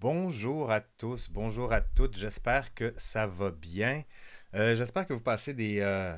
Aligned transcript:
Bonjour 0.00 0.70
à 0.70 0.80
tous, 0.80 1.30
bonjour 1.30 1.72
à 1.72 1.80
toutes, 1.80 2.16
j'espère 2.16 2.74
que 2.74 2.92
ça 2.96 3.26
va 3.26 3.50
bien. 3.50 4.02
Euh, 4.52 4.74
j'espère 4.74 5.06
que 5.06 5.14
vous 5.14 5.20
passez 5.20 5.54
des... 5.54 5.80
euh, 5.80 6.14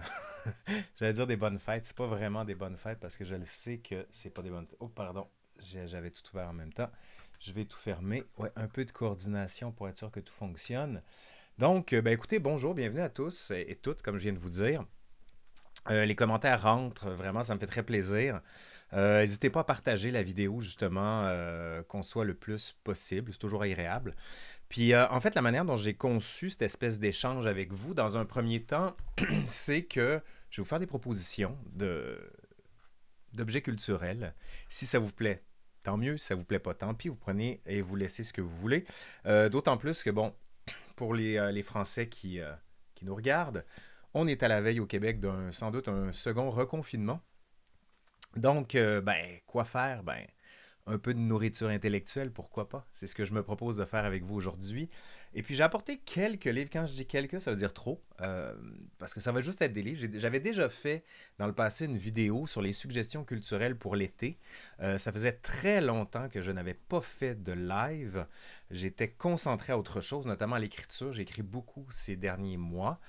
des 1.01 1.37
bonnes 1.37 1.59
fêtes, 1.59 1.85
c'est 1.85 1.97
pas 1.97 2.07
vraiment 2.07 2.45
des 2.45 2.55
bonnes 2.55 2.77
fêtes 2.77 2.99
parce 2.99 3.17
que 3.17 3.25
je 3.25 3.37
le 3.37 3.45
sais 3.45 3.79
que 3.79 4.07
c'est 4.11 4.31
pas 4.31 4.43
des 4.43 4.51
bonnes... 4.51 4.67
Oh 4.81 4.89
pardon, 4.89 5.29
j'avais 5.61 6.11
tout 6.11 6.23
ouvert 6.33 6.49
en 6.49 6.53
même 6.53 6.73
temps. 6.73 6.91
Je 7.39 7.53
vais 7.53 7.65
tout 7.65 7.79
fermer. 7.79 8.25
Ouais, 8.39 8.51
un 8.57 8.67
peu 8.67 8.85
de 8.85 8.91
coordination 8.91 9.71
pour 9.71 9.89
être 9.89 9.99
sûr 9.99 10.11
que 10.11 10.21
tout 10.21 10.35
fonctionne. 10.35 11.03
Donc, 11.59 11.93
euh, 11.93 12.03
ben 12.03 12.13
écoutez, 12.13 12.39
bonjour, 12.39 12.75
bienvenue 12.75 13.03
à 13.03 13.11
tous 13.11 13.53
et 13.55 13.77
toutes, 13.77 14.03
comme 14.03 14.17
je 14.17 14.25
viens 14.25 14.33
de 14.33 14.39
vous 14.39 14.51
dire. 14.51 14.85
Les 15.89 16.17
commentaires 16.17 16.63
rentrent, 16.63 17.11
vraiment, 17.11 17.45
ça 17.45 17.55
me 17.55 17.61
fait 17.61 17.67
très 17.67 17.85
plaisir. 17.85 18.41
Euh, 18.93 19.21
N'hésitez 19.21 19.51
pas 19.51 19.61
à 19.61 19.65
partager 19.65 20.11
la 20.11 20.23
vidéo, 20.23 20.61
justement, 20.61 21.25
euh, 21.27 21.83
qu'on 21.85 22.03
soit 22.03 22.25
le 22.25 22.35
plus 22.35 22.77
possible. 22.85 23.33
C'est 23.33 23.39
toujours 23.39 23.63
agréable. 23.63 24.13
Puis, 24.69 24.93
euh, 24.95 25.09
en 25.09 25.21
fait, 25.21 25.35
la 25.35 25.43
manière 25.43 25.65
dont 25.65 25.77
j'ai 25.77 25.95
conçu 25.95 26.51
cette 26.51 26.63
espèce 26.63 26.99
d'échange 26.99 27.47
avec 27.47 27.73
vous, 27.73 27.95
dans 27.95 28.17
un 28.17 28.25
premier 28.25 28.63
temps, 28.63 28.97
c'est 29.47 29.83
que 29.85 30.21
je 30.51 30.61
vais 30.61 30.65
vous 30.65 30.69
faire 30.69 30.81
des 30.81 30.87
propositions 30.87 31.57
d'objets 33.33 33.63
culturels. 33.63 34.35
Si 34.69 34.87
ça 34.87 34.99
vous 34.99 35.13
plaît, 35.13 35.43
tant 35.83 35.97
mieux. 35.97 36.17
Si 36.17 36.27
ça 36.27 36.35
vous 36.35 36.45
plaît 36.45 36.59
pas, 36.59 36.75
tant 36.75 36.95
pis. 36.95 37.09
Vous 37.09 37.17
prenez 37.17 37.61
et 37.67 37.81
vous 37.81 37.97
laissez 37.97 38.25
ce 38.25 38.33
que 38.33 38.41
vous 38.41 38.55
voulez. 38.57 38.85
Euh, 39.27 39.49
D'autant 39.49 39.77
plus 39.77 40.03
que, 40.03 40.11
bon, 40.11 40.35
pour 40.97 41.15
les, 41.15 41.53
les 41.53 41.63
Français 41.63 42.09
qui, 42.09 42.41
qui 42.95 43.05
nous 43.05 43.15
regardent, 43.15 43.65
on 44.15 44.27
est 44.27 44.43
à 44.43 44.49
la 44.49 44.61
veille 44.61 44.81
au 44.81 44.87
Québec 44.87 45.21
d'un 45.21 45.53
sans 45.53 45.71
doute 45.71 45.89
un 45.89 46.11
second 46.13 46.51
reconfinement. 46.51 47.21
Donc, 48.37 48.75
euh, 48.75 49.01
ben, 49.01 49.39
quoi 49.47 49.65
faire? 49.65 50.03
Ben, 50.03 50.27
un 50.89 50.99
peu 50.99 51.15
de 51.15 51.19
nourriture 51.19 51.69
intellectuelle, 51.69 52.31
pourquoi 52.31 52.69
pas? 52.69 52.87
C'est 52.93 53.07
ce 53.07 53.15
que 53.15 53.25
je 53.25 53.33
me 53.33 53.43
propose 53.43 53.77
de 53.77 53.85
faire 53.85 54.05
avec 54.05 54.23
vous 54.23 54.37
aujourd'hui. 54.37 54.89
Et 55.35 55.43
puis, 55.43 55.55
j'ai 55.55 55.65
apporté 55.65 55.99
quelques 55.99 56.45
livres. 56.45 56.71
Quand 56.73 56.87
je 56.87 56.95
dis 56.95 57.07
quelques, 57.07 57.41
ça 57.41 57.51
veut 57.51 57.57
dire 57.57 57.75
trop, 57.75 58.01
euh, 58.21 58.55
parce 58.99 59.13
que 59.13 59.21
ça 59.21 59.33
va 59.33 59.43
juste 59.43 59.61
être 59.63 59.73
des 59.73 59.83
livres. 59.83 60.09
J'avais 60.19 60.39
déjà 60.39 60.69
fait 60.69 61.03
dans 61.39 61.47
le 61.47 61.53
passé 61.53 61.87
une 61.87 61.99
vidéo 61.99 62.47
sur 62.47 62.63
les 62.63 62.73
suggestions 62.73 63.25
culturelles 63.25 63.77
pour 63.77 63.97
l'été. 63.97 64.39
Euh, 64.81 64.97
ça 64.97 65.11
faisait 65.11 65.33
très 65.33 65.81
longtemps 65.81 66.29
que 66.29 66.41
je 66.41 66.53
n'avais 66.53 66.75
pas 66.75 67.01
fait 67.01 67.43
de 67.43 67.53
live. 67.53 68.25
J'étais 68.71 69.09
concentré 69.09 69.73
à 69.73 69.79
autre 69.79 70.01
chose, 70.01 70.25
notamment 70.25 70.55
à 70.55 70.61
l'écriture. 70.61 71.13
J'ai 71.13 71.23
écrit 71.23 71.43
beaucoup 71.43 71.87
ces 71.91 72.15
derniers 72.15 72.59
mois. 72.59 73.01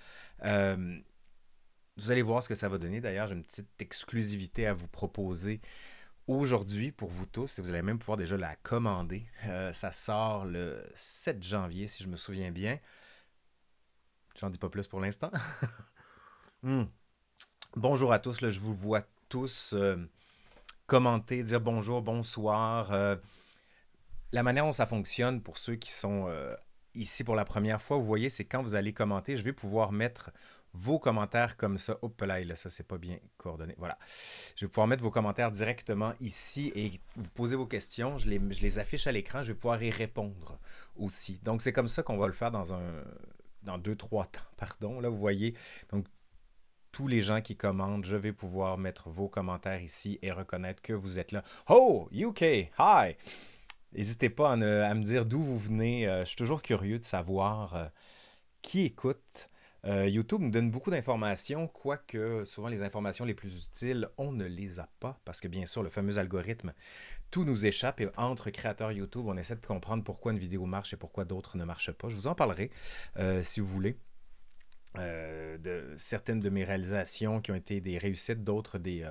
Vous 1.98 2.12
allez 2.12 2.22
voir 2.22 2.44
ce 2.44 2.50
que 2.50 2.56
ça 2.56 2.70
va 2.70 2.78
donner. 2.78 3.02
D'ailleurs, 3.02 3.28
j'ai 3.28 3.36
une 3.36 3.44
petite 3.44 3.82
exclusivité 3.82 4.68
à 4.68 4.74
vous 4.74 4.88
proposer 4.88 5.62
aujourd'hui 6.28 6.92
pour 6.92 7.10
vous 7.10 7.26
tous. 7.26 7.58
Et 7.58 7.62
vous 7.62 7.70
allez 7.70 7.82
même 7.82 8.00
pouvoir 8.00 8.18
déjà 8.18 8.38
la 8.38 8.56
commander. 8.58 9.26
Euh, 9.48 9.74
ça 9.74 9.92
sort 9.92 10.46
le 10.46 10.84
7 10.94 11.42
janvier, 11.42 11.88
si 11.88 12.04
je 12.04 12.08
me 12.08 12.16
souviens 12.16 12.52
bien. 12.52 12.80
J'en 14.40 14.50
dis 14.50 14.60
pas 14.60 14.70
plus 14.70 14.88
pour 14.88 15.00
l'instant. 15.00 15.32
Hmm. 16.64 16.86
Bonjour 17.76 18.12
à 18.12 18.18
tous. 18.18 18.40
je 18.50 18.60
vous 18.60 18.74
vois 18.74 19.04
tous 19.30 19.74
euh, 19.74 19.96
commenter, 20.88 21.44
dire 21.44 21.62
bonjour, 21.62 22.02
bonsoir. 22.02 22.92
Euh, 22.92 23.16
la 24.32 24.42
manière 24.42 24.66
dont 24.66 24.72
ça 24.72 24.88
fonctionne 24.88 25.40
pour 25.44 25.60
ceux 25.60 25.76
qui 25.76 25.92
sont 25.92 26.28
ici 26.96 27.24
pour 27.24 27.36
la 27.36 27.46
première 27.46 27.80
fois, 27.80 27.98
vous 27.98 28.06
voyez, 28.06 28.32
c'est 28.32 28.44
quand 28.44 28.64
vous 28.64 28.74
allez 28.74 28.92
commenter, 28.92 29.38
je 29.38 29.44
vais 29.44 29.54
pouvoir 29.54 29.92
mettre 29.92 30.32
vos 30.78 31.00
commentaires 31.00 31.58
comme 31.58 31.78
ça. 31.78 31.98
Hop 32.02 32.22
là, 32.22 32.56
ça 32.56 32.70
c'est 32.70 32.88
pas 32.88 32.98
bien 32.98 33.18
coordonné. 33.38 33.76
Voilà. 33.78 33.98
Je 34.56 34.66
vais 34.66 34.70
pouvoir 34.70 34.88
mettre 34.88 35.04
vos 35.04 35.12
commentaires 35.12 35.52
directement 35.52 36.14
ici 36.20 36.72
et 36.76 36.92
vous 37.16 37.30
posez 37.32 37.56
vos 37.56 37.66
questions. 37.66 38.18
Je 38.18 38.30
les, 38.30 38.80
affiche 38.80 39.08
à 39.08 39.12
l'écran. 39.12 39.44
Je 39.44 39.52
vais 39.52 39.58
pouvoir 39.58 39.82
y 39.82 39.90
répondre 39.90 40.60
aussi. 40.96 41.40
Donc 41.44 41.62
c'est 41.62 41.74
comme 41.74 41.88
ça 41.88 42.04
qu'on 42.04 42.18
va 42.18 42.28
le 42.28 42.34
faire 42.34 42.52
dans 42.52 42.74
un 42.74 42.82
dans 43.64 43.78
deux 43.78 43.96
trois 43.96 44.26
temps. 44.32 44.42
Pardon. 44.58 45.00
Là 45.00 45.10
vous 45.10 45.18
voyez. 45.18 45.56
Donc 45.92 46.06
tous 46.92 47.08
les 47.08 47.22
gens 47.22 47.42
qui 47.42 47.56
commandent, 47.56 48.06
je 48.06 48.16
vais 48.16 48.34
pouvoir 48.34 48.78
mettre 48.78 49.10
vos 49.10 49.28
commentaires 49.28 49.82
ici 49.82 50.18
et 50.22 50.32
reconnaître 50.32 50.82
que 50.82 50.94
vous 50.94 51.20
êtes 51.20 51.32
là. 51.32 51.44
Oh, 51.70 52.10
UK, 52.12 52.42
hi! 52.80 53.16
N'hésitez 53.94 54.30
pas 54.30 54.54
à 54.54 54.56
me 54.56 55.04
dire 55.04 55.26
d'où 55.26 55.42
vous 55.42 55.58
venez. 55.58 56.08
Euh, 56.08 56.22
je 56.22 56.30
suis 56.30 56.36
toujours 56.36 56.62
curieux 56.62 57.00
de 57.00 57.06
savoir 57.06 57.76
euh, 57.76 57.86
qui 58.62 58.86
écoute. 58.86 59.50
Euh, 59.88 60.08
YouTube 60.08 60.42
nous 60.42 60.52
donne 60.52 60.70
beaucoup 60.70 60.92
d'informations, 60.92 61.68
quoique 61.68 62.44
souvent 62.46 62.68
les 62.68 62.84
informations 62.84 63.26
les 63.26 63.34
plus 63.34 63.66
utiles, 63.68 64.10
on 64.18 64.32
ne 64.34 64.46
les 64.46 64.80
a 64.80 64.90
pas, 65.00 65.20
parce 65.26 65.40
que 65.40 65.48
bien 65.48 65.66
sûr, 65.66 65.82
le 65.82 65.90
fameux 65.90 66.18
algorithme, 66.18 66.74
tout 67.32 67.46
nous 67.46 67.66
échappe 67.66 68.02
et 68.02 68.10
entre 68.18 68.50
créateurs 68.50 68.92
YouTube, 68.92 69.26
on 69.28 69.38
essaie 69.38 69.56
de 69.56 69.66
comprendre 69.66 70.04
pourquoi 70.04 70.34
une 70.34 70.40
vidéo 70.40 70.66
marche 70.66 70.94
et 70.94 70.98
pourquoi 70.98 71.26
d'autres 71.26 71.58
ne 71.58 71.64
marchent 71.66 71.92
pas. 71.94 72.10
Je 72.10 72.16
vous 72.16 72.28
en 72.28 72.36
parlerai 72.36 72.72
euh, 73.18 73.42
si 73.44 73.60
vous 73.62 73.68
voulez. 73.68 73.98
euh, 74.98 75.58
de 75.58 75.94
certaines 75.98 76.40
de 76.40 76.50
mes 76.50 76.64
réalisations 76.64 77.42
qui 77.42 77.52
ont 77.52 77.56
été 77.56 77.82
des 77.82 77.98
réussites, 77.98 78.44
d'autres 78.44 78.80
des, 78.80 79.04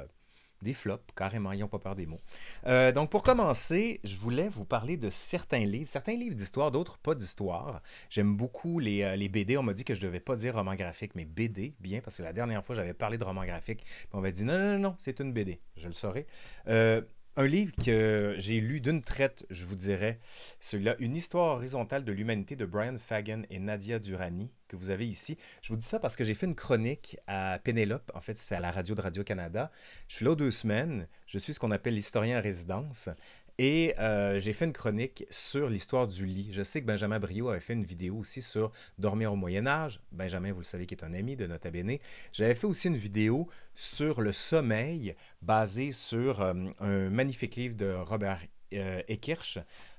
des 0.63 0.73
flops, 0.73 1.05
carrément, 1.15 1.53
ils 1.53 1.61
n'ont 1.61 1.69
pas 1.69 1.79
peur 1.79 1.95
des 1.95 2.07
mots. 2.07 2.21
Euh, 2.67 2.93
donc, 2.93 3.11
pour 3.11 3.23
commencer, 3.23 4.01
je 4.05 4.17
voulais 4.17 4.49
vous 4.49 4.65
parler 4.65 4.97
de 4.97 5.11
certains 5.11 5.65
livres, 5.65 5.89
certains 5.89 6.15
livres 6.15 6.35
d'histoire, 6.35 6.71
d'autres 6.71 6.99
pas 6.99 7.15
d'histoire. 7.15 7.83
J'aime 8.11 8.37
beaucoup 8.37 8.79
les, 8.79 9.03
euh, 9.03 9.29
BD. 9.29 9.57
On 9.57 9.63
m'a 9.63 9.75
dit 9.75 9.85
que 9.85 9.95
je 9.95 10.01
ne 10.01 10.07
devais 10.07 10.21
pas 10.21 10.37
dire 10.37 10.55
roman 10.55 10.75
graphique, 10.75 11.15
mais 11.15 11.25
BD, 11.25 11.75
bien, 11.81 12.01
parce 12.01 12.19
que 12.19 12.23
la 12.23 12.33
dernière 12.33 12.65
fois, 12.65 12.75
j'avais 12.75 12.95
parlé 12.95 13.19
de 13.19 13.25
roman 13.25 13.45
graphique. 13.45 13.85
On 14.13 14.21
m'a 14.21 14.31
dit 14.31 14.45
non, 14.45 14.59
non, 14.59 14.73
non, 14.73 14.79
non, 14.79 14.95
c'est 14.99 15.21
une 15.21 15.33
BD. 15.33 15.61
Je 15.77 15.89
le 15.89 15.95
saurai. 15.95 16.27
Euh, 16.69 17.03
un 17.37 17.47
livre 17.47 17.73
que 17.85 18.35
j'ai 18.39 18.61
lu 18.61 18.81
d'une 18.81 19.03
traite, 19.03 19.45
je 19.51 19.67
vous 19.67 19.75
dirais, 19.75 20.19
celui-là, 20.61 20.97
Une 20.99 21.15
histoire 21.15 21.57
horizontale 21.57 22.05
de 22.05 22.13
l'humanité 22.13 22.57
de 22.57 22.65
Brian 22.65 22.97
Fagan 22.99 23.43
et 23.51 23.59
Nadia 23.59 23.99
Durani, 23.99 24.51
que 24.69 24.77
vous 24.77 24.91
avez 24.91 25.07
ici. 25.07 25.37
Je 25.61 25.73
vous 25.73 25.79
dis 25.79 25.85
ça 25.85 25.99
parce 25.99 26.17
que 26.17 26.25
j'ai 26.25 26.35
fait 26.35 26.47
une 26.47 26.55
chronique 26.55 27.19
à 27.27 27.59
Pénélope, 27.63 28.11
en 28.15 28.21
fait, 28.21 28.37
c'est 28.39 28.55
à 28.55 28.61
la 28.61 28.71
radio 28.71 28.95
de 28.95 29.03
Radio-Canada. 29.03 29.71
Je 30.09 30.17
suis 30.17 30.25
là 30.25 30.35
deux 30.35 30.51
semaines, 30.51 31.09
je 31.27 31.39
suis 31.39 31.53
ce 31.53 31.61
qu'on 31.61 31.71
appelle 31.71 31.95
l'historien 31.95 32.39
en 32.39 32.43
résidence. 32.43 33.11
Et 33.59 33.95
euh, 33.99 34.39
j'ai 34.39 34.53
fait 34.53 34.67
une 34.67 34.75
chronique 34.75 35.25
sur 35.31 35.71
l'histoire 35.71 36.07
du 36.07 36.27
lit. 36.27 36.49
Je 36.51 36.63
sais 36.63 36.83
que 36.83 36.87
Benjamin 36.87 37.19
Brio 37.19 37.49
avait 37.49 37.61
fait 37.61 37.73
une 37.73 37.85
vidéo 37.85 38.17
aussi 38.17 38.43
sur 38.43 38.71
dormir 38.99 39.33
au 39.33 39.37
Moyen 39.37 39.67
Âge. 39.67 40.01
Benjamin, 40.13 40.53
vous 40.53 40.61
le 40.61 40.65
savez, 40.65 40.85
qui 40.85 40.95
est 40.95 41.05
un 41.05 41.15
ami 41.15 41.37
de 41.37 41.47
Nota 41.47 41.71
Bene. 41.71 41.97
J'avais 42.33 42.55
fait 42.55 42.67
aussi 42.67 42.89
une 42.89 42.99
vidéo 42.99 43.49
sur 43.75 44.21
le 44.21 44.33
sommeil, 44.33 45.17
basée 45.41 45.93
sur 45.93 46.43
euh, 46.43 46.53
un 46.81 47.09
magnifique 47.09 47.57
livre 47.57 47.77
de 47.77 47.95
Robert 47.95 48.41
euh. 48.75 49.03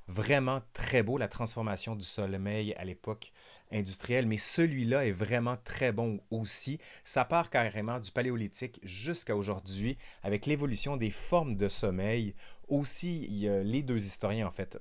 Vraiment 0.09 0.62
très 0.72 1.03
beau, 1.03 1.18
la 1.18 1.28
transformation 1.28 1.94
du 1.94 2.06
sommeil 2.06 2.74
à 2.75 2.85
l'époque 2.85 3.34
industrielle. 3.74 4.25
Mais 4.25 4.38
celui-là 4.38 5.06
est 5.06 5.12
vraiment 5.12 5.57
très 5.66 5.91
bon 5.91 6.22
aussi. 6.31 6.79
Ça 7.03 7.25
part 7.25 7.50
carrément 7.50 8.00
du 8.00 8.12
paléolithique 8.12 8.79
jusqu'à 8.84 9.35
aujourd'hui, 9.35 9.97
avec 10.24 10.45
l'évolution 10.45 10.95
des 10.95 11.09
formes 11.09 11.57
de 11.57 11.68
sommeil. 11.68 12.35
Aussi, 12.68 13.28
les 13.30 13.84
deux 13.84 14.06
historiens, 14.06 14.48
en 14.48 14.52
fait, 14.52 14.78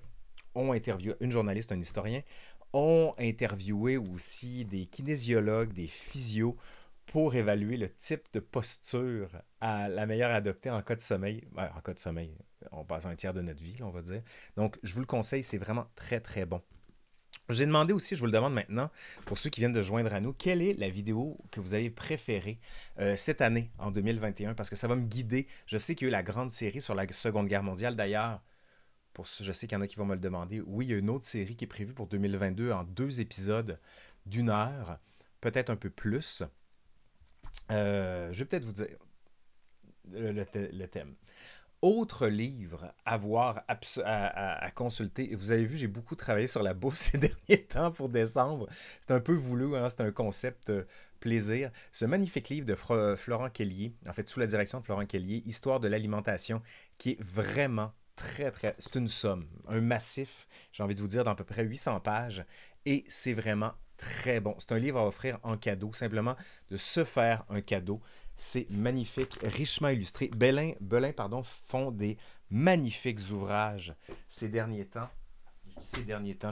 ont 0.54 0.72
interviewé, 0.72 1.16
une 1.20 1.30
journaliste, 1.30 1.72
un 1.72 1.80
historien, 1.80 2.22
ont 2.72 3.14
interviewé 3.18 3.96
aussi 3.96 4.64
des 4.64 4.86
kinésiologues, 4.86 5.72
des 5.72 5.86
physios, 5.86 6.56
pour 7.06 7.36
évaluer 7.36 7.76
le 7.76 7.88
type 7.88 8.24
de 8.32 8.40
posture 8.40 9.28
à 9.60 9.88
la 9.88 10.06
meilleure 10.06 10.32
à 10.32 10.34
adopter 10.34 10.70
en 10.70 10.82
cas 10.82 10.96
de 10.96 11.00
sommeil. 11.00 11.46
Ouais, 11.56 11.68
en 11.76 11.80
cas 11.80 11.94
de 11.94 12.00
sommeil, 12.00 12.36
on 12.72 12.84
passe 12.84 13.06
un 13.06 13.14
tiers 13.14 13.32
de 13.32 13.40
notre 13.42 13.62
vie, 13.62 13.80
on 13.80 13.90
va 13.90 14.02
dire. 14.02 14.22
Donc, 14.56 14.76
je 14.82 14.92
vous 14.92 15.00
le 15.00 15.06
conseille, 15.06 15.44
c'est 15.44 15.56
vraiment 15.56 15.86
très, 15.94 16.20
très 16.20 16.44
bon. 16.46 16.60
J'ai 17.48 17.64
demandé 17.66 17.92
aussi, 17.92 18.16
je 18.16 18.20
vous 18.20 18.26
le 18.26 18.32
demande 18.32 18.54
maintenant, 18.54 18.90
pour 19.24 19.38
ceux 19.38 19.50
qui 19.50 19.60
viennent 19.60 19.72
de 19.72 19.82
joindre 19.82 20.12
à 20.12 20.20
nous, 20.20 20.32
quelle 20.32 20.62
est 20.62 20.74
la 20.74 20.88
vidéo 20.88 21.38
que 21.52 21.60
vous 21.60 21.74
avez 21.74 21.90
préférée 21.90 22.58
euh, 22.98 23.14
cette 23.14 23.40
année, 23.40 23.70
en 23.78 23.90
2021, 23.92 24.54
parce 24.54 24.68
que 24.68 24.74
ça 24.76 24.88
va 24.88 24.96
me 24.96 25.04
guider. 25.04 25.46
Je 25.66 25.78
sais 25.78 25.94
qu'il 25.94 26.06
y 26.06 26.08
a 26.08 26.10
eu 26.10 26.12
la 26.12 26.24
grande 26.24 26.50
série 26.50 26.80
sur 26.80 26.94
la 26.96 27.06
Seconde 27.12 27.46
Guerre 27.46 27.62
mondiale. 27.62 27.94
D'ailleurs, 27.94 28.42
pour 29.12 29.28
ce- 29.28 29.44
je 29.44 29.52
sais 29.52 29.66
qu'il 29.68 29.76
y 29.76 29.78
en 29.78 29.82
a 29.82 29.86
qui 29.86 29.96
vont 29.96 30.06
me 30.06 30.14
le 30.14 30.20
demander. 30.20 30.60
Oui, 30.60 30.86
il 30.86 30.90
y 30.90 30.94
a 30.94 30.98
une 30.98 31.08
autre 31.10 31.24
série 31.24 31.54
qui 31.56 31.64
est 31.64 31.68
prévue 31.68 31.94
pour 31.94 32.08
2022 32.08 32.72
en 32.72 32.82
deux 32.84 33.20
épisodes 33.20 33.78
d'une 34.26 34.50
heure, 34.50 34.98
peut-être 35.40 35.70
un 35.70 35.76
peu 35.76 35.90
plus. 35.90 36.42
Euh, 37.70 38.32
je 38.32 38.38
vais 38.40 38.44
peut-être 38.44 38.64
vous 38.64 38.72
dire 38.72 38.88
le, 40.10 40.32
le 40.32 40.42
thè- 40.44 40.72
le 40.76 40.86
thème. 40.88 41.14
Autre 41.82 42.26
livre 42.26 42.92
à 43.04 43.16
voir, 43.18 43.62
à, 43.68 43.78
à- 44.04 44.64
à 44.64 44.70
consulter. 44.70 45.34
Vous 45.36 45.52
avez 45.52 45.64
vu, 45.66 45.76
j'ai 45.76 45.86
beaucoup 45.86 46.16
travaillé 46.16 46.46
sur 46.46 46.62
la 46.62 46.74
bouffe 46.74 46.96
ces 46.96 47.18
derniers 47.18 47.64
temps 47.64 47.92
pour 47.92 48.08
décembre. 48.08 48.66
C'est 49.06 49.12
un 49.12 49.20
peu 49.20 49.34
voulu, 49.34 49.76
hein, 49.76 49.88
c'est 49.88 50.00
un 50.00 50.10
concept 50.10 50.70
euh, 50.70 50.84
plaisir. 51.20 51.70
Ce 51.92 52.04
magnifique 52.04 52.48
livre 52.48 52.66
de 52.66 52.74
Florent 53.16 53.50
Kellier, 53.50 53.94
en 54.08 54.12
fait 54.12 54.28
sous 54.28 54.40
la 54.40 54.46
direction 54.46 54.80
de 54.80 54.84
Florent 54.84 55.06
Kellier, 55.06 55.42
Histoire 55.46 55.78
de 55.78 55.88
l'alimentation, 55.88 56.62
qui 56.98 57.10
est 57.12 57.22
vraiment 57.22 57.92
très, 58.16 58.50
très... 58.50 58.74
C'est 58.78 58.94
une 58.96 59.08
somme, 59.08 59.44
un 59.68 59.80
massif, 59.80 60.48
j'ai 60.72 60.82
envie 60.82 60.94
de 60.94 61.00
vous 61.00 61.08
dire, 61.08 61.24
d'à 61.24 61.34
peu 61.34 61.44
près 61.44 61.62
800 61.64 62.00
pages. 62.00 62.44
Et 62.86 63.04
c'est 63.08 63.34
vraiment 63.34 63.72
très 63.98 64.40
bon. 64.40 64.54
C'est 64.58 64.72
un 64.72 64.78
livre 64.78 64.98
à 64.98 65.06
offrir 65.06 65.38
en 65.42 65.56
cadeau, 65.56 65.92
simplement 65.92 66.36
de 66.70 66.76
se 66.76 67.04
faire 67.04 67.44
un 67.48 67.60
cadeau. 67.60 68.00
C'est 68.36 68.68
magnifique, 68.70 69.38
richement 69.42 69.88
illustré. 69.88 70.28
Belin, 70.36 70.72
Belin 70.80 71.12
pardon, 71.12 71.42
font 71.42 71.90
des 71.90 72.18
magnifiques 72.50 73.20
ouvrages 73.30 73.94
ces 74.28 74.48
derniers 74.48 74.86
temps. 74.86 75.08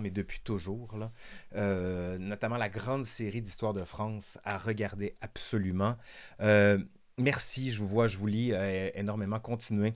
Mais 0.00 0.10
depuis 0.10 0.40
toujours. 0.40 0.96
Euh, 1.54 2.18
notamment 2.18 2.56
la 2.56 2.68
grande 2.68 3.04
série 3.04 3.40
d'histoire 3.40 3.74
de 3.74 3.84
France 3.84 4.38
à 4.44 4.58
regarder 4.58 5.16
absolument. 5.20 5.96
Euh, 6.40 6.78
merci, 7.18 7.72
je 7.72 7.80
vous 7.80 7.88
vois, 7.88 8.06
je 8.06 8.18
vous 8.18 8.26
lis 8.26 8.52
euh, 8.52 8.90
énormément. 8.94 9.40
Continuez. 9.40 9.94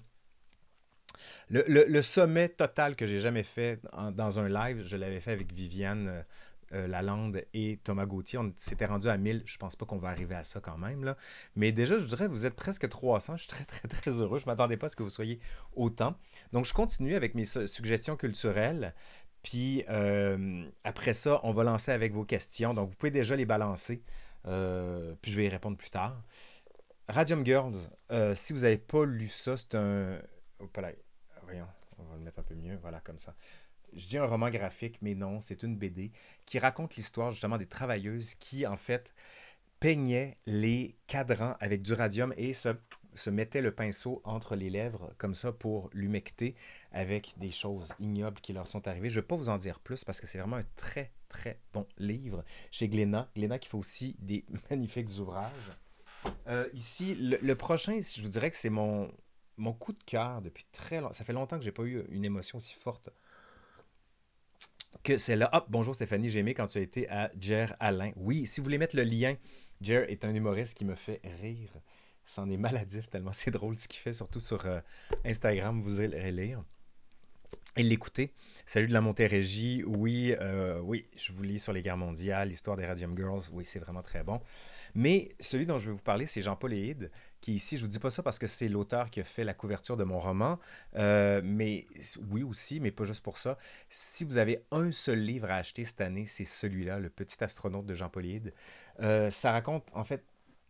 Le, 1.50 2.02
sommet 2.02 2.48
total 2.48 2.94
que 2.94 3.06
j'ai 3.06 3.20
jamais 3.20 3.42
fait 3.42 3.80
dans 4.12 4.38
un 4.38 4.48
live, 4.48 4.82
je 4.84 4.96
l'avais 4.96 5.20
fait 5.20 5.32
avec 5.32 5.52
Viviane 5.52 6.24
euh, 6.72 6.86
Lalande 6.86 7.42
et 7.54 7.78
Thomas 7.84 8.06
Gauthier. 8.06 8.38
On 8.38 8.52
s'était 8.56 8.86
rendu 8.86 9.08
à 9.08 9.16
1000. 9.16 9.42
Je 9.46 9.56
pense 9.56 9.76
pas 9.76 9.86
qu'on 9.86 9.98
va 9.98 10.08
arriver 10.08 10.34
à 10.34 10.42
ça 10.44 10.60
quand 10.60 10.76
même. 10.78 11.04
Là. 11.04 11.16
Mais 11.56 11.72
déjà, 11.72 11.98
je 11.98 12.04
dirais, 12.06 12.28
vous 12.28 12.46
êtes 12.46 12.54
presque 12.54 12.88
300. 12.88 13.36
Je 13.36 13.42
suis 13.42 13.48
très, 13.48 13.64
très, 13.64 13.88
très 13.88 14.10
heureux. 14.20 14.38
Je 14.38 14.46
m'attendais 14.46 14.76
pas 14.76 14.86
à 14.86 14.88
ce 14.88 14.96
que 14.96 15.02
vous 15.02 15.08
soyez 15.10 15.40
autant. 15.74 16.16
Donc, 16.52 16.64
je 16.66 16.74
continue 16.74 17.14
avec 17.14 17.34
mes 17.34 17.44
su- 17.44 17.66
suggestions 17.68 18.16
culturelles. 18.16 18.94
Puis 19.42 19.84
euh, 19.88 20.64
après 20.84 21.12
ça, 21.14 21.40
on 21.44 21.52
va 21.52 21.64
lancer 21.64 21.92
avec 21.92 22.12
vos 22.12 22.24
questions. 22.24 22.74
Donc, 22.74 22.90
vous 22.90 22.96
pouvez 22.96 23.12
déjà 23.12 23.36
les 23.36 23.46
balancer. 23.46 24.02
Euh, 24.46 25.14
puis 25.22 25.32
je 25.32 25.36
vais 25.36 25.46
y 25.46 25.48
répondre 25.48 25.76
plus 25.76 25.90
tard. 25.90 26.22
Radium 27.08 27.44
Girls, 27.46 27.76
si 28.34 28.52
vous 28.52 28.60
n'avez 28.60 28.78
pas 28.78 29.04
lu 29.06 29.28
ça, 29.28 29.56
c'est 29.56 29.74
un. 29.74 30.18
Voyons, 31.44 31.66
on 31.98 32.02
va 32.04 32.16
le 32.16 32.22
mettre 32.22 32.38
un 32.40 32.42
peu 32.42 32.54
mieux. 32.54 32.76
Voilà, 32.82 33.00
comme 33.00 33.18
ça. 33.18 33.34
Je 33.94 34.06
dis 34.06 34.18
un 34.18 34.26
roman 34.26 34.50
graphique, 34.50 34.98
mais 35.02 35.14
non, 35.14 35.40
c'est 35.40 35.62
une 35.62 35.76
BD 35.76 36.10
qui 36.46 36.58
raconte 36.58 36.96
l'histoire 36.96 37.30
justement 37.30 37.58
des 37.58 37.66
travailleuses 37.66 38.34
qui, 38.34 38.66
en 38.66 38.76
fait, 38.76 39.14
peignaient 39.80 40.36
les 40.46 40.96
cadrans 41.06 41.56
avec 41.60 41.82
du 41.82 41.92
radium 41.92 42.34
et 42.36 42.52
se, 42.52 43.30
mettaient 43.30 43.60
le 43.60 43.72
pinceau 43.72 44.20
entre 44.24 44.56
les 44.56 44.70
lèvres, 44.70 45.12
comme 45.18 45.34
ça, 45.34 45.52
pour 45.52 45.90
l'humecter 45.92 46.54
avec 46.92 47.34
des 47.36 47.50
choses 47.50 47.88
ignobles 48.00 48.40
qui 48.40 48.52
leur 48.52 48.66
sont 48.66 48.86
arrivées. 48.88 49.10
Je 49.10 49.16
ne 49.16 49.20
vais 49.22 49.26
pas 49.26 49.36
vous 49.36 49.48
en 49.48 49.58
dire 49.58 49.80
plus 49.80 50.04
parce 50.04 50.20
que 50.20 50.26
c'est 50.26 50.38
vraiment 50.38 50.56
un 50.56 50.66
très, 50.76 51.12
très 51.28 51.60
bon 51.72 51.86
livre 51.98 52.44
chez 52.70 52.88
Glénat. 52.88 53.30
Glénat 53.34 53.58
qui 53.58 53.68
fait 53.68 53.76
aussi 53.76 54.16
des 54.20 54.44
magnifiques 54.70 55.10
ouvrages. 55.18 55.72
Euh, 56.48 56.68
ici, 56.74 57.14
le, 57.14 57.38
le 57.40 57.54
prochain, 57.54 58.00
je 58.00 58.22
vous 58.22 58.28
dirais 58.28 58.50
que 58.50 58.56
c'est 58.56 58.70
mon, 58.70 59.10
mon 59.58 59.72
coup 59.72 59.92
de 59.92 60.02
cœur 60.04 60.40
depuis 60.40 60.66
très 60.72 61.00
longtemps. 61.00 61.12
Ça 61.12 61.24
fait 61.24 61.32
longtemps 61.32 61.58
que 61.58 61.64
j'ai 61.64 61.72
pas 61.72 61.84
eu 61.84 62.04
une 62.10 62.24
émotion 62.24 62.58
aussi 62.58 62.74
forte 62.74 63.10
que 65.02 65.18
celle-là. 65.18 65.50
Hop, 65.52 65.66
bonjour 65.68 65.94
Stéphanie, 65.94 66.30
j'ai 66.30 66.40
aimé 66.40 66.54
quand 66.54 66.66
tu 66.66 66.78
as 66.78 66.82
été 66.82 67.08
à 67.08 67.30
Jer 67.38 67.74
Alain. 67.80 68.12
Oui, 68.16 68.46
si 68.46 68.60
vous 68.60 68.64
voulez 68.64 68.78
mettre 68.78 68.96
le 68.96 69.02
lien, 69.02 69.36
Jer 69.80 70.10
est 70.10 70.24
un 70.24 70.34
humoriste 70.34 70.76
qui 70.76 70.84
me 70.84 70.94
fait 70.94 71.20
rire. 71.40 71.72
C'en 72.26 72.50
est 72.50 72.56
maladif 72.56 73.08
tellement 73.08 73.32
c'est 73.32 73.50
drôle 73.50 73.78
ce 73.78 73.88
qu'il 73.88 74.00
fait, 74.00 74.12
surtout 74.12 74.40
sur 74.40 74.66
euh, 74.66 74.80
Instagram, 75.24 75.80
vous 75.80 76.00
irez 76.00 76.32
lire. 76.32 76.62
Et 77.76 77.82
l'écouter. 77.82 78.32
Salut 78.66 78.88
de 78.88 78.92
la 78.92 79.00
Montérégie. 79.00 79.84
Oui, 79.86 80.34
euh, 80.40 80.80
oui, 80.80 81.06
je 81.16 81.32
vous 81.32 81.42
lis 81.42 81.58
sur 81.58 81.72
les 81.72 81.80
guerres 81.80 81.96
mondiales, 81.96 82.48
l'histoire 82.48 82.76
des 82.76 82.84
Radium 82.84 83.16
Girls. 83.16 83.42
Oui, 83.52 83.64
c'est 83.64 83.78
vraiment 83.78 84.02
très 84.02 84.24
bon. 84.24 84.40
Mais 84.94 85.30
celui 85.38 85.64
dont 85.64 85.78
je 85.78 85.90
vais 85.90 85.92
vous 85.92 86.02
parler, 86.02 86.26
c'est 86.26 86.42
Jean-Paul 86.42 86.72
Héide, 86.72 87.10
qui 87.40 87.54
ici, 87.54 87.76
je 87.76 87.82
vous 87.82 87.88
dis 87.88 87.98
pas 87.98 88.10
ça 88.10 88.22
parce 88.22 88.38
que 88.38 88.46
c'est 88.46 88.68
l'auteur 88.68 89.10
qui 89.10 89.20
a 89.20 89.24
fait 89.24 89.44
la 89.44 89.54
couverture 89.54 89.96
de 89.96 90.04
mon 90.04 90.18
roman, 90.18 90.58
euh, 90.96 91.40
mais 91.44 91.86
oui 92.30 92.42
aussi, 92.42 92.80
mais 92.80 92.90
pas 92.90 93.04
juste 93.04 93.22
pour 93.22 93.38
ça. 93.38 93.58
Si 93.88 94.24
vous 94.24 94.38
avez 94.38 94.64
un 94.70 94.90
seul 94.90 95.20
livre 95.20 95.50
à 95.50 95.56
acheter 95.56 95.84
cette 95.84 96.00
année, 96.00 96.26
c'est 96.26 96.44
celui-là, 96.44 96.98
Le 96.98 97.10
Petit 97.10 97.42
Astronaute 97.42 97.86
de 97.86 97.94
Jean-Paul 97.94 98.26
Héide. 98.26 98.52
Euh, 99.00 99.30
ça 99.30 99.52
raconte, 99.52 99.86
en 99.92 100.04
fait, 100.04 100.24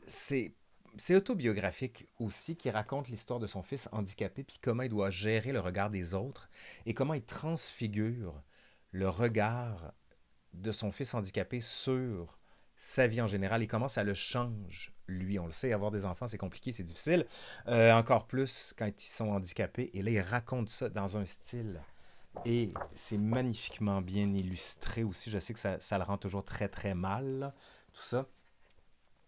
c'est 0.06 0.53
c'est 0.97 1.15
autobiographique 1.15 2.09
aussi, 2.19 2.56
qui 2.56 2.71
raconte 2.71 3.09
l'histoire 3.09 3.38
de 3.38 3.47
son 3.47 3.62
fils 3.62 3.88
handicapé, 3.93 4.43
puis 4.43 4.59
comment 4.61 4.82
il 4.82 4.88
doit 4.88 5.11
gérer 5.11 5.53
le 5.53 5.61
regard 5.61 5.91
des 5.91 6.14
autres, 6.14 6.49
et 6.87 6.94
comment 6.94 7.14
il 7.14 7.23
transfigure 7.23 8.43
le 8.91 9.09
regard 9.09 9.93
de 10.55 10.73
son 10.73 10.91
fils 10.91 11.14
handicapé 11.14 11.61
sur 11.61 12.38
sa 12.76 13.06
vie 13.06 13.21
en 13.21 13.26
général, 13.26 13.62
et 13.62 13.67
comment 13.67 13.88
ça 13.88 14.03
le 14.03 14.14
change, 14.14 14.93
lui. 15.08 15.38
On 15.38 15.46
le 15.46 15.52
sait, 15.52 15.72
avoir 15.72 15.90
des 15.90 16.06
enfants, 16.06 16.28
c'est 16.28 16.38
compliqué, 16.38 16.72
c'est 16.72 16.82
difficile, 16.82 17.26
euh, 17.66 17.93
encore 17.93 18.26
plus 18.26 18.75
quand 18.78 18.87
ils 18.87 19.06
sont 19.06 19.31
handicapés, 19.31 19.90
et 19.94 20.02
là, 20.02 20.10
il 20.10 20.20
raconte 20.20 20.69
ça 20.69 20.88
dans 20.88 21.16
un 21.16 21.25
style 21.25 21.81
et 22.44 22.72
c'est 22.94 23.19
magnifiquement 23.19 24.00
bien 24.00 24.32
illustré 24.32 25.02
aussi. 25.02 25.31
Je 25.31 25.38
sais 25.38 25.55
que 25.55 25.60
ça, 25.60 25.99
le 25.99 26.05
rend 26.05 26.19
toujours 26.19 26.44
très 26.44 26.69
très 26.69 26.94
mal, 26.94 27.52
tout 27.93 28.02
ça. 28.02 28.26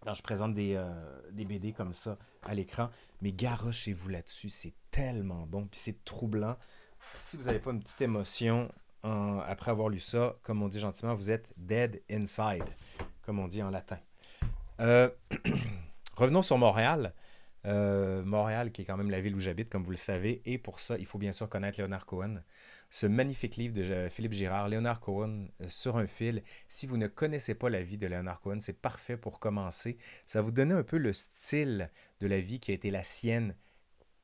Quand 0.03 0.15
je 0.15 0.23
présente 0.23 0.55
des, 0.55 0.75
euh, 0.77 1.31
BD 1.33 1.73
comme 1.73 1.93
ça 1.93 2.17
à 2.43 2.55
l'écran, 2.55 2.89
mais 3.21 3.33
garochez-vous 3.33 4.09
là-dessus, 4.09 4.49
c'est 4.49 4.73
tellement 4.91 5.47
bon, 5.47 5.67
puis 5.67 5.79
c'est 5.79 6.05
troublant. 6.05 6.57
Si 7.17 7.37
vous 7.37 7.45
n'avez 7.45 7.59
pas 7.59 7.71
une 7.71 7.81
petite 7.81 8.01
émotion 8.01 8.71
après 9.03 9.71
avoir 9.71 9.89
lu 9.89 9.99
ça, 9.99 10.37
comme 10.43 10.63
on 10.63 10.69
dit 10.69 10.79
gentiment, 10.79 11.15
vous 11.15 11.31
êtes 11.31 11.53
dead 11.57 12.03
inside, 12.11 12.65
comme 13.23 13.39
on 13.39 13.49
dit 13.49 13.63
en 13.63 13.71
latin. 13.71 13.99
Euh, 14.81 15.11
revenons 16.17 16.43
sur 16.43 16.59
Montréal. 16.59 17.15
Euh, 17.67 18.25
Montréal, 18.25 18.73
qui 18.73 18.83
est 18.83 18.85
quand 18.87 18.97
même 18.97 19.11
la 19.11 19.21
ville 19.21 19.37
où 19.37 19.41
j'habite, 19.41 19.69
comme 19.69 19.83
vous 19.83 19.91
le 19.91 19.97
savez, 19.97 20.41
et 20.47 20.57
pour 20.57 20.81
ça, 20.81 20.97
il 20.97 21.05
faut 21.05 21.19
bien 21.19 21.33
sûr 21.33 21.47
connaître 21.47 21.79
Leonard 21.79 22.07
Cohen. 22.07 22.43
Ce 22.89 23.07
magnifique 23.07 23.57
livre 23.57 23.75
de 23.75 24.09
Philippe 24.09 24.33
Girard, 24.33 24.71
Leonard 24.71 25.01
Cohen 25.01 25.49
euh, 25.61 25.69
sur 25.69 25.99
un 25.99 26.07
fil. 26.07 26.43
Si 26.69 26.87
vous 26.87 26.97
ne 26.97 27.07
connaissez 27.07 27.55
pas 27.55 27.69
la 27.69 27.83
vie 27.83 27.99
de 27.99 28.07
Leonard 28.07 28.41
Cohen, 28.41 28.61
c'est 28.61 28.81
parfait 28.81 29.19
pour 29.19 29.41
commencer. 29.41 29.99
Ça 30.27 30.41
vous 30.41 30.53
donne 30.53 30.73
un 30.73 30.83
peu 30.83 30.97
le 30.97 31.13
style 31.13 31.91
de 32.21 32.27
la 32.27 32.41
vie 32.41 32.61
qui 32.61 32.71
a 32.71 32.75
été 32.75 32.91
la 32.91 33.05
sienne, 33.05 33.55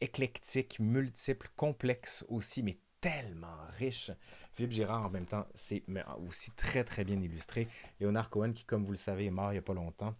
éclectique, 0.00 0.78
multiple, 0.80 1.50
complexe 1.56 2.24
aussi, 2.28 2.62
mais 2.62 2.78
tellement 3.02 3.58
riche. 3.78 4.10
Philippe 4.54 4.72
Girard, 4.72 5.04
en 5.04 5.10
même 5.10 5.26
temps, 5.26 5.46
c'est 5.54 5.82
aussi 6.26 6.50
très, 6.52 6.82
très 6.82 7.04
bien 7.04 7.20
illustré. 7.20 7.68
Leonard 8.00 8.30
Cohen, 8.30 8.52
qui, 8.52 8.64
comme 8.64 8.84
vous 8.84 8.92
le 8.92 8.96
savez, 8.96 9.26
est 9.26 9.30
mort 9.30 9.50
il 9.50 9.56
n'y 9.56 9.58
a 9.58 9.62
pas 9.62 9.74
longtemps, 9.74 10.14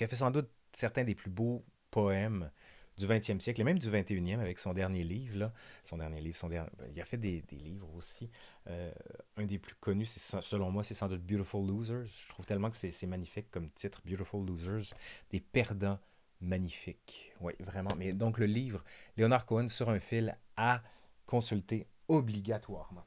qui 0.00 0.04
a 0.04 0.08
fait 0.08 0.16
sans 0.16 0.30
doute 0.30 0.48
certains 0.72 1.04
des 1.04 1.14
plus 1.14 1.28
beaux 1.28 1.62
poèmes 1.90 2.50
du 2.96 3.06
20e 3.06 3.38
siècle 3.38 3.60
et 3.60 3.64
même 3.64 3.78
du 3.78 3.90
21e 3.90 4.40
avec 4.40 4.58
son 4.58 4.72
dernier 4.72 5.04
livre. 5.04 5.36
Là. 5.36 5.52
Son 5.84 5.98
dernier 5.98 6.22
livre, 6.22 6.38
son 6.38 6.48
dernier... 6.48 6.70
il 6.90 6.98
a 7.02 7.04
fait 7.04 7.18
des, 7.18 7.44
livres 7.50 7.94
aussi. 7.94 8.30
Euh, 8.68 8.90
un 9.36 9.44
des 9.44 9.58
plus 9.58 9.74
connus, 9.74 10.06
selon 10.06 10.70
moi, 10.70 10.84
c'est 10.84 10.94
sans 10.94 11.06
doute 11.06 11.20
Beautiful 11.20 11.66
Losers. 11.66 12.06
Je 12.06 12.28
trouve 12.30 12.46
tellement 12.46 12.70
que 12.70 12.76
c'est, 12.76 12.92
c'est 12.92 13.06
magnifique 13.06 13.50
comme 13.50 13.68
titre, 13.72 14.00
Beautiful 14.06 14.46
Losers. 14.46 14.96
Des 15.28 15.40
perdants 15.40 15.98
magnifiques. 16.40 17.34
Oui, 17.42 17.52
vraiment. 17.60 17.90
Mais 17.98 18.14
donc 18.14 18.38
le 18.38 18.46
livre, 18.46 18.82
Léonard 19.18 19.44
Cohen 19.44 19.68
sur 19.68 19.90
un 19.90 19.98
fil 19.98 20.34
à 20.56 20.82
consulter 21.26 21.86
obligatoirement. 22.08 23.04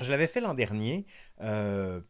Je 0.00 0.10
l'avais 0.10 0.26
fait 0.26 0.40
l'an 0.40 0.54
dernier. 0.54 1.06
Euh, 1.42 2.00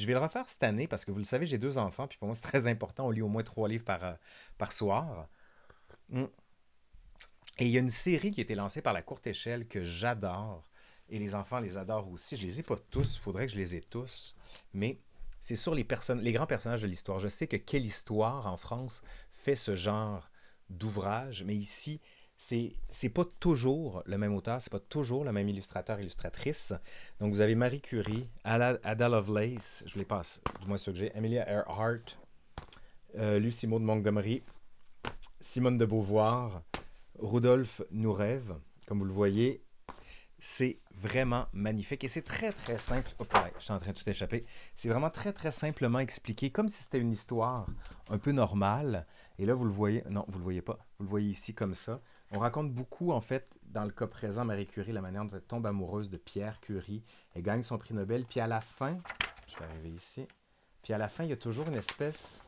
je 0.00 0.06
vais 0.06 0.12
le 0.12 0.18
refaire 0.18 0.48
cette 0.48 0.62
année 0.62 0.86
parce 0.86 1.04
que 1.04 1.10
vous 1.10 1.18
le 1.18 1.24
savez, 1.24 1.46
j'ai 1.46 1.58
deux 1.58 1.78
enfants. 1.78 2.06
Puis 2.06 2.18
pour 2.18 2.26
moi, 2.26 2.34
c'est 2.34 2.42
très 2.42 2.66
important. 2.66 3.06
On 3.06 3.10
lit 3.10 3.22
au 3.22 3.28
moins 3.28 3.42
trois 3.42 3.68
livres 3.68 3.84
par, 3.84 4.04
euh, 4.04 4.14
par 4.58 4.72
soir. 4.72 5.28
Mm. 6.10 6.24
Et 7.58 7.66
il 7.66 7.70
y 7.70 7.76
a 7.76 7.80
une 7.80 7.90
série 7.90 8.30
qui 8.30 8.40
a 8.40 8.42
été 8.42 8.54
lancée 8.54 8.82
par 8.82 8.92
la 8.92 9.02
courte 9.02 9.26
échelle 9.26 9.66
que 9.66 9.84
j'adore. 9.84 10.64
Et 11.08 11.18
les 11.18 11.34
enfants 11.34 11.60
les 11.60 11.76
adorent 11.76 12.10
aussi. 12.10 12.36
Je 12.36 12.42
les 12.42 12.60
ai 12.60 12.62
pas 12.62 12.76
tous. 12.90 13.16
Il 13.16 13.20
faudrait 13.20 13.46
que 13.46 13.52
je 13.52 13.58
les 13.58 13.76
ai 13.76 13.80
tous. 13.80 14.34
Mais 14.72 14.98
c'est 15.40 15.56
sur 15.56 15.74
les, 15.74 15.84
personnes, 15.84 16.20
les 16.20 16.32
grands 16.32 16.46
personnages 16.46 16.82
de 16.82 16.88
l'histoire. 16.88 17.18
Je 17.18 17.28
sais 17.28 17.46
que 17.46 17.56
Quelle 17.56 17.84
Histoire 17.84 18.46
en 18.46 18.56
France 18.56 19.02
fait 19.30 19.54
ce 19.54 19.76
genre 19.76 20.30
d'ouvrage. 20.70 21.44
Mais 21.44 21.54
ici, 21.54 22.00
c'est 22.36 22.72
c'est 22.88 23.08
pas 23.08 23.24
toujours 23.40 24.02
le 24.06 24.18
même 24.18 24.34
auteur, 24.34 24.60
c'est 24.60 24.72
pas 24.72 24.80
toujours 24.80 25.24
le 25.24 25.32
même 25.32 25.48
illustrateur 25.48 26.00
illustratrice. 26.00 26.72
Donc 27.20 27.32
vous 27.32 27.40
avez 27.40 27.54
Marie 27.54 27.80
Curie, 27.80 28.28
Ada, 28.44 29.08
Lovelace, 29.08 29.84
je 29.86 29.98
les 29.98 30.04
passe, 30.04 30.42
du 30.60 30.66
moins 30.66 30.78
ceux 30.78 30.92
que 30.92 30.98
j'ai, 30.98 31.14
Amelia 31.14 31.48
Earhart, 31.48 32.18
euh, 33.16 33.38
Lucie 33.38 33.66
Maud 33.66 33.82
Montgomery, 33.82 34.42
Simone 35.40 35.78
de 35.78 35.86
Beauvoir, 35.86 36.62
Rudolf 37.18 37.82
Nureyev, 37.90 38.54
comme 38.86 38.98
vous 38.98 39.04
le 39.04 39.12
voyez. 39.12 39.62
C'est 40.40 40.78
vraiment 40.90 41.46
magnifique 41.54 42.04
et 42.04 42.08
c'est 42.08 42.20
très 42.22 42.52
très 42.52 42.76
simple. 42.76 43.10
Je 43.58 43.62
suis 43.62 43.72
en 43.72 43.78
train 43.78 43.92
de 43.92 43.96
tout 43.96 44.08
échapper. 44.10 44.44
C'est 44.74 44.90
vraiment 44.90 45.08
très 45.08 45.32
très 45.32 45.52
simplement 45.52 46.00
expliqué, 46.00 46.50
comme 46.50 46.68
si 46.68 46.82
c'était 46.82 46.98
une 46.98 47.12
histoire 47.12 47.66
un 48.10 48.18
peu 48.18 48.32
normale. 48.32 49.06
Et 49.38 49.46
là, 49.46 49.54
vous 49.54 49.64
le 49.64 49.70
voyez, 49.70 50.02
non, 50.10 50.26
vous 50.28 50.38
le 50.38 50.44
voyez 50.44 50.60
pas. 50.60 50.78
Vous 50.98 51.04
le 51.04 51.10
voyez 51.10 51.30
ici 51.30 51.54
comme 51.54 51.74
ça. 51.74 52.02
On 52.36 52.40
raconte 52.40 52.72
beaucoup, 52.72 53.12
en 53.12 53.20
fait, 53.20 53.48
dans 53.62 53.84
le 53.84 53.92
cas 53.92 54.08
présent, 54.08 54.44
Marie 54.44 54.66
Curie, 54.66 54.90
la 54.90 55.00
manière 55.00 55.24
dont 55.24 55.36
elle 55.36 55.42
tombe 55.42 55.66
amoureuse 55.66 56.10
de 56.10 56.16
Pierre 56.16 56.60
Curie. 56.60 57.04
Elle 57.32 57.42
gagne 57.42 57.62
son 57.62 57.78
prix 57.78 57.94
Nobel. 57.94 58.24
Puis 58.24 58.40
à 58.40 58.48
la 58.48 58.60
fin, 58.60 58.98
je 59.46 59.56
vais 59.56 59.64
arriver 59.66 59.90
ici. 59.90 60.26
Puis 60.82 60.92
à 60.92 60.98
la 60.98 61.06
fin, 61.06 61.22
il 61.22 61.30
y 61.30 61.32
a 61.32 61.36
toujours 61.36 61.68
une 61.68 61.76
espèce 61.76 62.42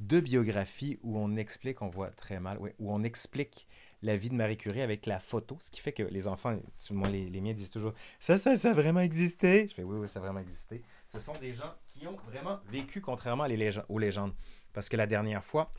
de 0.00 0.18
biographie 0.18 0.98
où 1.02 1.16
on 1.16 1.36
explique, 1.36 1.82
on 1.82 1.88
voit 1.88 2.10
très 2.10 2.40
mal, 2.40 2.58
où 2.58 2.92
on 2.92 3.04
explique 3.04 3.68
la 4.02 4.16
vie 4.16 4.28
de 4.28 4.34
Marie 4.34 4.56
Curie 4.56 4.82
avec 4.82 5.06
la 5.06 5.20
photo, 5.20 5.56
ce 5.60 5.70
qui 5.70 5.80
fait 5.80 5.92
que 5.92 6.02
les 6.02 6.26
enfants, 6.26 6.56
moins 6.90 7.08
les, 7.08 7.30
les 7.30 7.40
miens, 7.40 7.54
disent 7.54 7.70
toujours 7.70 7.94
Ça, 8.18 8.38
ça, 8.38 8.56
ça 8.56 8.70
a 8.70 8.74
vraiment 8.74 9.00
existé. 9.00 9.68
Je 9.68 9.74
fais 9.74 9.84
Oui, 9.84 9.98
oui, 9.98 10.08
ça 10.08 10.18
a 10.18 10.22
vraiment 10.22 10.40
existé. 10.40 10.82
Ce 11.08 11.20
sont 11.20 11.34
des 11.40 11.52
gens 11.52 11.74
qui 11.86 12.08
ont 12.08 12.16
vraiment 12.26 12.58
vécu 12.68 13.00
contrairement 13.00 13.46
aux 13.88 13.98
légendes. 13.98 14.34
Parce 14.72 14.88
que 14.88 14.96
la 14.96 15.06
dernière 15.06 15.44
fois, 15.44 15.72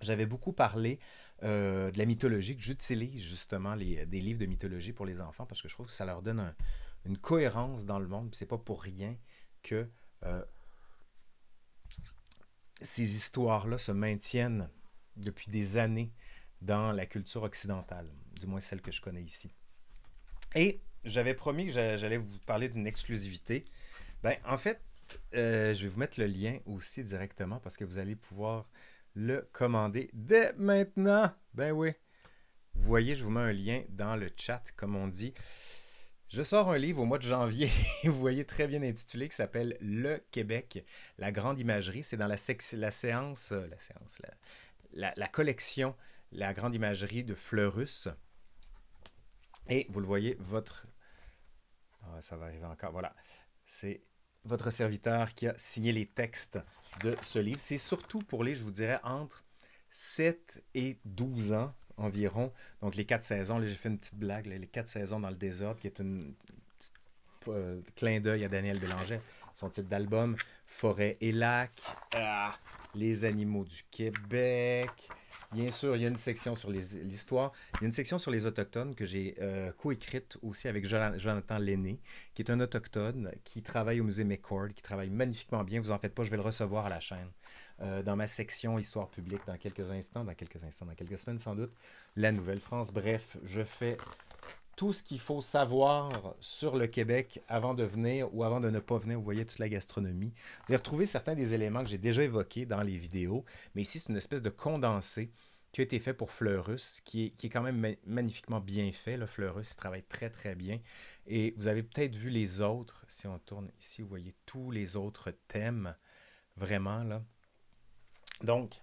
j'avais 0.00 0.26
beaucoup 0.26 0.52
parlé 0.52 0.98
euh, 1.42 1.90
de 1.90 1.98
la 1.98 2.04
mythologie, 2.06 2.56
que 2.56 2.62
j'utilise 2.62 3.22
justement 3.22 3.76
des 3.76 4.06
livres 4.20 4.40
de 4.40 4.46
mythologie 4.46 4.92
pour 4.92 5.06
les 5.06 5.20
enfants 5.20 5.46
parce 5.46 5.60
que 5.62 5.68
je 5.68 5.74
trouve 5.74 5.86
que 5.86 5.92
ça 5.92 6.04
leur 6.04 6.22
donne 6.22 6.40
un- 6.40 6.54
une 7.04 7.18
cohérence 7.18 7.86
dans 7.86 7.98
le 7.98 8.08
monde. 8.08 8.34
C'est 8.34 8.46
pas 8.46 8.58
pour 8.58 8.82
rien 8.82 9.16
que 9.62 9.88
euh, 10.24 10.44
ces 12.80 13.16
histoires-là 13.16 13.78
se 13.78 13.92
maintiennent 13.92 14.68
depuis 15.16 15.50
des 15.50 15.78
années 15.78 16.12
dans 16.60 16.92
la 16.92 17.06
culture 17.06 17.42
occidentale, 17.42 18.10
du 18.40 18.46
moins 18.46 18.60
celle 18.60 18.80
que 18.80 18.92
je 18.92 19.00
connais 19.00 19.22
ici. 19.22 19.50
Et 20.54 20.80
j'avais 21.04 21.34
promis 21.34 21.66
que 21.66 21.72
j'allais 21.72 22.16
vous 22.16 22.38
parler 22.46 22.68
d'une 22.68 22.86
exclusivité. 22.86 23.64
Ben, 24.22 24.36
en 24.44 24.56
fait, 24.58 24.80
euh, 25.34 25.72
je 25.74 25.82
vais 25.84 25.88
vous 25.88 25.98
mettre 25.98 26.18
le 26.18 26.26
lien 26.26 26.58
aussi 26.66 27.04
directement 27.04 27.60
parce 27.60 27.76
que 27.76 27.84
vous 27.84 27.98
allez 27.98 28.16
pouvoir 28.16 28.68
le 29.16 29.48
commander 29.52 30.10
dès 30.12 30.52
maintenant. 30.52 31.32
Ben 31.54 31.72
oui. 31.72 31.92
Vous 32.74 32.86
voyez, 32.86 33.14
je 33.14 33.24
vous 33.24 33.30
mets 33.30 33.40
un 33.40 33.52
lien 33.52 33.82
dans 33.88 34.14
le 34.14 34.30
chat, 34.36 34.62
comme 34.76 34.94
on 34.94 35.08
dit. 35.08 35.32
Je 36.28 36.42
sors 36.42 36.70
un 36.70 36.76
livre 36.76 37.00
au 37.00 37.06
mois 37.06 37.18
de 37.18 37.22
janvier, 37.22 37.70
vous 38.04 38.12
voyez 38.12 38.44
très 38.44 38.68
bien 38.68 38.82
intitulé, 38.82 39.28
qui 39.28 39.34
s'appelle 39.34 39.78
Le 39.80 40.18
Québec, 40.30 40.84
la 41.18 41.32
grande 41.32 41.58
imagerie. 41.58 42.02
C'est 42.02 42.18
dans 42.18 42.26
la, 42.26 42.36
la 42.72 42.90
séance, 42.90 43.52
euh, 43.52 43.66
la 43.68 43.78
séance, 43.78 44.20
la, 44.92 45.28
collection 45.28 45.96
La 46.32 46.52
grande 46.52 46.74
imagerie 46.74 47.24
de 47.24 47.34
Fleurus. 47.34 48.08
Et 49.68 49.86
vous 49.88 50.00
le 50.00 50.06
voyez, 50.06 50.36
votre... 50.40 50.86
Ah, 52.02 52.20
ça 52.20 52.36
va 52.36 52.46
arriver 52.46 52.66
encore. 52.66 52.92
Voilà. 52.92 53.14
C'est 53.64 54.02
votre 54.44 54.70
serviteur 54.70 55.32
qui 55.32 55.48
a 55.48 55.54
signé 55.56 55.92
les 55.92 56.06
textes 56.06 56.58
de 57.02 57.16
ce 57.22 57.38
livre. 57.38 57.60
C'est 57.60 57.78
surtout 57.78 58.20
pour 58.20 58.44
les, 58.44 58.54
je 58.54 58.62
vous 58.62 58.70
dirais, 58.70 59.00
entre 59.02 59.44
7 59.90 60.62
et 60.74 60.98
12 61.04 61.52
ans 61.52 61.74
environ. 61.96 62.52
Donc 62.82 62.94
les 62.94 63.04
quatre 63.04 63.22
saisons, 63.22 63.58
là 63.58 63.66
j'ai 63.66 63.74
fait 63.74 63.88
une 63.88 63.98
petite 63.98 64.18
blague, 64.18 64.46
les 64.46 64.66
quatre 64.66 64.88
saisons 64.88 65.20
dans 65.20 65.30
le 65.30 65.36
désordre, 65.36 65.80
qui 65.80 65.86
est 65.86 66.00
un 66.00 66.20
euh, 67.48 67.80
clin 67.94 68.20
d'œil 68.20 68.44
à 68.44 68.48
Daniel 68.48 68.78
Bélanger, 68.78 69.20
son 69.54 69.70
titre 69.70 69.88
d'album, 69.88 70.36
Forêt 70.66 71.16
et 71.20 71.32
lac, 71.32 71.82
ah, 72.14 72.52
Les 72.94 73.24
animaux 73.24 73.64
du 73.64 73.82
Québec, 73.90 75.08
Bien 75.52 75.70
sûr, 75.70 75.96
il 75.96 76.02
y 76.02 76.04
a 76.04 76.08
une 76.08 76.16
section 76.16 76.54
sur 76.54 76.70
l'histoire. 76.70 77.52
Il 77.74 77.82
y 77.82 77.84
a 77.84 77.86
une 77.86 77.92
section 77.92 78.18
sur 78.18 78.30
les 78.30 78.46
Autochtones 78.46 78.94
que 78.94 79.04
j'ai 79.04 79.36
euh, 79.40 79.72
coécrite 79.72 80.38
aussi 80.42 80.68
avec 80.68 80.86
Jonathan 80.86 81.58
Lenné, 81.58 82.00
qui 82.34 82.42
est 82.42 82.50
un 82.50 82.60
Autochtone 82.60 83.32
qui 83.44 83.62
travaille 83.62 84.00
au 84.00 84.04
musée 84.04 84.24
McCord, 84.24 84.68
qui 84.74 84.82
travaille 84.82 85.10
magnifiquement 85.10 85.64
bien. 85.64 85.80
Vous 85.80 85.92
en 85.92 85.98
faites 85.98 86.14
pas, 86.14 86.24
je 86.24 86.30
vais 86.30 86.36
le 86.36 86.42
recevoir 86.42 86.86
à 86.86 86.88
la 86.88 87.00
chaîne. 87.00 87.30
Euh, 87.82 88.02
dans 88.02 88.16
ma 88.16 88.26
section 88.26 88.78
Histoire 88.78 89.08
publique 89.08 89.42
dans 89.46 89.58
quelques 89.58 89.90
instants, 89.90 90.24
dans 90.24 90.34
quelques 90.34 90.64
instants, 90.64 90.86
dans 90.86 90.94
quelques 90.94 91.18
semaines 91.18 91.38
sans 91.38 91.54
doute, 91.54 91.72
la 92.16 92.32
Nouvelle-France. 92.32 92.92
Bref, 92.92 93.36
je 93.44 93.62
fais 93.62 93.98
tout 94.76 94.92
ce 94.92 95.02
qu'il 95.02 95.18
faut 95.18 95.40
savoir 95.40 96.34
sur 96.38 96.76
le 96.76 96.86
Québec 96.86 97.42
avant 97.48 97.74
de 97.74 97.82
venir 97.82 98.32
ou 98.34 98.44
avant 98.44 98.60
de 98.60 98.70
ne 98.70 98.78
pas 98.78 98.98
venir. 98.98 99.18
Vous 99.18 99.24
voyez 99.24 99.46
toute 99.46 99.58
la 99.58 99.70
gastronomie. 99.70 100.32
Vous 100.60 100.66
allez 100.68 100.76
retrouver 100.76 101.06
certains 101.06 101.34
des 101.34 101.54
éléments 101.54 101.82
que 101.82 101.88
j'ai 101.88 101.98
déjà 101.98 102.22
évoqués 102.22 102.66
dans 102.66 102.82
les 102.82 102.96
vidéos, 102.96 103.44
mais 103.74 103.82
ici, 103.82 103.98
c'est 103.98 104.10
une 104.10 104.18
espèce 104.18 104.42
de 104.42 104.50
condensé 104.50 105.32
qui 105.72 105.80
a 105.80 105.84
été 105.84 105.98
fait 105.98 106.14
pour 106.14 106.30
Fleurus, 106.30 107.00
qui 107.04 107.34
est, 107.42 107.48
quand 107.48 107.62
même 107.62 107.96
magnifiquement 108.06 108.60
bien 108.60 108.92
fait. 108.92 109.16
Le 109.16 109.26
Fleurus, 109.26 109.72
il 109.72 109.76
travaille 109.76 110.04
très, 110.04 110.30
très 110.30 110.54
bien. 110.54 110.80
Et 111.26 111.54
vous 111.58 111.68
avez 111.68 111.82
peut-être 111.82 112.14
vu 112.14 112.30
les 112.30 112.62
autres. 112.62 113.04
Si 113.08 113.26
on 113.26 113.38
tourne 113.38 113.70
ici, 113.78 114.00
vous 114.00 114.08
voyez 114.08 114.34
tous 114.46 114.70
les 114.70 114.96
autres 114.96 115.32
thèmes. 115.48 115.94
Vraiment, 116.56 117.02
là. 117.02 117.22
Donc, 118.42 118.80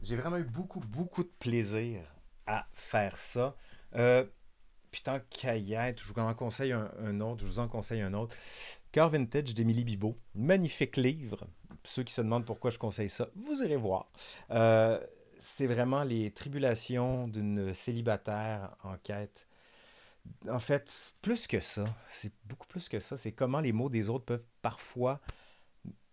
j'ai 0.00 0.16
vraiment 0.16 0.38
eu 0.38 0.44
beaucoup, 0.44 0.80
beaucoup 0.80 1.22
de 1.22 1.32
plaisir 1.38 2.02
à 2.46 2.66
faire 2.72 3.18
ça. 3.18 3.56
Euh, 3.94 4.26
puis 4.96 5.02
tant 5.02 5.20
je 5.30 6.04
vous 6.06 6.18
en 6.18 6.32
conseille 6.32 6.72
un, 6.72 7.20
autre, 7.20 7.44
je 7.44 7.44
vous 7.44 7.58
en 7.58 7.68
conseille 7.68 8.00
un 8.00 8.14
autre. 8.14 8.34
Car 8.92 9.10
Vintage 9.10 9.52
d'Émilie 9.52 9.84
Bibot. 9.84 10.16
Magnifique 10.34 10.96
livre. 10.96 11.46
Ceux 11.84 12.02
qui 12.02 12.14
se 12.14 12.22
demandent 12.22 12.46
pourquoi 12.46 12.70
je 12.70 12.78
conseille 12.78 13.10
ça, 13.10 13.28
vous 13.36 13.62
irez 13.62 13.76
voir. 13.76 14.10
Euh, 14.52 14.98
c'est 15.38 15.66
vraiment 15.66 16.02
les 16.02 16.30
tribulations 16.30 17.28
d'une 17.28 17.74
célibataire 17.74 18.74
en 18.84 18.96
quête. 18.96 19.46
En 20.48 20.60
fait, 20.60 20.90
plus 21.20 21.46
que 21.46 21.60
ça, 21.60 21.84
c'est 22.08 22.32
beaucoup 22.46 22.66
plus 22.66 22.88
que 22.88 22.98
ça. 22.98 23.18
C'est 23.18 23.32
comment 23.32 23.60
les 23.60 23.72
mots 23.72 23.90
des 23.90 24.08
autres 24.08 24.24
peuvent 24.24 24.46
parfois 24.62 25.20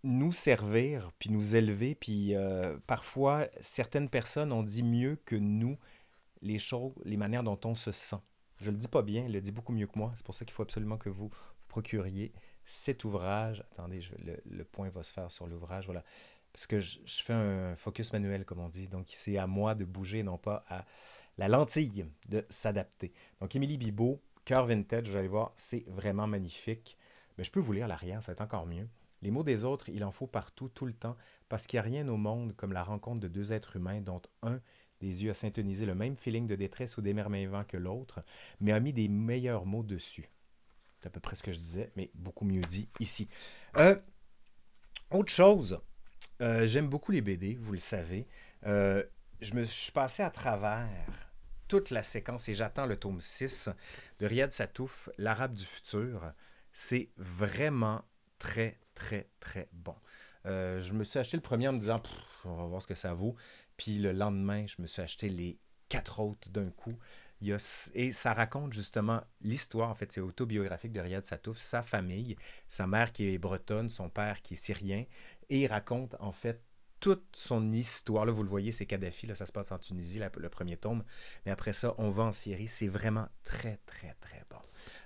nous 0.03 0.33
servir, 0.33 1.09
puis 1.19 1.29
nous 1.29 1.55
élever, 1.55 1.95
puis 1.95 2.35
euh, 2.35 2.75
parfois 2.85 3.47
certaines 3.61 4.09
personnes 4.09 4.51
ont 4.51 4.61
dit 4.61 4.83
mieux 4.83 5.17
que 5.23 5.37
nous 5.37 5.77
les 6.41 6.59
choses, 6.59 6.91
les 7.05 7.15
manières 7.15 7.43
dont 7.43 7.59
on 7.63 7.75
se 7.75 7.93
sent. 7.93 8.19
Je 8.63 8.71
le 8.71 8.77
dis 8.77 8.87
pas 8.87 9.01
bien, 9.01 9.25
il 9.25 9.33
le 9.33 9.41
dit 9.41 9.51
beaucoup 9.51 9.73
mieux 9.73 9.87
que 9.87 9.97
moi. 9.97 10.11
C'est 10.15 10.25
pour 10.25 10.33
ça 10.33 10.45
qu'il 10.45 10.53
faut 10.53 10.63
absolument 10.63 10.97
que 10.97 11.09
vous, 11.09 11.29
procuriez 11.67 12.31
cet 12.63 13.03
ouvrage. 13.03 13.63
Attendez, 13.71 13.99
le, 14.45 14.63
point 14.63 14.89
va 14.89 15.01
se 15.01 15.11
faire 15.11 15.29
sur 15.31 15.47
l'ouvrage. 15.47 15.85
Voilà. 15.85 16.03
Parce 16.51 16.67
que 16.67 16.79
je, 16.79 16.99
fais 17.05 17.33
un 17.33 17.75
focus 17.75 18.13
manuel, 18.13 18.45
comme 18.45 18.59
on 18.59 18.69
dit. 18.69 18.87
Donc, 18.87 19.07
c'est 19.09 19.37
à 19.37 19.47
moi 19.47 19.73
de 19.73 19.83
bouger, 19.83 20.21
non 20.21 20.37
pas 20.37 20.63
à 20.69 20.85
la 21.39 21.47
lentille 21.47 22.05
de 22.29 22.45
s'adapter. 22.49 23.11
Donc, 23.41 23.55
Émilie 23.55 23.77
Bibot, 23.77 24.21
Cœur 24.45 24.67
Vintage, 24.67 25.09
vous 25.09 25.15
allez 25.15 25.27
voir, 25.27 25.51
c'est 25.57 25.83
vraiment 25.87 26.27
magnifique. 26.27 26.95
Mais 27.37 27.43
je 27.43 27.51
peux 27.51 27.59
vous 27.59 27.73
lire 27.73 27.87
l'arrière, 27.87 28.21
ça 28.21 28.27
va 28.27 28.33
être 28.33 28.41
encore 28.41 28.67
mieux. 28.67 28.87
Les 29.23 29.31
mots 29.31 29.43
des 29.43 29.63
autres, 29.63 29.89
il 29.89 30.03
en 30.03 30.11
faut 30.11 30.27
partout, 30.27 30.69
tout 30.69 30.85
le 30.85 30.93
temps, 30.93 31.17
parce 31.49 31.65
qu'il 31.65 31.77
n'y 31.77 31.85
a 31.85 31.89
rien 31.89 32.07
au 32.07 32.17
monde 32.17 32.53
comme 32.55 32.73
la 32.73 32.83
rencontre 32.83 33.19
de 33.19 33.27
deux 33.27 33.51
êtres 33.51 33.77
humains 33.77 34.01
dont 34.01 34.21
un 34.43 34.59
des 34.99 35.23
yeux 35.23 35.31
à 35.31 35.33
syntoniser 35.33 35.85
le 35.85 35.95
même 35.95 36.15
feeling 36.15 36.47
de 36.47 36.55
détresse 36.55 36.97
ou 36.97 37.01
d'émerveillement 37.01 37.63
que 37.63 37.77
l'autre, 37.77 38.23
mais 38.59 38.71
a 38.71 38.79
mis 38.79 38.93
des 38.93 39.07
meilleurs 39.07 39.65
mots 39.65 39.83
dessus. 39.83 40.29
C'est 41.03 41.07
à 41.07 41.09
peu 41.09 41.19
près 41.19 41.35
ce 41.35 41.43
que 41.43 41.51
je 41.51 41.57
disais, 41.57 41.91
mais 41.97 42.09
beaucoup 42.13 42.45
mieux 42.45 42.61
dit 42.61 42.87
ici. 43.01 43.27
Euh, 43.77 43.99
autre 45.11 45.33
chose, 45.33 45.81
euh, 46.41 46.65
j'aime 46.65 46.87
beaucoup 46.87 47.11
les 47.11 47.19
BD, 47.19 47.55
vous 47.55 47.73
le 47.73 47.77
savez. 47.77 48.25
Euh, 48.65 49.03
je 49.41 49.53
me 49.53 49.65
suis 49.65 49.91
passé 49.91 50.23
à 50.23 50.29
travers 50.29 50.87
toute 51.67 51.89
la 51.89 52.03
séquence 52.03 52.47
et 52.47 52.53
j'attends 52.53 52.85
le 52.85 52.95
tome 52.95 53.19
6 53.19 53.69
de 54.19 54.25
Riyad 54.25 54.53
Satouf, 54.53 55.09
L'Arabe 55.17 55.53
du 55.53 55.65
futur. 55.65 56.31
C'est 56.71 57.09
vraiment 57.17 58.05
très, 58.39 58.79
très, 58.95 59.27
très 59.41 59.67
bon. 59.73 59.95
je 60.45 60.93
me 60.93 61.03
suis 61.03 61.19
acheté 61.19 61.35
le 61.35 61.43
premier 61.43 61.67
en 61.67 61.73
me 61.73 61.79
disant, 61.79 62.01
on 62.45 62.55
va 62.55 62.65
voir 62.67 62.81
ce 62.81 62.87
que 62.87 62.95
ça 62.95 63.13
vaut. 63.13 63.35
Puis 63.77 63.99
le 63.99 64.11
lendemain, 64.11 64.65
je 64.67 64.81
me 64.81 64.87
suis 64.87 65.01
acheté 65.01 65.29
les 65.29 65.57
quatre 65.89 66.19
autres 66.19 66.49
d'un 66.49 66.69
coup. 66.69 66.97
et 67.93 68.13
ça 68.13 68.33
raconte 68.33 68.73
justement 68.73 69.21
l'histoire, 69.41 69.89
en 69.89 69.95
fait, 69.95 70.11
c'est 70.11 70.21
autobiographique 70.21 70.93
de 70.93 71.01
Riyad 71.01 71.25
Satouf, 71.25 71.57
sa 71.57 71.81
famille, 71.81 72.35
sa 72.67 72.87
mère 72.87 73.11
qui 73.11 73.27
est 73.27 73.37
bretonne, 73.37 73.89
son 73.89 74.09
père 74.09 74.41
qui 74.41 74.53
est 74.53 74.57
syrien, 74.57 75.05
et 75.49 75.61
il 75.61 75.67
raconte 75.67 76.15
en 76.19 76.31
fait 76.31 76.63
toute 77.03 77.35
son 77.35 77.69
histoire. 77.73 78.25
Là, 78.25 78.31
vous 78.31 78.43
le 78.43 78.49
voyez, 78.49 78.71
c'est 78.71 78.85
Kadhafi, 78.85 79.27
là, 79.27 79.35
ça 79.35 79.45
se 79.45 79.51
passe 79.51 79.73
en 79.73 79.77
Tunisie, 79.77 80.21
le 80.37 80.49
premier 80.49 80.77
tome, 80.77 81.03
mais 81.45 81.51
après 81.51 81.73
ça, 81.73 81.93
on 81.97 82.09
va 82.09 82.23
en 82.23 82.31
Syrie. 82.31 82.69
C'est 82.69 82.87
vraiment 82.87 83.27
très, 83.43 83.77
très, 83.85 84.15
très 84.21 84.41
bon. 84.49 84.61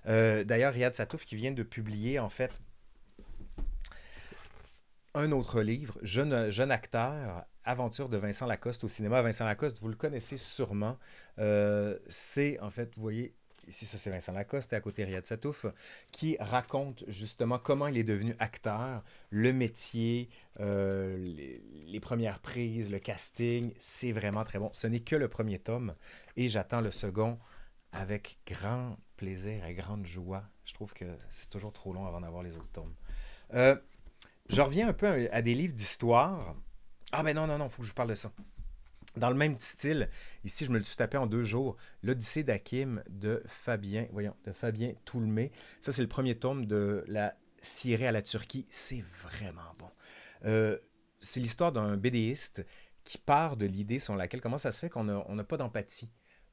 Euh, 0.06 0.44
d'ailleurs, 0.44 0.74
Riyad 0.74 0.94
Satouf 0.94 1.26
qui 1.26 1.36
vient 1.36 1.52
de 1.52 1.64
publier, 1.64 2.20
en 2.20 2.30
fait, 2.30 2.52
un 5.16 5.32
autre 5.32 5.62
livre, 5.62 5.98
Jeune, 6.04 6.52
jeune 6.52 6.70
acteur, 6.70 7.46
Aventure 7.68 8.08
de 8.08 8.18
Vincent 8.18 8.48
Lacoste 8.48 8.84
au 8.86 8.88
cinéma. 8.88 9.22
Vincent 9.22 9.46
Lacoste, 9.46 9.80
vous 9.82 9.90
le 9.90 9.96
connaissez 9.96 10.38
sûrement. 10.38 10.98
Euh, 11.38 11.98
c'est, 12.08 12.60
en 12.62 12.70
fait, 12.70 12.96
vous 12.96 13.02
voyez, 13.02 13.36
ici, 13.68 13.86
ça 13.86 13.98
c'est 13.98 14.10
Vincent 14.10 14.32
Lacoste, 14.32 14.72
et 14.74 14.78
à 14.78 14.82
côté 14.82 15.04
Riyad 15.04 15.26
Satouf, 15.26 15.66
qui 16.12 16.38
raconte 16.40 17.04
justement 17.08 17.60
comment 17.60 17.88
il 17.88 17.98
est 17.98 18.04
devenu 18.04 18.36
acteur, 18.40 19.04
le 19.30 19.52
métier, 19.52 20.30
euh, 20.60 21.18
les, 21.88 22.00
premières 22.00 22.40
prises, 22.40 22.90
le 22.90 23.00
casting. 23.00 23.74
C'est 23.80 24.14
vraiment 24.14 24.46
très 24.46 24.60
bon. 24.60 24.70
Ce 24.72 24.88
n'est 24.88 25.02
que 25.02 25.16
le 25.16 25.28
premier 25.28 25.60
tome, 25.60 25.94
et 26.38 26.48
j'attends 26.48 26.82
le 26.82 26.92
second 26.92 27.38
avec 27.92 28.38
grand 28.48 28.98
plaisir 29.18 29.66
et 29.66 29.74
grande 29.74 30.06
joie. 30.06 30.44
Je 30.64 30.74
trouve 30.74 30.94
que 30.94 31.06
c'est 31.32 31.50
toujours 31.50 31.74
trop 31.74 31.92
long 31.92 32.06
avant 32.06 32.22
d'avoir 32.22 32.44
les 32.44 32.56
autres 32.56 32.72
tomes. 32.72 32.94
Euh, 33.54 33.76
je 34.50 34.62
reviens 34.62 34.88
un 34.88 34.94
peu 34.94 35.28
à 35.32 35.42
des 35.42 35.54
livres 35.54 35.74
d'histoire. 35.74 36.56
Ah 37.20 37.24
ben 37.24 37.34
non, 37.34 37.48
non, 37.48 37.58
non, 37.58 37.68
faut 37.68 37.82
que 37.82 37.86
je 37.86 37.90
vous 37.90 37.96
parle 37.96 38.10
de 38.10 38.16
ça. 38.16 38.32
Dans 39.16 39.30
le 39.32 39.36
même 39.36 39.60
style, 39.60 40.08
ici 40.44 40.66
je 40.66 40.70
me 40.70 40.78
le 40.78 40.84
suis 40.84 40.98
tapé 40.98 41.18
en 41.18 41.26
deux 41.26 41.44
jours, 41.44 41.76
l'Odyssée 42.04 42.44
d'Akim 42.44 43.04
de 43.10 43.42
Fabien, 43.48 44.06
voyons, 44.12 44.36
de 44.46 44.52
Fabien 44.52 44.94
Toulmé. 45.04 45.52
Ça 45.82 45.92
c'est 45.92 46.04
le 46.04 46.08
premier 46.08 46.36
tome 46.36 46.68
de 46.68 47.04
la 47.08 47.36
Syrie 47.64 48.06
à 48.06 48.12
la 48.12 48.22
Turquie. 48.22 48.68
C'est 48.70 49.04
vraiment 49.24 49.74
bon. 49.80 49.90
Euh, 50.46 50.78
c'est 51.20 51.40
l'histoire 51.40 51.72
d'un 51.72 51.98
BDiste 51.98 52.64
qui 53.04 53.18
part 53.18 53.58
de 53.58 53.66
l'idée 53.66 53.98
sur 53.98 54.16
laquelle 54.16 54.40
comment 54.40 54.60
ça 54.60 54.72
se 54.72 54.80
fait 54.80 54.90
qu'on 54.90 55.04
n'a 55.04 55.44
pas 55.44 55.58
d'empathie 55.58 56.12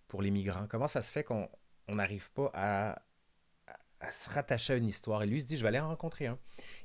pour 0.09 0.23
les 0.23 0.31
migrants, 0.31 0.67
comment 0.67 0.87
ça 0.87 1.03
se 1.03 1.13
fait 1.13 1.25
qu'on 1.25 1.51
n'arrive 1.91 2.31
pas 2.31 2.51
à, 2.55 3.03
se 4.11 4.31
rattacher 4.31 4.75
à 4.75 4.77
une 4.77 4.87
histoire. 4.87 5.23
Et 5.23 5.27
lui 5.27 5.41
se 5.41 5.47
dit, 5.47 5.57
je 5.57 5.63
vais 5.63 5.69
aller 5.69 5.81
en 5.81 5.89
rencontrer 5.89 6.27
un. 6.27 6.39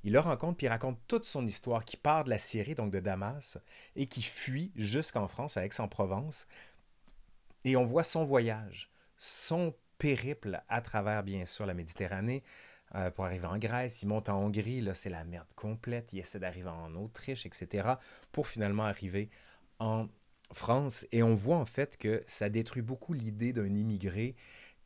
Il 0.04 0.14
le 0.14 0.20
rencontre, 0.20 0.58
puis 0.58 0.66
il 0.66 0.70
raconte 0.70 1.00
toute 1.08 1.26
son 1.26 1.46
histoire, 1.46 1.86
qui 1.86 1.98
part 1.98 2.24
de 2.24 2.30
la 2.30 2.38
Syrie, 2.38 2.76
donc 2.76 2.92
de 2.92 3.00
Damas, 3.00 3.58
et 3.96 4.06
qui 4.06 4.22
fuit 4.22 4.72
jusqu'en 4.76 5.28
France, 5.28 5.58
à 5.58 5.66
Aix-en-Provence. 5.66 6.48
Et 7.66 7.76
on 7.76 7.86
voit 7.86 8.04
son 8.04 8.24
voyage, 8.24 8.90
son 9.18 9.76
périple 9.98 10.62
à 10.70 10.82
travers, 10.82 11.24
bien 11.24 11.46
sûr, 11.46 11.66
la 11.66 11.74
Méditerranée, 11.74 12.44
euh, 12.96 13.12
pour 13.12 13.26
arriver 13.26 13.46
en 13.46 13.58
Grèce, 13.58 14.02
il 14.02 14.08
monte 14.08 14.30
en 14.30 14.40
Hongrie, 14.40 14.82
là 14.82 14.96
c'est 14.96 15.10
la 15.10 15.24
merde 15.24 15.48
complète, 15.56 16.12
il 16.12 16.20
essaie 16.20 16.40
d'arriver 16.40 16.70
en 16.70 16.96
Autriche, 16.96 17.46
etc., 17.46 17.88
pour 18.32 18.48
finalement 18.48 18.86
arriver 18.86 19.30
en 19.78 20.08
France. 20.54 21.06
Et 21.12 21.22
on 21.22 21.36
voit 21.36 21.58
en 21.58 21.66
fait 21.66 21.98
que 21.98 22.24
ça 22.26 22.50
détruit 22.50 22.82
beaucoup 22.82 23.14
l'idée 23.14 23.54
d'un 23.54 23.76
immigré 23.76 24.36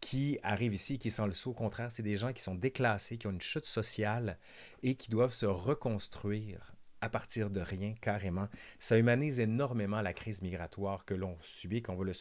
qui 0.04 0.38
arrive 0.44 0.74
ici, 0.74 1.00
qui 1.00 1.10
sent 1.10 1.26
le 1.26 1.32
saut. 1.32 1.52
Au 1.52 1.54
contraire, 1.54 1.90
c'est 1.90 2.04
des 2.04 2.18
gens 2.18 2.34
qui 2.34 2.44
sont 2.44 2.56
déclassés, 2.56 3.18
qui 3.18 3.26
ont 3.28 3.32
une 3.32 3.42
chute 3.42 3.66
sociale 3.66 4.38
et 4.84 4.96
qui 4.96 5.10
doivent 5.10 5.34
se 5.34 5.46
reconstruire 5.46 6.74
à 7.00 7.08
partir 7.08 7.50
de 7.50 7.62
rien, 7.62 7.94
carrément. 8.02 8.50
Ça 8.80 8.98
humanise 8.98 9.40
énormément 9.40 10.02
la 10.02 10.12
crise 10.12 10.42
migratoire 10.42 11.06
que 11.06 11.14
l'on 11.14 11.38
subit 11.42 11.82
qu'on 11.82 11.96
va, 11.96 12.04
le 12.04 12.12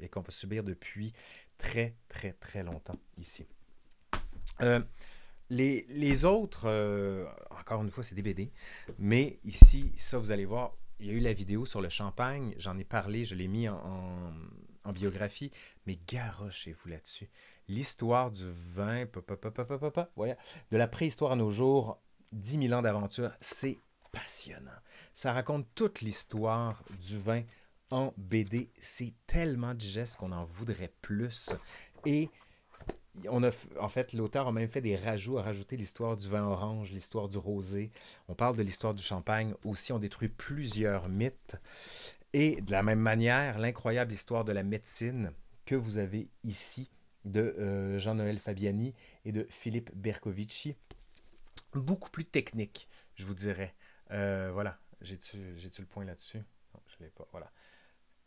et 0.00 0.08
qu'on 0.08 0.20
va 0.20 0.30
subir 0.30 0.62
depuis 0.62 1.14
très, 1.58 1.96
très, 2.08 2.32
très 2.34 2.62
longtemps 2.62 2.98
ici. 3.18 3.44
Euh, 4.60 4.80
les, 5.50 6.24
autres, 6.24 6.66
euh, 6.66 7.26
encore 7.50 7.82
une 7.82 7.90
fois, 7.90 8.04
c'est 8.04 8.14
des 8.14 8.22
BD, 8.22 8.52
mais 8.98 9.40
ici, 9.42 9.92
ça, 9.96 10.16
vous 10.16 10.30
allez 10.30 10.44
voir, 10.44 10.76
il 11.00 11.06
y 11.06 11.10
a 11.10 11.12
eu 11.12 11.18
la 11.20 11.32
vidéo 11.32 11.66
sur 11.66 11.80
le 11.80 11.88
champagne, 11.88 12.54
j'en 12.56 12.78
ai 12.78 12.84
parlé, 12.84 13.24
je 13.24 13.34
l'ai 13.34 13.48
mis 13.48 13.68
en, 13.68 14.32
biographie, 14.90 15.52
mais 15.86 15.96
garochez-vous 16.08 16.88
là-dessus. 16.88 17.30
L'histoire 17.68 18.32
du 18.32 18.50
vin, 18.50 19.04
de 19.04 20.76
la 20.76 20.88
préhistoire 20.88 21.32
à 21.32 21.36
nos 21.36 21.52
jours, 21.52 22.00
10 22.32 22.68
000 22.68 22.72
ans 22.72 22.82
d'aventure, 22.82 23.30
c'est 23.40 23.78
passionnant. 24.10 24.70
Ça 25.14 25.32
raconte 25.32 25.66
toute 25.74 26.00
l'histoire 26.00 26.82
du 27.00 27.18
vin 27.18 27.42
en 27.90 28.12
BD. 28.16 28.70
C'est 28.80 29.12
tellement 29.26 29.74
digeste 29.74 30.16
qu'on 30.16 30.32
en 30.32 30.44
voudrait 30.44 30.92
plus. 31.00 31.50
Et 32.04 32.28
on 33.28 33.42
a, 33.42 33.50
en 33.78 33.88
fait, 33.88 34.12
l'auteur 34.12 34.48
a 34.48 34.52
même 34.52 34.68
fait 34.68 34.80
des 34.80 34.96
rajouts, 34.96 35.38
a 35.38 35.42
rajouté 35.42 35.76
l'histoire 35.76 36.16
du 36.16 36.28
vin 36.28 36.44
orange, 36.44 36.90
l'histoire 36.90 37.28
du 37.28 37.36
rosé. 37.36 37.90
On 38.28 38.34
parle 38.34 38.56
de 38.56 38.62
l'histoire 38.62 38.94
du 38.94 39.02
champagne. 39.02 39.54
Aussi, 39.64 39.92
on 39.92 39.98
détruit 39.98 40.28
plusieurs 40.28 41.08
mythes. 41.08 41.56
Et 42.32 42.60
de 42.62 42.70
la 42.72 42.82
même 42.82 42.98
manière, 42.98 43.58
l'incroyable 43.58 44.12
histoire 44.12 44.44
de 44.44 44.52
la 44.52 44.62
médecine 44.62 45.32
que 45.66 45.74
vous 45.74 45.98
avez 45.98 46.28
ici 46.44 46.90
de 47.24 47.40
euh, 47.40 47.98
Jean-Noël 47.98 48.38
Fabiani 48.38 48.94
et 49.24 49.32
de 49.32 49.46
Philippe 49.50 49.90
Bercovici. 49.94 50.74
Beaucoup 51.74 52.10
plus 52.10 52.24
technique, 52.24 52.88
je 53.14 53.26
vous 53.26 53.34
dirais. 53.34 53.74
Euh, 54.10 54.50
voilà. 54.52 54.78
J'ai-tu 55.00 55.38
le 55.80 55.86
point 55.86 56.04
là-dessus? 56.04 56.40
Je 56.86 57.04
l'ai 57.04 57.10
pas. 57.10 57.26
Voilà 57.32 57.50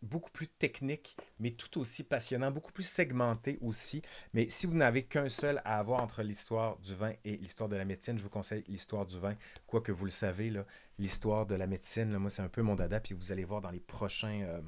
beaucoup 0.06 0.32
plus 0.32 0.48
technique, 0.48 1.18
mais 1.40 1.52
tout 1.52 1.80
aussi 1.80 2.04
passionnant, 2.04 2.52
beaucoup 2.52 2.72
plus 2.72 2.88
segmenté 2.88 3.58
aussi. 3.62 4.02
Mais 4.34 4.50
si 4.50 4.66
vous 4.66 4.76
n'avez 4.76 5.04
qu'un 5.04 5.30
seul 5.30 5.62
à 5.66 5.78
avoir 5.80 6.02
entre 6.02 6.24
l'histoire 6.24 6.78
du 6.80 6.96
vin 6.96 7.14
et 7.24 7.38
l'histoire 7.38 7.70
de 7.70 7.76
la 7.76 7.86
médecine, 7.86 8.18
je 8.18 8.24
vous 8.24 8.30
conseille 8.30 8.64
l'histoire 8.68 9.06
du 9.06 9.20
vin. 9.20 9.36
Quoique 9.68 9.92
vous 9.92 10.06
le 10.06 10.12
savez, 10.12 10.54
l'histoire 11.00 11.46
de 11.46 11.56
la 11.56 11.68
médecine, 11.68 12.18
moi, 12.18 12.30
c'est 12.30 12.42
un 12.42 12.50
peu 12.50 12.62
mon 12.62 12.76
dada. 12.76 13.00
Puis 13.00 13.14
vous 13.14 13.32
allez 13.32 13.44
voir 13.44 13.62
dans 13.62 13.72
les 13.72 13.80
prochains. 13.80 14.42
Euh, 14.42 14.62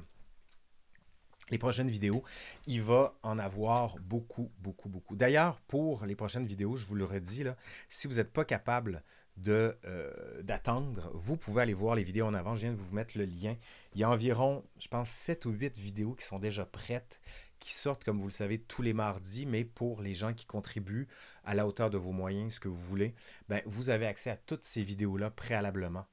les 1.50 1.58
prochaines 1.58 1.88
vidéos, 1.88 2.22
il 2.66 2.82
va 2.82 3.14
en 3.22 3.38
avoir 3.38 3.96
beaucoup, 4.00 4.50
beaucoup, 4.58 4.90
beaucoup. 4.90 5.16
D'ailleurs, 5.16 5.60
pour 5.62 6.04
les 6.04 6.14
prochaines 6.14 6.44
vidéos, 6.44 6.76
je 6.76 6.84
vous 6.84 6.94
le 6.94 7.04
redis, 7.04 7.44
si 7.88 8.06
vous 8.06 8.16
n'êtes 8.16 8.32
pas 8.32 8.44
capable 8.44 9.02
euh, 9.46 10.42
d'attendre, 10.42 11.10
vous 11.14 11.36
pouvez 11.36 11.62
aller 11.62 11.74
voir 11.74 11.94
les 11.94 12.02
vidéos 12.02 12.26
en 12.26 12.34
avant. 12.34 12.54
Je 12.54 12.62
viens 12.62 12.72
de 12.72 12.76
vous 12.76 12.94
mettre 12.94 13.16
le 13.16 13.24
lien. 13.24 13.56
Il 13.94 14.00
y 14.00 14.04
a 14.04 14.10
environ, 14.10 14.64
je 14.78 14.88
pense, 14.88 15.10
7 15.10 15.46
ou 15.46 15.50
8 15.50 15.78
vidéos 15.78 16.14
qui 16.14 16.24
sont 16.24 16.38
déjà 16.38 16.64
prêtes, 16.64 17.20
qui 17.58 17.74
sortent, 17.74 18.04
comme 18.04 18.20
vous 18.20 18.26
le 18.26 18.32
savez, 18.32 18.58
tous 18.58 18.82
les 18.82 18.92
mardis, 18.92 19.46
mais 19.46 19.64
pour 19.64 20.02
les 20.02 20.14
gens 20.14 20.34
qui 20.34 20.46
contribuent 20.46 21.08
à 21.44 21.54
la 21.54 21.66
hauteur 21.66 21.90
de 21.90 21.98
vos 21.98 22.12
moyens, 22.12 22.54
ce 22.54 22.60
que 22.60 22.68
vous 22.68 22.76
voulez, 22.76 23.14
ben, 23.48 23.62
vous 23.66 23.90
avez 23.90 24.06
accès 24.06 24.30
à 24.30 24.36
toutes 24.36 24.64
ces 24.64 24.82
vidéos-là 24.82 25.30
préalablement. 25.30 26.06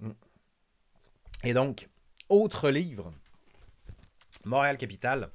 Hmm. 0.00 0.12
Et 1.44 1.52
donc, 1.52 1.88
autre 2.28 2.70
livre, 2.70 3.12
Montréal 4.44 4.76
Capital 4.76 5.30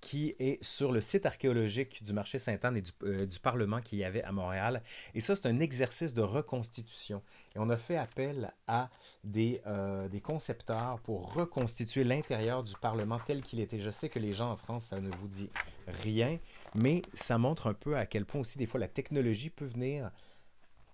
qui 0.00 0.34
est 0.38 0.62
sur 0.64 0.92
le 0.92 1.00
site 1.00 1.26
archéologique 1.26 2.02
du 2.02 2.12
marché 2.12 2.38
Sainte-Anne 2.38 2.76
et 2.76 2.82
euh, 3.02 3.26
du, 3.26 3.38
Parlement 3.38 3.80
qu'il 3.80 3.98
y 3.98 4.04
avait 4.04 4.22
à 4.22 4.32
Montréal. 4.32 4.82
Et 5.14 5.20
ça, 5.20 5.36
c'est 5.36 5.46
un 5.46 5.60
exercice 5.60 6.14
de 6.14 6.22
reconstitution. 6.22 7.22
Et 7.54 7.58
on 7.58 7.68
a 7.68 7.76
fait 7.76 7.96
appel 7.96 8.52
à 8.66 8.90
des, 9.24 9.60
euh, 9.66 10.08
des 10.08 10.20
concepteurs 10.20 11.00
pour 11.00 11.34
reconstituer 11.34 12.04
l'intérieur 12.04 12.62
du 12.62 12.74
Parlement 12.74 13.18
tel 13.18 13.42
qu'il 13.42 13.60
était. 13.60 13.78
Je 13.78 13.90
sais 13.90 14.08
que 14.08 14.18
les 14.18 14.32
gens 14.32 14.52
en 14.52 14.56
France, 14.56 14.84
ça 14.84 15.00
ne 15.00 15.10
vous 15.10 15.28
dit 15.28 15.50
rien, 15.86 16.38
mais 16.74 17.02
ça 17.12 17.38
montre 17.38 17.66
un 17.66 17.74
peu 17.74 17.96
à 17.96 18.06
quel 18.06 18.24
point 18.24 18.40
aussi 18.40 18.58
des 18.58 18.66
fois 18.66 18.80
la 18.80 18.88
technologie 18.88 19.50
peut 19.50 19.66
venir 19.66 20.10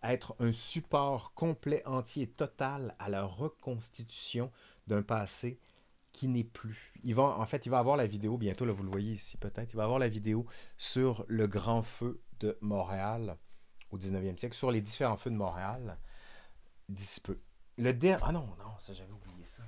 être 0.02 0.36
un 0.38 0.52
support 0.52 1.32
complet, 1.34 1.82
entier 1.86 2.26
total 2.26 2.94
à 2.98 3.08
la 3.08 3.24
reconstitution 3.24 4.50
d'un 4.86 5.02
passé 5.02 5.58
qui 6.16 6.28
n'est 6.28 6.44
plus. 6.44 6.92
Il 7.04 7.16
en 7.20 7.44
fait, 7.44 7.66
il 7.66 7.68
va 7.68 7.78
avoir 7.78 7.96
la 7.96 8.06
vidéo 8.06 8.38
bientôt, 8.38 8.64
là, 8.64 8.72
vous 8.72 8.82
le 8.82 8.90
voyez 8.90 9.12
ici 9.12 9.36
peut-être, 9.36 9.72
il 9.72 9.76
va 9.76 9.84
avoir 9.84 9.98
la 9.98 10.08
vidéo 10.08 10.46
sur 10.78 11.26
le 11.28 11.46
grand 11.46 11.82
feu 11.82 12.20
de 12.40 12.56
Montréal 12.62 13.36
au 13.90 13.98
19e 13.98 14.38
siècle, 14.38 14.56
sur 14.56 14.70
les 14.70 14.80
différents 14.80 15.16
feux 15.16 15.30
de 15.30 15.36
Montréal 15.36 15.98
d'ici 16.88 17.20
peu. 17.20 17.38
Le 17.76 17.92
dernier... 17.92 18.24
Ah 18.26 18.32
non, 18.32 18.46
non, 18.58 18.78
ça 18.78 18.94
j'avais 18.94 19.12
oublié 19.12 19.44
ça. 19.44 19.62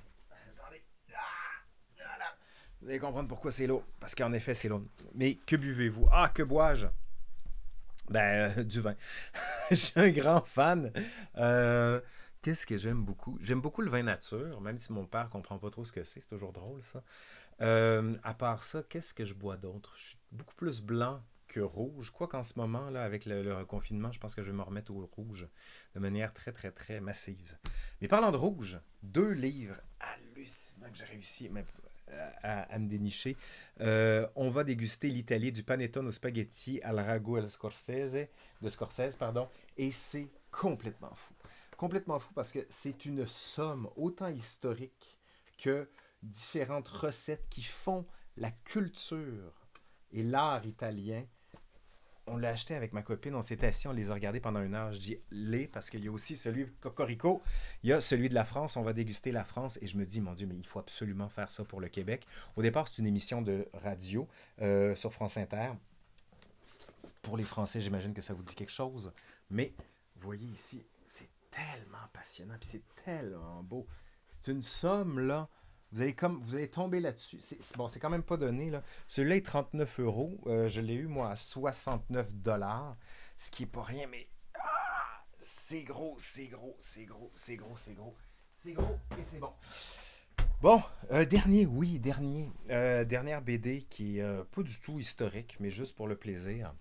Attendez. 0.59 0.83
Ah, 1.15 2.35
vous 2.81 2.89
allez 2.89 2.99
comprendre 2.99 3.29
pourquoi 3.29 3.53
c'est 3.53 3.67
l'eau. 3.67 3.85
Parce 4.01 4.15
qu'en 4.15 4.33
effet, 4.33 4.55
c'est 4.55 4.69
l'eau. 4.69 4.89
Mais 5.15 5.35
que 5.35 5.55
buvez-vous? 5.55 6.09
Ah, 6.11 6.31
que 6.31 6.43
bois-je? 6.43 6.87
Ben, 8.09 8.57
euh, 8.57 8.65
du 8.65 8.81
vin. 8.81 8.95
Je 9.71 9.75
suis 9.77 10.01
un 10.01 10.11
grand 10.11 10.41
fan. 10.41 10.91
Euh, 11.37 12.01
Qu'est-ce 12.43 12.67
que 12.67 12.79
j'aime 12.79 13.05
beaucoup? 13.05 13.39
J'aime 13.41 13.61
beaucoup 13.61 13.83
le 13.83 13.91
vin 13.91 14.03
nature, 14.03 14.61
même 14.61 14.79
si 14.79 14.93
mon 14.93 15.07
père 15.07 15.25
ne 15.25 15.31
comprend 15.31 15.59
pas 15.59 15.71
trop 15.71 15.85
ce 15.85 15.93
que 15.93 16.05
c'est. 16.05 16.21
C'est 16.21 16.29
toujours 16.29 16.53
drôle, 16.53 16.83
ça. 16.83 17.03
Euh, 17.61 18.17
à 18.23 18.35
part 18.35 18.63
ça, 18.63 18.83
qu'est-ce 18.89 19.13
que 19.13 19.25
je 19.25 19.35
bois 19.35 19.57
d'autre? 19.57 19.93
Je 19.97 20.09
suis 20.09 20.19
beaucoup 20.31 20.55
plus 20.55 20.81
blanc 20.81 21.21
que 21.49 21.61
rouge. 21.61 22.11
Quoi 22.11 22.29
qu'en 22.29 22.43
ce 22.43 22.59
moment, 22.59 22.91
là, 22.91 23.03
avec 23.03 23.25
le, 23.27 23.65
confinement, 23.65 24.13
je 24.13 24.21
pense 24.21 24.35
que 24.35 24.43
je 24.43 24.51
vais 24.51 24.57
me 24.57 24.63
remettre 24.63 24.93
au 24.93 25.11
rouge 25.17 25.49
de 25.95 26.01
manière 26.01 26.33
très, 26.33 26.53
très, 26.53 26.71
très 26.71 27.01
massive. 27.01 27.57
Mais 28.01 28.07
parlant 28.07 28.31
de 28.31 28.37
rouge, 28.37 28.79
deux 29.03 29.33
livres 29.33 29.81
hallucinants 29.99 30.91
que 30.91 30.97
j'ai 30.97 31.07
réussi 31.07 31.51
à, 32.43 32.79
me 32.79 32.89
dénicher. 32.89 33.37
Euh, 33.81 34.29
on 34.37 34.51
va 34.51 34.63
déguster 34.63 35.09
l'Italie 35.09 35.51
du 35.51 35.63
panettone 35.63 36.07
au 36.07 36.13
spaghetti 36.13 36.81
al 36.83 37.01
rago 37.01 37.37
al 37.37 37.51
scorsese, 37.51 38.29
de 38.63 38.69
Scorsese, 38.69 39.17
pardon, 39.17 39.49
et 39.77 39.91
c'est 39.91 40.29
complètement 40.51 41.15
fou 41.15 41.35
complètement 41.79 42.19
fou 42.19 42.35
parce 42.35 42.53
que 42.53 42.67
c'est 42.69 43.07
une 43.07 43.27
somme 43.27 43.89
autant 43.97 44.29
historique 44.29 45.17
que 45.57 45.89
différentes 46.23 46.89
recettes 46.89 47.47
qui 47.49 47.63
font 47.63 48.05
la 48.37 48.51
culture 48.51 49.69
et 50.13 50.23
l'art 50.23 50.67
italien. 50.67 51.25
On 52.27 52.37
l'a 52.37 52.51
acheté 52.51 52.75
avec 52.75 52.93
ma 52.93 53.03
copine, 53.03 53.35
on 53.35 53.43
s'est 53.43 53.65
assis, 53.65 53.89
on 53.89 53.93
les 53.93 54.11
a 54.11 54.15
regardés 54.15 54.41
pendant 54.41 54.61
une 54.61 54.75
heure. 54.75 54.93
Je 54.93 54.99
dis 54.99 55.19
les 55.31 55.67
parce 55.67 55.89
qu'il 55.89 56.05
y 56.05 56.09
a 56.09 56.13
aussi 56.13 56.37
celui 56.37 56.67
Cocorico, 56.81 57.43
il 57.83 57.91
y 57.91 57.93
a 57.93 58.01
celui 58.03 58.29
de 58.29 58.35
la 58.35 58.45
France, 58.45 58.77
on 58.77 58.83
va 58.83 58.93
déguster 58.93 59.33
la 59.33 59.45
France 59.45 59.79
et 59.81 59.87
je 59.87 59.97
me 59.97 60.05
dis, 60.05 60.21
mon 60.21 60.35
Dieu, 60.35 60.47
mais 60.47 60.57
il 60.57 60.67
faut 60.67 60.81
absolument 60.81 61.29
faire 61.29 61.51
ça 61.51 61.65
pour 61.65 61.81
le 61.81 61.89
Québec. 61.89 62.27
Au 62.57 62.63
départ, 62.63 62.89
c'est 62.89 62.99
une 62.99 63.07
émission 63.07 63.41
de 63.41 63.67
radio 63.73 64.29
euh, 64.61 64.95
sur 64.95 65.13
France 65.13 65.39
Inter. 65.39 65.71
Pour 67.23 67.37
les 67.37 67.45
Français, 67.45 67.81
j'imagine 67.81 68.13
que 68.13 68.21
ça 68.21 68.35
vous 68.35 68.43
dit 68.43 68.55
quelque 68.55 68.73
chose. 68.73 69.13
Mais 69.49 69.73
voyez 70.17 70.47
ici, 70.47 70.85
tellement 71.51 72.07
passionnant, 72.13 72.57
puis 72.61 72.69
c'est 72.71 72.85
tellement 73.05 73.63
beau. 73.63 73.87
C'est 74.31 74.49
une 74.53 74.63
somme, 74.63 75.19
là. 75.21 75.49
Vous 75.93 76.03
allez, 76.03 76.15
comme, 76.15 76.43
vous 76.43 76.55
allez 76.55 76.69
tomber 76.69 77.01
là-dessus. 77.01 77.39
C'est, 77.41 77.59
bon, 77.77 77.89
c'est 77.89 77.99
quand 77.99 78.11
même 78.11 78.23
pas 78.23 78.37
donné, 78.37 78.71
là. 78.71 78.83
Celui-là 79.07 79.37
est 79.37 79.47
39 79.47 80.01
euros. 80.01 80.39
Euh, 80.47 80.69
je 80.69 80.81
l'ai 80.81 80.95
eu, 80.95 81.07
moi, 81.07 81.31
à 81.31 81.37
69 81.37 82.35
dollars. 82.35 82.97
Ce 83.39 83.51
qui 83.51 83.63
est 83.63 83.67
pas 83.67 83.83
rien, 83.83 84.07
mais... 84.07 84.29
Ah, 84.55 85.25
c'est 85.41 85.85
gros, 85.85 86.17
c'est 86.19 86.49
gros, 86.49 86.77
c'est 86.79 87.05
gros, 87.05 87.31
c'est 87.35 87.57
gros, 87.57 87.77
c'est 87.77 87.95
gros. 87.95 88.17
C'est 88.57 88.73
gros 88.73 88.99
et 89.17 89.23
c'est 89.23 89.39
bon. 89.39 89.53
Bon, 90.61 90.83
euh, 91.13 91.25
dernier, 91.25 91.65
oui, 91.65 92.01
dernier. 92.01 92.51
Euh, 92.71 93.05
dernière 93.05 93.41
BD 93.41 93.83
qui 93.83 94.19
est 94.19 94.45
pas 94.51 94.63
du 94.63 94.79
tout 94.81 94.99
historique, 94.99 95.57
mais 95.61 95.71
juste 95.71 95.95
pour 95.95 96.09
le 96.09 96.17
plaisir. 96.17 96.75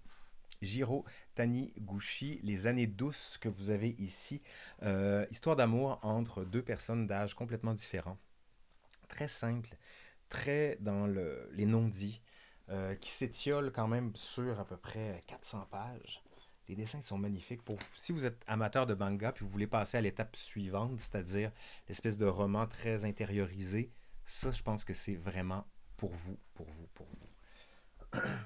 Jiro 0.61 1.05
Taniguchi, 1.35 2.39
Les 2.43 2.67
années 2.67 2.87
douces 2.87 3.37
que 3.37 3.49
vous 3.49 3.71
avez 3.71 3.95
ici. 3.99 4.41
Euh, 4.83 5.25
histoire 5.29 5.55
d'amour 5.55 5.99
entre 6.01 6.43
deux 6.43 6.61
personnes 6.61 7.07
d'âge 7.07 7.33
complètement 7.33 7.73
différents. 7.73 8.17
Très 9.07 9.27
simple, 9.27 9.75
très 10.29 10.77
dans 10.81 11.07
le, 11.07 11.49
les 11.53 11.65
non-dits, 11.65 12.21
euh, 12.69 12.95
qui 12.95 13.11
s'étiole 13.11 13.71
quand 13.71 13.87
même 13.87 14.15
sur 14.15 14.59
à 14.59 14.65
peu 14.65 14.77
près 14.77 15.21
400 15.27 15.67
pages. 15.71 16.21
Les 16.67 16.75
dessins 16.75 17.01
sont 17.01 17.17
magnifiques. 17.17 17.63
Pour, 17.63 17.79
si 17.95 18.11
vous 18.11 18.25
êtes 18.25 18.43
amateur 18.45 18.85
de 18.85 18.93
manga 18.93 19.31
puis 19.31 19.45
vous 19.45 19.51
voulez 19.51 19.67
passer 19.67 19.97
à 19.97 20.01
l'étape 20.01 20.35
suivante, 20.35 20.99
c'est-à-dire 20.99 21.51
l'espèce 21.87 22.17
de 22.17 22.25
roman 22.25 22.67
très 22.67 23.05
intériorisé, 23.05 23.91
ça, 24.25 24.51
je 24.51 24.61
pense 24.61 24.83
que 24.83 24.93
c'est 24.93 25.15
vraiment 25.15 25.65
pour 25.95 26.11
vous, 26.11 26.37
pour 26.53 26.69
vous, 26.69 26.87
pour 26.93 27.07
vous. 27.07 27.26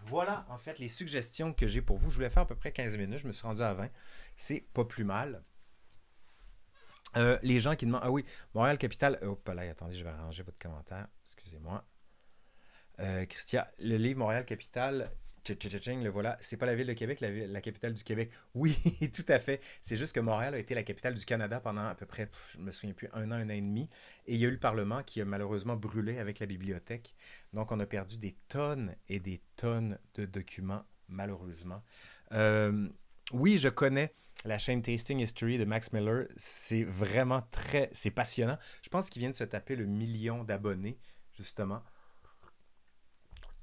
Voilà, 0.06 0.46
en 0.50 0.58
fait, 0.58 0.80
les 0.80 0.88
suggestions 0.88 1.54
que 1.54 1.68
j'ai 1.68 1.82
pour 1.82 1.98
vous. 1.98 2.10
Je 2.10 2.16
voulais 2.16 2.30
faire 2.30 2.44
à 2.44 2.48
peu 2.48 2.56
près 2.56 2.72
15 2.72 2.98
minutes. 2.98 3.20
Je 3.20 3.28
me 3.28 3.32
suis 3.32 3.46
rendu 3.46 3.62
à 3.62 3.74
20. 3.74 3.90
C'est 4.36 4.62
pas 4.74 4.86
plus 4.86 5.04
mal. 5.04 5.44
Euh, 7.18 7.38
les 7.44 7.60
gens 7.60 7.76
qui 7.76 7.86
demandent. 7.86 8.02
Ah 8.04 8.12
oui, 8.12 8.26
Montréal 8.54 8.78
Capital. 8.78 9.20
Hop 9.22 9.48
là, 9.50 9.64
attendez, 9.70 9.94
je 9.96 10.04
vais 10.04 10.10
arranger 10.10 10.44
votre 10.44 10.60
commentaire. 10.60 11.08
Excusez-moi. 11.26 11.84
Euh, 13.00 13.26
Christian, 13.26 13.66
le 13.80 13.98
livre 13.98 14.20
Montréal 14.20 14.46
Capital, 14.46 15.12
le 15.50 16.10
voilà. 16.10 16.38
C'est 16.40 16.58
pas 16.58 16.66
la 16.66 16.76
ville 16.76 16.88
de 16.88 16.94
Québec, 16.94 17.20
la, 17.20 17.62
capitale 17.62 17.94
du 17.94 18.04
Québec. 18.04 18.32
Oui, 18.54 18.78
tout 19.14 19.26
à 19.28 19.40
fait. 19.40 19.62
C'est 19.82 19.96
juste 19.96 20.14
que 20.14 20.20
Montréal 20.20 20.54
a 20.54 20.60
été 20.60 20.76
la 20.76 20.84
capitale 20.84 21.16
du 21.16 21.26
Canada 21.26 21.60
pendant 21.60 21.86
à 21.86 21.96
peu 21.96 22.06
près, 22.06 22.30
je 22.54 22.60
me 22.60 22.72
souviens 22.72 22.94
plus, 22.94 23.10
un 23.14 23.32
an, 23.32 23.36
un 23.36 23.48
an 23.48 23.54
et 23.54 23.62
demi. 23.62 23.90
Et 24.28 24.36
il 24.36 24.40
y 24.40 24.46
a 24.46 24.48
eu 24.48 24.52
le 24.52 24.60
Parlement 24.60 25.04
qui 25.04 25.22
a 25.22 25.26
malheureusement 25.26 25.76
brûlé 25.76 26.20
avec 26.20 26.40
la 26.40 26.46
bibliothèque. 26.46 27.16
Donc 27.54 27.72
on 27.72 27.80
a 27.80 27.86
perdu 27.86 28.18
des 28.18 28.36
tonnes 28.48 28.96
et 29.08 29.20
des 29.20 29.42
tonnes 29.56 29.98
de 30.16 30.26
documents, 30.26 30.84
malheureusement. 31.08 31.84
Euh, 32.34 32.88
oui, 33.32 33.58
je 33.58 33.70
connais 33.70 34.14
la 34.46 34.58
chaîne 34.58 34.82
Tasting 34.82 35.20
History 35.20 35.58
de 35.58 35.66
Max 35.66 35.94
Miller. 35.94 36.28
C'est 36.36 36.84
vraiment 36.84 37.42
très, 37.52 37.90
c'est 37.94 38.12
passionnant. 38.12 38.58
Je 38.82 38.90
pense 38.90 39.10
qu'il 39.10 39.22
vient 39.22 39.30
de 39.30 39.36
se 39.36 39.44
taper 39.44 39.76
le 39.76 39.86
million 39.86 40.44
d'abonnés, 40.44 41.00
justement. 41.38 41.84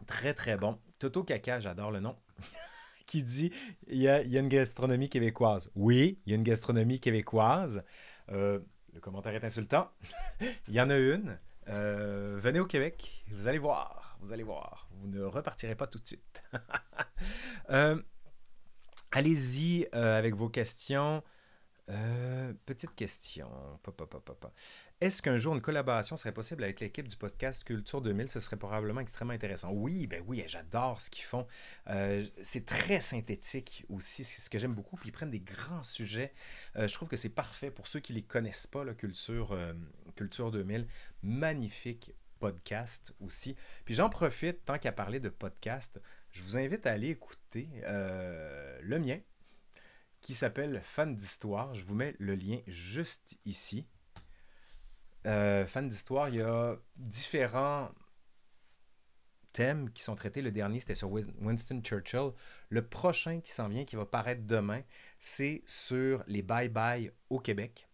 Très, 0.06 0.34
très 0.34 0.56
bon. 0.56 0.78
Toto 0.98 1.24
Caca, 1.24 1.61
j'adore 1.61 1.90
le 1.90 2.00
nom. 2.00 2.16
qui 3.06 3.22
dit 3.22 3.50
il 3.87 3.98
y, 3.98 4.08
a, 4.08 4.20
une 4.20 4.48
gastronomie 4.48 5.08
québécoise. 5.08 5.70
Oui, 5.74 6.20
il 6.26 6.30
y 6.30 6.32
a 6.34 6.37
une 6.37 6.44
gastronomie 6.44 7.00
québécoise. 7.00 7.82
Euh, 8.30 8.61
le 8.92 9.00
commentaire 9.00 9.34
est 9.34 9.44
insultant. 9.44 9.90
il 10.68 10.74
y 10.74 10.80
en 10.80 10.90
a 10.90 10.98
une. 10.98 11.38
Euh, 11.68 12.38
venez 12.40 12.61
au 12.61 12.66
Québec, 12.66 13.24
vous 13.30 13.46
allez 13.46 13.58
voir, 13.58 14.18
vous 14.20 14.32
allez 14.32 14.42
voir. 14.42 14.88
Vous 14.92 15.08
ne 15.08 15.22
repartirez 15.22 15.74
pas 15.74 15.87
tout 15.87 15.98
de 15.98 16.06
suite. 16.06 16.42
Euh, 17.70 18.00
allez-y 19.11 19.87
avec 19.92 20.34
vos 20.34 20.48
questions. 20.48 21.22
Euh, 21.90 22.53
petite 22.66 22.94
question. 22.94 23.48
Est-ce 25.01 25.22
qu'un 25.22 25.37
jour 25.37 25.55
une 25.55 25.62
collaboration 25.62 26.16
serait 26.16 26.33
possible 26.33 26.62
avec 26.64 26.81
l'équipe 26.81 27.09
du 27.09 27.16
podcast 27.16 27.64
Culture 27.64 28.03
2000 28.03 28.29
Ce 28.29 28.40
serait 28.40 28.57
probablement 28.57 29.01
extrêmement 29.01 29.33
intéressant. 29.33 29.70
Oui, 29.72 30.07
ben 30.07 30.22
oui, 30.27 30.44
j'adore 30.46 31.01
ce 31.01 31.09
qu'ils 31.09 31.24
font. 31.24 31.46
Euh, 31.88 32.22
c'est 32.42 32.66
très 32.66 33.01
synthétique 33.01 33.87
aussi, 33.88 34.22
c'est 34.24 34.42
ce 34.42 34.51
que 34.51 34.59
j'aime 34.59 34.74
beaucoup. 34.74 34.96
Puis 34.96 35.09
ils 35.09 35.12
prennent 35.12 35.31
des 35.31 35.40
grands 35.40 35.83
sujets. 35.83 36.35
Euh, 36.77 36.88
je 36.88 36.92
trouve 36.92 37.09
que 37.09 37.16
c'est 37.16 37.31
parfait 37.31 37.70
pour 37.70 37.87
ceux 37.87 38.01
qui 38.01 38.12
ne 38.12 38.18
les 38.18 38.24
connaissent 38.24 38.66
pas, 38.66 38.85
la 38.85 38.94
Culture, 38.94 39.57
Culture 40.14 40.51
2000. 40.51 40.87
Magnifique 41.22 42.12
podcast 42.38 43.14
aussi. 43.20 43.57
Puis 43.85 43.94
j'en 43.94 44.11
profite, 44.11 44.64
tant 44.64 44.79
qu'à 44.79 44.92
parler 44.92 45.20
de 45.20 45.31
podcast, 45.31 46.01
je 46.31 46.42
vous 46.42 46.59
invite 46.59 46.87
à 46.87 46.92
aller 46.92 47.09
écouter 47.09 47.68
le 47.87 48.98
mien, 48.98 49.18
qui 50.20 50.35
s'appelle 50.35 50.81
Fan 50.83 51.14
d'histoire. 51.14 51.74
Je 51.74 51.85
vous 51.85 51.94
mets 51.94 52.14
le 52.18 52.35
lien 52.35 52.61
juste 52.66 53.38
ici. 53.44 53.87
Euh, 55.26 55.66
fan 55.66 55.88
d'histoire, 55.88 56.28
il 56.28 56.37
y 56.37 56.42
a 56.42 56.76
différents 56.96 57.90
thèmes 59.52 59.90
qui 59.90 60.02
sont 60.02 60.14
traités. 60.14 60.42
Le 60.42 60.52
dernier, 60.52 60.81
c'était 60.81 60.94
sur 60.94 61.11
Winston 61.11 61.81
Churchill. 61.83 62.31
Le 62.68 62.87
prochain 62.87 63.40
qui 63.40 63.52
s'en 63.52 63.68
vient, 63.68 63.85
qui 63.85 63.96
va 63.96 64.07
paraître 64.07 64.42
demain, 64.46 64.83
c'est 65.18 65.62
sur 65.66 66.22
les 66.26 66.42
bye-bye 66.42 67.11
au 67.31 67.40
Québec. 67.40 67.88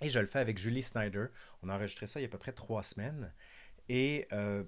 Et 0.00 0.08
je 0.08 0.18
le 0.18 0.26
fais 0.26 0.38
avec 0.38 0.58
Julie 0.58 0.82
Snyder. 0.82 1.26
On 1.62 1.68
a 1.68 1.74
enregistré 1.74 2.06
ça 2.06 2.20
il 2.20 2.22
y 2.22 2.26
a 2.26 2.28
à 2.28 2.30
peu 2.30 2.38
près 2.38 2.52
trois 2.52 2.82
semaines. 2.82 3.32
Et 3.88 4.26
euh, 4.32 4.64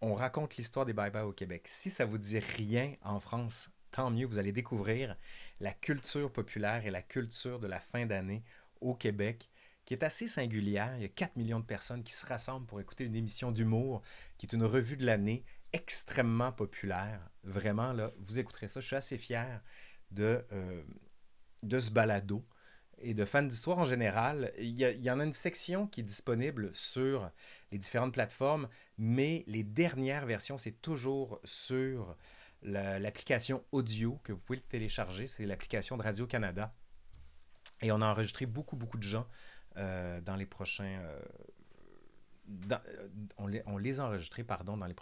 on 0.00 0.12
raconte 0.12 0.56
l'histoire 0.56 0.86
des 0.86 0.92
bye-bye 0.92 1.24
au 1.24 1.32
Québec. 1.32 1.68
Si 1.68 1.90
ça 1.90 2.04
vous 2.04 2.18
dit 2.18 2.38
rien 2.38 2.94
en 3.02 3.20
France, 3.20 3.70
tant 3.90 4.10
mieux, 4.10 4.26
vous 4.26 4.38
allez 4.38 4.52
découvrir 4.52 5.16
la 5.60 5.72
culture 5.72 6.32
populaire 6.32 6.86
et 6.86 6.90
la 6.90 7.02
culture 7.02 7.58
de 7.58 7.66
la 7.66 7.80
fin 7.80 8.06
d'année 8.06 8.42
au 8.80 8.94
Québec, 8.94 9.48
qui 9.84 9.94
est 9.94 10.02
assez 10.02 10.28
singulière. 10.28 10.94
Il 10.96 11.02
y 11.02 11.06
a 11.06 11.08
4 11.08 11.36
millions 11.36 11.60
de 11.60 11.64
personnes 11.64 12.02
qui 12.02 12.12
se 12.12 12.26
rassemblent 12.26 12.66
pour 12.66 12.80
écouter 12.80 13.04
une 13.04 13.16
émission 13.16 13.50
d'humour, 13.50 14.02
qui 14.36 14.46
est 14.46 14.54
une 14.54 14.64
revue 14.64 14.96
de 14.96 15.06
l'année 15.06 15.44
extrêmement 15.72 16.52
populaire. 16.52 17.20
Vraiment, 17.42 17.92
là, 17.92 18.12
vous 18.18 18.38
écouterez 18.38 18.68
ça. 18.68 18.80
Je 18.80 18.86
suis 18.86 18.96
assez 18.96 19.18
fier 19.18 19.62
de, 20.10 20.44
euh, 20.52 20.82
de 21.62 21.78
ce 21.78 21.90
balado 21.90 22.44
et 23.00 23.14
de 23.14 23.24
fans 23.24 23.42
d'histoire 23.42 23.78
en 23.78 23.84
général. 23.84 24.52
Il 24.58 24.78
y, 24.78 24.84
il 24.84 25.04
y, 25.04 25.10
en 25.10 25.20
a 25.20 25.24
une 25.24 25.32
section 25.32 25.86
qui 25.86 26.00
est 26.00 26.04
disponible 26.04 26.70
sur 26.74 27.30
les 27.70 27.78
différentes 27.78 28.12
plateformes, 28.12 28.68
mais 28.96 29.44
les 29.46 29.62
dernières 29.62 30.26
versions, 30.26 30.58
c'est 30.58 30.80
toujours 30.82 31.40
sur 31.44 32.16
l'application 32.62 33.64
audio 33.72 34.18
que 34.24 34.32
vous 34.32 34.38
pouvez 34.38 34.60
télécharger. 34.60 35.26
C'est 35.26 35.46
l'application 35.46 35.96
de 35.96 36.02
Radio-Canada. 36.02 36.74
Et 37.80 37.92
on 37.92 38.00
a 38.00 38.06
enregistré 38.06 38.46
beaucoup, 38.46 38.76
beaucoup 38.76 38.98
de 38.98 39.04
gens 39.04 39.26
euh, 39.76 40.20
dans 40.20 40.36
les 40.36 40.46
prochains. 40.46 41.00
Euh, 41.02 41.20
euh, 42.72 43.08
on, 43.36 43.46
les, 43.76 44.00
a 44.00 44.06
enregistrés, 44.06 44.42
pardon, 44.42 44.76
dans 44.76 44.86
les 44.86 44.94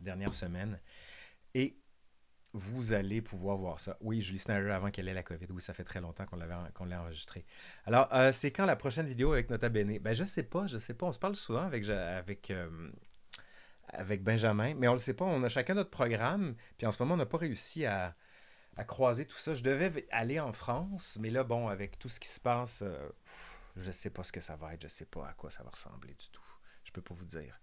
dernières 0.00 0.34
semaines. 0.34 0.80
Et 1.54 1.78
vous 2.52 2.92
allez 2.92 3.20
pouvoir 3.20 3.56
voir 3.56 3.80
ça. 3.80 3.96
Oui, 4.00 4.20
Julie 4.20 4.38
Snyder 4.38 4.70
avant 4.70 4.90
qu'elle 4.90 5.08
ait 5.08 5.14
la 5.14 5.22
COVID. 5.22 5.46
Oui, 5.50 5.60
ça 5.60 5.74
fait 5.74 5.84
très 5.84 6.00
longtemps 6.00 6.24
qu'on 6.24 6.36
l'avait 6.36 6.54
l'a 6.86 7.02
enregistré. 7.02 7.44
Alors, 7.84 8.08
c'est 8.32 8.52
quand 8.52 8.64
la 8.64 8.76
prochaine 8.76 9.06
vidéo 9.06 9.32
avec 9.32 9.50
Nota 9.50 9.68
Bene? 9.68 9.98
Ben, 9.98 10.14
je 10.14 10.24
sais 10.24 10.44
pas, 10.44 10.66
je 10.66 10.78
sais 10.78 10.94
pas. 10.94 11.06
On 11.06 11.12
se 11.12 11.18
parle 11.18 11.34
souvent 11.34 11.62
avec 11.62 11.84
avec 13.96 14.22
Benjamin, 14.22 14.74
mais 14.74 14.88
on 14.88 14.92
ne 14.92 14.96
le 14.96 15.02
sait 15.02 15.14
pas, 15.14 15.24
on 15.24 15.42
a 15.42 15.48
chacun 15.48 15.74
notre 15.74 15.90
programme, 15.90 16.54
puis 16.78 16.86
en 16.86 16.90
ce 16.90 17.02
moment, 17.02 17.14
on 17.14 17.18
n'a 17.18 17.26
pas 17.26 17.38
réussi 17.38 17.86
à, 17.86 18.14
croiser 18.86 19.24
tout 19.26 19.38
ça. 19.38 19.54
Je 19.54 19.62
devais 19.62 20.06
aller 20.10 20.40
en 20.40 20.52
France, 20.52 21.18
mais 21.20 21.30
là, 21.30 21.44
bon, 21.44 21.68
avec 21.68 21.98
tout 21.98 22.08
ce 22.08 22.18
qui 22.18 22.28
se 22.28 22.40
passe, 22.40 22.82
euh, 22.82 23.08
je 23.76 23.86
ne 23.86 23.92
sais 23.92 24.10
pas 24.10 24.24
ce 24.24 24.32
que 24.32 24.40
ça 24.40 24.56
va 24.56 24.74
être, 24.74 24.82
je 24.82 24.86
ne 24.86 24.90
sais 24.90 25.06
pas 25.06 25.28
à 25.28 25.32
quoi 25.32 25.50
ça 25.50 25.62
va 25.62 25.70
ressembler 25.70 26.14
du 26.14 26.28
tout. 26.30 26.42
Je 26.84 26.90
ne 26.90 26.94
peux 26.94 27.02
pas 27.02 27.14
vous 27.14 27.24
dire. 27.24 27.60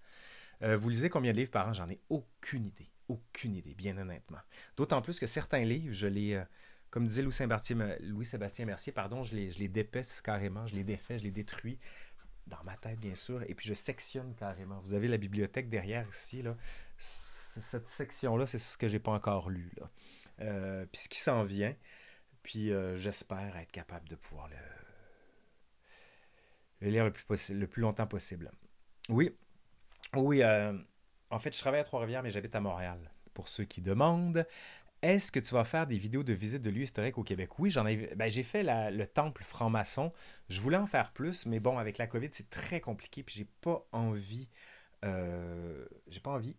Euh, 0.63 0.77
vous 0.77 0.89
lisez 0.89 1.09
combien 1.09 1.31
de 1.31 1.37
livres 1.37 1.51
par 1.51 1.67
an? 1.67 1.73
J'en 1.73 1.89
ai 1.89 1.99
aucune 2.09 2.65
idée. 2.65 2.89
Aucune 3.07 3.55
idée, 3.55 3.75
bien 3.75 3.97
honnêtement. 3.97 4.39
D'autant 4.77 5.01
plus 5.01 5.19
que 5.19 5.27
certains 5.27 5.63
livres, 5.63 5.93
je 5.93 6.07
les, 6.07 6.33
euh, 6.35 6.45
comme 6.91 7.05
disait 7.05 7.23
Louis-Sébastien 7.23 8.65
Mercier, 8.65 8.93
pardon, 8.93 9.23
je 9.23 9.35
les, 9.35 9.49
je 9.49 9.59
les 9.59 9.71
carrément, 10.23 10.67
je 10.67 10.75
les 10.75 10.83
défais, 10.83 11.17
je 11.17 11.23
les 11.23 11.31
détruis 11.31 11.79
dans 12.47 12.63
ma 12.63 12.75
tête, 12.77 12.99
bien 12.99 13.15
sûr, 13.15 13.43
et 13.43 13.55
puis 13.55 13.67
je 13.67 13.73
sectionne 13.73 14.33
carrément. 14.35 14.79
Vous 14.81 14.93
avez 14.93 15.07
la 15.07 15.17
bibliothèque 15.17 15.69
derrière 15.69 16.07
ici, 16.09 16.41
là. 16.41 16.55
Cette 16.97 17.87
section-là, 17.87 18.45
c'est 18.45 18.59
ce 18.59 18.77
que 18.77 18.87
j'ai 18.87 18.99
pas 18.99 19.11
encore 19.11 19.49
lu, 19.49 19.71
là. 19.77 19.89
Euh, 20.41 20.85
puis 20.91 21.01
ce 21.01 21.09
qui 21.09 21.19
s'en 21.19 21.43
vient, 21.43 21.75
puis 22.43 22.71
euh, 22.71 22.97
j'espère 22.97 23.55
être 23.57 23.71
capable 23.71 24.07
de 24.09 24.15
pouvoir 24.15 24.49
le, 26.81 26.89
lire 26.89 27.05
le 27.05 27.11
plus, 27.11 27.49
le 27.49 27.67
plus 27.67 27.81
longtemps 27.81 28.07
possible. 28.07 28.51
Oui, 29.09 29.35
oui, 30.15 30.41
euh, 30.41 30.77
en 31.29 31.39
fait, 31.39 31.55
je 31.55 31.59
travaille 31.59 31.79
à 31.79 31.83
Trois-Rivières, 31.83 32.23
mais 32.23 32.31
j'habite 32.31 32.55
à 32.55 32.61
Montréal. 32.61 33.11
Pour 33.33 33.47
ceux 33.47 33.63
qui 33.63 33.81
demandent, 33.81 34.45
est-ce 35.01 35.31
que 35.31 35.39
tu 35.39 35.53
vas 35.53 35.63
faire 35.63 35.87
des 35.87 35.97
vidéos 35.97 36.23
de 36.23 36.33
visite 36.33 36.61
de 36.61 36.69
lieux 36.69 36.83
historiques 36.83 37.17
au 37.17 37.23
Québec? 37.23 37.57
Oui, 37.59 37.71
j'en 37.71 37.87
ai. 37.87 38.13
Ben, 38.15 38.29
j'ai 38.29 38.43
fait 38.43 38.63
le 38.63 39.05
temple 39.05 39.43
franc-maçon. 39.43 40.13
Je 40.49 40.61
voulais 40.61 40.77
en 40.77 40.85
faire 40.85 41.11
plus, 41.11 41.45
mais 41.45 41.59
bon, 41.59 41.77
avec 41.77 41.97
la 41.97 42.07
COVID, 42.07 42.29
c'est 42.31 42.49
très 42.49 42.79
compliqué. 42.79 43.23
Puis 43.23 43.35
j'ai 43.37 43.47
pas 43.61 43.87
envie. 43.91 44.47
Euh, 45.03 45.85
j'ai 46.07 46.19
pas 46.19 46.31
envie 46.31 46.55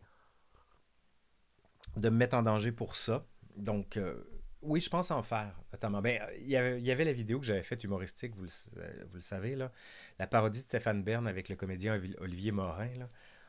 de 1.96 2.08
me 2.08 2.16
mettre 2.16 2.36
en 2.36 2.42
danger 2.42 2.72
pour 2.72 2.96
ça. 2.96 3.26
Donc, 3.56 3.96
euh, 3.96 4.24
oui, 4.62 4.80
je 4.80 4.88
pense 4.88 5.10
en 5.10 5.22
faire, 5.22 5.60
notamment. 5.72 6.00
Ben, 6.00 6.20
il 6.40 6.48
y 6.48 6.56
avait, 6.56 7.04
la 7.04 7.12
vidéo 7.12 7.38
que 7.40 7.46
j'avais 7.46 7.62
faite 7.62 7.84
humoristique, 7.84 8.34
vous 8.34 8.44
le, 8.44 9.20
savez, 9.20 9.56
là. 9.56 9.72
La 10.18 10.26
parodie 10.26 10.60
de 10.60 10.64
Stéphane 10.64 11.02
Bern 11.02 11.26
avec 11.26 11.48
le 11.48 11.56
comédien 11.56 12.00
Olivier 12.18 12.52
Morin. 12.52 13.08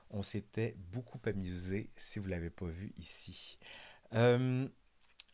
On 0.09 0.21
s'était 0.21 0.75
beaucoup 0.91 1.19
amusé, 1.25 1.89
si 1.95 2.19
vous 2.19 2.25
ne 2.25 2.31
l'avez 2.31 2.49
pas 2.49 2.67
vu 2.67 2.93
ici. 2.97 3.57
Euh, 4.13 4.67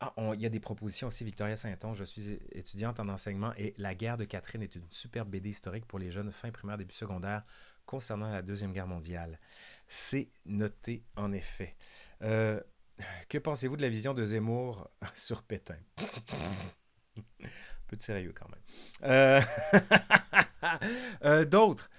ah, 0.02 0.14
il 0.34 0.42
y 0.42 0.46
a 0.46 0.50
des 0.50 0.60
propositions 0.60 1.08
aussi. 1.08 1.26
Victoria 1.26 1.58
Saint-Onge, 1.58 1.98
je 1.98 2.04
suis 2.06 2.40
étudiante 2.54 3.00
en 3.00 3.10
enseignement 3.10 3.54
et 3.58 3.74
La 3.78 3.96
guerre 3.96 4.18
de 4.18 4.24
Catherine 4.24 4.62
est 4.62 4.76
une 4.76 4.86
superbe 4.92 5.30
BD 5.30 5.50
historique 5.50 5.86
pour 5.86 6.00
les 6.00 6.10
jeunes 6.10 6.32
fin 6.32 6.52
primaire, 6.52 6.78
début 6.78 6.94
secondaire 6.94 7.44
concernant 7.86 8.32
la 8.32 8.42
Deuxième 8.42 8.72
Guerre 8.72 8.88
mondiale. 8.88 9.40
C'est 9.88 10.30
noté 10.46 11.04
en 11.16 11.32
effet. 11.32 11.76
Euh, 12.22 12.62
que 13.28 13.38
pensez-vous 13.38 13.78
de 13.78 13.82
la 13.82 13.90
vision 13.90 14.14
de 14.14 14.24
Zemmour 14.24 14.90
sur 15.16 15.44
Pétain? 15.44 15.80
Un 17.18 17.48
peu 17.88 17.98
de 17.98 18.02
sérieux 18.02 18.34
quand 18.34 18.48
même. 18.50 19.12
Euh, 19.12 19.42
euh, 21.26 21.46
d'autres. 21.46 21.90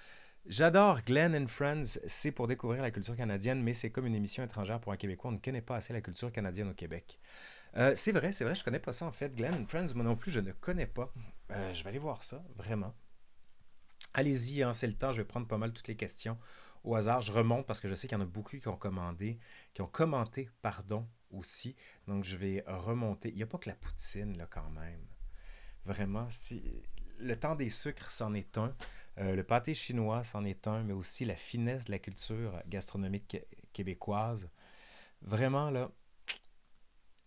J'adore 0.47 1.03
Glenn 1.03 1.35
and 1.35 1.47
Friends, 1.47 1.99
c'est 2.07 2.31
pour 2.31 2.47
découvrir 2.47 2.81
la 2.81 2.89
culture 2.89 3.15
canadienne, 3.15 3.61
mais 3.61 3.73
c'est 3.73 3.91
comme 3.91 4.07
une 4.07 4.15
émission 4.15 4.43
étrangère 4.43 4.79
pour 4.79 4.91
un 4.91 4.97
Québécois. 4.97 5.29
On 5.29 5.33
ne 5.33 5.39
connaît 5.39 5.61
pas 5.61 5.75
assez 5.75 5.93
la 5.93 6.01
culture 6.01 6.31
canadienne 6.31 6.69
au 6.69 6.73
Québec. 6.73 7.19
Euh, 7.77 7.93
c'est 7.95 8.11
vrai, 8.11 8.33
c'est 8.33 8.43
vrai, 8.43 8.55
je 8.55 8.63
connais 8.63 8.79
pas 8.79 8.93
ça 8.93 9.05
en 9.05 9.11
fait. 9.11 9.35
Glenn 9.35 9.65
Friends, 9.67 9.93
moi 9.95 10.03
non 10.03 10.15
plus, 10.15 10.31
je 10.31 10.39
ne 10.39 10.51
connais 10.51 10.87
pas. 10.87 11.13
Euh, 11.51 11.73
je 11.73 11.83
vais 11.83 11.89
aller 11.89 11.99
voir 11.99 12.23
ça, 12.23 12.43
vraiment. 12.55 12.93
Allez-y, 14.13 14.63
hein, 14.63 14.73
c'est 14.73 14.87
le 14.87 14.93
temps, 14.93 15.11
je 15.11 15.21
vais 15.21 15.27
prendre 15.27 15.47
pas 15.47 15.57
mal 15.57 15.71
toutes 15.71 15.87
les 15.87 15.95
questions 15.95 16.37
au 16.83 16.95
hasard. 16.95 17.21
Je 17.21 17.31
remonte 17.31 17.65
parce 17.65 17.79
que 17.79 17.87
je 17.87 17.95
sais 17.95 18.07
qu'il 18.07 18.17
y 18.17 18.21
en 18.21 18.23
a 18.23 18.27
beaucoup 18.27 18.57
qui 18.57 18.67
ont 18.67 18.77
commandé, 18.77 19.39
qui 19.73 19.81
ont 19.81 19.87
commenté, 19.87 20.49
pardon, 20.61 21.07
aussi. 21.29 21.75
Donc, 22.07 22.23
je 22.23 22.35
vais 22.35 22.63
remonter. 22.67 23.29
Il 23.29 23.35
n'y 23.35 23.43
a 23.43 23.47
pas 23.47 23.57
que 23.57 23.69
la 23.69 23.75
poutine, 23.75 24.37
là, 24.37 24.47
quand 24.49 24.69
même. 24.71 25.05
Vraiment, 25.85 26.29
si... 26.29 26.83
le 27.19 27.35
temps 27.35 27.55
des 27.55 27.69
sucres, 27.69 28.11
c'en 28.11 28.33
est 28.33 28.57
un. 28.57 28.75
Euh, 29.17 29.35
le 29.35 29.43
pâté 29.43 29.73
chinois, 29.73 30.23
c'en 30.23 30.45
est 30.45 30.67
un, 30.67 30.83
mais 30.83 30.93
aussi 30.93 31.25
la 31.25 31.35
finesse 31.35 31.85
de 31.85 31.91
la 31.91 31.99
culture 31.99 32.61
gastronomique 32.67 33.37
québécoise. 33.73 34.49
Vraiment, 35.21 35.69
là, 35.69 35.91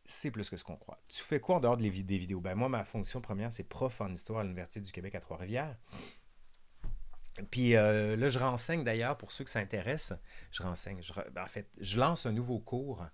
c'est 0.04 0.30
plus 0.30 0.50
que 0.50 0.56
ce 0.56 0.64
qu'on 0.64 0.76
croit. 0.76 0.96
Tu 1.08 1.22
fais 1.22 1.40
quoi 1.40 1.56
en 1.56 1.60
dehors 1.60 1.76
des 1.76 1.88
vidéos? 1.88 2.40
Ben 2.40 2.54
moi, 2.54 2.68
ma 2.68 2.84
fonction 2.84 3.20
première, 3.20 3.52
c'est 3.52 3.64
prof 3.64 4.00
en 4.00 4.12
histoire 4.12 4.40
à 4.40 4.42
l'Université 4.42 4.80
du 4.80 4.92
Québec 4.92 5.14
à 5.14 5.20
Trois-Rivières. 5.20 5.76
Puis 7.50 7.74
euh, 7.74 8.16
là, 8.16 8.28
je 8.28 8.38
renseigne 8.38 8.84
d'ailleurs, 8.84 9.16
pour 9.16 9.32
ceux 9.32 9.44
que 9.44 9.50
ça 9.50 9.58
intéresse, 9.58 10.12
je 10.52 10.62
renseigne. 10.62 11.00
Ben, 11.32 11.42
en 11.42 11.46
fait, 11.46 11.68
je 11.80 11.98
lance 11.98 12.26
un 12.26 12.32
nouveau 12.32 12.60
cours 12.60 13.04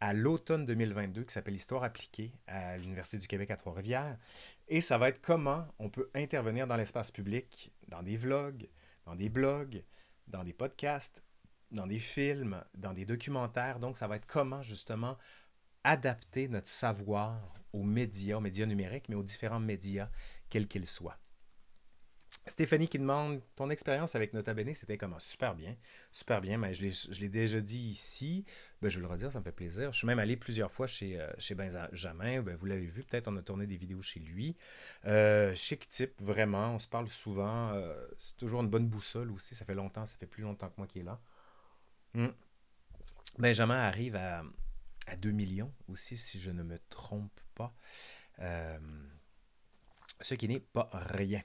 à 0.00 0.12
l'automne 0.12 0.64
2022 0.64 1.24
qui 1.24 1.32
s'appelle 1.32 1.54
Histoire 1.54 1.82
appliquée 1.82 2.32
à 2.46 2.76
l'Université 2.76 3.18
du 3.18 3.26
Québec 3.26 3.50
à 3.50 3.56
Trois-Rivières. 3.56 4.16
Et 4.68 4.80
ça 4.80 4.98
va 4.98 5.08
être 5.08 5.20
comment 5.20 5.66
on 5.78 5.88
peut 5.88 6.10
intervenir 6.14 6.66
dans 6.66 6.76
l'espace 6.76 7.10
public, 7.10 7.72
dans 7.88 8.02
des 8.02 8.16
vlogs, 8.16 8.68
dans 9.06 9.16
des 9.16 9.28
blogs, 9.28 9.82
dans 10.28 10.44
des 10.44 10.52
podcasts, 10.52 11.24
dans 11.72 11.86
des 11.86 11.98
films, 11.98 12.62
dans 12.74 12.92
des 12.92 13.04
documentaires. 13.04 13.80
Donc, 13.80 13.96
ça 13.96 14.06
va 14.06 14.16
être 14.16 14.26
comment 14.26 14.62
justement 14.62 15.16
adapter 15.88 16.48
notre 16.48 16.68
savoir 16.68 17.54
aux 17.72 17.82
médias, 17.82 18.36
aux 18.36 18.40
médias 18.40 18.66
numériques, 18.66 19.08
mais 19.08 19.14
aux 19.14 19.22
différents 19.22 19.58
médias, 19.58 20.10
quels 20.50 20.68
qu'ils 20.68 20.84
soient. 20.84 21.18
Stéphanie 22.46 22.88
qui 22.88 22.98
demande 22.98 23.40
ton 23.56 23.70
expérience 23.70 24.14
avec 24.14 24.34
Nota 24.34 24.52
Bene, 24.52 24.74
c'était 24.74 24.98
comment? 24.98 25.18
Super 25.18 25.54
bien, 25.54 25.76
super 26.12 26.42
bien. 26.42 26.58
Mais 26.58 26.74
je 26.74 27.20
l'ai 27.20 27.28
déjà 27.30 27.60
dit 27.60 27.78
ici. 27.78 28.44
Ben, 28.82 28.90
je 28.90 28.98
vais 28.98 29.06
le 29.06 29.10
redire, 29.10 29.32
ça 29.32 29.38
me 29.38 29.44
fait 29.44 29.52
plaisir. 29.52 29.92
Je 29.92 29.98
suis 29.98 30.06
même 30.06 30.18
allé 30.18 30.36
plusieurs 30.36 30.70
fois 30.70 30.86
chez, 30.86 31.18
euh, 31.18 31.30
chez 31.38 31.54
Benjamin. 31.54 32.42
Ben, 32.42 32.56
vous 32.56 32.66
l'avez 32.66 32.86
vu, 32.86 33.02
peut-être 33.02 33.28
on 33.28 33.36
a 33.36 33.42
tourné 33.42 33.66
des 33.66 33.76
vidéos 33.76 34.02
chez 34.02 34.20
lui. 34.20 34.56
Euh, 35.06 35.54
chic 35.54 35.88
type, 35.88 36.20
vraiment. 36.20 36.74
On 36.74 36.78
se 36.78 36.88
parle 36.88 37.08
souvent. 37.08 37.72
Euh, 37.72 37.94
c'est 38.18 38.36
toujours 38.36 38.60
une 38.60 38.68
bonne 38.68 38.88
boussole 38.88 39.30
aussi. 39.30 39.54
Ça 39.54 39.64
fait 39.64 39.74
longtemps, 39.74 40.04
ça 40.04 40.16
fait 40.18 40.26
plus 40.26 40.42
longtemps 40.42 40.68
que 40.68 40.76
moi 40.76 40.86
qui 40.86 41.00
est 41.00 41.04
là. 41.04 41.18
Hmm. 42.12 42.28
Benjamin 43.38 43.78
arrive 43.78 44.16
à, 44.16 44.42
à 45.08 45.16
2 45.16 45.30
millions 45.30 45.72
aussi, 45.88 46.16
si 46.16 46.38
je 46.40 46.50
ne 46.50 46.62
me 46.62 46.78
trompe 46.90 47.40
pas. 47.54 47.74
ce 50.20 50.34
qui 50.34 50.48
n'est 50.48 50.60
pas 50.60 50.88
rien. 50.92 51.42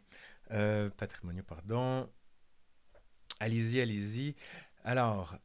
Euh, 0.51 0.89
patrimoniaux, 0.89 1.43
pardon. 1.43 2.09
Allez-y, 3.39 3.81
allez-y. 3.81 4.35
Alors, 4.83 5.35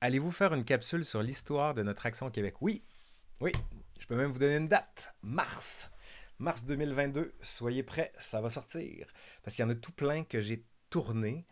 allez-vous 0.00 0.30
faire 0.30 0.54
une 0.54 0.64
capsule 0.64 1.04
sur 1.04 1.22
l'histoire 1.22 1.74
de 1.74 1.82
notre 1.82 2.06
action 2.06 2.26
au 2.26 2.30
Québec? 2.30 2.54
Oui, 2.60 2.82
oui. 3.40 3.52
Je 3.98 4.06
peux 4.06 4.16
même 4.16 4.30
vous 4.30 4.38
donner 4.38 4.56
une 4.56 4.68
date. 4.68 5.14
Mars. 5.22 5.90
Mars 6.38 6.64
2022. 6.64 7.34
Soyez 7.42 7.82
prêts, 7.82 8.12
ça 8.18 8.40
va 8.40 8.48
sortir. 8.48 9.08
Parce 9.42 9.56
qu'il 9.56 9.64
y 9.64 9.66
en 9.66 9.70
a 9.70 9.74
tout 9.74 9.92
plein 9.92 10.24
que 10.24 10.40
j'ai 10.40 10.64
tourné 10.88 11.46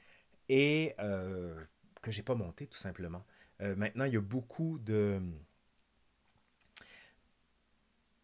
et 0.49 0.95
euh, 1.01 1.63
que 2.03 2.13
j'ai 2.13 2.23
pas 2.23 2.35
monté, 2.35 2.67
tout 2.67 2.79
simplement. 2.79 3.25
Euh, 3.61 3.75
maintenant, 3.75 4.05
il 4.05 4.15
y 4.15 4.17
a 4.17 4.21
beaucoup 4.21 4.79
de 4.79 5.21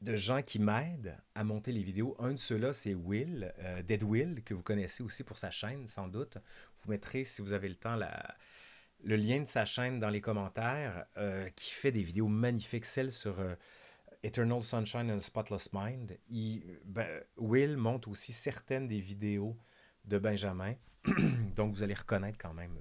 de 0.03 0.17
gens 0.17 0.43
qui 0.43 0.59
m'aident 0.59 1.17
à 1.35 1.45
monter 1.45 1.71
les 1.71 1.83
vidéos. 1.83 2.17
Un 2.19 2.33
de 2.33 2.37
ceux-là, 2.37 2.73
c'est 2.73 2.95
Will, 2.95 3.55
euh, 3.61 3.83
Dead 3.83 4.03
Will, 4.03 4.43
que 4.43 4.53
vous 4.53 4.63
connaissez 4.63 5.03
aussi 5.03 5.23
pour 5.23 5.39
sa 5.39 5.51
chaîne, 5.51 5.87
sans 5.87 6.09
doute. 6.09 6.39
Vous 6.81 6.91
mettrez, 6.91 7.25
si 7.25 7.41
vous 7.41 7.53
avez 7.53 7.69
le 7.69 7.77
temps, 7.77 7.97
le 9.05 9.17
lien 9.17 9.41
de 9.41 9.47
sa 9.47 9.65
chaîne 9.65 10.01
dans 10.01 10.11
les 10.11 10.21
commentaires, 10.21 11.07
euh, 11.17 11.49
qui 11.51 11.71
fait 11.71 11.93
des 11.93 12.03
vidéos 12.03 12.27
magnifiques, 12.27 12.85
celle 12.85 13.13
sur 13.13 13.39
euh, 13.39 13.55
Eternal 14.25 14.63
Sunshine 14.63 15.11
and 15.11 15.21
Spotless 15.21 15.73
Mind. 15.73 16.19
Ben, 16.85 17.23
Will 17.37 17.77
monte 17.77 18.09
aussi 18.09 18.33
certaines 18.33 18.89
des 18.89 19.01
vidéos 19.01 19.57
de 20.05 20.19
Benjamin, 20.19 20.75
donc 21.57 21.75
vous 21.75 21.85
allez 21.85 21.95
reconnaître 21.95 22.39
quand 22.39 22.55
même. 22.55 22.77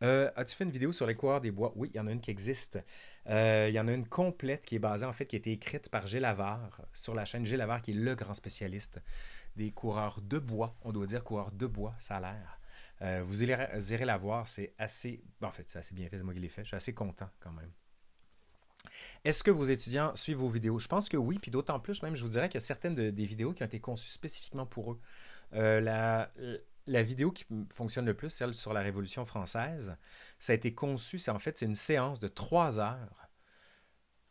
As-tu 0.00 0.56
fait 0.56 0.64
une 0.64 0.70
vidéo 0.70 0.92
sur 0.92 1.06
les 1.06 1.14
coureurs 1.14 1.40
des 1.40 1.50
bois? 1.50 1.72
Oui, 1.76 1.90
il 1.92 1.96
y 1.96 2.00
en 2.00 2.06
a 2.06 2.12
une 2.12 2.20
qui 2.20 2.30
existe. 2.30 2.78
Euh, 3.28 3.66
il 3.68 3.74
y 3.74 3.80
en 3.80 3.86
a 3.86 3.92
une 3.92 4.08
complète 4.08 4.64
qui 4.64 4.76
est 4.76 4.80
basée, 4.80 5.04
en 5.04 5.12
fait, 5.12 5.26
qui 5.26 5.36
a 5.36 5.38
été 5.38 5.52
écrite 5.52 5.88
par 5.90 6.06
Gilles 6.06 6.22
Lavard 6.22 6.80
sur 6.92 7.14
la 7.14 7.24
chaîne 7.24 7.44
Gilles 7.44 7.58
Lavard, 7.58 7.82
qui 7.82 7.90
est 7.90 7.94
le 7.94 8.14
grand 8.14 8.34
spécialiste 8.34 9.00
des 9.56 9.70
coureurs 9.70 10.20
de 10.22 10.38
bois. 10.38 10.76
On 10.82 10.92
doit 10.92 11.06
dire 11.06 11.22
coureurs 11.22 11.52
de 11.52 11.66
bois, 11.66 11.94
ça 11.98 12.16
a 12.16 12.20
l'air. 12.20 12.60
Euh, 13.02 13.22
vous 13.24 13.42
irez, 13.42 14.04
la 14.04 14.16
voir, 14.16 14.48
c'est 14.48 14.74
assez. 14.78 15.22
en 15.42 15.50
fait, 15.50 15.68
c'est 15.68 15.78
assez 15.78 15.94
bien 15.94 16.08
fait, 16.08 16.18
c'est 16.18 16.24
moi 16.24 16.34
qui 16.34 16.40
l'ai 16.40 16.48
fait. 16.48 16.62
Je 16.62 16.68
suis 16.68 16.76
assez 16.76 16.94
content 16.94 17.28
quand 17.40 17.52
même. 17.52 17.70
Est-ce 19.24 19.42
que 19.42 19.50
vos 19.50 19.64
étudiants 19.64 20.14
suivent 20.16 20.38
vos 20.38 20.48
vidéos? 20.48 20.78
Je 20.78 20.88
pense 20.88 21.08
que 21.08 21.16
oui, 21.16 21.38
puis 21.38 21.50
d'autant 21.50 21.78
plus, 21.80 22.02
même, 22.02 22.16
je 22.16 22.22
vous 22.22 22.30
dirais 22.30 22.48
qu'il 22.48 22.60
y 22.60 22.62
a 22.62 22.66
certaines 22.66 22.94
des 22.94 23.24
vidéos 23.26 23.52
qui 23.52 23.62
ont 23.62 23.66
été 23.66 23.80
conçues 23.80 24.08
spécifiquement 24.08 24.66
pour 24.66 24.92
eux. 24.92 25.00
Euh, 25.52 25.80
la, 25.80 26.30
la 26.90 27.02
vidéo 27.02 27.30
qui 27.30 27.46
fonctionne 27.72 28.04
le 28.04 28.14
plus, 28.14 28.30
celle 28.30 28.52
sur 28.52 28.72
la 28.72 28.80
Révolution 28.80 29.24
française, 29.24 29.96
ça 30.38 30.52
a 30.52 30.56
été 30.56 30.74
conçu, 30.74 31.18
c'est 31.18 31.30
en 31.30 31.38
fait 31.38 31.56
c'est 31.56 31.66
une 31.66 31.74
séance 31.74 32.20
de 32.20 32.28
trois 32.28 32.78
heures 32.80 33.28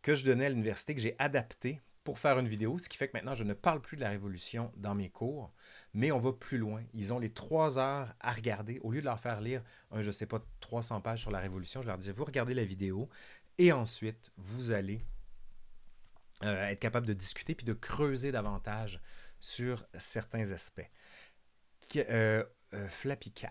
que 0.02 0.14
je 0.14 0.26
donnais 0.26 0.46
à 0.46 0.50
l'université, 0.50 0.94
que 0.94 1.02
j'ai 1.02 1.16
adaptée 1.20 1.82
pour 2.04 2.20
faire 2.20 2.40
une 2.40 2.48
vidéo, 2.48 2.78
ce 2.78 2.90
qui 2.90 2.98
fait 2.98 3.08
que 3.08 3.16
maintenant 3.16 3.36
je 3.36 3.44
ne 3.44 3.54
parle 3.54 3.82
plus 3.82 3.96
de 3.96 4.02
la 4.02 4.10
Révolution 4.10 4.72
dans 4.76 4.96
mes 4.96 5.10
cours, 5.10 5.54
mais 5.94 6.12
on 6.12 6.20
va 6.20 6.34
plus 6.34 6.58
loin. 6.58 6.84
Ils 6.94 7.14
ont 7.14 7.20
les 7.20 7.32
trois 7.32 7.78
heures 7.78 8.14
à 8.20 8.32
regarder. 8.32 8.80
Au 8.80 8.92
lieu 8.92 9.00
de 9.00 9.06
leur 9.06 9.20
faire 9.20 9.42
lire 9.42 9.64
un, 9.92 10.02
je 10.02 10.12
sais 10.12 10.26
pas, 10.26 10.40
300 10.60 11.02
pages 11.02 11.22
sur 11.22 11.32
la 11.32 11.40
Révolution, 11.40 11.82
je 11.82 11.88
leur 11.88 11.98
disais, 11.98 12.12
vous 12.12 12.26
regardez 12.26 12.54
la 12.54 12.66
vidéo 12.66 13.10
et 13.58 13.72
ensuite 13.72 14.32
vous 14.38 14.72
allez 14.72 15.06
euh, 16.44 16.68
être 16.70 16.80
capable 16.80 17.06
de 17.06 17.14
discuter 17.14 17.56
puis 17.56 17.66
de 17.66 17.74
creuser 17.74 18.32
davantage 18.32 19.02
sur 19.40 19.86
certains 19.98 20.52
aspects. 20.52 20.90
Euh, 21.96 22.44
euh, 22.74 22.88
Flappy 22.88 23.32
Cat, 23.32 23.50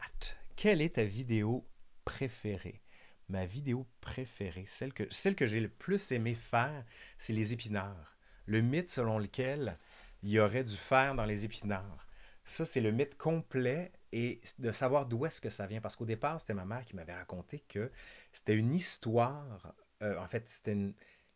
quelle 0.55 0.81
est 0.81 0.95
ta 0.95 1.05
vidéo 1.05 1.67
préférée? 2.05 2.83
Ma 3.29 3.47
vidéo 3.47 3.87
préférée, 4.01 4.65
celle 4.65 4.93
que, 4.93 5.03
celle 5.11 5.35
que 5.35 5.47
j'ai 5.47 5.59
le 5.59 5.69
plus 5.69 6.13
aimé 6.13 6.35
faire, 6.35 6.85
c'est 7.19 7.33
les 7.33 7.53
épinards. 7.53 8.17
Le 8.47 8.61
mythe 8.61 8.91
selon 8.91 9.19
lequel 9.19 9.77
il 10.23 10.31
y 10.31 10.39
aurait 10.39 10.63
du 10.63 10.77
fer 10.77 11.17
dans 11.17 11.25
les 11.25 11.45
épinards. 11.45 12.07
Ça, 12.45 12.65
c'est 12.65 12.81
le 12.81 12.93
mythe 12.93 13.17
complet 13.17 13.91
et 14.13 14.41
de 14.61 14.71
savoir 14.71 15.07
d'où 15.07 15.27
est-ce 15.27 15.41
que 15.41 15.51
ça 15.51 15.67
vient. 15.67 15.81
Parce 15.81 15.97
qu'au 15.97 16.07
départ, 16.07 16.41
c'était 16.41 16.55
ma 16.55 16.65
mère 16.65 16.85
qui 16.85 16.95
m'avait 16.95 17.15
raconté 17.15 17.65
que 17.69 17.91
c'était 18.33 18.55
une 18.55 18.73
histoire. 18.73 19.75
Euh, 20.03 20.17
en 20.19 20.29
fait, 20.29 20.49
c'était 20.49 20.77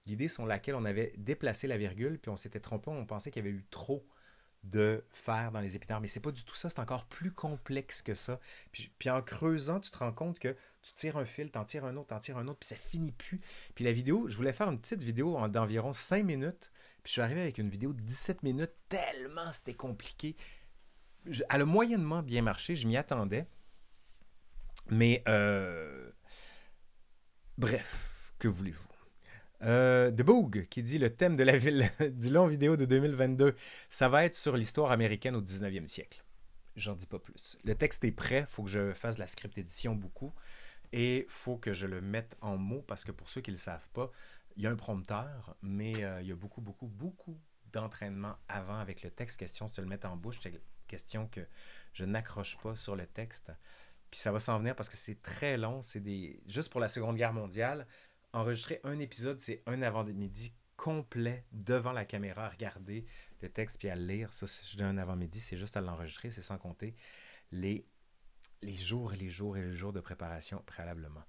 l'idée 0.07 0.29
sur 0.29 0.47
laquelle 0.47 0.77
on 0.77 0.85
avait 0.85 1.13
déplacé 1.19 1.67
la 1.67 1.77
virgule, 1.77 2.19
puis 2.21 2.31
on 2.31 2.37
s'était 2.37 2.61
trompé, 2.61 2.91
on 2.91 3.07
pensait 3.07 3.33
qu'il 3.33 3.45
y 3.45 3.49
avait 3.49 3.57
eu 3.57 3.67
trop 3.71 4.07
de 4.63 5.05
faire 5.11 5.53
dans 5.53 5.61
les 5.61 5.77
épinards. 5.77 6.01
Mais 6.01 6.07
c'est 6.07 6.21
pas 6.21 6.31
du 6.31 6.45
tout 6.45 6.55
ça, 6.55 6.71
c'est 6.71 6.81
encore 6.81 7.07
plus 7.07 7.33
complexe 7.33 8.03
que 8.03 8.15
ça. 8.15 8.39
Puis, 8.71 9.11
en 9.11 9.23
creusant, 9.23 9.81
tu 9.81 9.91
te 9.91 9.99
rends 9.99 10.13
compte 10.13 10.39
que 10.39 10.57
tu 10.83 10.93
tires 10.95 11.17
un 11.17 11.25
fil, 11.25 11.51
t'en 11.51 11.65
tires 11.65 11.85
un 11.85 11.97
autre, 11.97 12.09
t'en 12.09 12.19
tires 12.19 12.39
un 12.39 12.49
autre, 12.49 12.59
puis 12.61 12.69
ça 12.69 12.77
finit 12.77 13.13
plus. 13.13 13.41
Puis 13.75 13.85
la 13.85 13.93
vidéo, 13.93 14.29
je 14.29 14.37
voulais 14.37 14.53
faire 14.53 14.69
une 14.69 14.81
petite 14.81 15.03
vidéo 15.03 15.49
d'environ 15.49 15.93
5 15.93 16.25
minutes, 16.25 16.73
puis 17.03 17.11
je 17.11 17.13
suis 17.13 17.21
arrivé 17.21 17.41
avec 17.41 17.59
une 17.59 17.69
vidéo 17.69 17.93
de 17.93 18.01
17 18.01 18.43
minutes, 18.43 18.73
tellement 18.89 19.51
c'était 19.53 19.75
compliqué. 19.75 20.37
elle 21.27 21.63
a 21.63 21.65
moyennement 21.65 22.23
bien 22.23 22.43
marché, 22.43 22.75
je 22.75 22.87
m'y 22.87 22.97
attendais. 22.97 23.47
Mais, 24.89 25.23
euh, 25.29 26.11
bref, 27.59 28.35
que 28.41 28.49
voulez-vous? 28.49 28.92
Euh, 29.65 30.11
The 30.11 30.23
Boog 30.23 30.67
qui 30.69 30.83
dit 30.83 30.99
le 30.99 31.11
thème 31.11 31.37
de 31.37 31.45
la 31.45 31.57
ville 31.57 31.89
du 32.13 32.31
long 32.31 32.47
vidéo 32.47 32.77
de 32.77 32.85
2022, 32.85 33.55
ça 33.89 34.09
va 34.09 34.25
être 34.25 34.35
sur 34.35 34.57
l'histoire 34.57 34.91
américaine 34.91 35.37
au 35.37 35.43
19e 35.43 35.87
siècle. 35.87 36.25
J'en 36.75 36.95
dis 36.95 37.07
pas 37.07 37.19
plus. 37.19 37.57
Le 37.65 37.75
texte 37.75 38.05
est 38.05 38.13
prêt, 38.13 38.45
faut 38.49 38.65
que 38.65 38.71
je 38.71 38.93
fasse 38.93 39.19
la 39.19 39.27
script 39.27 39.57
édition 39.59 39.95
beaucoup 39.95 40.33
et 40.93 41.27
faut 41.29 41.57
que 41.57 41.73
je 41.73 41.87
le 41.87 42.01
mette 42.01 42.37
en 42.41 42.57
mots 42.57 42.83
parce 42.83 43.05
que 43.05 43.13
pour 43.13 43.29
ceux 43.29 43.41
qui 43.41 43.51
ne 43.51 43.57
le 43.57 43.61
savent 43.61 43.89
pas, 43.91 44.11
il 44.57 44.63
y 44.63 44.67
a 44.67 44.71
un 44.71 44.77
prompteur, 44.77 45.57
mais 45.63 46.05
euh, 46.05 46.21
il 46.21 46.29
y 46.29 46.33
a 46.33 46.37
beaucoup, 46.37 46.61
beaucoup, 46.61 46.89
beaucoup 46.89 47.39
d'entraînement 47.73 48.37
avant 48.49 48.79
avec 48.79 49.03
le 49.03 49.11
texte. 49.11 49.39
Question 49.39 49.69
se 49.69 49.81
le 49.81 49.87
mettre 49.87 50.09
en 50.09 50.17
bouche, 50.17 50.41
question 50.89 51.29
que 51.29 51.41
je 51.93 52.05
n'accroche 52.05 52.59
pas 52.59 52.75
sur 52.77 52.97
le 52.97 53.07
texte. 53.07 53.53
Puis 54.11 54.21
ça 54.21 54.31
va 54.31 54.39
s'en 54.39 54.59
venir 54.59 54.77
parce 54.77 54.91
que 54.91 54.99
c'est 54.99 55.23
très 55.23 55.57
long. 55.57 55.81
C'est 55.81 56.01
des. 56.01 56.43
Juste 56.47 56.71
pour 56.71 56.81
la 56.81 56.89
Seconde 56.91 57.17
Guerre 57.17 57.33
mondiale, 57.33 57.87
enregistrer 58.33 58.81
un 58.85 58.99
épisode, 58.99 59.39
c'est 59.41 59.63
un 59.67 59.83
avant-midi 59.83 60.53
complet 60.77 61.45
devant 61.53 61.93
la 61.93 62.05
caméra 62.05 62.47
à 62.47 62.49
regarder 62.49 63.07
le 63.41 63.49
texte 63.49 63.79
puis 63.79 63.89
à 63.89 63.97
le 63.97 64.05
lire. 64.05 64.33
Ça, 64.33 64.47
dis 64.47 64.83
un 64.83 64.99
avant-midi, 64.99 65.41
c'est 65.41 65.57
juste 65.57 65.77
à 65.77 65.81
l'enregistrer, 65.81 66.31
c'est 66.31 66.43
sans 66.43 66.59
compter 66.59 66.97
les, 67.53 67.87
les 68.63 68.77
jours 68.77 69.15
et 69.15 69.17
les 69.17 69.31
jours 69.31 69.57
et 69.57 69.63
les 69.63 69.73
jours 69.73 69.93
de 69.93 70.01
préparation 70.01 70.63
préalablement. 70.67 71.23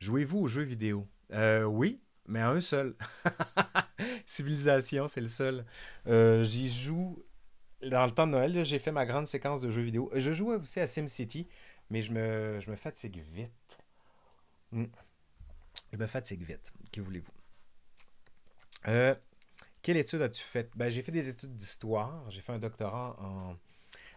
Jouez-vous 0.00 0.38
aux 0.40 0.48
jeux 0.48 0.62
vidéo? 0.62 1.06
Euh, 1.32 1.64
oui, 1.64 2.02
mais 2.26 2.40
à 2.40 2.50
un 2.50 2.60
seul. 2.60 2.96
Civilisation, 4.26 5.08
c'est 5.08 5.20
le 5.20 5.26
seul. 5.26 5.64
Euh, 6.06 6.42
j'y 6.44 6.68
joue 6.68 7.22
dans 7.82 8.06
le 8.06 8.12
temps 8.12 8.26
de 8.26 8.32
Noël, 8.32 8.64
j'ai 8.64 8.78
fait 8.78 8.92
ma 8.92 9.06
grande 9.06 9.26
séquence 9.26 9.60
de 9.60 9.70
jeux 9.70 9.82
vidéo. 9.82 10.10
Je 10.14 10.32
joue 10.32 10.50
aussi 10.50 10.80
à 10.80 10.86
SimCity, 10.86 11.46
mais 11.90 12.00
je 12.02 12.12
me, 12.12 12.58
je 12.60 12.70
me 12.70 12.76
fatigue 12.76 13.22
vite. 13.32 13.52
Hmm. 14.72 14.86
Me 15.96 16.06
fatigue 16.06 16.42
vite. 16.42 16.72
Que 16.92 17.00
voulez-vous? 17.00 17.32
Euh, 18.88 19.14
quelle 19.82 19.96
étude 19.96 20.20
as-tu 20.22 20.42
faite? 20.42 20.70
Ben, 20.76 20.88
j'ai 20.88 21.02
fait 21.02 21.12
des 21.12 21.28
études 21.28 21.56
d'histoire. 21.56 22.28
J'ai 22.30 22.40
fait 22.40 22.52
un 22.52 22.58
doctorat 22.58 23.16
en, 23.20 23.56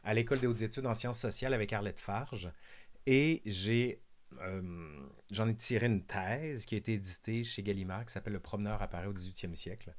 à 0.04 0.13
l'École 0.13 0.39
des 0.39 0.48
hautes 0.48 0.62
études 0.62 0.86
en 0.86 0.94
sciences 0.94 1.20
sociales 1.20 1.54
avec 1.54 1.72
Arlette 1.74 2.00
Farge. 2.00 2.52
Et 3.06 3.42
j'ai 3.46 4.02
euh, 4.42 5.08
j'en 5.32 5.48
ai 5.48 5.56
tiré 5.56 5.88
une 5.88 6.04
thèse 6.04 6.65
qui 6.65 6.76
a 6.76 6.78
été 6.78 6.94
éditée 6.94 7.44
chez 7.44 7.63
Gallimard 7.63 8.06
qui 8.06 8.13
s'appelle 8.13 8.34
Le 8.34 8.39
promeneur 8.39 8.82
apparaît 8.82 9.08
au 9.08 9.13
18e 9.13 9.56
siècle, 9.56 9.96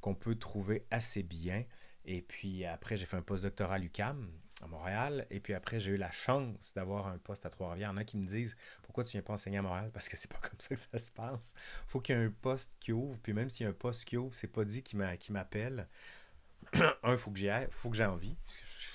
qu'on 0.00 0.14
peut 0.14 0.36
trouver 0.36 0.86
assez 0.90 1.22
bien. 1.22 1.64
Et 2.04 2.22
puis 2.22 2.64
après, 2.64 2.96
j'ai 2.96 3.06
fait 3.06 3.16
un 3.16 3.22
postdoctorat 3.22 3.74
à 3.74 3.78
l'UCAM 3.78 4.30
à 4.62 4.66
Montréal. 4.66 5.26
Et 5.30 5.40
puis 5.40 5.54
après, 5.54 5.80
j'ai 5.80 5.92
eu 5.92 5.96
la 5.96 6.10
chance 6.10 6.72
d'avoir 6.74 7.06
un 7.08 7.18
poste 7.18 7.46
à 7.46 7.50
Trois-Rivières. 7.50 7.90
Il 7.90 7.92
y 7.92 7.94
en 7.94 7.96
a 7.96 8.04
qui 8.04 8.16
me 8.16 8.26
disent 8.26 8.56
Pourquoi 8.82 9.04
tu 9.04 9.12
viens 9.12 9.22
pas 9.22 9.34
enseigner 9.34 9.58
à 9.58 9.62
Montréal? 9.62 9.90
Parce 9.92 10.08
que 10.08 10.16
c'est 10.16 10.30
pas 10.30 10.38
comme 10.42 10.58
ça 10.58 10.68
que 10.74 10.80
ça 10.80 10.98
se 10.98 11.10
passe. 11.10 11.54
faut 11.86 12.00
qu'il 12.00 12.16
y 12.16 12.18
ait 12.18 12.24
un 12.24 12.30
poste 12.30 12.76
qui 12.80 12.92
ouvre. 12.92 13.18
Puis 13.22 13.32
même 13.32 13.50
s'il 13.50 13.64
y 13.64 13.66
a 13.66 13.70
un 13.70 13.74
poste 13.74 14.04
qui 14.04 14.16
ouvre, 14.16 14.34
c'est 14.34 14.48
pas 14.48 14.64
dit 14.64 14.82
qu'il 14.82 14.98
m'appelle. 14.98 15.88
un, 16.72 17.12
il 17.12 17.18
faut 17.18 17.30
que 17.30 17.38
j'y 17.38 17.48
aille, 17.48 17.68
faut 17.70 17.90
que 17.90 17.96
j'ai 17.96 18.04
envie. 18.04 18.36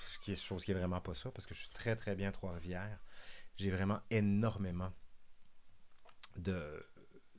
Ce 0.08 0.20
qui 0.20 0.34
est 0.34 0.36
chose 0.36 0.66
qui 0.66 0.72
est 0.72 0.76
vraiment 0.76 1.02
pas 1.02 1.14
ça, 1.14 1.32
parce 1.32 1.48
que 1.48 1.54
je 1.54 1.62
suis 1.62 1.72
très 1.72 1.96
très 1.96 2.16
bien 2.16 2.30
à 2.30 2.32
Trois-Rivières. 2.32 3.00
J'ai 3.58 3.72
vraiment 3.72 4.00
énormément 4.10 4.92
de, 6.38 6.86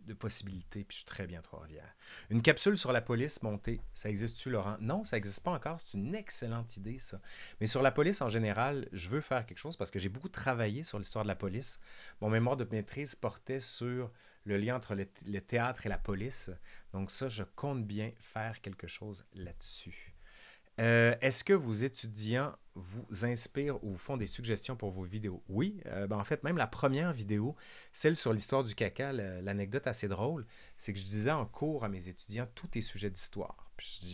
de 0.07 0.15
possibilités, 0.15 0.85
puis 0.85 0.95
je 0.95 0.99
suis 0.99 1.05
très 1.05 1.27
bien 1.27 1.41
Trois-Rivières. 1.41 1.95
Une 2.31 2.43
capsule 2.43 2.77
sur 2.77 2.93
la 2.93 3.01
police 3.01 3.43
montée, 3.43 3.81
ça 3.93 4.09
existe-tu, 4.09 4.51
Laurent? 4.51 4.77
Non, 4.81 5.05
ça 5.05 5.17
n'existe 5.17 5.41
pas 5.41 5.53
encore. 5.53 5.81
C'est 5.81 5.97
une 5.97 6.15
excellente 6.15 6.77
idée, 6.77 6.99
ça. 6.99 7.21
Mais 7.61 7.67
sur 7.67 7.83
la 7.83 7.91
police 7.91 8.23
en 8.23 8.29
général, 8.29 8.89
je 8.93 9.09
veux 9.09 9.21
faire 9.21 9.47
quelque 9.47 9.59
chose 9.59 9.77
parce 9.77 9.91
que 9.91 9.99
j'ai 9.99 10.09
beaucoup 10.09 10.29
travaillé 10.29 10.83
sur 10.83 10.99
l'histoire 10.99 11.25
de 11.25 11.29
la 11.29 11.37
police. 11.37 11.79
Mon 12.21 12.31
mémoire 12.31 12.57
de 12.57 12.67
maîtrise 12.71 13.15
portait 13.15 13.61
sur 13.61 14.11
le 14.45 14.57
lien 14.57 14.77
entre 14.77 14.95
le, 14.95 15.07
le 15.27 15.41
théâtre 15.41 15.87
et 15.87 15.89
la 15.89 15.99
police. 15.99 16.51
Donc 16.93 17.11
ça, 17.11 17.29
je 17.29 17.43
compte 17.43 17.87
bien 17.87 18.13
faire 18.21 18.61
quelque 18.61 18.87
chose 18.87 19.25
là-dessus. 19.35 20.12
Euh, 20.81 21.15
est-ce 21.21 21.45
que 21.45 21.53
vos 21.53 21.73
étudiants 21.73 22.55
vous 22.75 23.25
inspirent 23.25 23.83
ou 23.85 23.97
font 23.97 24.17
des 24.17 24.27
suggestions 24.27 24.77
pour 24.77 24.91
vos 24.91 25.03
vidéos? 25.03 25.43
Oui, 25.49 25.81
euh, 25.87 26.07
ben 26.07 26.17
en 26.17 26.25
fait, 26.25 26.43
même 26.43 26.57
la 26.57 26.67
première 26.67 27.13
vidéo, 27.13 27.55
celle 27.93 28.17
sur 28.17 28.33
l'histoire 28.33 28.65
du 28.65 28.75
caca, 28.75 29.13
l'anecdote 29.13 29.87
assez 29.87 30.09
drôle, 30.09 30.47
c'est 30.77 30.93
que 30.93 30.99
je 30.99 31.05
disais 31.05 31.31
en 31.31 31.45
cours 31.45 31.85
à 31.85 31.89
mes 31.89 32.09
étudiants, 32.09 32.49
tout 32.55 32.79
est 32.79 32.81
sujet 32.81 33.11
d'histoire. 33.11 33.71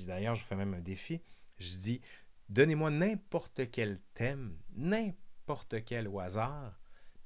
D'ailleurs, 0.06 0.34
je 0.34 0.44
fais 0.44 0.56
même 0.56 0.74
un 0.74 0.80
défi. 0.80 1.20
Je 1.58 1.76
dis, 1.76 2.00
donnez-moi 2.48 2.90
n'importe 2.90 3.70
quel 3.70 4.00
thème, 4.14 4.56
n'importe 4.74 5.84
quel 5.84 6.08
au 6.08 6.18
hasard, 6.18 6.78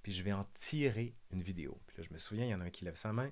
puis 0.03 0.13
je 0.13 0.23
vais 0.23 0.33
en 0.33 0.45
tirer 0.55 1.15
une 1.31 1.43
vidéo. 1.43 1.81
Puis 1.87 1.99
là, 1.99 2.05
je 2.09 2.13
me 2.13 2.19
souviens, 2.19 2.45
il 2.45 2.51
y 2.51 2.55
en 2.55 2.61
a 2.61 2.65
un 2.65 2.71
qui 2.71 2.85
lève 2.85 2.97
sa 2.97 3.13
main 3.13 3.31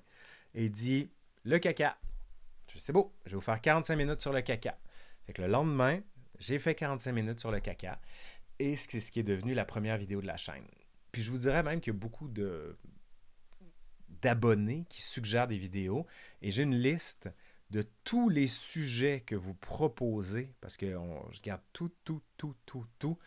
et 0.53 0.69
dit, 0.69 1.09
le 1.43 1.59
caca. 1.59 1.97
C'est 2.77 2.93
beau, 2.93 3.13
je 3.25 3.31
vais 3.31 3.35
vous 3.35 3.41
faire 3.41 3.59
45 3.59 3.95
minutes 3.97 4.21
sur 4.21 4.31
le 4.31 4.41
caca. 4.41 4.77
Le 5.37 5.47
lendemain, 5.47 6.01
j'ai 6.39 6.59
fait 6.59 6.75
45 6.75 7.11
minutes 7.11 7.39
sur 7.39 7.51
le 7.51 7.59
caca 7.59 7.99
et 8.59 8.75
c'est 8.75 8.99
ce 8.99 9.11
qui 9.11 9.19
est 9.19 9.23
devenu 9.23 9.53
la 9.53 9.65
première 9.65 9.97
vidéo 9.97 10.21
de 10.21 10.27
la 10.27 10.37
chaîne. 10.37 10.65
Puis 11.11 11.23
je 11.23 11.31
vous 11.31 11.39
dirais 11.39 11.63
même 11.63 11.81
qu'il 11.81 11.93
y 11.93 11.95
a 11.95 11.99
beaucoup 11.99 12.29
d'abonnés 14.21 14.85
qui 14.89 15.01
suggèrent 15.01 15.47
des 15.47 15.57
vidéos 15.57 16.05
et 16.41 16.51
j'ai 16.51 16.63
une 16.63 16.75
liste 16.75 17.29
de 17.69 17.85
tous 18.03 18.29
les 18.29 18.47
sujets 18.47 19.21
que 19.21 19.35
vous 19.35 19.53
proposez 19.53 20.53
parce 20.59 20.77
que 20.77 20.97
je 21.31 21.41
garde 21.41 21.61
tout, 21.73 21.91
tout, 22.03 22.21
tout, 22.37 22.55
tout, 22.65 22.85
tout. 22.99 23.17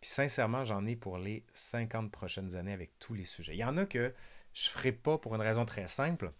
Puis 0.00 0.10
sincèrement, 0.10 0.64
j'en 0.64 0.86
ai 0.86 0.94
pour 0.94 1.18
les 1.18 1.44
50 1.52 2.12
prochaines 2.12 2.54
années 2.54 2.72
avec 2.72 2.98
tous 3.00 3.14
les 3.14 3.24
sujets. 3.24 3.54
Il 3.54 3.58
y 3.58 3.64
en 3.64 3.76
a 3.76 3.86
que 3.86 4.14
je 4.54 4.68
ne 4.68 4.72
ferai 4.72 4.92
pas 4.92 5.18
pour 5.18 5.34
une 5.34 5.40
raison 5.40 5.64
très 5.64 5.88
simple. 5.88 6.32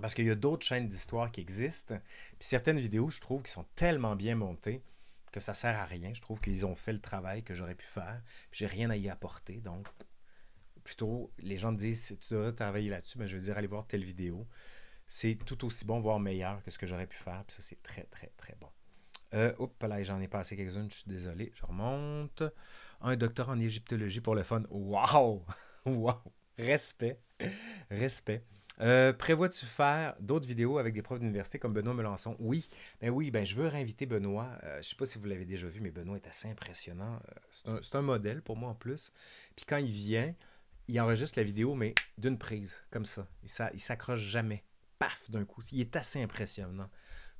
Parce 0.00 0.14
qu'il 0.14 0.26
y 0.26 0.30
a 0.30 0.34
d'autres 0.34 0.66
chaînes 0.66 0.88
d'histoire 0.88 1.30
qui 1.30 1.40
existent. 1.40 1.98
Puis 2.38 2.48
certaines 2.48 2.78
vidéos, 2.78 3.10
je 3.10 3.20
trouve, 3.20 3.42
qui 3.42 3.50
sont 3.50 3.64
tellement 3.74 4.14
bien 4.14 4.34
montées 4.34 4.82
que 5.32 5.40
ça 5.40 5.54
sert 5.54 5.76
à 5.78 5.84
rien. 5.84 6.12
Je 6.14 6.20
trouve 6.20 6.40
qu'ils 6.40 6.64
ont 6.66 6.74
fait 6.74 6.92
le 6.92 7.00
travail 7.00 7.42
que 7.42 7.54
j'aurais 7.54 7.74
pu 7.74 7.86
faire. 7.86 8.22
Puis 8.50 8.60
j'ai 8.60 8.66
rien 8.66 8.90
à 8.90 8.96
y 8.96 9.08
apporter. 9.08 9.60
Donc, 9.60 9.86
plutôt, 10.84 11.32
les 11.38 11.56
gens 11.56 11.72
me 11.72 11.76
disent, 11.76 12.16
tu 12.20 12.34
devrais 12.34 12.52
travailler 12.52 12.90
là-dessus, 12.90 13.18
mais 13.18 13.24
ben, 13.24 13.28
je 13.28 13.36
veux 13.36 13.42
dire, 13.42 13.58
aller 13.58 13.66
voir 13.66 13.86
telle 13.86 14.04
vidéo. 14.04 14.46
C'est 15.06 15.38
tout 15.44 15.64
aussi 15.64 15.84
bon, 15.84 16.00
voire 16.00 16.20
meilleur 16.20 16.62
que 16.62 16.70
ce 16.70 16.78
que 16.78 16.86
j'aurais 16.86 17.06
pu 17.06 17.16
faire. 17.16 17.44
Puis 17.46 17.56
ça, 17.56 17.62
c'est 17.62 17.82
très, 17.82 18.04
très, 18.04 18.32
très 18.36 18.54
bon. 18.60 18.68
Euh, 19.34 19.52
oups, 19.58 19.74
là, 19.82 20.02
j'en 20.02 20.20
ai 20.20 20.28
passé 20.28 20.56
quelques-unes, 20.56 20.90
je 20.90 20.96
suis 20.96 21.10
désolé. 21.10 21.52
Je 21.54 21.64
remonte. 21.66 22.42
Un 23.00 23.16
docteur 23.16 23.50
en 23.50 23.58
égyptologie 23.58 24.20
pour 24.20 24.34
le 24.34 24.42
fun. 24.42 24.62
Waouh! 24.70 25.44
Waouh! 25.86 26.32
Respect. 26.58 27.20
Respect. 27.90 28.42
Euh, 28.80 29.12
prévois-tu 29.12 29.64
faire 29.64 30.14
d'autres 30.20 30.46
vidéos 30.46 30.78
avec 30.78 30.94
des 30.94 31.02
profs 31.02 31.18
d'université 31.18 31.58
comme 31.58 31.72
Benoît 31.72 31.94
Melançon? 31.94 32.36
Oui, 32.38 32.68
ben 33.00 33.10
oui, 33.10 33.30
ben 33.30 33.44
je 33.44 33.54
veux 33.54 33.68
réinviter 33.68 34.06
Benoît. 34.06 34.50
Euh, 34.64 34.74
je 34.74 34.78
ne 34.78 34.82
sais 34.82 34.96
pas 34.96 35.06
si 35.06 35.18
vous 35.18 35.26
l'avez 35.26 35.44
déjà 35.44 35.66
vu, 35.66 35.80
mais 35.80 35.90
Benoît 35.90 36.16
est 36.16 36.26
assez 36.26 36.48
impressionnant. 36.48 37.20
Euh, 37.66 37.80
c'est 37.82 37.94
un, 37.94 38.02
modèle 38.02 38.42
pour 38.42 38.56
moi 38.56 38.70
en 38.70 38.74
plus. 38.74 39.12
Puis 39.54 39.64
quand 39.66 39.78
il 39.78 39.90
vient, 39.90 40.34
il 40.88 41.00
enregistre 41.00 41.38
la 41.38 41.44
vidéo, 41.44 41.74
mais 41.74 41.94
d'une 42.18 42.38
prise, 42.38 42.82
comme 42.90 43.04
ça. 43.04 43.26
Il 43.42 43.50
ne 43.74 43.78
s'accroche 43.78 44.20
jamais. 44.20 44.62
Paf, 44.98 45.30
d'un 45.30 45.44
coup. 45.44 45.62
Il 45.72 45.80
est 45.80 45.96
assez 45.96 46.22
impressionnant 46.22 46.88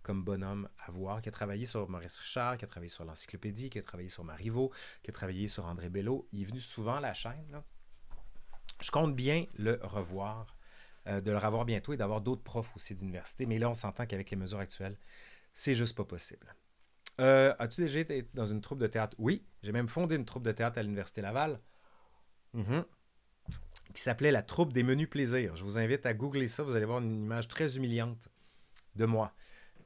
comme 0.03 0.23
bonhomme 0.23 0.69
à 0.87 0.93
voir, 0.93 1.21
qui 1.21 1.29
a 1.29 1.33
travaillé 1.33 1.67
sur 1.67 1.89
Maurice 1.89 2.21
Richard, 2.21 2.59
qui 2.59 2.65
a 2.65 2.69
travaillé 2.69 2.91
sur 2.91 3.05
l'encyclopédie, 3.05 3.71
qui 3.71 3.81
a 3.81 3.83
travaillé 3.83 4.09
sur 4.09 4.23
Marivaux, 4.23 4.71
qui 5.03 5.11
a 5.11 5.13
travaillé 5.13 5.49
sur 5.49 5.67
André 5.67 5.89
Bello. 5.89 6.29
Il 6.31 6.43
est 6.43 6.45
venu 6.45 6.61
souvent 6.61 6.97
à 6.97 7.01
la 7.01 7.13
chaîne. 7.13 7.61
Je 8.81 8.93
compte 8.93 9.17
bien 9.17 9.47
le 9.57 9.81
revoir 9.83 10.56
euh, 11.09 11.21
de 11.21 11.31
le 11.31 11.37
revoir 11.37 11.65
bientôt 11.65 11.93
et 11.93 11.97
d'avoir 11.97 12.21
d'autres 12.21 12.43
profs 12.43 12.75
aussi 12.75 12.95
d'université. 12.95 13.47
Mais 13.47 13.59
là, 13.59 13.71
on 13.71 13.75
s'entend 13.75 14.07
qu'avec 14.07 14.31
les 14.31 14.37
mesures 14.37 14.59
actuelles, 14.59 14.99
c'est 15.53 15.75
juste 15.75 15.97
pas 15.97 16.05
possible. 16.05 16.55
Euh, 17.21 17.55
as-tu 17.59 17.83
déjà 17.83 18.01
été 18.01 18.29
dans 18.35 18.47
une 18.47 18.61
troupe 18.61 18.79
de 18.79 18.87
théâtre? 18.87 19.17
Oui, 19.19 19.47
j'ai 19.63 19.73
même 19.73 19.89
fondé 19.89 20.17
une 20.17 20.25
troupe 20.25 20.43
de 20.43 20.53
théâtre 20.53 20.79
à 20.79 20.83
l'Université 20.83 21.21
Laval. 21.21 21.61
Mhm. 22.55 22.85
Qui 23.95 24.03
s'appelait 24.03 24.33
la 24.33 24.43
troupe 24.43 24.73
des 24.73 24.83
menus 24.83 25.09
plaisirs. 25.09 25.57
Je 25.57 25.65
vous 25.65 25.79
invite 25.79 26.07
à 26.07 26.13
googler 26.13 26.49
ça, 26.49 26.63
vous 26.63 26.75
allez 26.75 26.85
voir 26.85 26.99
une 26.99 27.25
image 27.25 27.49
très 27.49 27.77
humiliante 27.77 28.29
de 28.97 29.07
moi. 29.07 29.33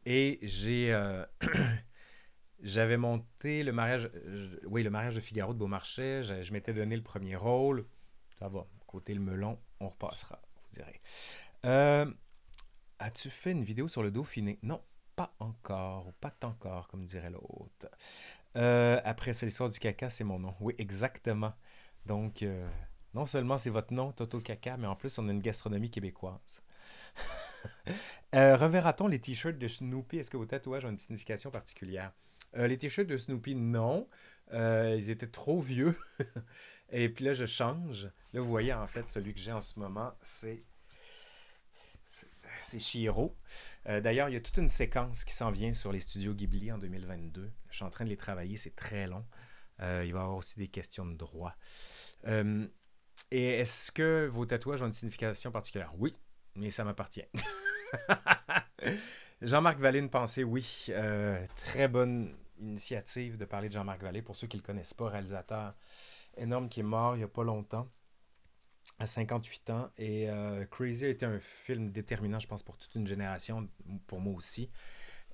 Et 0.06 0.38
j'ai 0.42 0.92
euh, 0.94 1.24
j'avais 2.62 2.96
monté 2.96 3.62
le 3.62 3.72
mariage 3.72 4.10
oui, 4.64 4.82
le 4.82 4.90
mariage 4.90 5.14
de 5.14 5.20
Figaro 5.20 5.52
de 5.52 5.58
Beaumarchais, 5.58 6.22
je, 6.22 6.42
je 6.42 6.52
m'étais 6.52 6.72
donné 6.72 6.96
le 6.96 7.02
premier 7.02 7.36
rôle. 7.36 7.84
Ça 8.38 8.48
va, 8.48 8.66
côté 8.86 9.12
le 9.12 9.20
melon, 9.20 9.58
on 9.80 9.88
repassera 9.88 10.40
dirais. 10.70 11.00
Euh, 11.64 12.10
as-tu 12.98 13.30
fait 13.30 13.52
une 13.52 13.64
vidéo 13.64 13.88
sur 13.88 14.02
le 14.02 14.10
Dauphiné? 14.10 14.58
Non, 14.62 14.82
pas 15.16 15.34
encore, 15.38 16.08
ou 16.08 16.12
pas 16.12 16.34
encore, 16.42 16.88
comme 16.88 17.04
dirait 17.04 17.30
l'autre. 17.30 17.88
Euh, 18.56 19.00
après, 19.04 19.32
c'est 19.32 19.46
l'histoire 19.46 19.68
du 19.68 19.78
caca, 19.78 20.10
c'est 20.10 20.24
mon 20.24 20.38
nom. 20.38 20.54
Oui, 20.60 20.74
exactement. 20.78 21.52
Donc, 22.06 22.42
euh, 22.42 22.68
non 23.14 23.26
seulement 23.26 23.58
c'est 23.58 23.70
votre 23.70 23.92
nom, 23.92 24.12
Toto 24.12 24.40
Caca, 24.40 24.76
mais 24.76 24.86
en 24.86 24.96
plus, 24.96 25.18
on 25.18 25.28
a 25.28 25.32
une 25.32 25.42
gastronomie 25.42 25.90
québécoise. 25.90 26.62
reverra-t-on 28.32 29.08
les 29.08 29.20
t-shirts 29.20 29.58
de 29.58 29.68
Snoopy? 29.68 30.18
Est-ce 30.18 30.30
que 30.30 30.36
vos 30.36 30.46
tatouages 30.46 30.84
ont 30.84 30.90
une 30.90 30.98
signification 30.98 31.50
particulière? 31.50 32.12
Les 32.54 32.78
t-shirts 32.78 33.08
de 33.08 33.16
Snoopy, 33.16 33.54
non. 33.54 34.08
ils 34.52 35.10
étaient 35.10 35.30
trop 35.30 35.60
vieux. 35.60 35.96
Et 36.92 37.08
puis 37.08 37.24
là, 37.24 37.32
je 37.32 37.46
change. 37.46 38.10
Là, 38.32 38.40
vous 38.40 38.48
voyez, 38.48 38.72
en 38.72 38.86
fait, 38.86 39.08
celui 39.08 39.32
que 39.32 39.40
j'ai 39.40 39.52
en 39.52 39.60
ce 39.60 39.78
moment, 39.78 40.12
c'est 40.22 40.64
c'est 42.60 42.78
Shiro. 42.78 43.36
Euh, 43.88 44.00
d'ailleurs, 44.00 44.28
il 44.28 44.32
y 44.32 44.36
a 44.36 44.40
toute 44.40 44.56
une 44.58 44.68
séquence 44.68 45.24
qui 45.24 45.34
s'en 45.34 45.50
vient 45.50 45.72
sur 45.72 45.92
les 45.92 45.98
studios 45.98 46.34
Ghibli 46.34 46.70
en 46.70 46.78
2022. 46.78 47.50
Je 47.70 47.74
suis 47.74 47.84
en 47.84 47.90
train 47.90 48.04
de 48.04 48.10
les 48.10 48.16
travailler, 48.16 48.56
c'est 48.56 48.76
très 48.76 49.06
long. 49.06 49.26
Euh, 49.80 50.04
il 50.04 50.12
va 50.12 50.20
y 50.20 50.22
avoir 50.22 50.36
aussi 50.36 50.58
des 50.58 50.68
questions 50.68 51.06
de 51.06 51.16
droit. 51.16 51.54
Euh, 52.26 52.66
et 53.30 53.60
est-ce 53.60 53.90
que 53.90 54.28
vos 54.32 54.46
tatouages 54.46 54.82
ont 54.82 54.86
une 54.86 54.92
signification 54.92 55.50
particulière? 55.50 55.92
Oui, 55.98 56.14
mais 56.54 56.70
ça 56.70 56.84
m'appartient. 56.84 57.24
Jean-Marc 59.42 59.78
Vallée, 59.78 60.00
une 60.00 60.10
pensée, 60.10 60.44
oui. 60.44 60.86
très 61.56 61.88
bonne 61.88 62.34
initiative 62.58 63.36
de 63.36 63.44
parler 63.44 63.68
de 63.68 63.74
Jean-Marc 63.74 64.02
Vallée. 64.02 64.22
Pour 64.22 64.36
ceux 64.36 64.46
qui 64.46 64.56
ne 64.56 64.62
le 64.62 64.66
connaissent 64.66 64.94
pas, 64.94 65.08
réalisateur 65.08 65.74
énorme 66.36 66.68
qui 66.68 66.80
est 66.80 66.84
mort 66.84 67.14
il 67.14 67.18
n'y 67.18 67.24
a 67.24 67.28
pas 67.28 67.44
longtemps, 67.44 67.88
à 68.98 69.06
58 69.06 69.70
ans. 69.70 69.90
Et 69.98 70.28
euh, 70.30 70.64
Crazy 70.66 71.06
a 71.06 71.08
été 71.08 71.26
un 71.26 71.38
film 71.38 71.90
déterminant, 71.90 72.38
je 72.38 72.46
pense, 72.46 72.62
pour 72.62 72.76
toute 72.76 72.94
une 72.94 73.06
génération, 73.06 73.68
pour 74.06 74.20
moi 74.20 74.34
aussi. 74.34 74.70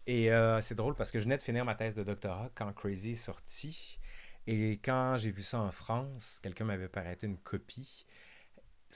Et 0.06 0.32
euh, 0.32 0.60
c'est 0.60 0.76
drôle 0.76 0.94
parce 0.94 1.10
que 1.10 1.18
je 1.18 1.24
venais 1.24 1.36
de 1.36 1.42
finir 1.42 1.64
ma 1.64 1.74
thèse 1.74 1.94
de 1.94 2.04
doctorat 2.04 2.50
quand 2.54 2.72
Crazy 2.72 3.12
est 3.12 3.14
sorti. 3.16 3.98
Et 4.46 4.74
quand 4.84 5.16
j'ai 5.16 5.32
vu 5.32 5.42
ça 5.42 5.58
en 5.60 5.72
France, 5.72 6.38
quelqu'un 6.42 6.64
m'avait 6.64 6.88
paraît 6.88 7.18
une 7.22 7.38
copie. 7.38 8.06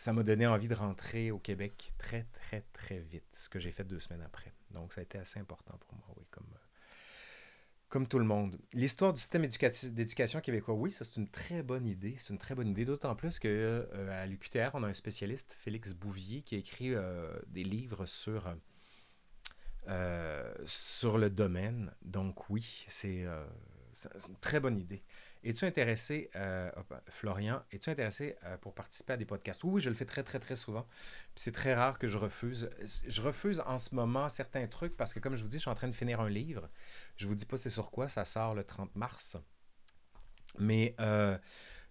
Ça 0.01 0.15
m'a 0.15 0.23
donné 0.23 0.47
envie 0.47 0.67
de 0.67 0.75
rentrer 0.75 1.31
au 1.31 1.39
Québec 1.39 1.93
très, 1.99 2.25
très, 2.33 2.65
très 2.73 3.01
vite, 3.01 3.27
ce 3.33 3.51
que 3.51 3.59
j'ai 3.59 3.71
fait 3.71 3.85
deux 3.85 4.01
semaines 4.01 4.23
après. 4.23 4.55
Donc, 4.71 4.95
ça 4.95 5.03
a 5.03 5.05
été 5.05 5.19
assez 5.19 5.39
important 5.39 5.77
pour 5.77 5.93
moi, 5.93 6.07
oui, 6.17 6.25
comme, 6.31 6.49
comme 7.91 8.07
tout 8.07 8.19
le 8.19 8.25
monde. 8.25 8.59
L'histoire 8.73 9.13
du 9.13 9.21
système 9.21 9.47
d'éducation 9.47 10.41
québécois, 10.41 10.73
oui, 10.73 10.91
ça 10.91 11.05
c'est 11.05 11.17
une 11.17 11.29
très 11.29 11.63
bonne 11.63 11.87
idée. 11.87 12.17
C'est 12.19 12.33
une 12.33 12.39
très 12.39 12.55
bonne 12.55 12.69
idée, 12.69 12.87
d'autant 12.87 13.15
plus 13.15 13.39
qu'à 13.39 13.49
euh, 13.49 14.25
l'UQTR, 14.25 14.71
on 14.73 14.85
a 14.85 14.89
un 14.89 14.95
spécialiste, 14.95 15.55
Félix 15.59 15.93
Bouvier, 15.93 16.41
qui 16.41 16.55
a 16.55 16.59
écrit 16.59 16.95
euh, 16.95 17.39
des 17.49 17.65
livres 17.65 18.07
sur 18.07 18.57
sur 20.65 21.19
le 21.19 21.29
domaine. 21.29 21.93
Donc 22.01 22.49
oui, 22.49 22.87
c'est 22.89 23.27
une 23.27 24.37
très 24.41 24.61
bonne 24.61 24.79
idée. 24.79 25.03
Es-tu 25.43 25.65
intéressé, 25.65 26.31
euh, 26.37 26.71
Florian, 27.09 27.63
es-tu 27.73 27.89
intéressé 27.89 28.37
euh, 28.45 28.59
pour 28.59 28.75
participer 28.75 29.15
à 29.15 29.17
des 29.17 29.25
podcasts? 29.25 29.65
Oui, 29.65 29.81
je 29.81 29.89
le 29.89 29.95
fais 29.95 30.05
très, 30.05 30.23
très, 30.23 30.39
très 30.39 30.55
souvent. 30.55 30.87
c'est 31.35 31.53
très 31.53 31.73
rare 31.75 31.99
que 31.99 32.09
je 32.09 32.19
refuse. 32.19 32.69
Je 33.07 33.23
refuse 33.23 33.61
en 33.65 33.79
ce 33.79 33.95
moment 33.95 34.29
certains 34.29 34.67
trucs 34.67 34.97
parce 34.99 35.15
que, 35.15 35.19
comme 35.19 35.37
je 35.37 35.43
vous 35.43 35.49
dis, 35.49 35.57
je 35.57 35.63
suis 35.63 35.71
en 35.71 35.75
train 35.75 35.89
de 35.89 35.95
finir 35.95 36.21
un 36.21 36.29
livre. 36.29 36.69
Je 37.17 37.27
vous 37.27 37.35
dis 37.35 37.47
pas 37.47 37.57
c'est 37.57 37.71
sur 37.71 37.91
quoi, 37.91 38.09
ça 38.09 38.27
sort 38.27 38.55
le 38.55 38.65
30 38.65 38.95
mars. 38.97 39.39
Mais 40.59 40.95
euh, 41.01 41.39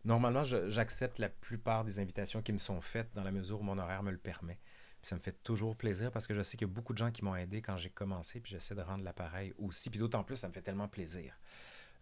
normalement, 0.05 0.43
j'accepte 0.43 1.17
la 1.17 1.29
plupart 1.29 1.83
des 1.85 1.97
invitations 1.99 2.43
qui 2.43 2.53
me 2.53 2.59
sont 2.59 2.81
faites 2.81 3.09
dans 3.15 3.23
la 3.23 3.31
mesure 3.31 3.61
où 3.61 3.63
mon 3.63 3.79
horaire 3.79 4.03
me 4.03 4.11
le 4.11 4.19
permet. 4.19 4.59
ça 5.01 5.15
me 5.15 5.21
fait 5.21 5.41
toujours 5.43 5.75
plaisir 5.75 6.11
parce 6.11 6.27
que 6.27 6.35
je 6.35 6.43
sais 6.43 6.55
qu'il 6.55 6.67
y 6.67 6.71
a 6.71 6.73
beaucoup 6.73 6.93
de 6.93 6.99
gens 6.99 7.09
qui 7.09 7.23
m'ont 7.23 7.35
aidé 7.35 7.63
quand 7.63 7.77
j'ai 7.77 7.89
commencé, 7.89 8.41
puis 8.41 8.51
j'essaie 8.51 8.75
de 8.75 8.81
rendre 8.81 9.03
l'appareil 9.03 9.53
aussi. 9.57 9.89
Puis 9.89 9.99
d'autant 9.99 10.23
plus, 10.23 10.35
ça 10.35 10.47
me 10.47 10.53
fait 10.53 10.61
tellement 10.61 10.87
plaisir. 10.87 11.33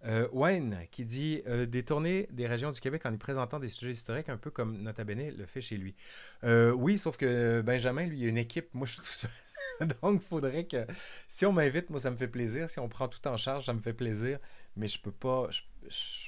Euh, 0.05 0.27
Wayne 0.31 0.85
qui 0.91 1.05
dit 1.05 1.41
euh, 1.47 1.65
des 1.65 1.83
tournées 1.83 2.27
des 2.31 2.45
régions 2.45 2.69
du 2.69 2.79
Québec 2.79 3.05
en 3.05 3.13
y 3.13 3.17
présentant 3.17 3.59
des 3.59 3.67
sujets 3.67 3.91
historiques, 3.91 4.29
un 4.29 4.37
peu 4.37 4.51
comme 4.51 4.77
Nota 4.77 5.03
Bene 5.03 5.31
le 5.31 5.45
fait 5.45 5.61
chez 5.61 5.77
lui. 5.77 5.95
Euh, 6.43 6.71
oui, 6.71 6.99
sauf 6.99 7.17
que 7.17 7.61
Benjamin, 7.61 8.05
lui, 8.05 8.19
il 8.19 8.25
a 8.25 8.29
une 8.29 8.37
équipe. 8.37 8.73
Moi, 8.73 8.85
je 8.85 8.93
suis 8.93 9.01
tout 9.01 9.07
seul. 9.07 9.31
Donc, 10.01 10.21
faudrait 10.21 10.65
que 10.65 10.85
si 11.27 11.45
on 11.45 11.51
m'invite, 11.51 11.89
moi, 11.89 11.99
ça 11.99 12.11
me 12.11 12.15
fait 12.15 12.27
plaisir. 12.27 12.69
Si 12.69 12.79
on 12.79 12.87
prend 12.87 13.07
tout 13.07 13.25
en 13.27 13.37
charge, 13.37 13.65
ça 13.65 13.73
me 13.73 13.81
fait 13.81 13.93
plaisir. 13.93 14.39
Mais 14.75 14.87
je 14.87 15.01
peux 15.01 15.11
pas, 15.11 15.49
je, 15.51 15.61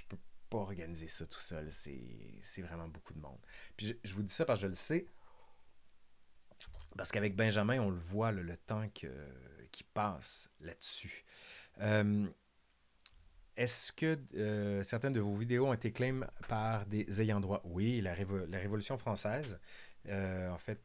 peux 0.10 0.18
pas 0.50 0.58
organiser 0.58 1.08
ça 1.08 1.28
tout 1.28 1.40
seul. 1.40 1.68
C'est 1.72 2.62
vraiment 2.62 2.88
beaucoup 2.88 3.14
de 3.14 3.20
monde. 3.20 3.40
Puis 3.78 3.96
je, 4.04 4.14
vous 4.16 4.24
dis 4.24 4.34
ça 4.34 4.46
parce 4.46 4.62
que 4.62 4.64
je 4.64 4.70
le 4.70 4.76
sais. 4.76 5.06
Parce 6.98 7.12
qu'avec 7.12 7.36
Benjamin, 7.36 7.80
on 7.80 7.92
le 7.92 8.00
voit, 8.00 8.32
le 8.32 8.58
temps 8.58 8.90
qui 8.90 9.84
passe 9.94 10.50
là-dessus. 10.60 11.24
Est-ce 13.60 13.91
que 13.91 14.18
euh, 14.36 14.84
certaines 14.84 15.12
de 15.12 15.20
vos 15.20 15.36
vidéos 15.36 15.68
ont 15.68 15.74
été 15.74 15.91
claimées 15.91 16.26
par 16.47 16.86
des 16.86 17.22
ayants 17.22 17.41
droit? 17.41 17.62
Oui, 17.66 17.99
la, 17.99 18.14
Révolution 18.14 18.97
française. 18.97 19.60
Euh, 20.07 20.49
en 20.49 20.57
fait, 20.57 20.80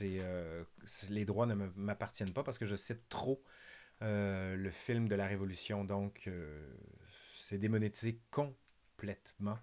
euh, 0.00 0.64
c'est 0.86 1.10
les 1.10 1.26
droits 1.26 1.44
ne 1.44 1.54
m'appartiennent 1.76 2.32
pas 2.32 2.42
parce 2.42 2.58
que 2.58 2.64
je 2.64 2.74
cite 2.74 3.06
trop 3.10 3.44
le 4.00 4.70
film 4.70 5.08
de 5.08 5.14
la 5.14 5.26
Révolution. 5.26 5.84
Donc, 5.84 6.30
c'est 7.36 7.58
démonétisé 7.58 8.18
complètement. 8.30 9.58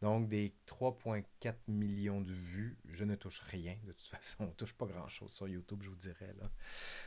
Donc, 0.00 0.28
des 0.28 0.54
3,4 0.68 1.54
millions 1.66 2.20
de 2.20 2.32
vues, 2.32 2.78
je 2.92 3.02
ne 3.02 3.16
touche 3.16 3.40
rien. 3.40 3.74
De 3.82 3.90
toute 3.90 4.06
façon, 4.16 4.44
on 4.44 4.46
ne 4.46 4.52
touche 4.52 4.74
pas 4.74 4.86
grand-chose 4.86 5.32
sur 5.32 5.48
YouTube, 5.48 5.80
je 5.82 5.88
vous 5.88 5.96
dirais. 5.96 6.32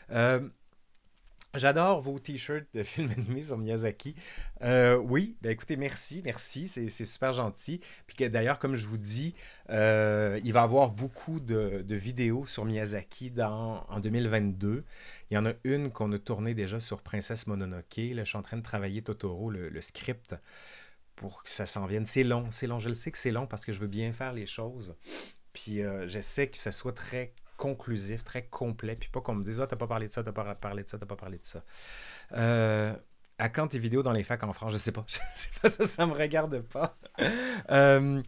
Là. 0.10 0.42
J'adore 1.56 2.02
vos 2.02 2.20
t-shirts 2.20 2.68
de 2.76 2.84
films 2.84 3.10
animés 3.10 3.42
sur 3.42 3.58
Miyazaki. 3.58 4.14
Euh, 4.62 4.98
oui, 4.98 5.36
ben 5.42 5.52
écoutez, 5.52 5.78
merci, 5.78 6.22
merci, 6.24 6.68
c'est 6.68 6.90
super 7.06 7.34
gentil. 7.34 7.82
Puis 8.06 8.30
d'ailleurs, 8.30 8.60
comme 8.60 8.76
je 8.76 8.86
vous 8.86 9.00
dis, 9.00 9.34
euh, 9.72 10.40
il 10.44 10.54
va 10.54 10.62
y 10.62 10.64
avoir 10.64 10.92
beaucoup 10.92 11.40
de, 11.40 11.84
vidéos 11.90 12.46
sur 12.46 12.66
Miyazaki 12.66 13.32
dans, 13.32 13.84
en 13.90 14.00
2022. 14.00 14.84
Il 15.32 15.34
y 15.34 15.38
en 15.38 15.46
a 15.48 15.54
une 15.64 15.92
qu'on 15.92 16.12
a 16.12 16.20
tournée 16.20 16.54
déjà 16.54 16.80
sur 16.80 17.02
Princesse 17.02 17.48
Mononoke. 17.48 17.98
Là, 17.98 18.24
je 18.24 18.30
suis 18.30 18.38
en 18.38 18.44
train 18.44 18.58
de 18.58 18.64
travailler 18.64 19.02
Totoro, 19.02 19.50
le, 19.50 19.82
script, 19.82 20.36
pour 21.16 21.44
que 21.44 21.50
ça 21.50 21.66
s'en 21.66 21.88
vienne. 21.88 22.06
C'est 22.06 22.24
long, 22.24 22.46
c'est 22.52 22.68
long. 22.68 22.78
Je 22.78 22.90
le 22.90 22.96
sais 22.96 23.12
que 23.12 23.18
c'est 23.18 23.32
long 23.32 23.48
parce 23.48 23.66
que 23.66 23.74
je 23.74 23.80
veux 23.80 23.88
bien 23.88 24.14
faire 24.14 24.34
les 24.34 24.46
choses. 24.46 24.96
Puis 25.54 25.82
euh, 25.82 26.08
j'essaie 26.08 26.48
que 26.48 26.58
ça 26.58 26.72
soit 26.72 26.94
très 26.94 27.34
conclusif, 27.60 28.24
très 28.24 28.44
complet, 28.48 28.96
puis 28.96 29.10
pas 29.10 29.22
qu'on 29.22 29.36
me 29.36 29.44
dise 29.44 29.60
Ah, 29.62 29.68
t'as 29.68 29.76
pas 29.76 29.86
parlé 29.86 30.08
de 30.08 30.12
ça, 30.12 30.24
t'as 30.24 30.32
pas 30.32 30.56
parlé 30.56 30.84
de 30.84 30.88
ça, 30.88 30.98
t'as 30.98 31.06
pas 31.06 31.18
parlé 31.18 31.38
de 31.38 31.46
ça. 31.46 31.62
Euh, 32.32 32.96
à 33.38 33.50
quand 33.50 33.68
tes 33.68 33.80
vidéos 33.80 34.02
dans 34.02 34.14
les 34.14 34.24
facs 34.24 34.44
en 34.44 34.54
France? 34.54 34.72
Je 34.72 34.78
sais 34.78 34.94
pas. 34.94 35.06
Je 35.08 35.14
sais 35.36 35.50
pas, 35.62 35.70
ça, 35.70 35.86
ça 35.86 36.06
me 36.08 36.14
regarde 36.14 36.62
pas. 36.62 36.98
Euh, 37.70 38.24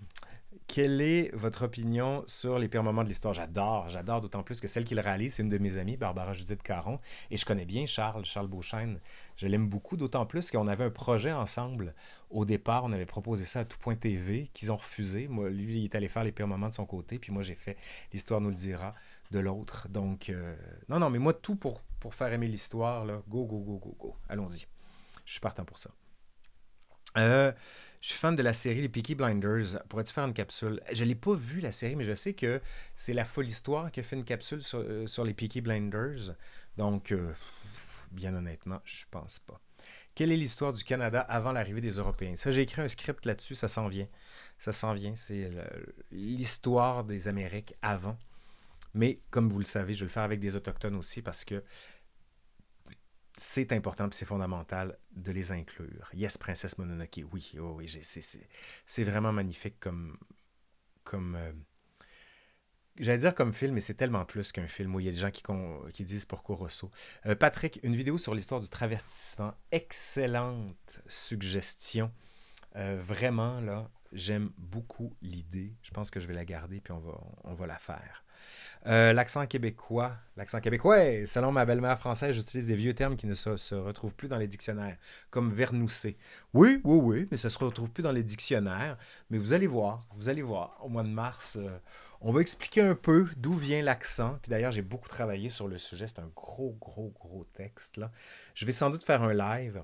quelle 0.68 1.02
est 1.02 1.36
votre 1.36 1.64
opinion 1.64 2.24
sur 2.28 2.58
les 2.58 2.70
pires 2.70 2.84
moments 2.84 3.04
de 3.04 3.10
l'histoire? 3.10 3.34
J'adore, 3.34 3.90
j'adore 3.90 4.22
d'autant 4.22 4.42
plus 4.42 4.62
que 4.62 4.68
celle 4.70 4.86
qui 4.86 4.96
le 4.96 5.02
réalise, 5.02 5.34
c'est 5.34 5.44
une 5.44 5.50
de 5.50 5.58
mes 5.58 5.78
amies, 5.78 5.98
Barbara 5.98 6.34
Judith 6.34 6.62
Caron. 6.62 7.00
Et 7.30 7.36
je 7.36 7.46
connais 7.46 7.66
bien 7.66 7.86
Charles, 7.86 8.24
Charles 8.24 8.48
Beauchesne. 8.48 9.00
Je 9.36 9.48
l'aime 9.48 9.68
beaucoup, 9.68 9.98
d'autant 9.98 10.26
plus 10.26 10.50
qu'on 10.50 10.68
avait 10.68 10.86
un 10.86 10.90
projet 10.90 11.34
ensemble. 11.34 11.94
Au 12.30 12.46
départ, 12.46 12.86
on 12.86 12.94
avait 12.94 13.06
proposé 13.06 13.44
ça 13.44 13.62
à 13.62 13.66
Tout 13.66 13.80
Point 13.80 13.96
TV, 13.96 14.50
qu'ils 14.54 14.72
ont 14.72 14.78
refusé. 14.78 15.28
Moi, 15.28 15.50
lui, 15.50 15.80
il 15.80 15.84
est 15.86 15.96
allé 15.96 16.08
faire 16.08 16.24
les 16.24 16.32
pires 16.32 16.48
moments 16.48 16.68
de 16.68 16.74
son 16.74 16.86
côté, 16.86 17.20
puis 17.20 17.34
moi, 17.34 17.44
j'ai 17.44 17.56
fait 17.56 17.76
L'Histoire 18.14 18.40
nous 18.40 18.50
le 18.50 18.56
dira 18.56 18.94
de 19.32 19.40
l'autre. 19.40 19.88
Donc, 19.90 20.30
euh, 20.30 20.56
non, 20.90 21.00
non, 21.00 21.10
mais 21.10 21.20
moi, 21.20 21.34
tout 21.34 21.56
pour, 21.56 21.82
faire 22.12 22.32
aimer 22.34 22.48
l'histoire, 22.48 23.06
là, 23.06 23.22
go, 23.28 23.46
go, 23.46 23.60
go, 23.60 23.78
go, 23.78 23.96
go. 24.00 24.16
Allons-y. 24.30 24.68
Je 25.26 25.32
suis 25.32 25.40
partant 25.40 25.66
pour 25.66 25.80
ça. 25.80 25.92
Euh, 27.18 27.52
je 28.02 28.10
suis 28.10 28.18
fan 28.18 28.36
de 28.36 28.44
la 28.44 28.54
série 28.54 28.82
Les 28.82 28.90
Peaky 28.90 29.16
Blinders. 29.16 29.82
Pourrais-tu 29.88 30.14
faire 30.14 30.26
une 30.26 30.34
capsule? 30.34 30.82
Je 30.92 31.06
l'ai 31.06 31.16
pas 31.16 31.34
vu 31.34 31.62
la 31.62 31.72
série, 31.72 31.96
mais 31.96 32.04
je 32.04 32.14
sais 32.14 32.34
que 32.34 32.62
c'est 32.96 33.14
la 33.14 33.26
folle 33.26 33.48
histoire 33.48 33.92
qui 33.92 34.02
fait 34.04 34.16
une 34.16 34.24
capsule 34.24 34.62
sur, 34.62 34.80
euh, 34.80 35.08
sur 35.08 35.24
les 35.24 35.34
Peaky 35.34 35.62
Blinders. 35.62 36.36
Donc, 36.78 37.14
bien 38.12 38.34
honnêtement, 38.34 38.82
je 38.84 39.06
pense 39.12 39.40
pas. 39.40 39.60
Quelle 40.16 40.32
est 40.32 40.38
l'histoire 40.38 40.74
du 40.74 40.84
Canada 40.84 41.22
avant 41.22 41.52
l'arrivée 41.52 41.82
des 41.82 41.92
Européens? 41.92 42.36
Ça, 42.36 42.52
j'ai 42.52 42.62
écrit 42.62 42.82
un 42.82 42.88
script 42.88 43.26
là-dessus, 43.26 43.56
ça 43.56 43.68
s'en 43.68 43.88
vient. 43.88 44.08
Ça 44.58 44.72
s'en 44.72 44.94
vient. 44.94 45.16
C'est 45.16 45.50
l'histoire 46.12 47.04
des 47.04 47.28
Amériques 47.28 47.76
avant 47.82 48.18
mais 48.94 49.22
comme 49.30 49.50
vous 49.50 49.60
le 49.60 49.66
savez, 49.66 49.94
je 49.94 50.00
vais 50.02 50.06
le 50.06 50.12
faire 50.12 50.24
avec 50.24 50.40
des 50.40 50.56
Autochtones 50.56 50.96
aussi 50.96 51.22
parce 51.22 51.46
que 51.46 51.64
c'est 53.38 53.72
important 53.72 54.08
et 54.08 54.14
c'est 54.14 54.26
fondamental 54.26 54.98
de 55.16 55.32
les 55.32 55.52
inclure. 55.52 56.10
Yes, 56.14 56.38
Princesse 56.38 56.78
Mononoke, 56.78 57.22
oui, 57.32 57.54
oui, 57.58 58.02
c'est 58.86 59.04
vraiment 59.04 59.32
magnifique 59.32 59.80
comme... 59.80 60.18
comme 61.04 61.36
euh, 61.36 61.52
J'allais 62.98 63.20
dire 63.20 63.34
comme 63.34 63.54
film, 63.54 63.74
mais 63.74 63.80
c'est 63.80 63.94
tellement 63.94 64.26
plus 64.26 64.52
qu'un 64.52 64.68
film 64.68 64.94
où 64.94 65.00
il 65.00 65.06
y 65.06 65.10
a 65.10 65.12
des 65.12 65.18
gens 65.18 65.32
qui, 65.32 66.04
disent 66.04 66.26
pourquoi 66.26 66.58
Rousseau. 66.58 66.92
Euh, 67.26 67.36
Patrick, 67.36 67.80
une 67.84 67.96
vidéo 67.96 68.18
sur 68.18 68.36
l'histoire 68.36 68.60
du 68.60 68.70
travertissement. 68.70 69.54
Excellente 69.72 71.02
suggestion. 71.08 72.12
Euh, 72.76 73.02
vraiment, 73.02 73.62
là, 73.62 73.90
j'aime 74.12 74.52
beaucoup 74.58 75.16
l'idée. 75.22 75.74
Je 75.84 75.92
pense 75.92 76.12
que 76.12 76.20
je 76.20 76.28
vais 76.28 76.34
la 76.34 76.46
garder 76.46 76.82
puis 76.82 76.92
on 76.92 77.00
va, 77.00 77.18
on 77.46 77.54
va 77.54 77.66
la 77.66 77.78
faire. 77.78 78.26
Euh, 78.88 79.14
l'accent 79.14 79.46
québécois. 79.46 80.14
L'accent 80.38 80.60
québécois, 80.60 81.26
selon 81.26 81.52
ma 81.52 81.66
belle-mère 81.66 82.00
française, 82.00 82.36
j'utilise 82.36 82.68
des 82.68 82.76
vieux 82.76 82.94
termes 82.94 83.16
qui 83.16 83.28
ne 83.28 83.34
se, 83.34 83.76
retrouvent 83.76 84.16
plus 84.16 84.28
dans 84.28 84.38
les 84.38 84.48
dictionnaires, 84.48 84.98
comme 85.30 85.52
vernousser. 85.54 86.18
Oui, 86.54 86.82
oui, 86.84 87.00
oui, 87.02 87.28
mais 87.30 87.38
ça 87.38 87.48
ne 87.48 87.52
se 87.52 87.60
retrouve 87.60 87.92
plus 87.92 88.04
dans 88.04 88.12
les 88.12 88.24
dictionnaires. 88.24 88.98
Mais 89.30 89.38
vous 89.38 89.54
allez 89.54 89.68
voir, 89.68 90.08
vous 90.16 90.30
allez 90.30 90.42
voir, 90.42 90.80
au 90.84 90.90
mois 90.90 91.04
de 91.04 91.10
mars, 91.10 91.58
euh, 91.62 91.78
on 92.22 92.32
va 92.32 92.42
expliquer 92.42 92.82
un 92.82 92.96
peu 92.96 93.28
d'où 93.38 93.54
vient 93.54 93.84
l'accent. 93.84 94.40
Puis 94.42 94.50
d'ailleurs, 94.50 94.72
j'ai 94.72 94.82
beaucoup 94.82 95.10
travaillé 95.10 95.50
sur 95.50 95.68
le 95.68 95.78
sujet. 95.78 96.08
C'est 96.08 96.20
un 96.20 96.32
gros, 96.36 96.76
gros, 96.80 97.14
gros 97.20 97.46
texte. 97.54 98.00
Je 98.56 98.66
vais 98.66 98.72
sans 98.72 98.90
doute 98.90 99.04
faire 99.04 99.22
un 99.22 99.34
live 99.34 99.84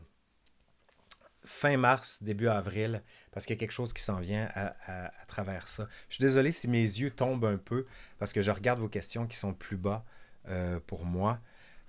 fin 1.48 1.78
mars, 1.78 2.22
début 2.22 2.48
avril, 2.48 3.02
parce 3.32 3.46
qu'il 3.46 3.56
y 3.56 3.58
a 3.58 3.60
quelque 3.60 3.72
chose 3.72 3.94
qui 3.94 4.04
s'en 4.04 4.20
vient 4.20 4.50
à, 4.54 5.12
travers 5.28 5.68
ça. 5.68 5.88
Je 6.10 6.16
suis 6.16 6.22
désolé 6.22 6.52
si 6.52 6.68
mes 6.68 6.82
yeux 6.82 7.10
tombent 7.10 7.46
un 7.46 7.58
peu, 7.58 7.86
parce 8.20 8.34
que 8.34 8.42
je 8.42 8.52
regarde 8.52 8.80
vos 8.80 8.90
questions 8.90 9.26
qui 9.26 9.38
sont 9.38 9.54
plus 9.54 9.78
bas 9.78 10.04
euh, 10.50 10.80
pour 10.86 11.06
moi. 11.06 11.40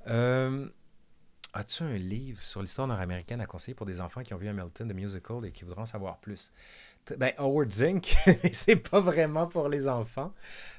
Euh, 0.07 0.69
as-tu 1.53 1.83
un 1.83 1.97
livre 1.97 2.43
sur 2.43 2.63
l'histoire 2.63 2.87
nord-américaine 2.87 3.41
à 3.41 3.47
conseiller 3.47 3.75
pour 3.75 3.87
des 3.87 4.01
enfants 4.01 4.23
qui 4.23 4.33
ont 4.33 4.39
vu 4.39 4.49
Hamilton, 4.49 4.89
de 4.89 4.95
musical, 4.95 5.45
et 5.45 5.53
qui 5.53 5.65
voudront 5.65 5.83
en 5.83 5.87
savoir 5.87 6.19
plus? 6.19 6.53
Ben, 7.17 7.33
Howard 7.39 7.73
Zink, 7.73 8.17
c'est 8.53 8.77
pas 8.77 9.01
vraiment 9.01 9.47
pour 9.47 9.69
les 9.69 9.89
enfants. 9.89 10.33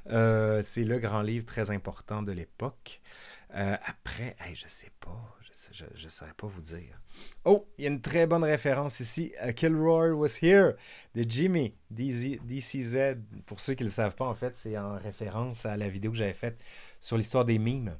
Euh, 0.09 0.61
c'est 0.61 0.83
le 0.83 0.99
grand 0.99 1.21
livre 1.21 1.45
très 1.45 1.71
important 1.71 2.21
de 2.21 2.31
l'époque. 2.31 3.01
après, 3.51 4.35
hey, 4.39 4.55
je 4.55 4.67
sais 4.67 4.91
pas 4.99 5.38
je 5.71 5.85
ne 5.85 6.09
saurais 6.09 6.33
pas 6.33 6.47
vous 6.47 6.61
dire. 6.61 6.99
Oh, 7.45 7.67
il 7.77 7.83
y 7.83 7.87
a 7.87 7.89
une 7.89 8.01
très 8.01 8.27
bonne 8.27 8.43
référence 8.43 8.99
ici. 8.99 9.33
A 9.39 9.53
Kilroy 9.53 10.11
was 10.11 10.37
here 10.41 10.73
de 11.15 11.23
Jimmy 11.27 11.75
DCZ. 11.91 13.17
Pour 13.45 13.59
ceux 13.59 13.73
qui 13.73 13.83
ne 13.83 13.89
le 13.89 13.93
savent 13.93 14.15
pas, 14.15 14.25
en 14.25 14.35
fait, 14.35 14.55
c'est 14.55 14.77
en 14.77 14.97
référence 14.97 15.65
à 15.65 15.77
la 15.77 15.89
vidéo 15.89 16.11
que 16.11 16.17
j'avais 16.17 16.33
faite 16.33 16.61
sur 16.99 17.17
l'histoire 17.17 17.45
des 17.45 17.59
mimes. 17.59 17.97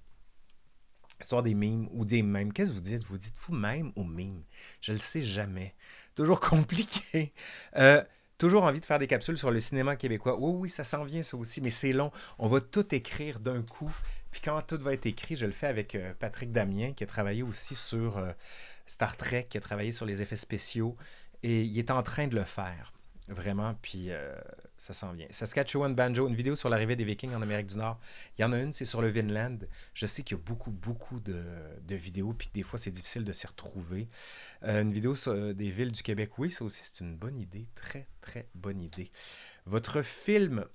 Histoire 1.20 1.44
des 1.44 1.54
mimes 1.54 1.90
ou 1.92 2.06
des 2.06 2.22
mèmes. 2.22 2.54
Qu'est-ce 2.54 2.70
que 2.70 2.76
vous 2.76 2.82
dites? 2.82 3.04
Vous 3.04 3.18
dites-vous 3.18 3.54
mème 3.54 3.92
ou 3.96 4.04
mime 4.04 4.44
Je 4.80 4.94
le 4.94 5.00
sais 5.00 5.22
jamais. 5.22 5.76
Toujours 6.16 6.40
compliqué. 6.42 7.34
Euh, 7.76 8.04
toujours 8.38 8.64
envie 8.64 8.80
de 8.80 8.86
faire 8.86 9.00
des 9.00 9.08
capsules 9.08 9.38
sur 9.38 9.52
le 9.52 9.60
cinéma 9.60 9.98
québécois. 9.98 10.38
Oui, 10.40 10.54
oui, 10.56 10.70
ça 10.70 10.84
s'en 10.84 11.04
vient, 11.04 11.24
ça 11.24 11.36
aussi, 11.36 11.62
mais 11.62 11.70
c'est 11.70 11.92
long. 11.92 12.12
On 12.38 12.48
va 12.48 12.62
tout 12.62 12.96
écrire 12.96 13.40
d'un 13.40 13.62
coup. 13.64 13.94
Puis 14.32 14.42
quand 14.42 14.62
tout 14.62 14.78
va 14.78 14.94
être 14.94 15.06
écrit, 15.06 15.36
je 15.36 15.46
le 15.46 15.52
fais 15.52 15.68
avec 15.68 15.96
euh, 15.96 16.14
Patrick 16.20 16.52
Damien, 16.52 16.94
qui 16.94 17.04
a 17.04 17.08
travaillé 17.08 17.44
aussi 17.44 17.76
sur 17.76 18.18
euh, 18.18 18.32
Star 18.86 19.18
Trek, 19.18 19.48
qui 19.50 19.58
a 19.58 19.62
travaillé 19.62 19.92
sur 19.92 20.06
les 20.06 20.22
effets 20.22 20.36
spéciaux. 20.36 20.96
Et 21.42 21.64
il 21.64 21.78
est 21.80 21.90
en 21.90 22.04
train 22.04 22.28
de 22.28 22.36
le 22.36 22.44
faire, 22.44 22.94
vraiment. 23.28 23.76
Puis 23.82 24.12
euh, 24.12 24.36
ça 24.78 24.94
s'en 24.94 25.14
vient. 25.14 25.26
Saskatchewan 25.32 25.96
Banjo, 25.96 26.28
une 26.28 26.36
vidéo 26.36 26.56
sur 26.56 26.70
l'arrivée 26.70 26.96
des 26.96 27.06
Vikings 27.06 27.34
en 27.34 27.42
Amérique 27.42 27.68
du 27.68 27.78
Nord. 27.78 28.00
Il 28.38 28.42
y 28.42 28.46
en 28.46 28.52
a 28.52 28.60
une, 28.60 28.74
c'est 28.74 28.86
sur 28.86 29.02
le 29.02 29.08
Vinland. 29.08 29.60
Je 29.94 30.06
sais 30.06 30.22
qu'il 30.22 30.38
y 30.38 30.40
a 30.40 30.44
beaucoup, 30.44 30.72
beaucoup 30.72 31.20
de, 31.20 31.42
vidéos, 31.96 32.34
puis 32.34 32.50
des 32.54 32.64
fois, 32.64 32.78
c'est 32.78 32.92
difficile 32.92 33.24
de 33.24 33.34
s'y 33.34 33.48
retrouver. 33.48 34.10
Une 34.62 34.92
vidéo 34.92 35.16
sur 35.16 35.56
des 35.56 35.72
villes 35.72 35.92
du 35.92 36.04
Québec, 36.04 36.38
oui, 36.38 36.52
ça 36.52 36.64
aussi, 36.66 36.82
c'est 36.84 37.04
une 37.04 37.16
bonne 37.16 37.40
idée. 37.40 37.68
Très, 37.76 38.08
très 38.22 38.48
bonne 38.54 38.82
idée. 38.82 39.12
Votre 39.66 40.02
film 40.02 40.66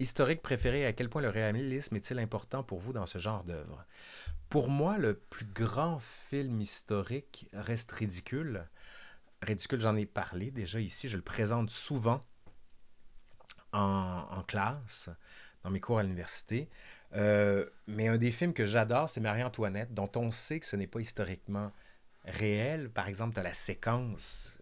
historique 0.00 0.42
préféré, 0.42 0.86
à 0.86 0.92
quel 0.92 1.08
point 1.08 1.22
le 1.22 1.28
réalisme 1.28 1.96
est-il 1.96 2.18
important 2.18 2.62
pour 2.62 2.80
vous 2.80 2.92
dans 2.92 3.06
ce 3.06 3.18
genre 3.18 3.44
d'œuvre? 3.44 3.84
Pour 4.48 4.68
moi, 4.68 4.98
le 4.98 5.14
plus 5.14 5.46
grand 5.46 5.98
film 5.98 6.60
historique 6.60 7.48
reste 7.52 7.92
Ridicule. 7.92 8.68
Ridicule, 9.42 9.80
j'en 9.80 9.96
ai 9.96 10.06
parlé 10.06 10.50
déjà 10.50 10.80
ici, 10.80 11.08
je 11.08 11.16
le 11.16 11.22
présente 11.22 11.70
souvent 11.70 12.20
en, 13.72 14.44
classe, 14.46 15.10
dans 15.64 15.70
mes 15.70 15.80
cours 15.80 15.98
à 15.98 16.02
l'université. 16.02 16.68
Euh, 17.14 17.68
mais 17.86 18.08
un 18.08 18.18
des 18.18 18.30
films 18.30 18.52
que 18.52 18.66
j'adore, 18.66 19.08
c'est 19.08 19.20
Marie-Antoinette, 19.20 19.92
dont 19.92 20.10
on 20.16 20.30
sait 20.30 20.60
que 20.60 20.66
ce 20.66 20.76
n'est 20.76 20.86
pas 20.86 21.00
historiquement 21.00 21.72
réel. 22.24 22.90
Par 22.90 23.08
exemple, 23.08 23.34
tu 23.34 23.40
as 23.40 23.42
la 23.42 23.54
séquence 23.54 24.58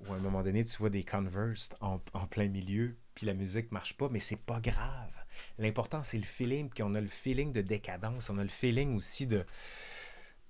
où 0.00 0.12
à 0.12 0.16
un 0.16 0.20
moment 0.20 0.42
donné, 0.42 0.64
tu 0.64 0.76
vois 0.78 0.90
des 0.90 1.04
Converse 1.04 1.70
en, 1.80 1.98
plein 1.98 2.48
milieu, 2.48 2.96
puis 3.14 3.26
la 3.26 3.34
musique 3.34 3.72
marche 3.72 3.96
pas, 3.96 4.08
mais 4.08 4.20
c'est 4.20 4.36
pas 4.40 4.60
grave. 4.60 5.12
L'important, 5.58 6.02
c'est 6.02 6.18
le 6.18 6.24
feeling, 6.24 6.68
puis 6.68 6.82
on 6.82 6.94
a 6.94 7.00
le 7.00 7.08
feeling 7.08 7.52
de 7.52 7.60
décadence, 7.60 8.30
on 8.30 8.38
a 8.38 8.42
le 8.42 8.48
feeling 8.48 8.96
aussi 8.96 9.26
de 9.26 9.44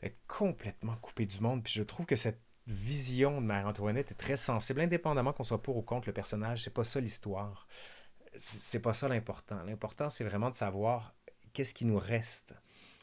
d'être 0.02 0.18
complètement 0.26 0.96
coupé 0.96 1.24
du 1.24 1.40
monde. 1.40 1.62
Puis 1.62 1.72
je 1.72 1.82
trouve 1.82 2.04
que 2.04 2.16
cette 2.16 2.40
vision 2.66 3.40
de 3.40 3.46
Marie-Antoinette 3.46 4.10
est 4.10 4.16
très 4.16 4.36
sensible, 4.36 4.80
indépendamment 4.80 5.32
qu'on 5.32 5.44
soit 5.44 5.62
pour 5.62 5.76
ou 5.76 5.82
contre 5.82 6.08
le 6.08 6.12
personnage. 6.12 6.62
C'est 6.62 6.74
pas 6.74 6.84
ça 6.84 7.00
l'histoire. 7.00 7.66
C'est 8.36 8.80
pas 8.80 8.92
ça 8.92 9.08
l'important. 9.08 9.62
L'important, 9.64 10.10
c'est 10.10 10.24
vraiment 10.24 10.50
de 10.50 10.54
savoir 10.54 11.14
qu'est-ce 11.52 11.72
qui 11.72 11.84
nous 11.84 11.98
reste. 11.98 12.54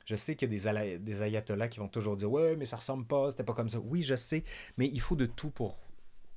Je 0.06 0.16
sais 0.16 0.36
qu'il 0.36 0.52
y 0.52 0.68
a 0.68 0.74
des, 0.74 1.00
des 1.00 1.24
ayatollahs 1.24 1.70
qui 1.70 1.80
vont 1.80 1.88
toujours 1.88 2.16
dire 2.16 2.32
Ouais, 2.32 2.56
mais 2.56 2.66
ça 2.66 2.76
ressemble 2.76 3.06
pas, 3.06 3.32
c'était 3.32 3.44
pas 3.44 3.54
comme 3.54 3.70
ça. 3.70 3.80
Oui, 3.80 4.04
je 4.04 4.16
sais, 4.16 4.44
mais 4.78 4.88
il 4.88 5.00
faut 5.00 5.16
de 5.16 5.26
tout 5.26 5.52
pour 5.52 5.80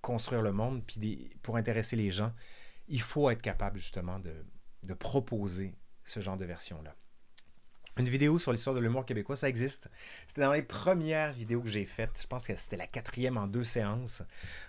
construire 0.00 0.42
le 0.42 0.52
monde, 0.52 0.82
puis 0.86 1.30
pour 1.42 1.56
intéresser 1.56 1.96
les 1.96 2.10
gens. 2.10 2.32
Il 2.88 3.00
faut 3.00 3.30
être 3.30 3.42
capable 3.42 3.78
justement 3.78 4.18
de, 4.18 4.94
proposer 4.94 5.74
ce 6.04 6.20
genre 6.20 6.36
de 6.36 6.44
version-là 6.44 6.94
une 7.96 8.08
vidéo 8.08 8.38
sur 8.38 8.50
l'histoire 8.50 8.74
de 8.74 8.80
l'humour 8.80 9.06
québécois, 9.06 9.36
ça 9.36 9.48
existe. 9.48 9.88
C'était 10.26 10.40
dans 10.40 10.52
les 10.52 10.62
premières 10.62 11.32
vidéos 11.32 11.60
que 11.60 11.68
j'ai 11.68 11.84
faites. 11.84 12.18
Je 12.20 12.26
pense 12.26 12.46
que 12.46 12.56
c'était 12.56 12.76
la 12.76 12.88
quatrième 12.88 13.36
en 13.36 13.46
deux 13.46 13.62
séances. 13.62 14.22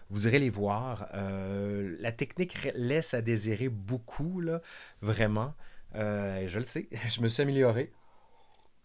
Vous 0.10 0.28
irez 0.28 0.38
les 0.38 0.52
voir. 0.52 1.08
Euh, 1.16 1.96
la 2.00 2.12
technique 2.12 2.70
laisse 2.76 3.16
à 3.16 3.22
désirer 3.22 3.70
beaucoup, 3.70 4.42
là, 4.42 4.62
vraiment. 5.02 5.56
Euh, 5.96 6.48
je 6.48 6.60
le 6.60 6.66
sais, 6.66 6.88
je 7.10 7.22
me 7.22 7.28
suis 7.28 7.42
amélioré. 7.42 7.92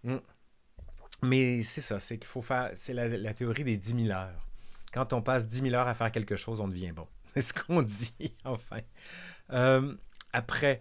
Hmm. 0.04 0.18
Mais 1.22 1.62
c'est 1.62 1.82
ça, 1.82 2.00
c'est 2.00 2.16
qu'il 2.16 2.28
faut 2.28 2.40
faire. 2.40 2.70
C'est 2.74 2.94
la, 2.94 3.34
théorie 3.34 3.64
des 3.64 3.76
10 3.76 4.06
000 4.06 4.18
heures. 4.18 4.48
Quand 4.92 5.12
on 5.12 5.20
passe 5.20 5.46
10 5.46 5.62
000 5.62 5.74
heures 5.74 5.88
à 5.88 5.94
faire 5.94 6.10
quelque 6.10 6.36
chose, 6.36 6.60
on 6.60 6.68
devient 6.68 6.92
bon. 6.92 7.06
C'est 7.34 7.40
ce 7.42 7.52
qu'on 7.52 7.82
dit, 7.82 8.34
enfin. 8.44 8.80
Euh, 9.52 9.94
après, 10.32 10.80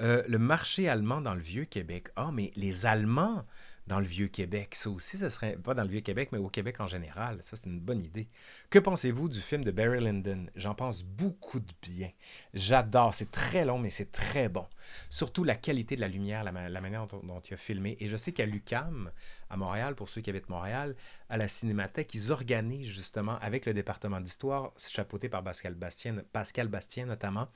euh, 0.00 0.22
le 0.28 0.38
marché 0.38 0.88
allemand 0.88 1.20
dans 1.20 1.34
le 1.34 1.40
Vieux-Québec. 1.40 2.08
Ah, 2.16 2.30
mais 2.32 2.52
les 2.56 2.86
Allemands 2.86 3.44
dans 3.88 4.00
le 4.00 4.06
Vieux-Québec, 4.06 4.74
ça 4.74 4.90
aussi, 4.90 5.16
ce 5.16 5.30
serait 5.30 5.56
pas 5.56 5.74
dans 5.74 5.82
le 5.82 5.88
Vieux-Québec, 5.88 6.28
mais 6.30 6.38
au 6.38 6.48
Québec 6.48 6.78
en 6.78 6.86
général. 6.86 7.38
Ça, 7.42 7.56
c'est 7.56 7.68
une 7.68 7.80
bonne 7.80 8.02
idée. 8.02 8.28
Que 8.68 8.78
pensez-vous 8.78 9.28
du 9.28 9.40
film 9.40 9.64
de 9.64 9.70
Barry 9.70 9.98
Lyndon? 9.98 10.46
J'en 10.54 10.74
pense 10.74 11.02
beaucoup 11.02 11.58
de 11.58 11.72
bien. 11.82 12.10
J'adore. 12.52 13.14
C'est 13.14 13.30
très 13.30 13.64
long, 13.64 13.78
mais 13.78 13.88
c'est 13.88 14.12
très 14.12 14.50
bon. 14.50 14.66
Surtout 15.08 15.42
la 15.42 15.56
qualité 15.56 15.96
de 15.96 16.02
la 16.02 16.08
lumière, 16.08 16.44
la, 16.44 16.52
manière 16.52 17.06
dont, 17.06 17.20
dont, 17.20 17.40
il 17.40 17.54
a 17.54 17.56
filmé. 17.56 17.96
Et 17.98 18.06
je 18.06 18.16
sais 18.16 18.32
qu'à 18.32 18.44
l'UCAM, 18.44 19.10
à 19.48 19.56
Montréal, 19.56 19.94
pour 19.94 20.10
ceux 20.10 20.20
qui 20.20 20.28
habitent 20.28 20.50
Montréal, 20.50 20.94
à 21.30 21.38
la 21.38 21.48
Cinémathèque, 21.48 22.14
ils 22.14 22.30
organisent 22.30 22.86
justement, 22.86 23.38
avec 23.40 23.64
le 23.64 23.72
département 23.72 24.20
d'histoire, 24.20 24.72
chapeauté 24.76 25.30
par 25.30 25.42
Pascal 25.42 25.74
Bastien, 25.74 26.16
Pascal 26.32 26.68
Bastien 26.68 27.06
notamment, 27.06 27.48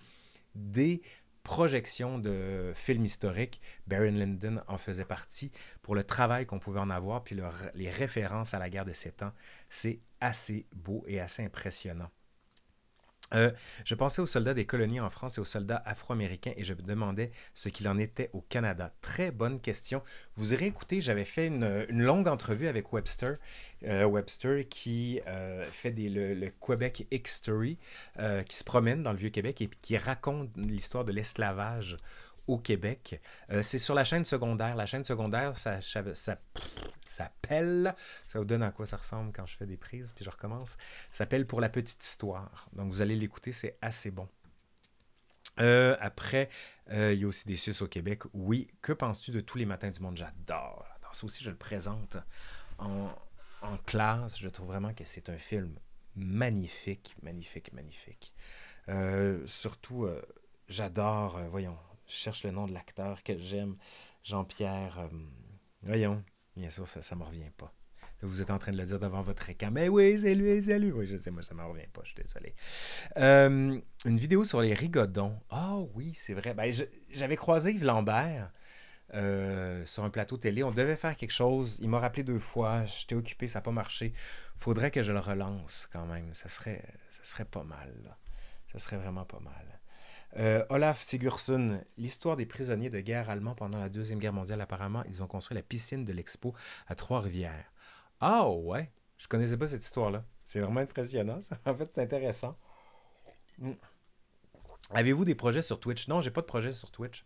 des 0.55 1.03
projection 1.43 2.19
de 2.19 2.73
films 2.75 3.05
historiques, 3.05 3.61
Baron 3.87 4.13
Lyndon 4.13 4.63
en 4.69 4.79
faisait 4.79 5.05
partie, 5.05 5.51
pour 5.83 5.95
le 5.95 6.05
travail 6.05 6.47
qu'on 6.47 6.59
pouvait 6.59 6.81
en 6.81 6.91
avoir, 6.91 7.25
puis 7.25 7.37
les 7.75 7.91
références 7.91 8.55
à 8.55 8.59
la 8.59 8.71
guerre 8.71 8.85
de 8.85 8.93
Sept 8.93 9.23
Ans. 9.23 9.33
C'est 9.69 10.01
assez 10.21 10.67
beau 10.75 11.05
et 11.07 11.21
assez 11.21 11.45
impressionnant. 11.45 12.11
Euh, 13.35 13.51
je 13.85 13.95
pensais 13.95 14.21
aux 14.21 14.27
soldats 14.27 14.55
des 14.55 14.67
colonies 14.67 15.01
en 15.01 15.11
France 15.11 15.39
et 15.39 15.41
aux 15.41 15.47
soldats 15.47 15.83
afro-américains 15.87 16.53
et 16.57 16.65
je 16.65 16.75
me 16.75 16.83
demandais 16.83 17.31
ce 17.55 17.69
qu'il 17.69 17.89
en 17.89 17.99
était 17.99 18.31
au 18.33 18.41
Canada. 18.41 18.93
Très 19.01 19.31
bonne 19.31 19.61
question. 19.61 20.03
Vous 20.37 20.55
aurez 20.55 20.67
écouté, 20.67 21.01
j'avais 21.01 21.25
fait 21.25 21.47
une, 21.47 21.87
longue 21.89 22.29
entrevue 22.29 22.69
avec 22.69 22.93
Webster, 22.93 23.37
euh, 23.85 24.05
Webster 24.05 24.67
qui 24.69 25.21
euh, 25.27 25.65
fait 25.67 25.93
des, 25.93 26.09
le, 26.09 26.51
Québec 26.65 27.07
History, 27.11 27.79
qui 28.49 28.57
se 28.57 28.65
promène 28.65 29.03
dans 29.03 29.13
le 29.13 29.19
Vieux-Québec 29.19 29.61
et 29.61 29.71
qui 29.81 29.97
raconte 29.97 30.51
l'histoire 30.57 31.05
de 31.05 31.13
l'esclavage 31.13 31.97
au 32.47 32.59
Québec. 32.59 33.21
Euh, 33.51 33.63
c'est 33.63 33.79
sur 33.79 33.95
la 33.95 34.05
chaîne 34.05 34.25
secondaire. 34.25 34.75
La 34.77 34.87
chaîne 34.87 35.05
secondaire, 35.05 35.57
ça, 35.57 35.81
ça, 35.81 36.03
ça 36.15 36.39
s'appelle, 37.07 37.95
ça 38.27 38.39
vous 38.39 38.45
donne 38.45 38.63
à 38.63 38.73
quoi 38.73 38.87
ça 38.87 38.97
ressemble 38.97 39.33
quand 39.33 39.47
je 39.47 39.57
fais 39.57 39.67
des 39.67 39.77
prises, 39.77 40.13
puis 40.13 40.25
je 40.25 40.31
recommence, 40.31 40.71
ça 41.11 41.19
s'appelle 41.19 41.47
Pour 41.47 41.61
la 41.61 41.69
petite 41.69 42.03
histoire. 42.05 42.69
Donc 42.73 42.91
vous 42.91 43.03
allez 43.03 43.17
l'écouter, 43.17 43.53
c'est 43.53 43.79
assez 43.81 44.11
bon. 44.11 44.29
Euh, 45.61 45.97
après, 46.01 46.49
euh, 46.91 47.13
il 47.13 47.21
y 47.21 47.25
a 47.25 47.27
aussi 47.27 47.47
des 47.47 47.57
Suisses 47.57 47.83
au 47.83 47.89
Québec. 47.89 48.23
Oui, 48.33 48.69
que 48.81 48.93
penses-tu 48.93 49.31
de 49.33 49.41
Tous 49.41 49.59
les 49.59 49.67
matins 49.67 49.91
du 49.91 50.01
monde? 50.01 50.17
J'adore. 50.17 50.87
Ça 51.13 51.27
aussi, 51.27 51.45
je 51.45 51.51
le 51.51 51.57
présente 51.57 52.17
en, 52.79 53.11
en 53.61 53.77
classe. 53.85 54.39
Je 54.39 54.49
trouve 54.49 54.69
vraiment 54.69 54.95
que 54.95 55.05
c'est 55.05 55.29
un 55.29 55.37
film 55.37 55.79
magnifique, 56.17 57.15
magnifique, 57.23 57.71
magnifique. 57.75 58.33
surtout, 59.45 60.09
j'adore, 60.69 61.39
voyons, 61.51 61.77
je 62.13 62.19
cherche 62.19 62.45
le 62.45 62.51
nom 62.51 62.67
de 62.67 62.73
l'acteur 62.73 63.23
que 63.23 63.37
j'aime. 63.39 63.77
Jean-Pierre. 64.23 64.99
Euh, 64.99 65.09
voyons. 65.83 66.23
Bien 66.57 66.69
sûr, 66.69 66.87
ça 66.87 67.01
ne 67.15 67.21
me 67.21 67.25
revient 67.25 67.51
pas. 67.57 67.73
Vous 68.21 68.41
êtes 68.41 68.51
en 68.51 68.59
train 68.59 68.71
de 68.71 68.77
le 68.77 68.85
dire 68.85 69.01
devant 69.01 69.23
votre 69.23 69.49
écran. 69.51 69.71
Mais 69.73 69.89
oui, 69.89 70.17
c'est 70.17 70.35
lui, 70.35 70.63
c'est 70.63 70.79
lui. 70.79 70.93
Oui, 70.93 71.07
je 71.07 71.17
sais, 71.17 71.31
moi, 71.31 71.43
ça 71.43 71.55
ne 71.55 71.61
me 71.61 71.65
revient 71.65 71.89
pas. 71.93 72.03
Je 72.05 72.13
suis 72.13 72.23
désolé. 72.23 72.55
Euh, 73.17 73.81
une 74.05 74.19
vidéo 74.19 74.45
sur 74.45 74.61
les 74.61 74.75
rigodons. 74.75 75.41
Ah 75.51 75.79
oui, 75.95 76.13
c'est 76.15 76.35
vrai. 76.35 76.55
Ben, 76.55 76.73
J'avais 77.11 77.35
croisé 77.35 77.73
Yves 77.73 77.85
Lambert 77.85 78.53
euh, 79.15 79.85
sur 79.87 80.05
un 80.05 80.11
plateau 80.11 80.37
télé. 80.37 80.63
On 80.63 80.71
devait 80.71 80.95
faire 80.95 81.17
quelque 81.17 81.33
chose. 81.33 81.79
Il 81.83 81.89
m'a 81.89 81.99
rappelé 81.99 82.23
deux 82.23 82.39
fois. 82.39 82.85
J'étais 82.85 83.17
occupé, 83.17 83.49
ça 83.49 83.59
n'a 83.59 83.63
pas 83.63 83.73
marché. 83.73 84.13
Faudrait 84.57 84.93
que 84.93 85.03
je 85.03 85.11
le 85.11 85.19
relance 85.19 85.89
quand 85.93 86.07
même. 86.07 86.33
Ça 86.35 86.49
serait, 86.49 86.85
ça 87.11 87.25
serait 87.25 87.47
pas 87.47 87.65
mal. 87.65 88.17
Ça 88.71 88.79
serait 88.79 88.99
vraiment 88.99 89.25
pas 89.25 89.41
mal. 89.41 89.81
Euh, 90.39 90.65
Olaf 90.71 91.03
Sigurdsson, 91.03 91.81
l'histoire 91.99 92.37
des 92.37 92.47
prisonniers 92.47 92.91
de 92.91 93.01
guerre 93.01 93.29
allemands 93.29 93.55
pendant 93.55 93.79
la 93.79 93.89
Deuxième 93.89 94.19
Guerre 94.19 94.33
mondiale, 94.33 94.61
apparemment, 94.61 95.03
ils 95.09 95.23
ont 95.23 95.27
construit 95.27 95.55
la 95.55 95.63
piscine 95.63 96.05
de 96.05 96.13
l'Expo 96.13 96.55
à 96.87 96.95
Trois-Rivières. 96.95 97.71
Ah 98.21 98.49
ouais, 98.49 98.91
je 99.19 99.29
connaissais 99.29 99.57
pas 99.57 99.67
cette 99.67 99.85
histoire-là. 99.85 100.25
C'est 100.45 100.61
vraiment 100.61 100.81
impressionnant, 100.81 101.41
En 101.67 101.75
fait, 101.75 101.91
c'est 101.95 102.03
intéressant. 102.03 102.57
Hmm. 103.59 103.73
Avez-vous 104.91 105.25
des 105.25 105.35
projets 105.35 105.63
sur 105.63 105.81
Twitch? 105.81 106.09
Non, 106.09 106.21
j'ai 106.21 106.31
pas 106.31 106.41
de 106.41 106.47
projet 106.47 106.73
sur 106.73 106.91
Twitch. 106.91 107.25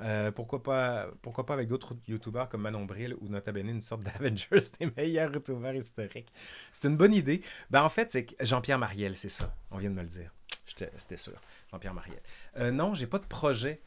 Euh, 0.00 0.32
pourquoi, 0.32 0.62
pas, 0.62 1.08
pourquoi 1.22 1.46
pas 1.46 1.54
avec 1.54 1.68
d'autres 1.68 1.94
youtubeurs 2.08 2.48
comme 2.48 2.62
Manon 2.62 2.84
Bril 2.84 3.14
ou 3.20 3.28
Nota 3.28 3.52
Bene, 3.52 3.68
une 3.68 3.80
sorte 3.80 4.02
d'Avengers 4.04 4.70
des 4.80 4.90
meilleurs 4.96 5.32
youtubeurs 5.32 5.74
historiques? 5.74 6.32
C'est 6.72 6.88
une 6.88 6.96
bonne 6.96 7.12
idée. 7.12 7.42
Ben, 7.70 7.82
en 7.82 7.88
fait, 7.88 8.10
c'est 8.10 8.26
Jean-Pierre 8.40 8.78
Mariel, 8.78 9.14
c'est 9.14 9.28
ça. 9.28 9.54
On 9.70 9.78
vient 9.78 9.90
de 9.90 9.94
me 9.94 10.02
le 10.02 10.08
dire. 10.08 10.32
C'était 10.64 11.16
sûr. 11.16 11.40
Jean-Pierre 11.70 11.94
Mariel. 11.94 12.20
Euh, 12.56 12.70
non, 12.70 12.94
j'ai 12.94 13.06
pas 13.06 13.18
de 13.18 13.26
projet 13.26 13.80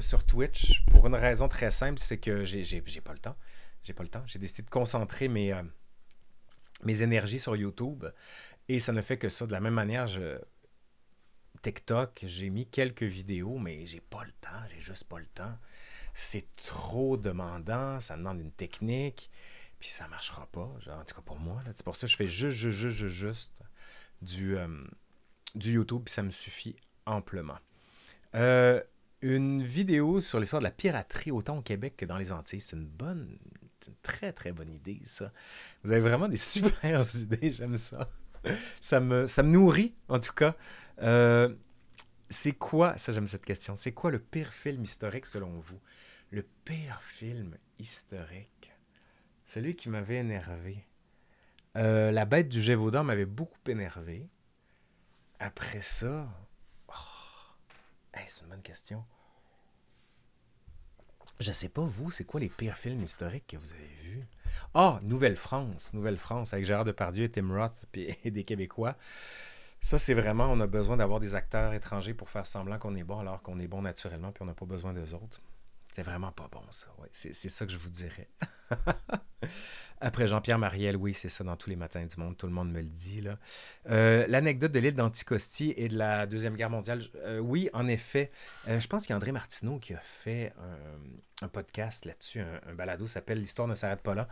sur 0.00 0.24
Twitch 0.24 0.84
pour 0.86 1.06
une 1.06 1.14
raison 1.14 1.48
très 1.48 1.70
simple, 1.70 1.98
c'est 1.98 2.18
que 2.18 2.44
j'ai 2.44 2.80
pas 3.02 3.12
le 3.12 3.18
temps. 3.18 3.36
J'ai 3.82 3.92
pas 3.92 4.02
le 4.02 4.08
temps. 4.08 4.22
J'ai 4.26 4.38
décidé 4.38 4.62
de 4.62 4.70
concentrer 4.70 5.28
mes, 5.28 5.52
euh, 5.52 5.62
mes 6.84 7.02
énergies 7.02 7.38
sur 7.38 7.56
YouTube. 7.56 8.04
Et 8.68 8.78
ça 8.78 8.92
ne 8.92 9.00
fait 9.02 9.18
que 9.18 9.28
ça. 9.28 9.46
De 9.46 9.52
la 9.52 9.60
même 9.60 9.74
manière, 9.74 10.06
je, 10.06 10.38
TikTok, 11.62 12.24
j'ai 12.26 12.50
mis 12.50 12.66
quelques 12.66 13.02
vidéos, 13.02 13.58
mais 13.58 13.86
j'ai 13.86 14.00
pas 14.00 14.24
le 14.24 14.32
temps. 14.40 14.62
J'ai 14.72 14.80
juste 14.80 15.04
pas 15.04 15.18
le 15.18 15.26
temps. 15.26 15.58
C'est 16.14 16.52
trop 16.56 17.16
demandant. 17.16 17.98
Ça 17.98 18.16
demande 18.16 18.40
une 18.40 18.52
technique. 18.52 19.30
Puis 19.80 19.88
ça 19.88 20.06
marchera 20.06 20.46
pas. 20.46 20.60
en 20.60 21.04
tout 21.04 21.14
cas 21.16 21.22
pour 21.22 21.40
moi. 21.40 21.60
C'est 21.72 21.84
pour 21.84 21.96
ça 21.96 22.06
que 22.06 22.12
je 22.12 22.16
fais 22.16 22.28
juste, 22.28 22.56
juste, 22.56 22.88
juste, 22.88 23.08
juste 23.08 23.62
du. 24.20 24.56
Euh, 24.56 24.68
du 25.54 25.72
YouTube, 25.74 26.08
ça 26.08 26.22
me 26.22 26.30
suffit 26.30 26.76
amplement. 27.06 27.58
Euh, 28.34 28.82
une 29.22 29.62
vidéo 29.62 30.20
sur 30.20 30.40
l'histoire 30.40 30.60
de 30.60 30.64
la 30.64 30.70
piraterie 30.72 31.30
autant 31.30 31.58
au 31.58 31.62
Québec 31.62 31.94
que 31.96 32.06
dans 32.06 32.18
les 32.18 32.32
Antilles, 32.32 32.60
c'est 32.60 32.76
une 32.76 32.86
bonne, 32.86 33.38
une 33.86 33.94
très 34.02 34.32
très 34.32 34.52
bonne 34.52 34.70
idée 34.72 35.00
ça. 35.04 35.32
Vous 35.84 35.92
avez 35.92 36.00
vraiment 36.00 36.28
des 36.28 36.36
super 36.38 37.06
idées, 37.16 37.50
j'aime 37.50 37.76
ça. 37.76 38.10
Ça 38.80 39.00
me, 39.00 39.26
ça 39.26 39.42
me 39.42 39.50
nourrit 39.50 39.94
en 40.08 40.18
tout 40.20 40.32
cas. 40.34 40.56
Euh, 41.02 41.54
C'est 42.30 42.52
quoi, 42.52 42.98
ça 42.98 43.12
j'aime 43.12 43.26
cette 43.28 43.44
question, 43.44 43.76
c'est 43.76 43.92
quoi 43.92 44.10
le 44.10 44.18
pire 44.20 44.52
film 44.52 44.82
historique 44.84 45.26
selon 45.26 45.60
vous? 45.60 45.80
Le 46.30 46.44
pire 46.64 47.02
film 47.02 47.56
historique? 47.78 48.72
Celui 49.46 49.76
qui 49.76 49.88
m'avait 49.90 50.16
énervé. 50.16 50.86
Euh, 51.76 52.10
la 52.10 52.24
bête 52.26 52.48
du 52.48 52.60
Gévaudan 52.60 53.04
m'avait 53.04 53.26
beaucoup 53.26 53.58
énervé. 53.68 54.28
Après 55.42 55.82
ça. 55.82 56.28
Oh, 56.86 56.92
c'est 58.14 58.42
une 58.42 58.48
bonne 58.48 58.62
question. 58.62 59.04
Je 61.40 61.50
sais 61.50 61.68
pas, 61.68 61.82
vous, 61.82 62.12
c'est 62.12 62.22
quoi 62.22 62.38
les 62.38 62.48
pires 62.48 62.76
films 62.76 63.02
historiques 63.02 63.48
que 63.48 63.56
vous 63.56 63.72
avez 63.72 63.88
vus? 64.02 64.24
Ah, 64.72 65.00
Nouvelle-France. 65.02 65.94
Nouvelle-France 65.94 66.52
avec 66.52 66.64
Gérard 66.64 66.84
Depardieu 66.84 67.24
et 67.24 67.28
Tim 67.28 67.52
Roth 67.52 67.84
et 67.94 68.30
des 68.30 68.44
Québécois. 68.44 68.96
Ça, 69.80 69.98
c'est 69.98 70.14
vraiment, 70.14 70.46
on 70.46 70.60
a 70.60 70.68
besoin 70.68 70.96
d'avoir 70.96 71.18
des 71.18 71.34
acteurs 71.34 71.72
étrangers 71.72 72.14
pour 72.14 72.30
faire 72.30 72.46
semblant 72.46 72.78
qu'on 72.78 72.94
est 72.94 73.02
bon 73.02 73.18
alors 73.18 73.42
qu'on 73.42 73.58
est 73.58 73.66
bon 73.66 73.82
naturellement 73.82 74.30
puis 74.30 74.42
on 74.42 74.46
n'a 74.46 74.54
pas 74.54 74.66
besoin 74.66 74.92
d'eux 74.92 75.12
autres. 75.14 75.40
C'est 75.92 76.02
vraiment 76.02 76.32
pas 76.32 76.48
bon, 76.50 76.62
ça. 76.70 76.88
C'est, 77.12 77.34
ça 77.34 77.66
que 77.66 77.70
je 77.70 77.76
vous 77.76 77.90
dirais. 77.90 78.28
Après 80.00 80.26
Jean-Pierre 80.26 80.58
Mariel, 80.58 80.96
oui, 80.96 81.12
c'est 81.12 81.28
ça 81.28 81.44
dans 81.44 81.54
tous 81.54 81.68
les 81.68 81.76
matins 81.76 82.04
du 82.04 82.16
monde, 82.16 82.34
tout 82.36 82.46
le 82.46 82.52
monde 82.52 82.72
me 82.72 82.80
le 82.80 82.88
dit. 82.88 83.22
Euh, 83.88 84.26
l'anecdote 84.26 84.72
de 84.72 84.78
l'île 84.80 84.94
d'Anticosti 84.94 85.74
et 85.76 85.88
de 85.88 85.96
la 85.98 86.26
Deuxième 86.26 86.56
Guerre 86.56 86.70
mondiale, 86.70 87.02
euh, 87.16 87.38
oui, 87.40 87.68
en 87.74 87.86
effet. 87.88 88.32
Euh, 88.68 88.80
je 88.80 88.88
pense 88.88 89.02
qu'il 89.02 89.10
y 89.10 89.12
a 89.12 89.16
André 89.16 89.32
Martineau 89.32 89.78
qui 89.78 89.92
a 89.92 90.00
fait 90.00 90.54
un, 91.42 91.48
podcast 91.48 92.06
là-dessus, 92.06 92.40
un, 92.40 92.60
un 92.66 92.74
balado 92.74 93.06
s'appelle 93.06 93.38
L'histoire 93.38 93.68
ne 93.68 93.74
s'arrête 93.74 94.00
pas 94.00 94.14
là. 94.14 94.28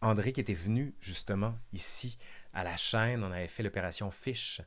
André 0.00 0.32
qui 0.32 0.40
était 0.40 0.52
venu 0.52 0.94
justement 0.98 1.54
ici 1.72 2.18
à 2.52 2.64
la 2.64 2.76
chaîne, 2.76 3.22
on 3.22 3.30
avait 3.30 3.48
fait 3.48 3.62
l'opération 3.62 4.10
Fish 4.10 4.60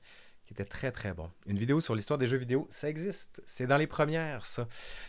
qui 0.47 0.53
était 0.53 0.65
très 0.65 0.91
très 0.91 1.13
bon. 1.13 1.29
Une 1.45 1.59
vidéo 1.59 1.81
sur 1.81 1.93
l'histoire 1.93 2.17
des 2.17 2.25
jeux 2.25 2.37
vidéo, 2.37 2.65
ça 2.69 2.89
existe. 2.89 3.41
C'est 3.45 3.67
dans 3.67 3.75
les 3.75 3.85
premières, 3.85 4.45
ça. 4.45 4.67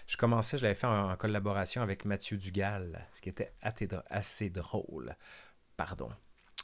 Je 0.08 0.16
commençais, 0.16 0.58
je 0.58 0.64
l'avais 0.64 0.74
fait 0.74 0.88
en, 0.88 1.16
collaboration 1.16 1.80
avec 1.80 2.04
Mathieu 2.04 2.36
Dugal, 2.36 3.06
ce 3.14 3.20
qui 3.20 3.28
était 3.28 3.52
assez 4.10 4.50
drôle. 4.50 5.16
Pardon. 5.76 6.10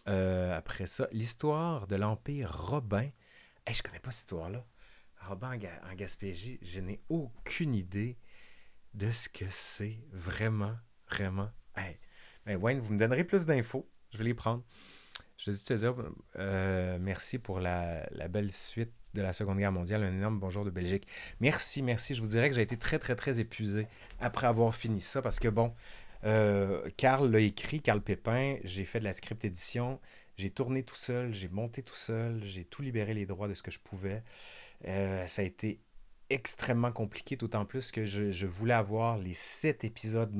Euh, 0.08 0.56
après 0.56 0.86
ça, 0.86 1.08
l'histoire 1.12 1.86
de 1.86 1.94
l'Empire 1.94 2.52
Robin. 2.52 3.08
Hey, 3.64 3.74
je 3.74 3.82
connais 3.82 4.00
pas 4.00 4.10
cette 4.10 4.24
histoire-là. 4.24 4.66
Robin 5.28 5.56
en, 5.88 5.94
Gaspésie, 5.94 6.58
je 6.60 6.80
n'ai 6.80 7.00
aucune 7.08 7.74
idée 7.74 8.18
de 8.92 9.10
ce 9.10 9.28
que 9.28 9.46
c'est 9.48 10.00
vraiment, 10.12 10.76
vraiment. 11.08 11.50
Hey. 11.76 11.98
Ben 12.44 12.56
Wayne, 12.56 12.80
vous 12.80 12.92
me 12.92 12.98
donnerez 12.98 13.24
plus 13.24 13.46
d'infos. 13.46 13.88
Je 14.10 14.18
vais 14.18 14.24
les 14.24 14.34
prendre. 14.34 14.64
Je 15.36 15.50
veux 15.50 15.56
te 15.56 15.74
dire 15.74 15.94
euh, 16.38 16.98
merci 17.00 17.38
pour 17.38 17.60
la, 17.60 18.06
belle 18.28 18.52
suite 18.52 18.92
de 19.14 19.22
la 19.22 19.32
Seconde 19.32 19.58
Guerre 19.58 19.72
mondiale. 19.72 20.02
Un 20.02 20.12
énorme 20.12 20.38
bonjour 20.38 20.64
de 20.64 20.70
Belgique. 20.70 21.06
Merci, 21.40 21.82
merci. 21.82 22.14
Je 22.14 22.22
vous 22.22 22.28
dirais 22.28 22.48
que 22.48 22.54
j'ai 22.54 22.62
été 22.62 22.76
très, 22.76 22.98
très, 22.98 23.16
très 23.16 23.40
épuisé 23.40 23.86
après 24.20 24.46
avoir 24.46 24.74
fini 24.74 25.00
ça 25.00 25.22
parce 25.22 25.40
que, 25.40 25.48
bon, 25.48 25.74
euh, 26.24 26.88
Carl 26.96 27.30
l'a 27.30 27.40
écrit, 27.40 27.80
Carl 27.80 28.00
Pépin. 28.00 28.56
J'ai 28.64 28.84
fait 28.84 29.00
de 29.00 29.04
la 29.04 29.12
script 29.12 29.44
édition. 29.44 30.00
J'ai 30.36 30.50
tourné 30.50 30.82
tout 30.82 30.96
seul, 30.96 31.32
j'ai 31.32 31.48
monté 31.48 31.82
tout 31.82 31.94
seul, 31.94 32.42
j'ai 32.42 32.64
tout 32.64 32.82
libéré 32.82 33.14
les 33.14 33.26
droits 33.26 33.48
de 33.48 33.54
ce 33.54 33.62
que 33.62 33.70
je 33.70 33.78
pouvais. 33.78 34.22
Euh, 34.86 35.26
ça 35.26 35.42
a 35.42 35.44
été 35.44 35.80
extrêmement 36.30 36.90
compliqué, 36.90 37.36
d'autant 37.36 37.64
plus 37.64 37.92
que 37.92 38.04
je, 38.04 38.46
voulais 38.46 38.74
avoir 38.74 39.18
les 39.18 39.34
sept 39.34 39.84
épisodes 39.84 40.32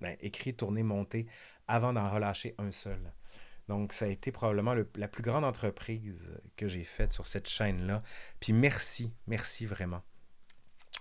ben, 0.00 0.16
écrits, 0.20 0.54
tournés, 0.54 0.82
montés 0.82 1.26
avant 1.68 1.92
d'en 1.92 2.10
relâcher 2.10 2.54
un 2.58 2.70
seul. 2.70 3.12
Donc, 3.68 3.92
ça 3.92 4.06
a 4.06 4.08
été 4.08 4.32
probablement 4.32 4.74
la 4.96 5.08
plus 5.08 5.22
grande 5.22 5.44
entreprise 5.44 6.30
que 6.56 6.66
j'ai 6.66 6.84
faite 6.84 7.12
sur 7.12 7.26
cette 7.26 7.48
chaîne-là. 7.48 8.02
Puis 8.40 8.52
merci, 8.52 9.12
merci 9.26 9.66
vraiment. 9.66 10.02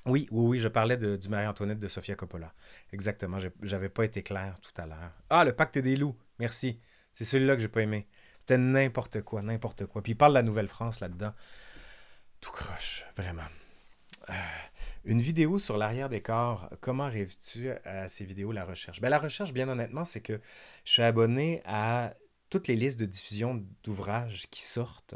Oui, 0.05 0.27
oui, 0.31 0.45
oui, 0.45 0.59
je 0.59 0.67
parlais 0.67 0.97
de, 0.97 1.15
du 1.15 1.29
Marie-Antoinette 1.29 1.79
de 1.79 1.87
Sofia 1.87 2.15
Coppola. 2.15 2.53
Exactement, 2.93 3.37
j'avais 3.61 3.89
pas 3.89 4.05
été 4.05 4.23
clair 4.23 4.55
tout 4.61 4.81
à 4.81 4.85
l'heure. 4.85 5.11
Ah, 5.29 5.43
le 5.43 5.53
pacte 5.53 5.77
des 5.77 5.95
loups, 5.95 6.17
merci. 6.37 6.79
C'est 7.13 7.25
celui-là 7.25 7.55
que 7.55 7.61
j'ai 7.61 7.67
pas 7.67 7.81
aimé. 7.81 8.07
C'était 8.39 8.57
n'importe 8.57 9.21
quoi, 9.21 9.41
n'importe 9.41 9.85
quoi. 9.85 10.01
Puis 10.01 10.13
il 10.13 10.15
parle 10.15 10.33
de 10.33 10.37
la 10.37 10.43
Nouvelle-France 10.43 10.99
là-dedans. 10.99 11.33
Tout 12.39 12.51
croche, 12.51 13.05
vraiment. 13.15 13.43
Euh, 14.29 14.33
une 15.05 15.21
vidéo 15.21 15.59
sur 15.59 15.77
l'arrière 15.77 16.09
des 16.09 16.21
corps, 16.21 16.69
comment 16.81 17.09
rêves-tu 17.09 17.71
à 17.85 18.07
ces 18.07 18.25
vidéos, 18.25 18.51
la 18.51 18.63
recherche? 18.63 19.01
Ben, 19.01 19.09
la 19.09 19.17
recherche, 19.17 19.53
bien 19.53 19.67
honnêtement, 19.67 20.05
c'est 20.05 20.21
que 20.21 20.39
je 20.85 20.91
suis 20.91 21.01
abonné 21.01 21.61
à 21.65 22.13
toutes 22.49 22.67
les 22.67 22.75
listes 22.75 22.99
de 22.99 23.05
diffusion 23.05 23.63
d'ouvrages 23.83 24.47
qui 24.49 24.61
sortent. 24.61 25.15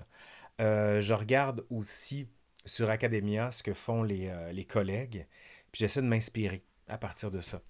Euh, 0.61 1.01
je 1.01 1.13
regarde 1.13 1.65
aussi 1.69 2.27
sur 2.65 2.89
Academia 2.89 3.51
ce 3.51 3.63
que 3.63 3.73
font 3.73 4.03
les, 4.03 4.27
euh, 4.27 4.51
les 4.51 4.65
collègues, 4.65 5.27
puis 5.71 5.79
j'essaie 5.79 6.01
de 6.01 6.07
m'inspirer 6.07 6.63
à 6.87 6.97
partir 6.97 7.31
de 7.31 7.41
ça. 7.41 7.61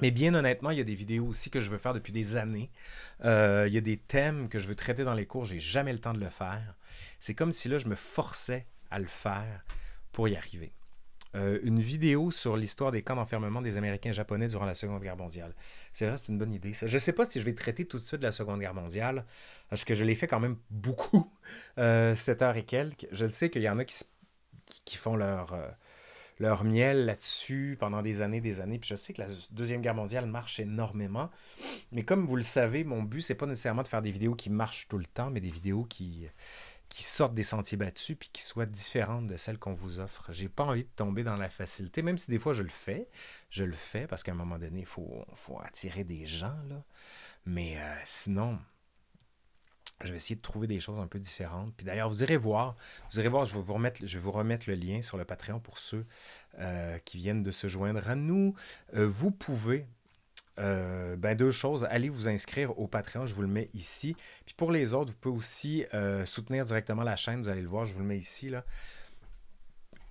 Mais 0.00 0.10
bien 0.10 0.34
honnêtement, 0.34 0.70
il 0.70 0.78
y 0.78 0.80
a 0.80 0.84
des 0.84 0.94
vidéos 0.94 1.26
aussi 1.26 1.50
que 1.50 1.60
je 1.60 1.70
veux 1.70 1.78
faire 1.78 1.94
depuis 1.94 2.12
des 2.12 2.36
années. 2.36 2.70
Euh, 3.24 3.64
il 3.66 3.74
y 3.74 3.78
a 3.78 3.80
des 3.80 3.96
thèmes 3.96 4.48
que 4.48 4.58
je 4.58 4.68
veux 4.68 4.74
traiter 4.74 5.02
dans 5.02 5.14
les 5.14 5.26
cours, 5.26 5.44
j'ai 5.44 5.60
jamais 5.60 5.92
le 5.92 5.98
temps 5.98 6.12
de 6.12 6.20
le 6.20 6.28
faire. 6.28 6.76
C'est 7.18 7.34
comme 7.34 7.52
si 7.52 7.68
là, 7.68 7.78
je 7.78 7.88
me 7.88 7.94
forçais 7.94 8.66
à 8.90 8.98
le 8.98 9.06
faire 9.06 9.64
pour 10.12 10.28
y 10.28 10.36
arriver. 10.36 10.72
Euh, 11.34 11.58
une 11.62 11.80
vidéo 11.80 12.30
sur 12.30 12.56
l'histoire 12.56 12.90
des 12.90 13.02
camps 13.02 13.16
d'enfermement 13.16 13.60
des 13.60 13.76
Américains 13.76 14.12
japonais 14.12 14.48
durant 14.48 14.64
la 14.64 14.74
Seconde 14.74 15.02
Guerre 15.02 15.16
mondiale. 15.16 15.54
C'est 15.92 16.06
vrai, 16.06 16.16
c'est 16.16 16.32
une 16.32 16.38
bonne 16.38 16.54
idée. 16.54 16.72
Je 16.72 16.86
ne 16.86 16.98
sais 16.98 17.12
pas 17.12 17.26
si 17.26 17.38
je 17.38 17.44
vais 17.44 17.54
traiter 17.54 17.84
tout 17.84 17.98
de 17.98 18.02
suite 18.02 18.20
de 18.20 18.26
la 18.26 18.32
Seconde 18.32 18.60
Guerre 18.60 18.74
mondiale, 18.74 19.26
parce 19.68 19.84
que 19.84 19.94
je 19.94 20.04
l'ai 20.04 20.14
fait 20.14 20.26
quand 20.26 20.40
même 20.40 20.56
beaucoup, 20.70 21.30
euh, 21.78 22.14
7 22.14 22.42
heures 22.42 22.56
et 22.56 22.64
quelques. 22.64 23.06
Je 23.12 23.26
sais 23.26 23.50
qu'il 23.50 23.62
y 23.62 23.68
en 23.68 23.78
a 23.78 23.84
qui, 23.84 24.02
qui, 24.86 24.96
font 24.96 25.16
leur, 25.16 25.52
euh, 25.52 25.68
leur 26.38 26.64
miel 26.64 27.04
là-dessus 27.04 27.76
pendant 27.78 28.00
des 28.00 28.22
années, 28.22 28.40
des 28.40 28.60
années. 28.60 28.78
Puis 28.78 28.88
je 28.88 28.94
sais 28.94 29.12
que 29.12 29.20
la 29.20 29.28
Deuxième 29.50 29.82
Guerre 29.82 29.94
mondiale 29.94 30.24
marche 30.24 30.60
énormément. 30.60 31.28
Mais 31.92 32.04
comme 32.04 32.24
vous 32.24 32.36
le 32.36 32.42
savez, 32.42 32.84
mon 32.84 33.02
but, 33.02 33.20
c'est 33.20 33.34
pas 33.34 33.46
nécessairement 33.46 33.82
de 33.82 33.88
faire 33.88 34.02
des 34.02 34.10
vidéos 34.10 34.34
qui 34.34 34.48
marchent 34.48 34.88
tout 34.88 34.98
le 34.98 35.06
temps, 35.06 35.30
mais 35.30 35.40
des 35.40 35.50
vidéos 35.50 35.84
qui 35.84 36.26
qui 36.88 37.02
sortent 37.02 37.34
des 37.34 37.42
sentiers 37.42 37.76
battus 37.76 38.16
puis 38.18 38.30
qui 38.32 38.42
soient 38.42 38.66
différentes 38.66 39.26
de 39.26 39.36
celles 39.36 39.58
qu'on 39.58 39.74
vous 39.74 40.00
offre. 40.00 40.24
J'ai 40.32 40.48
pas 40.48 40.64
envie 40.64 40.84
de 40.84 40.90
tomber 40.96 41.22
dans 41.22 41.36
la 41.36 41.48
facilité, 41.48 42.02
même 42.02 42.18
si 42.18 42.30
des 42.30 42.38
fois 42.38 42.52
je 42.52 42.62
le 42.62 42.68
fais. 42.68 43.08
Je 43.50 43.64
le 43.64 43.72
fais 43.72 44.06
parce 44.06 44.22
qu'à 44.22 44.32
un 44.32 44.36
moment 44.36 44.58
donné, 44.58 44.80
il 44.80 44.86
faut, 44.86 45.24
attirer 45.62 46.04
des 46.04 46.26
gens. 46.26 46.56
Là. 46.68 46.82
Mais 47.44 47.78
euh, 47.78 47.94
sinon, 48.04 48.58
je 50.04 50.10
vais 50.10 50.16
essayer 50.16 50.36
de 50.36 50.42
trouver 50.42 50.66
des 50.66 50.80
choses 50.80 50.98
un 51.00 51.06
peu 51.06 51.18
différentes. 51.18 51.74
Puis 51.76 51.84
d'ailleurs, 51.84 52.08
vous 52.08 52.22
irez 52.22 52.36
voir. 52.36 52.76
Vous 53.10 53.18
irez 53.18 53.28
voir, 53.28 53.44
je 53.44 53.54
vais 53.54 53.60
vous 53.60 53.72
remettre, 53.72 54.00
je 54.04 54.18
vais 54.18 54.22
vous 54.22 54.32
remettre 54.32 54.68
le 54.68 54.76
lien 54.76 55.02
sur 55.02 55.18
le 55.18 55.24
Patreon 55.24 55.60
pour 55.60 55.78
ceux 55.78 56.06
euh, 56.58 56.98
qui 57.00 57.18
viennent 57.18 57.42
de 57.42 57.50
se 57.50 57.68
joindre 57.68 58.08
à 58.08 58.14
nous. 58.14 58.54
Euh, 58.94 59.06
vous 59.06 59.30
pouvez 59.30 59.86
euh, 60.58 61.16
ben 61.16 61.36
deux 61.36 61.50
choses. 61.50 61.86
Allez 61.90 62.08
vous 62.08 62.28
inscrire 62.28 62.78
au 62.78 62.86
Patreon, 62.86 63.26
je 63.26 63.34
vous 63.34 63.42
le 63.42 63.48
mets 63.48 63.70
ici. 63.74 64.16
Puis 64.44 64.54
pour 64.54 64.72
les 64.72 64.94
autres, 64.94 65.12
vous 65.12 65.18
pouvez 65.18 65.36
aussi 65.36 65.84
euh, 65.94 66.24
soutenir 66.24 66.64
directement 66.64 67.02
la 67.02 67.16
chaîne. 67.16 67.42
Vous 67.42 67.48
allez 67.48 67.62
le 67.62 67.68
voir, 67.68 67.86
je 67.86 67.94
vous 67.94 68.00
le 68.00 68.06
mets 68.06 68.18
ici. 68.18 68.50
Là. 68.50 68.64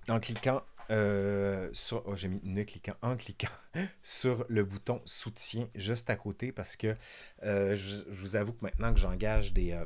En 0.08 0.20
cliquant 0.20 0.62
euh, 0.90 1.68
sur. 1.72 2.02
Oh, 2.06 2.16
j'ai 2.16 2.28
mis 2.28 2.40
ne 2.42 2.62
cliquant, 2.62 2.94
en 3.02 3.16
cliquant 3.16 3.48
sur 4.02 4.44
le 4.48 4.64
bouton 4.64 5.02
soutien 5.04 5.68
juste 5.74 6.08
à 6.10 6.16
côté 6.16 6.52
parce 6.52 6.76
que 6.76 6.94
je, 7.42 8.04
vous 8.08 8.36
avoue 8.36 8.52
que 8.52 8.64
maintenant 8.64 8.92
que 8.92 9.00
j'engage 9.00 9.52
des 9.52 9.78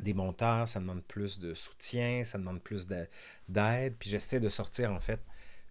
des 0.00 0.12
monteurs, 0.12 0.66
ça 0.66 0.80
demande 0.80 1.04
plus 1.04 1.38
de 1.38 1.54
soutien, 1.54 2.24
ça 2.24 2.36
demande 2.36 2.60
plus 2.60 2.86
d'aide, 2.86 3.94
puis 3.96 4.10
j'essaie 4.10 4.40
de 4.40 4.48
sortir 4.48 4.92
en 4.92 4.98
fait 4.98 5.20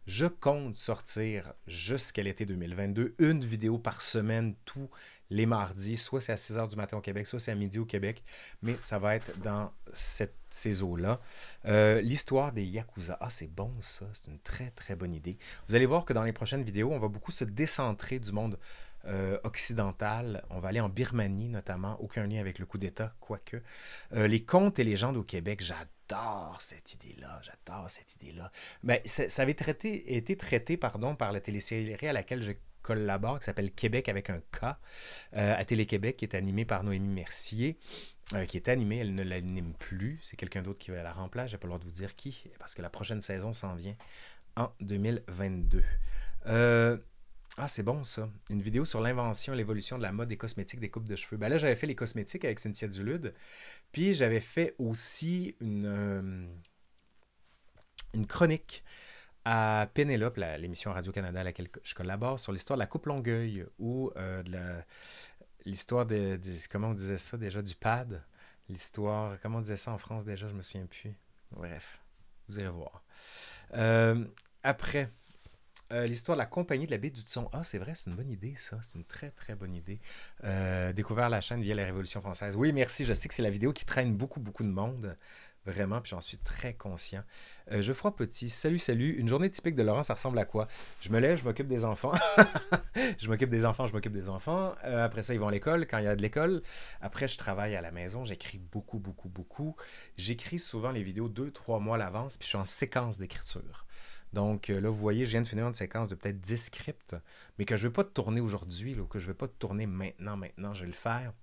je 0.05 0.25
compte 0.25 0.75
sortir 0.75 1.53
jusqu'à 1.67 2.23
l'été 2.23 2.45
2022 2.45 3.15
une 3.19 3.43
vidéo 3.43 3.77
par 3.77 4.01
semaine 4.01 4.55
tous 4.65 4.89
les 5.29 5.45
mardis. 5.45 5.97
Soit 5.97 6.21
c'est 6.21 6.31
à 6.31 6.37
6 6.37 6.57
h 6.57 6.69
du 6.69 6.75
matin 6.75 6.97
au 6.97 7.01
Québec, 7.01 7.25
soit 7.25 7.39
c'est 7.39 7.51
à 7.51 7.55
midi 7.55 7.79
au 7.79 7.85
Québec. 7.85 8.23
Mais 8.61 8.75
ça 8.81 8.99
va 8.99 9.15
être 9.15 9.37
dans 9.39 9.71
cette, 9.93 10.35
ces 10.49 10.83
eaux-là. 10.83 11.21
Euh, 11.65 12.01
l'histoire 12.01 12.51
des 12.51 12.63
Yakuza. 12.63 13.17
Ah, 13.21 13.29
c'est 13.29 13.47
bon 13.47 13.71
ça. 13.81 14.05
C'est 14.13 14.29
une 14.29 14.39
très 14.39 14.71
très 14.71 14.95
bonne 14.95 15.13
idée. 15.13 15.37
Vous 15.67 15.75
allez 15.75 15.85
voir 15.85 16.05
que 16.05 16.13
dans 16.13 16.23
les 16.23 16.33
prochaines 16.33 16.63
vidéos, 16.63 16.91
on 16.91 16.99
va 16.99 17.07
beaucoup 17.07 17.31
se 17.31 17.45
décentrer 17.45 18.19
du 18.19 18.31
monde 18.31 18.59
euh, 19.05 19.37
occidental. 19.43 20.43
On 20.49 20.59
va 20.59 20.69
aller 20.69 20.81
en 20.81 20.89
Birmanie 20.89 21.49
notamment. 21.49 21.99
Aucun 22.01 22.27
lien 22.27 22.39
avec 22.39 22.59
le 22.59 22.65
coup 22.65 22.77
d'État, 22.77 23.15
quoique. 23.19 23.61
Euh, 24.13 24.27
les 24.27 24.43
contes 24.43 24.79
et 24.79 24.83
légendes 24.83 25.17
au 25.17 25.23
Québec, 25.23 25.61
j'adore 25.61 25.92
j'adore 26.09 26.61
cette 26.61 26.93
idée-là, 26.93 27.41
j'adore 27.41 27.89
cette 27.89 28.15
idée-là. 28.15 28.51
Mais 28.83 29.01
ça, 29.05 29.41
avait 29.41 29.51
été 29.51 30.37
traité 30.37 30.77
pardon, 30.77 31.15
par 31.15 31.31
la 31.31 31.41
télésérie 31.41 32.07
à 32.07 32.13
laquelle 32.13 32.41
je 32.41 32.51
collabore, 32.81 33.39
qui 33.39 33.45
s'appelle 33.45 33.71
Québec 33.71 34.09
avec 34.09 34.29
un 34.29 34.39
K, 34.39 34.63
euh, 35.35 35.55
à 35.57 35.63
Télé-Québec, 35.63 36.17
qui 36.17 36.25
est 36.25 36.35
animée 36.35 36.65
par 36.65 36.83
Noémie 36.83 37.13
Mercier, 37.13 37.77
euh, 38.33 38.45
qui 38.45 38.57
est 38.57 38.67
animée, 38.67 38.99
elle 38.99 39.15
ne 39.15 39.23
l'anime 39.23 39.73
plus, 39.73 40.19
c'est 40.21 40.35
quelqu'un 40.35 40.61
d'autre 40.61 40.79
qui 40.79 40.91
va 40.91 41.01
la 41.01 41.11
remplacer, 41.11 41.51
j'ai 41.51 41.57
pas 41.57 41.67
le 41.67 41.69
droit 41.69 41.79
de 41.79 41.85
vous 41.85 41.91
dire 41.91 42.13
qui, 42.15 42.49
parce 42.59 42.75
que 42.75 42.81
la 42.81 42.89
prochaine 42.89 43.21
saison 43.21 43.53
s'en 43.53 43.73
vient 43.73 43.95
en 44.57 44.69
2022. 44.81 45.81
Euh, 46.47 46.97
ah, 47.57 47.67
c'est 47.67 47.83
bon 47.83 48.03
ça. 48.03 48.27
Une 48.49 48.61
vidéo 48.61 48.83
sur 48.83 48.99
l'invention 48.99 49.53
l'évolution 49.53 49.97
de 49.97 50.03
la 50.03 50.11
mode 50.11 50.27
des 50.27 50.37
cosmétiques, 50.37 50.79
des 50.79 50.89
coupes 50.89 51.07
de 51.07 51.15
cheveux. 51.15 51.37
Ben 51.37 51.49
là, 51.49 51.59
j'avais 51.59 51.75
fait 51.75 51.85
les 51.85 51.95
cosmétiques 51.95 52.45
avec 52.45 52.59
Cynthia 52.59 52.87
Dulude. 52.87 53.35
Puis 53.93 54.13
j'avais 54.13 54.41
fait 54.41 54.75
aussi 54.79 55.55
une, 55.61 55.85
euh, 55.85 56.47
une 58.13 58.27
chronique 58.27 58.83
à 59.45 59.87
Pénélope, 59.93 60.37
l'émission 60.57 60.91
Radio-Canada 60.91 61.41
à 61.41 61.43
laquelle 61.43 61.69
je 61.83 61.93
collabore, 61.93 62.39
sur 62.39 62.51
l'histoire 62.51 62.75
de 62.75 62.81
la 62.81 62.87
coupe 62.87 63.05
Longueuil 63.05 63.65
ou 63.77 64.11
euh, 64.17 64.41
de 64.43 64.59
l'histoire 65.65 66.05
de, 66.05 66.39
Comment 66.71 66.89
on 66.89 66.93
disait 66.93 67.17
ça 67.17 67.37
déjà 67.37 67.61
Du 67.61 67.75
pad? 67.75 68.23
L'histoire. 68.67 69.39
Comment 69.41 69.59
on 69.59 69.61
disait 69.61 69.77
ça 69.77 69.91
en 69.91 69.97
France 69.97 70.25
déjà 70.25 70.47
Je 70.47 70.55
me 70.55 70.63
souviens 70.63 70.87
plus. 70.87 71.13
Bref, 71.51 71.99
vous 72.47 72.57
allez 72.57 72.69
voir. 72.69 73.03
Euh, 73.75 74.25
après, 74.63 75.11
euh, 75.93 76.05
l'histoire 76.05 76.35
de 76.35 76.41
la 76.41 76.45
compagnie 76.45 76.85
de 76.85 76.91
la 76.91 76.97
baie 76.97 77.09
du 77.09 77.21
Son. 77.25 77.49
Ah, 77.53 77.63
c'est 77.63 77.77
vrai, 77.77 77.93
c'est 77.95 78.09
une 78.09 78.15
bonne 78.15 78.31
idée, 78.31 78.55
ça. 78.57 78.77
C'est 78.81 78.97
une 78.97 79.05
très, 79.05 79.31
très 79.31 79.55
bonne 79.55 79.75
idée. 79.75 79.99
découvert 80.93 81.29
la 81.29 81.41
chaîne 81.41 81.61
via 81.61 81.75
la 81.75 81.85
Révolution 81.85 82.19
française. 82.19 82.55
Oui, 82.55 82.73
merci. 82.73 83.05
Je 83.05 83.13
sais 83.13 83.27
que 83.27 83.33
c'est 83.33 83.43
la 83.43 83.49
vidéo 83.49 83.71
qui 83.73 83.85
traîne 83.85 84.15
beaucoup, 84.15 84.39
beaucoup 84.39 84.63
de 84.63 84.69
monde. 84.69 85.15
Vraiment, 85.65 86.01
puis 86.01 86.09
j'en 86.09 86.19
suis 86.19 86.37
très 86.37 86.73
conscient. 86.73 87.23
Euh, 87.71 87.81
Geoffroy 87.81 88.13
Petit, 88.15 88.49
salut, 88.49 88.79
salut. 88.79 89.15
Une 89.17 89.29
journée 89.29 89.49
typique 89.49 89.75
de 89.75 89.83
Laurent, 89.83 90.03
ça 90.03 90.13
ressemble 90.13 90.37
à 90.37 90.43
quoi? 90.43 90.67
Je 90.99 91.09
me 91.09 91.19
lève, 91.19 91.39
je 91.39 91.45
m'occupe 91.45 91.67
des 91.67 91.85
enfants. 91.85 92.11
je 93.17 93.29
m'occupe 93.29 93.49
des 93.49 93.65
enfants, 93.65 93.87
je 93.87 93.93
m'occupe 93.93 94.11
des 94.11 94.27
enfants. 94.27 94.75
Euh, 94.83 95.05
après 95.05 95.23
ça, 95.23 95.33
ils 95.33 95.39
vont 95.39 95.47
à 95.47 95.51
l'école 95.51 95.87
quand 95.87 95.99
il 95.99 96.03
y 96.03 96.07
a 96.07 96.17
de 96.17 96.21
l'école. 96.21 96.61
Après, 96.99 97.29
je 97.29 97.37
travaille 97.37 97.77
à 97.77 97.81
la 97.81 97.91
maison. 97.91 98.25
J'écris 98.25 98.57
beaucoup, 98.57 98.99
beaucoup, 98.99 99.29
beaucoup. 99.29 99.77
J'écris 100.17 100.59
souvent 100.59 100.91
les 100.91 101.01
vidéos 101.01 101.29
deux, 101.29 101.49
trois 101.51 101.79
mois 101.79 101.95
à 101.95 101.99
l'avance, 101.99 102.35
puis 102.35 102.45
je 102.45 102.49
suis 102.49 102.57
en 102.57 102.65
séquence 102.65 103.17
d'écriture. 103.17 103.85
Donc 104.33 104.69
euh, 104.69 104.81
là, 104.81 104.89
vous 104.89 104.99
voyez, 104.99 105.25
je 105.25 105.31
viens 105.31 105.41
de 105.41 105.47
finir 105.47 105.67
une 105.67 105.73
séquence 105.73 106.09
de 106.09 106.15
peut-être 106.15 106.41
10 106.41 106.57
scripts, 106.57 107.15
mais 107.57 107.65
que 107.65 107.77
je 107.77 107.85
ne 107.85 107.89
vais 107.89 107.93
pas 107.93 108.03
tourner 108.03 108.41
aujourd'hui, 108.41 108.97
que 109.09 109.19
je 109.19 109.27
ne 109.27 109.31
vais 109.31 109.37
pas 109.37 109.47
tourner 109.47 109.85
maintenant, 109.85 110.37
maintenant, 110.37 110.73
je 110.73 110.81
vais 110.81 110.87
le 110.87 110.93
faire 110.93 111.33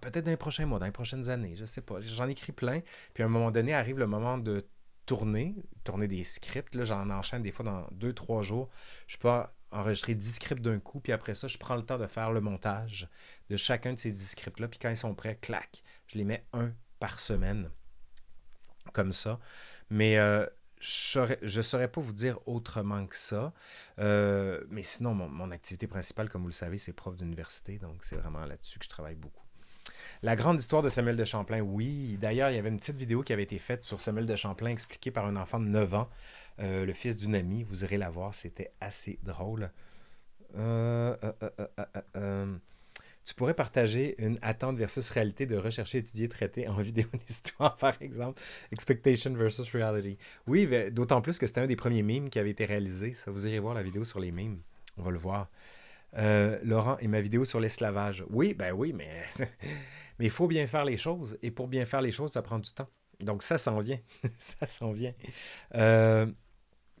peut-être 0.00 0.24
dans 0.24 0.30
les 0.30 0.36
prochains 0.36 0.66
mois, 0.66 0.78
dans 0.78 0.86
les 0.86 0.92
prochaines 0.92 1.28
années, 1.30 1.54
je 1.54 1.64
sais 1.64 1.80
pas. 1.80 2.00
J'en 2.00 2.28
écris 2.28 2.52
plein. 2.52 2.80
Puis 3.14 3.22
à 3.22 3.26
un 3.26 3.28
moment 3.28 3.50
donné, 3.50 3.74
arrive 3.74 3.98
le 3.98 4.06
moment 4.06 4.38
de 4.38 4.66
tourner, 5.06 5.56
tourner 5.84 6.08
des 6.08 6.24
scripts. 6.24 6.74
Là, 6.74 6.84
j'en 6.84 7.08
enchaîne 7.10 7.42
des 7.42 7.52
fois 7.52 7.64
dans 7.64 7.86
deux, 7.92 8.12
trois 8.12 8.42
jours. 8.42 8.68
Je 9.06 9.16
peux 9.16 9.30
enregistrer 9.72 10.14
10 10.14 10.34
scripts 10.34 10.62
d'un 10.62 10.80
coup, 10.80 11.00
puis 11.00 11.12
après 11.12 11.34
ça, 11.34 11.48
je 11.48 11.56
prends 11.56 11.76
le 11.76 11.82
temps 11.82 11.98
de 11.98 12.06
faire 12.06 12.32
le 12.32 12.40
montage 12.40 13.08
de 13.48 13.56
chacun 13.56 13.92
de 13.92 13.98
ces 13.98 14.10
10 14.12 14.30
scripts-là. 14.30 14.68
Puis 14.68 14.78
quand 14.78 14.90
ils 14.90 14.96
sont 14.96 15.14
prêts, 15.14 15.38
clac, 15.40 15.82
je 16.06 16.18
les 16.18 16.24
mets 16.24 16.44
un 16.52 16.72
par 16.98 17.20
semaine. 17.20 17.70
Comme 18.92 19.12
ça. 19.12 19.38
Mais 19.88 20.18
euh, 20.18 20.44
je 20.80 21.58
ne 21.58 21.62
saurais 21.62 21.88
pas 21.88 22.00
vous 22.00 22.12
dire 22.12 22.38
autrement 22.46 23.06
que 23.06 23.16
ça. 23.16 23.52
Euh, 23.98 24.62
mais 24.70 24.82
sinon, 24.82 25.14
mon, 25.14 25.50
activité 25.50 25.86
principale, 25.86 26.28
comme 26.28 26.42
vous 26.42 26.48
le 26.48 26.52
savez, 26.52 26.78
c'est 26.78 26.92
prof 26.92 27.16
d'université. 27.16 27.78
Donc, 27.78 28.02
c'est 28.02 28.16
vraiment 28.16 28.44
là-dessus 28.44 28.78
que 28.78 28.84
je 28.86 28.90
travaille 28.90 29.14
beaucoup. 29.14 29.44
La 30.22 30.36
grande 30.36 30.58
histoire 30.58 30.82
de 30.82 30.88
Samuel 30.88 31.16
de 31.16 31.24
Champlain, 31.24 31.60
oui. 31.60 32.16
D'ailleurs, 32.20 32.50
il 32.50 32.56
y 32.56 32.58
avait 32.58 32.68
une 32.70 32.78
petite 32.78 32.96
vidéo 32.96 33.22
qui 33.22 33.32
avait 33.32 33.42
été 33.42 33.58
faite 33.58 33.84
sur 33.84 34.00
Samuel 34.00 34.26
de 34.26 34.36
Champlain, 34.36 34.70
expliquée 34.70 35.10
par 35.10 35.26
un 35.26 35.36
enfant 35.36 35.60
de 35.60 35.66
9 35.66 35.94
ans, 35.94 36.08
euh, 36.60 36.86
le 36.86 36.92
fils 36.92 37.16
d'une 37.16 37.34
amie. 37.34 37.62
Vous 37.62 37.84
irez 37.84 37.98
la 37.98 38.10
voir, 38.10 38.34
c'était 38.34 38.72
assez 38.80 39.18
drôle. 39.22 39.70
Euh, 40.56 41.16
euh, 42.16 42.56
tu 43.24 43.34
pourrais 43.34 43.54
partager 43.54 44.14
une 44.22 44.38
attente 44.42 44.76
versus 44.76 45.08
réalité 45.10 45.46
de 45.46 45.56
rechercher, 45.56 45.98
étudier, 45.98 46.28
traiter 46.28 46.68
en 46.68 46.80
vidéo 46.80 47.06
d'histoire, 47.26 47.76
par 47.78 48.00
exemple. 48.00 48.40
Expectation 48.72 49.32
versus 49.34 49.70
reality. 49.72 50.18
Oui, 50.46 50.68
d'autant 50.90 51.20
plus 51.20 51.38
que 51.38 51.46
c'était 51.46 51.60
un 51.60 51.66
des 51.66 51.76
premiers 51.76 52.02
mimes 52.02 52.30
qui 52.30 52.38
avait 52.38 52.50
été 52.50 52.64
réalisé. 52.64 53.12
Ça, 53.12 53.30
vous 53.30 53.46
irez 53.46 53.58
voir 53.58 53.74
la 53.74 53.82
vidéo 53.82 54.04
sur 54.04 54.20
les 54.20 54.32
mimes. 54.32 54.60
On 54.96 55.02
va 55.02 55.10
le 55.10 55.18
voir. 55.18 55.50
Laurent, 56.62 56.96
et 56.98 57.08
ma 57.08 57.20
vidéo 57.20 57.44
sur 57.44 57.60
l'esclavage. 57.60 58.24
Oui, 58.30 58.54
ben 58.54 58.72
oui, 58.72 58.92
mais 58.92 59.22
Mais 60.20 60.26
il 60.26 60.30
faut 60.30 60.46
bien 60.46 60.66
faire 60.66 60.84
les 60.84 60.98
choses. 60.98 61.38
Et 61.42 61.50
pour 61.50 61.66
bien 61.66 61.86
faire 61.86 62.02
les 62.02 62.12
choses, 62.12 62.32
ça 62.32 62.42
prend 62.42 62.58
du 62.58 62.70
temps. 62.72 62.88
Donc 63.20 63.42
ça 63.42 63.56
s'en 63.56 63.78
vient. 63.78 63.98
ça 64.38 64.66
s'en 64.66 64.92
vient. 64.92 65.14
Euh, 65.74 66.26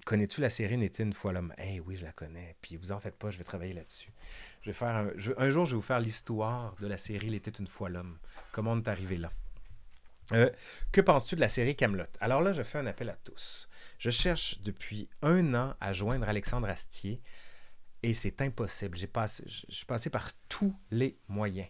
connais-tu 0.06 0.40
la 0.40 0.48
série 0.48 0.78
N'était 0.78 1.02
une 1.02 1.12
fois 1.12 1.32
l'homme? 1.32 1.52
Eh 1.58 1.80
oui, 1.80 1.96
je 1.96 2.04
la 2.04 2.12
connais. 2.12 2.56
Puis 2.62 2.76
vous 2.78 2.92
en 2.92 2.98
faites 2.98 3.16
pas, 3.16 3.28
je 3.28 3.36
vais 3.36 3.44
travailler 3.44 3.74
là-dessus. 3.74 4.10
Un, 4.66 5.50
jour, 5.50 5.64
je 5.64 5.70
vais 5.70 5.76
vous 5.76 5.80
faire 5.80 6.00
l'histoire 6.00 6.74
de 6.80 6.86
la 6.86 6.98
série 6.98 7.30
L'était 7.30 7.50
une 7.50 7.66
fois 7.66 7.88
l'homme. 7.88 8.18
Comment 8.52 8.72
on 8.72 8.78
est 8.78 8.88
arrivé 8.88 9.16
là? 9.16 9.30
Euh, 10.32 10.50
que 10.92 11.00
penses-tu 11.00 11.34
de 11.34 11.40
la 11.40 11.48
série 11.48 11.74
Camelot? 11.74 12.04
Alors 12.20 12.42
là, 12.42 12.52
je 12.52 12.62
fais 12.62 12.78
un 12.78 12.86
appel 12.86 13.08
à 13.08 13.16
tous. 13.16 13.68
Je 13.98 14.10
cherche 14.10 14.60
depuis 14.60 15.08
un 15.22 15.54
an 15.54 15.74
à 15.80 15.92
joindre 15.92 16.28
Alexandre 16.28 16.68
Astier 16.68 17.20
et 18.02 18.14
c'est 18.14 18.40
impossible. 18.42 18.98
Je 18.98 19.06
suis 19.68 19.86
passé 19.86 20.10
par 20.10 20.30
tous 20.48 20.74
les 20.90 21.18
moyens. 21.28 21.68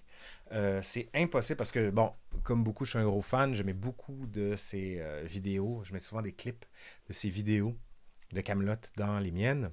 Euh, 0.53 0.83
c'est 0.83 1.09
impossible 1.15 1.57
parce 1.57 1.73
que, 1.73 1.91
bon, 1.91 2.13
comme 2.43 2.65
beaucoup, 2.65 2.85
je 2.85 2.91
suis 2.91 2.99
un 2.99 3.05
gros 3.05 3.23
fan. 3.23 3.55
Je 3.55 3.63
mets 3.63 3.73
beaucoup 3.73 4.27
de 4.27 4.57
ses 4.57 4.99
euh, 5.01 5.23
vidéos. 5.25 5.83
Je 5.85 5.93
mets 5.93 6.01
souvent 6.01 6.23
des 6.23 6.33
clips 6.33 6.65
de 7.09 7.13
ses 7.13 7.31
vidéos 7.31 7.77
de 8.33 8.41
Camelot 8.41 8.75
dans 8.97 9.21
les 9.21 9.31
miennes. 9.31 9.71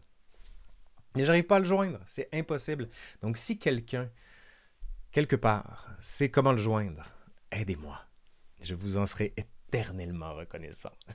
Mais 1.17 1.25
j'arrive 1.25 1.45
pas 1.45 1.57
à 1.57 1.59
le 1.59 1.65
joindre. 1.65 1.99
C'est 2.05 2.29
impossible. 2.33 2.89
Donc, 3.21 3.37
si 3.37 3.57
quelqu'un, 3.57 4.09
quelque 5.11 5.35
part, 5.35 5.89
sait 5.99 6.29
comment 6.29 6.51
le 6.51 6.57
joindre, 6.57 7.03
aidez-moi. 7.51 7.99
Je 8.61 8.75
vous 8.75 8.97
en 8.97 9.05
serai 9.05 9.33
éternellement 9.37 10.33
reconnaissant. 10.33 10.93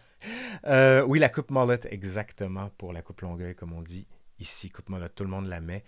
Euh, 0.66 1.03
oui, 1.03 1.18
la 1.18 1.28
coupe 1.28 1.50
Mollet, 1.50 1.80
exactement, 1.90 2.70
pour 2.78 2.92
la 2.92 3.03
coupe 3.03 3.22
Longueuil, 3.22 3.57
comme 3.57 3.72
on 3.72 3.82
dit 3.82 4.07
ici, 4.38 4.70
coupe-moi 4.70 5.09
tout 5.09 5.24
le 5.24 5.30
monde 5.30 5.46
la 5.46 5.61
met. 5.61 5.82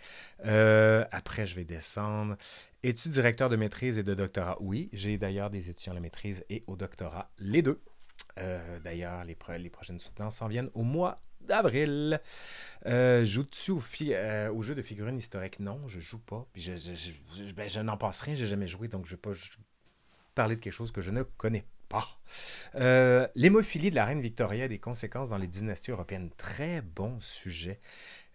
Euh, 0.47 1.05
après, 1.13 1.47
je 1.47 1.55
vais 1.55 1.65
descendre. 1.65 2.37
Es-tu 2.83 3.09
directeur 3.11 3.49
de 3.49 3.55
maîtrise 3.55 3.99
et 3.99 4.03
de 4.03 4.15
doctorat? 4.15 4.57
Oui, 4.61 4.89
j'ai 4.93 5.19
d'ailleurs 5.19 5.51
des 5.51 5.71
étudiants 5.71 5.93
à 5.93 5.95
la 5.95 6.01
maîtrise 6.01 6.45
et 6.51 6.65
au 6.67 6.77
doctorat, 6.77 7.31
les 7.39 7.63
deux. 7.63 7.81
Euh, 8.39 8.81
d'ailleurs, 8.81 9.25
les, 9.25 9.37
les, 9.59 9.71
prochaines 9.71 9.99
soutenances 10.01 10.37
s'en 10.37 10.49
viennent 10.49 10.71
au 10.75 10.83
mois 10.83 11.23
d'avril. 11.47 12.21
Euh, 12.87 13.25
Joues-tu 13.25 13.71
au, 13.71 13.77
au, 13.79 14.63
jeu 14.63 14.75
de 14.75 14.83
figurines 14.83 15.17
historiques? 15.17 15.61
Non, 15.61 15.81
je 15.89 16.01
joue 16.01 16.19
pas. 16.19 16.47
Puis 16.53 16.63
je, 16.63 16.77
je, 16.77 17.53
ben, 17.53 17.69
je 17.69 17.81
n'en 17.81 17.97
pense 17.97 18.21
rien, 18.21 18.35
j'ai 18.35 18.47
jamais 18.47 18.69
joué, 18.69 18.89
donc 18.89 19.07
je 19.07 19.13
ne 19.13 19.17
vais 19.17 19.21
pas 19.21 19.33
parler 20.35 20.57
de 20.57 20.61
quelque 20.61 20.73
chose 20.73 20.91
que 20.91 21.01
je 21.01 21.11
ne 21.11 21.23
connais 21.23 21.65
pas. 21.89 22.07
L'hémophilie 23.35 23.91
de 23.91 23.95
la 23.95 24.05
reine 24.05 24.21
Victoria 24.21 24.65
et 24.65 24.69
des 24.69 24.79
conséquences 24.81 25.29
dans 25.29 25.39
les 25.39 25.47
dynasties 25.47 25.93
européennes. 25.93 26.31
Très 26.37 26.81
bon 26.81 27.19
sujet. 27.21 27.81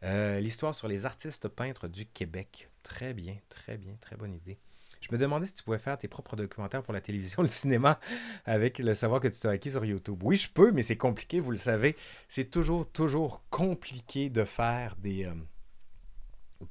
Euh, 0.03 0.39
l'histoire 0.39 0.73
sur 0.75 0.87
les 0.87 1.05
artistes 1.05 1.47
peintres 1.47 1.87
du 1.87 2.05
Québec. 2.05 2.69
Très 2.83 3.13
bien, 3.13 3.37
très 3.49 3.77
bien, 3.77 3.95
très 3.99 4.15
bonne 4.15 4.33
idée. 4.33 4.57
Je 5.01 5.07
me 5.11 5.17
demandais 5.17 5.45
si 5.45 5.53
tu 5.53 5.63
pouvais 5.63 5.79
faire 5.79 5.97
tes 5.97 6.07
propres 6.07 6.35
documentaires 6.35 6.83
pour 6.83 6.93
la 6.93 7.01
télévision, 7.01 7.41
le 7.43 7.47
cinéma, 7.47 7.99
avec 8.45 8.79
le 8.79 8.93
savoir 8.93 9.21
que 9.21 9.27
tu 9.27 9.39
t'as 9.39 9.51
acquis 9.51 9.71
sur 9.71 9.85
YouTube. 9.85 10.21
Oui, 10.23 10.35
je 10.35 10.49
peux, 10.49 10.71
mais 10.71 10.81
c'est 10.81 10.97
compliqué, 10.97 11.39
vous 11.39 11.51
le 11.51 11.57
savez. 11.57 11.95
C'est 12.27 12.49
toujours, 12.49 12.89
toujours 12.89 13.43
compliqué 13.49 14.29
de 14.29 14.43
faire 14.43 14.95
des... 14.97 15.25
Euh, 15.25 15.33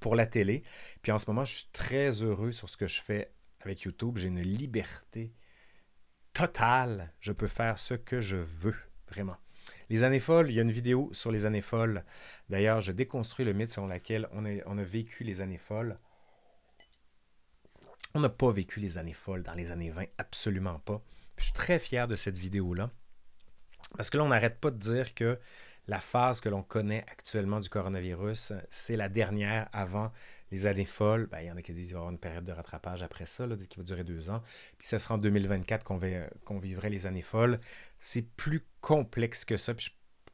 pour 0.00 0.14
la 0.14 0.26
télé. 0.26 0.62
Puis 1.02 1.12
en 1.12 1.18
ce 1.18 1.28
moment, 1.28 1.44
je 1.44 1.56
suis 1.56 1.68
très 1.72 2.22
heureux 2.22 2.52
sur 2.52 2.68
ce 2.68 2.76
que 2.76 2.86
je 2.86 3.00
fais 3.00 3.32
avec 3.60 3.82
YouTube. 3.82 4.18
J'ai 4.18 4.28
une 4.28 4.40
liberté 4.40 5.32
totale. 6.32 7.12
Je 7.20 7.32
peux 7.32 7.46
faire 7.46 7.78
ce 7.78 7.94
que 7.94 8.20
je 8.20 8.36
veux, 8.36 8.76
vraiment. 9.08 9.36
Les 9.90 10.02
années 10.02 10.20
folles, 10.20 10.50
il 10.50 10.54
y 10.54 10.58
a 10.58 10.62
une 10.62 10.70
vidéo 10.70 11.08
sur 11.12 11.32
les 11.32 11.46
années 11.46 11.62
folles. 11.62 12.04
D'ailleurs, 12.48 12.80
je 12.80 12.92
déconstruis 12.92 13.44
le 13.44 13.52
mythe 13.52 13.68
selon 13.68 13.86
lequel 13.86 14.28
on 14.32 14.78
a 14.78 14.84
vécu 14.84 15.24
les 15.24 15.40
années 15.40 15.58
folles. 15.58 15.98
On 18.14 18.20
n'a 18.20 18.28
pas 18.28 18.50
vécu 18.50 18.80
les 18.80 18.98
années 18.98 19.12
folles 19.12 19.42
dans 19.42 19.54
les 19.54 19.70
années 19.70 19.90
20, 19.90 20.04
absolument 20.18 20.78
pas. 20.80 21.02
je 21.36 21.44
suis 21.44 21.52
très 21.52 21.78
fier 21.78 22.08
de 22.08 22.16
cette 22.16 22.38
vidéo-là. 22.38 22.90
Parce 23.96 24.10
que 24.10 24.18
là, 24.18 24.24
on 24.24 24.28
n'arrête 24.28 24.58
pas 24.58 24.70
de 24.70 24.78
dire 24.78 25.14
que 25.14 25.38
la 25.86 26.00
phase 26.00 26.40
que 26.40 26.48
l'on 26.48 26.62
connaît 26.62 27.04
actuellement 27.10 27.60
du 27.60 27.68
coronavirus, 27.68 28.52
c'est 28.68 28.96
la 28.96 29.08
dernière 29.08 29.68
avant 29.72 30.12
les 30.50 30.66
années 30.66 30.84
folles, 30.84 31.26
ben, 31.26 31.40
il 31.40 31.46
y 31.46 31.50
en 31.50 31.56
a 31.56 31.62
qui 31.62 31.72
disent 31.72 31.88
qu'il 31.88 31.94
va 31.94 31.98
y 31.98 32.00
avoir 32.00 32.12
une 32.12 32.18
période 32.18 32.44
de 32.44 32.52
rattrapage 32.52 33.02
après 33.02 33.26
ça, 33.26 33.46
qui 33.68 33.78
va 33.78 33.84
durer 33.84 34.04
deux 34.04 34.30
ans. 34.30 34.42
Puis 34.78 34.86
ça 34.86 34.98
sera 34.98 35.14
en 35.14 35.18
2024 35.18 35.84
qu'on 35.84 36.58
vivrait 36.58 36.90
les 36.90 37.06
années 37.06 37.22
folles. 37.22 37.58
C'est 37.98 38.22
plus 38.22 38.64
complexe 38.80 39.44
que 39.44 39.56
ça. 39.56 39.72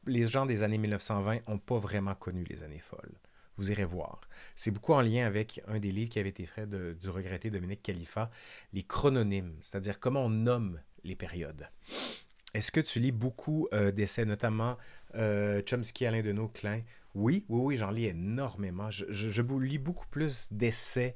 les 0.05 0.27
gens 0.27 0.45
des 0.45 0.63
années 0.63 0.77
1920 0.77 1.47
n'ont 1.47 1.57
pas 1.57 1.79
vraiment 1.79 2.15
connu 2.15 2.43
les 2.45 2.63
années 2.63 2.79
folles. 2.79 3.15
Vous 3.57 3.71
irez 3.71 3.85
voir. 3.85 4.21
C'est 4.55 4.71
beaucoup 4.71 4.93
en 4.93 5.01
lien 5.01 5.25
avec 5.25 5.61
un 5.67 5.79
des 5.79 5.91
livres 5.91 6.09
qui 6.09 6.19
avait 6.19 6.29
été 6.29 6.45
fait 6.45 6.67
du 6.69 7.09
regretté 7.09 7.49
Dominique 7.49 7.81
Khalifa, 7.81 8.29
les 8.73 8.83
chrononymes, 8.83 9.55
c'est-à-dire 9.61 9.99
comment 9.99 10.25
on 10.25 10.29
nomme 10.29 10.81
les 11.03 11.15
périodes. 11.15 11.69
Est-ce 12.53 12.71
que 12.71 12.79
tu 12.79 12.99
lis 12.99 13.11
beaucoup 13.11 13.67
euh, 13.73 13.91
d'essais, 13.91 14.25
notamment 14.25 14.77
euh, 15.15 15.61
Chomsky, 15.65 16.05
Alain 16.05 16.21
Deneau, 16.21 16.47
Klein? 16.47 16.83
Oui, 17.13 17.45
oui, 17.49 17.61
oui, 17.61 17.77
j'en 17.77 17.91
lis 17.91 18.05
énormément. 18.05 18.89
Je, 18.91 19.05
je, 19.09 19.41
lis 19.41 19.77
beaucoup 19.77 20.07
plus 20.07 20.51
d'essais 20.51 21.15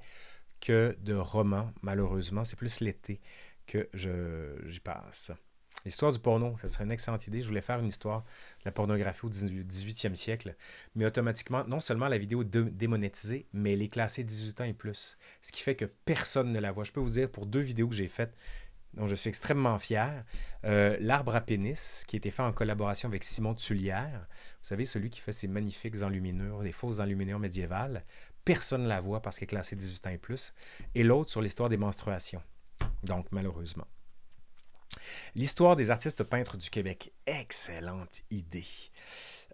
que 0.60 0.96
de 1.00 1.14
romans, 1.14 1.72
malheureusement. 1.82 2.44
C'est 2.44 2.58
plus 2.58 2.82
l'été 2.82 3.22
que 3.68 3.90
j'y 3.94 4.80
passe. 4.80 5.32
L'histoire 5.86 6.12
du 6.12 6.20
porno, 6.20 6.56
ce 6.62 6.68
serait 6.68 6.84
une 6.84 6.92
excellente 6.92 7.26
idée. 7.28 7.42
Je 7.42 7.48
voulais 7.48 7.62
faire 7.62 7.80
une 7.80 7.88
histoire 7.88 8.22
de 8.22 8.66
la 8.66 8.72
pornographie 8.72 9.26
au 9.26 9.30
18e 9.30 10.16
siècle, 10.16 10.56
mais 10.96 11.06
automatiquement, 11.06 11.64
non 11.66 11.80
seulement 11.80 12.08
la 12.08 12.18
vidéo 12.18 12.42
est 12.42 12.46
démonétisée, 12.46 13.48
mais 13.54 13.74
elle 13.74 13.82
est 13.82 13.88
classée 13.88 14.24
18 14.24 14.62
ans 14.62 14.66
et 14.66 14.74
plus. 14.74 15.18
Ce 15.42 15.52
qui 15.52 15.64
fait 15.64 15.76
que 15.76 15.86
personne 15.86 16.52
ne 16.52 16.60
la 16.60 16.72
voit. 16.72 16.84
Je 16.84 16.92
peux 16.92 17.00
vous 17.00 17.12
dire, 17.12 17.30
pour 17.30 17.46
deux 17.46 17.62
vidéos 17.62 17.88
que 17.88 17.96
j'ai 17.96 18.10
faites, 18.10 18.36
dont 18.94 19.08
je 19.08 19.16
suis 19.16 19.30
extrêmement 19.30 19.78
fier. 19.80 20.26
Euh, 20.66 20.98
L'arbre 21.00 21.36
à 21.36 21.42
pénis, 21.42 22.04
qui 22.08 22.16
a 22.16 22.18
été 22.18 22.32
fait 22.32 22.44
en 22.44 22.52
collaboration 22.52 23.08
avec 23.08 23.24
Simon 23.24 23.54
Tullière. 23.54 24.28
Vous 24.62 24.68
savez, 24.68 24.86
celui 24.86 25.10
qui 25.10 25.22
fait 25.22 25.32
ces 25.32 25.48
magnifiques 25.48 26.02
enluminures, 26.02 26.60
des 26.60 26.72
fausses 26.72 27.00
enluminures 27.00 27.40
médiévales. 27.40 28.04
Personne 28.46 28.84
ne 28.84 28.88
la 28.88 29.02
voit 29.02 29.22
parce 29.22 29.38
qu'elle 29.38 29.46
est 29.46 29.48
classée 29.48 29.76
18 29.76 30.08
ans 30.08 30.12
et 30.12 30.18
plus. 30.18 30.54
Et 30.96 31.04
l'autre 31.04 31.30
sur 31.30 31.42
l'histoire 31.42 31.70
des 31.70 31.78
menstruations. 31.78 32.42
Donc, 33.04 33.28
malheureusement. 33.32 33.88
L'histoire 35.36 35.76
des 35.76 35.92
artistes 35.92 36.24
peintres 36.24 36.58
du 36.58 36.70
Québec. 36.70 37.12
Excellente 37.26 38.22
idée. 38.32 38.66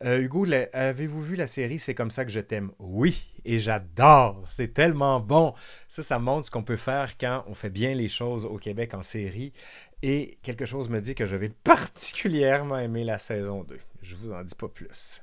Euh, 0.04 0.20
Hugo, 0.20 0.46
avez-vous 0.74 1.24
vu 1.24 1.36
la 1.36 1.48
série 1.48 1.80
C'est 1.80 1.96
comme 1.96 2.12
ça 2.12 2.26
que 2.26 2.32
je 2.32 2.42
t'aime? 2.42 2.72
Oui, 2.80 3.32
et 3.46 3.60
j'adore. 3.60 4.44
C'est 4.50 4.74
tellement 4.74 5.20
bon. 5.20 5.54
Ça, 5.88 6.04
ça 6.04 6.20
montre 6.20 6.48
ce 6.48 6.52
qu'on 6.52 6.64
peut 6.64 6.76
faire 6.76 7.18
quand 7.18 7.46
on 7.48 7.54
fait 7.54 7.70
bien 7.70 7.94
les 7.94 8.10
choses 8.10 8.46
au 8.46 8.58
Québec 8.58 8.94
en 8.94 9.02
série. 9.02 9.54
Et 10.02 10.38
quelque 10.44 10.66
chose 10.66 10.90
me 10.90 11.00
dit 11.00 11.16
que 11.16 11.26
je 11.26 11.36
vais 11.36 11.50
particulièrement 11.50 12.78
aimer 12.78 13.04
la 13.04 13.18
saison 13.18 13.64
2. 13.64 13.78
Je 14.02 14.16
vous 14.16 14.34
en 14.34 14.44
dis 14.44 14.56
pas 14.56 14.68
plus. 14.68 15.22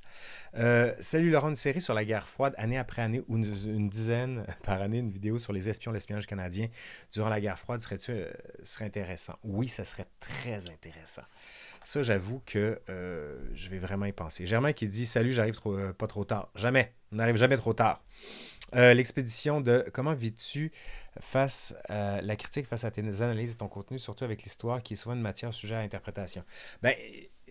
Euh, 0.58 0.94
salut 1.00 1.30
Laurent, 1.30 1.48
une 1.48 1.56
série 1.56 1.80
sur 1.80 1.94
la 1.94 2.04
guerre 2.04 2.28
froide, 2.28 2.54
année 2.58 2.76
après 2.76 3.00
année, 3.00 3.22
ou 3.28 3.36
une, 3.36 3.88
dizaine 3.88 4.44
par 4.64 4.82
année, 4.82 4.98
une 4.98 5.10
vidéo 5.10 5.38
sur 5.38 5.52
les 5.52 5.68
espions, 5.68 5.92
l'espionnage 5.92 6.26
canadien 6.26 6.68
durant 7.12 7.30
la 7.30 7.40
guerre 7.40 7.58
froide, 7.58 7.80
serait, 7.80 7.98
euh, 8.10 8.30
serait 8.62 8.84
intéressant? 8.84 9.34
Oui, 9.44 9.68
ça 9.68 9.84
serait 9.84 10.06
très 10.20 10.68
intéressant. 10.68 11.22
Ça, 11.84 12.02
j'avoue 12.02 12.42
que 12.44 12.80
euh, 12.90 13.38
je 13.54 13.70
vais 13.70 13.78
vraiment 13.78 14.06
y 14.06 14.12
penser. 14.12 14.46
Germain 14.46 14.72
qui 14.72 14.86
dit 14.86 15.06
Salut, 15.06 15.32
j'arrive 15.32 15.58
pas 15.98 16.06
trop 16.06 16.24
tard. 16.24 16.50
Jamais. 16.54 16.92
On 17.12 17.16
n'arrive 17.16 17.36
jamais 17.36 17.56
trop 17.56 17.72
tard. 17.72 18.04
L'expédition 18.72 19.60
de 19.60 19.84
comment 19.92 20.14
vis-tu 20.14 20.72
face 21.20 21.74
à 21.90 22.22
la 22.22 22.36
critique, 22.36 22.66
face 22.66 22.84
à 22.84 22.90
tes 22.90 23.02
analyses 23.02 23.52
et 23.52 23.56
ton 23.56 23.68
contenu, 23.68 23.98
surtout 23.98 24.24
avec 24.24 24.44
l'histoire 24.44 24.82
qui 24.82 24.94
est 24.94 24.96
souvent 24.96 25.14
une 25.14 25.20
matière 25.20 25.52
sujet 25.52 25.74
à 25.74 25.80
interprétation? 25.80 26.42
Ben, 26.80 26.94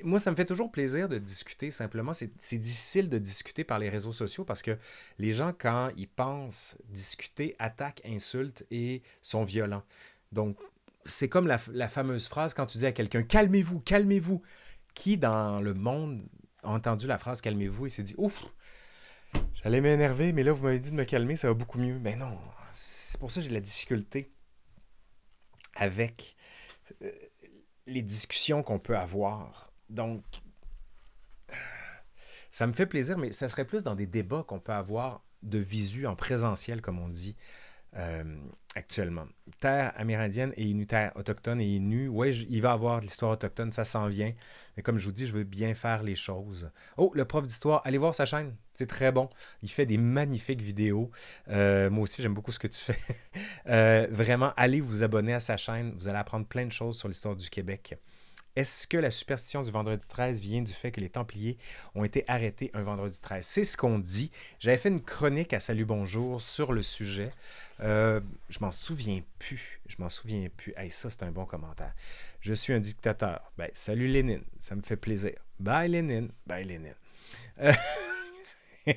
moi, 0.03 0.19
ça 0.19 0.31
me 0.31 0.35
fait 0.35 0.45
toujours 0.45 0.71
plaisir 0.71 1.09
de 1.09 1.17
discuter. 1.17 1.71
Simplement, 1.71 2.13
c'est 2.13 2.57
difficile 2.57 3.09
de 3.09 3.17
discuter 3.17 3.63
par 3.63 3.79
les 3.79 3.89
réseaux 3.89 4.11
sociaux 4.11 4.43
parce 4.43 4.61
que 4.61 4.77
les 5.17 5.31
gens, 5.31 5.53
quand 5.57 5.91
ils 5.97 6.07
pensent 6.07 6.77
discuter, 6.89 7.55
attaquent, 7.59 8.01
insultent 8.05 8.65
et 8.71 9.01
sont 9.21 9.43
violents. 9.43 9.83
Donc, 10.31 10.57
c'est 11.05 11.29
comme 11.29 11.47
la, 11.47 11.57
fameuse 11.89 12.27
phrase 12.27 12.53
quand 12.53 12.65
tu 12.65 12.77
dis 12.77 12.85
à 12.85 12.91
quelqu'un 12.91 13.23
Calmez-vous, 13.23 13.79
calmez-vous. 13.79 14.41
Qui 14.93 15.17
dans 15.17 15.61
le 15.61 15.73
monde 15.73 16.21
a 16.63 16.69
entendu 16.69 17.07
la 17.07 17.17
phrase 17.17 17.39
Calmez-vous 17.39 17.85
et 17.85 17.89
s'est 17.89 18.03
dit 18.03 18.13
Ouf, 18.17 18.43
j'allais 19.63 19.79
m'énerver, 19.81 20.33
mais 20.33 20.43
là, 20.43 20.51
vous 20.51 20.63
m'avez 20.63 20.79
dit 20.79 20.91
de 20.91 20.95
me 20.95 21.05
calmer, 21.05 21.37
ça 21.37 21.47
va 21.47 21.53
beaucoup 21.53 21.79
mieux. 21.79 21.97
Mais 21.97 22.15
non, 22.17 22.37
c'est 22.71 23.19
pour 23.19 23.31
ça 23.31 23.39
que 23.39 23.43
j'ai 23.43 23.49
de 23.49 23.53
la 23.53 23.61
difficulté 23.61 24.31
avec 25.75 26.35
euh, 27.01 27.11
les 27.87 28.01
discussions 28.01 28.63
qu'on 28.63 28.79
peut 28.79 28.97
avoir 28.97 29.70
donc, 29.91 30.23
ça 32.51 32.67
me 32.67 32.73
fait 32.73 32.85
plaisir, 32.85 33.17
mais 33.17 33.31
ça 33.31 33.49
serait 33.49 33.65
plus 33.65 33.83
dans 33.83 33.95
des 33.95 34.07
débats 34.07 34.43
qu'on 34.47 34.59
peut 34.59 34.73
avoir 34.73 35.23
de 35.43 35.57
visu 35.57 36.05
en 36.05 36.15
présentiel, 36.15 36.81
comme 36.81 36.99
on 36.99 37.09
dit 37.09 37.35
euh, 37.97 38.23
actuellement. 38.75 39.25
Terre 39.59 39.91
amérindienne 39.97 40.53
et 40.55 40.63
Inuit, 40.63 40.87
terre 40.87 41.11
autochtone 41.15 41.59
et 41.59 41.65
Inuit, 41.65 42.07
oui, 42.07 42.47
il 42.49 42.61
va 42.61 42.69
y 42.69 42.71
avoir 42.71 42.99
de 42.99 43.03
l'histoire 43.03 43.31
autochtone, 43.31 43.71
ça 43.71 43.83
s'en 43.83 44.07
vient. 44.07 44.33
Mais 44.77 44.83
comme 44.83 44.97
je 44.97 45.05
vous 45.05 45.11
dis, 45.11 45.25
je 45.25 45.33
veux 45.33 45.43
bien 45.43 45.73
faire 45.73 46.03
les 46.03 46.15
choses. 46.15 46.71
Oh, 46.97 47.11
le 47.15 47.25
prof 47.25 47.45
d'histoire, 47.45 47.81
allez 47.83 47.97
voir 47.97 48.15
sa 48.15 48.25
chaîne, 48.25 48.55
c'est 48.73 48.87
très 48.87 49.11
bon. 49.11 49.29
Il 49.61 49.69
fait 49.69 49.85
des 49.85 49.97
magnifiques 49.97 50.61
vidéos. 50.61 51.11
Euh, 51.49 51.89
moi 51.89 52.03
aussi, 52.03 52.21
j'aime 52.21 52.33
beaucoup 52.33 52.53
ce 52.53 52.59
que 52.59 52.67
tu 52.67 52.79
fais. 52.79 52.99
Euh, 53.67 54.07
vraiment, 54.09 54.51
allez 54.57 54.81
vous 54.81 55.03
abonner 55.03 55.33
à 55.33 55.39
sa 55.39 55.55
chaîne, 55.55 55.93
vous 55.95 56.07
allez 56.07 56.17
apprendre 56.17 56.45
plein 56.45 56.65
de 56.65 56.71
choses 56.71 56.97
sur 56.97 57.07
l'histoire 57.07 57.35
du 57.35 57.49
Québec. 57.49 57.95
Est-ce 58.55 58.85
que 58.85 58.97
la 58.97 59.11
superstition 59.11 59.61
du 59.61 59.71
vendredi 59.71 60.05
13 60.07 60.41
vient 60.41 60.61
du 60.61 60.73
fait 60.73 60.91
que 60.91 60.99
les 60.99 61.09
Templiers 61.09 61.57
ont 61.95 62.03
été 62.03 62.25
arrêtés 62.27 62.69
un 62.73 62.83
vendredi 62.83 63.19
13? 63.21 63.45
C'est 63.45 63.63
ce 63.63 63.77
qu'on 63.77 63.97
dit. 63.97 64.29
J'avais 64.59 64.77
fait 64.77 64.89
une 64.89 65.01
chronique 65.01 65.53
à 65.53 65.61
Salut 65.61 65.85
Bonjour 65.85 66.41
sur 66.41 66.73
le 66.73 66.81
sujet. 66.81 67.31
Euh, 67.79 68.19
je 68.49 68.59
m'en 68.59 68.71
souviens 68.71 69.21
plus. 69.39 69.79
Je 69.87 69.95
m'en 69.99 70.09
souviens 70.09 70.49
plus. 70.55 70.73
Hey, 70.75 70.89
ça, 70.89 71.09
c'est 71.09 71.23
un 71.23 71.31
bon 71.31 71.45
commentaire. 71.45 71.93
Je 72.41 72.53
suis 72.53 72.73
un 72.73 72.81
dictateur. 72.81 73.53
Ben, 73.57 73.69
salut 73.73 74.07
Lénine. 74.07 74.43
Ça 74.59 74.75
me 74.75 74.81
fait 74.81 74.97
plaisir. 74.97 75.33
Bye 75.59 75.89
Lénine. 75.89 76.31
Bye 76.45 76.65
Lénine. 76.65 76.95
Euh... 77.61 77.71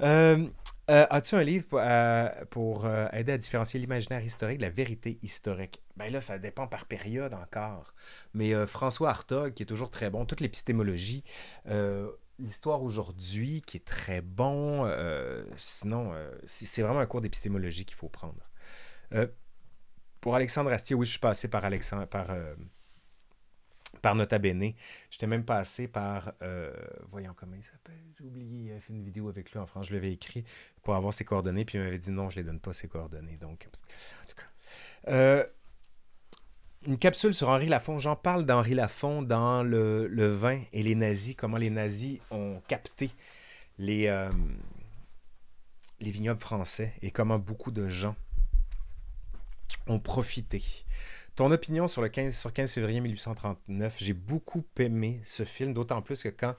euh 0.00 0.46
euh, 0.90 1.06
as-tu 1.10 1.36
un 1.36 1.42
livre 1.42 1.66
pour, 2.50 2.84
euh, 2.84 2.90
euh, 2.90 3.08
aider 3.12 3.32
à 3.32 3.38
différencier 3.38 3.78
l'imaginaire 3.78 4.24
historique 4.24 4.58
de 4.58 4.62
la 4.62 4.70
vérité 4.70 5.18
historique? 5.22 5.82
Ben 5.96 6.12
là, 6.12 6.20
ça 6.20 6.38
dépend 6.38 6.66
par 6.66 6.86
période 6.86 7.34
encore. 7.34 7.94
Mais 8.34 8.66
François 8.66 9.10
Hartog, 9.10 9.54
qui 9.54 9.62
est 9.62 9.66
toujours 9.66 9.90
très 9.90 10.10
bon, 10.10 10.24
toute 10.24 10.40
l'épistémologie, 10.40 11.22
l'histoire 12.38 12.82
aujourd'hui, 12.82 13.60
qui 13.60 13.76
est 13.76 13.84
très 13.84 14.20
bon. 14.20 14.90
sinon, 15.56 16.12
c'est 16.44 16.82
vraiment 16.82 17.00
un 17.00 17.06
cours 17.06 17.20
d'épistémologie 17.20 17.84
qu'il 17.84 17.96
faut 17.96 18.08
prendre. 18.08 18.50
pour 20.20 20.34
Alexandre 20.34 20.72
Astier, 20.72 20.96
oui, 20.96 21.06
je 21.06 21.12
suis 21.12 21.20
passé 21.20 21.48
par 21.48 21.64
Alexandre, 21.64 22.06
par 22.06 22.30
par 24.02 24.14
Nota 24.14 24.38
Bene. 24.38 24.72
J'étais 25.10 25.26
même 25.26 25.44
passé 25.44 25.88
par, 25.88 26.32
euh, 26.42 26.72
voyons 27.10 27.34
comment 27.36 27.56
il 27.56 27.64
s'appelle, 27.64 28.00
j'ai 28.18 28.24
oublié, 28.24 28.66
il 28.66 28.70
avait 28.70 28.80
fait 28.80 28.92
une 28.92 29.02
vidéo 29.02 29.28
avec 29.28 29.52
lui 29.52 29.58
en 29.58 29.66
France, 29.66 29.88
je 29.88 29.94
l'avais 29.94 30.12
écrit 30.12 30.44
pour 30.82 30.94
avoir 30.94 31.12
ses 31.12 31.24
coordonnées, 31.24 31.64
puis 31.64 31.78
il 31.78 31.84
m'avait 31.84 31.98
dit 31.98 32.10
non, 32.10 32.30
je 32.30 32.36
ne 32.36 32.42
les 32.42 32.46
donne 32.46 32.60
pas 32.60 32.72
ses 32.72 32.88
coordonnées. 32.88 33.36
Donc, 33.36 33.68
en 34.22 34.26
tout 34.26 34.36
cas. 34.36 35.10
Euh, 35.10 35.44
une 36.86 36.98
capsule 36.98 37.34
sur 37.34 37.50
Henri 37.50 37.66
Lafont. 37.66 37.98
J'en 37.98 38.16
parle 38.16 38.46
d'Henri 38.46 38.74
Lafont 38.74 39.22
dans 39.22 39.62
le, 39.62 40.32
vin 40.32 40.62
et 40.72 40.82
les 40.82 40.94
nazis, 40.94 41.34
comment 41.36 41.58
les 41.58 41.70
nazis 41.70 42.18
ont 42.30 42.62
capté 42.68 43.10
les, 43.78 44.06
euh, 44.06 44.30
les 46.00 46.10
vignobles 46.10 46.40
français 46.40 46.94
et 47.02 47.10
comment 47.10 47.38
beaucoup 47.38 47.70
de 47.70 47.88
gens 47.88 48.16
ont 49.86 49.98
profité 49.98 50.62
ton 51.40 51.52
opinion 51.52 51.88
sur 51.88 52.02
le 52.02 52.10
15, 52.10 52.36
sur 52.36 52.52
15 52.52 52.70
février 52.70 53.00
1839, 53.00 53.96
j'ai 53.98 54.12
beaucoup 54.12 54.62
aimé 54.76 55.22
ce 55.24 55.46
film, 55.46 55.72
d'autant 55.72 56.02
plus 56.02 56.22
que 56.22 56.28
quand 56.28 56.54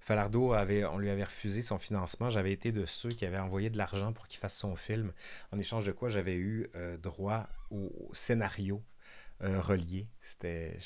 Falardeau 0.00 0.54
avait, 0.54 0.86
on 0.86 0.96
lui 0.96 1.10
avait 1.10 1.24
refusé 1.24 1.60
son 1.60 1.76
financement, 1.76 2.30
j'avais 2.30 2.50
été 2.50 2.72
de 2.72 2.86
ceux 2.86 3.10
qui 3.10 3.26
avaient 3.26 3.38
envoyé 3.38 3.68
de 3.68 3.76
l'argent 3.76 4.14
pour 4.14 4.26
qu'il 4.28 4.38
fasse 4.38 4.56
son 4.56 4.74
film, 4.74 5.12
en 5.52 5.58
échange 5.58 5.84
de 5.84 5.92
quoi 5.92 6.08
j'avais 6.08 6.36
eu 6.36 6.70
euh, 6.76 6.96
droit 6.96 7.46
au, 7.70 7.90
scénario 8.14 8.82
euh, 9.42 9.60
relié. 9.60 10.08
J'étais, 10.22 10.78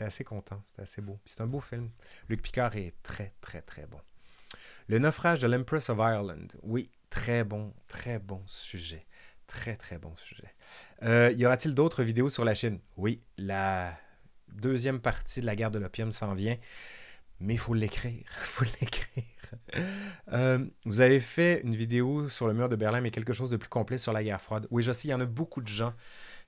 assez 0.00 0.22
content, 0.22 0.62
c'était 0.66 0.82
assez 0.82 1.00
beau. 1.00 1.18
c'est 1.24 1.40
un 1.40 1.46
beau 1.46 1.60
film. 1.60 1.88
Luc 2.28 2.42
Picard 2.42 2.76
est 2.76 2.92
très, 3.02 3.32
très, 3.40 3.62
très 3.62 3.86
bon. 3.86 4.00
Le 4.88 4.98
naufrage 4.98 5.40
de 5.40 5.46
l'Empress 5.46 5.88
of 5.88 5.96
Ireland, 5.96 6.48
oui, 6.64 6.90
très 7.08 7.44
bon, 7.44 7.72
très 7.88 8.18
bon 8.18 8.42
sujet. 8.46 9.06
Très, 9.50 9.74
très 9.74 9.98
bon 9.98 10.14
sujet. 10.14 10.54
Euh, 11.02 11.32
y 11.36 11.44
aura-t-il 11.44 11.74
d'autres 11.74 12.04
vidéos 12.04 12.30
sur 12.30 12.44
la 12.44 12.54
Chine? 12.54 12.78
Oui, 12.96 13.20
la 13.36 13.92
deuxième 14.52 15.00
partie 15.00 15.40
de 15.40 15.46
la 15.46 15.56
guerre 15.56 15.72
de 15.72 15.80
l'opium 15.80 16.12
s'en 16.12 16.34
vient, 16.34 16.56
mais 17.40 17.54
il 17.54 17.58
faut 17.58 17.74
l'écrire. 17.74 18.24
Faut 18.44 18.64
l'écrire. 18.80 19.24
Euh, 20.32 20.64
vous 20.84 21.00
avez 21.00 21.18
fait 21.18 21.62
une 21.64 21.74
vidéo 21.74 22.28
sur 22.28 22.46
le 22.46 22.54
mur 22.54 22.68
de 22.68 22.76
Berlin, 22.76 23.00
mais 23.00 23.10
quelque 23.10 23.32
chose 23.32 23.50
de 23.50 23.56
plus 23.56 23.68
complet 23.68 23.98
sur 23.98 24.12
la 24.12 24.22
guerre 24.22 24.40
froide. 24.40 24.68
Oui, 24.70 24.84
je 24.84 24.92
sais, 24.92 25.08
il 25.08 25.10
y 25.10 25.14
en 25.14 25.20
a 25.20 25.24
beaucoup 25.24 25.60
de 25.60 25.66
gens 25.66 25.92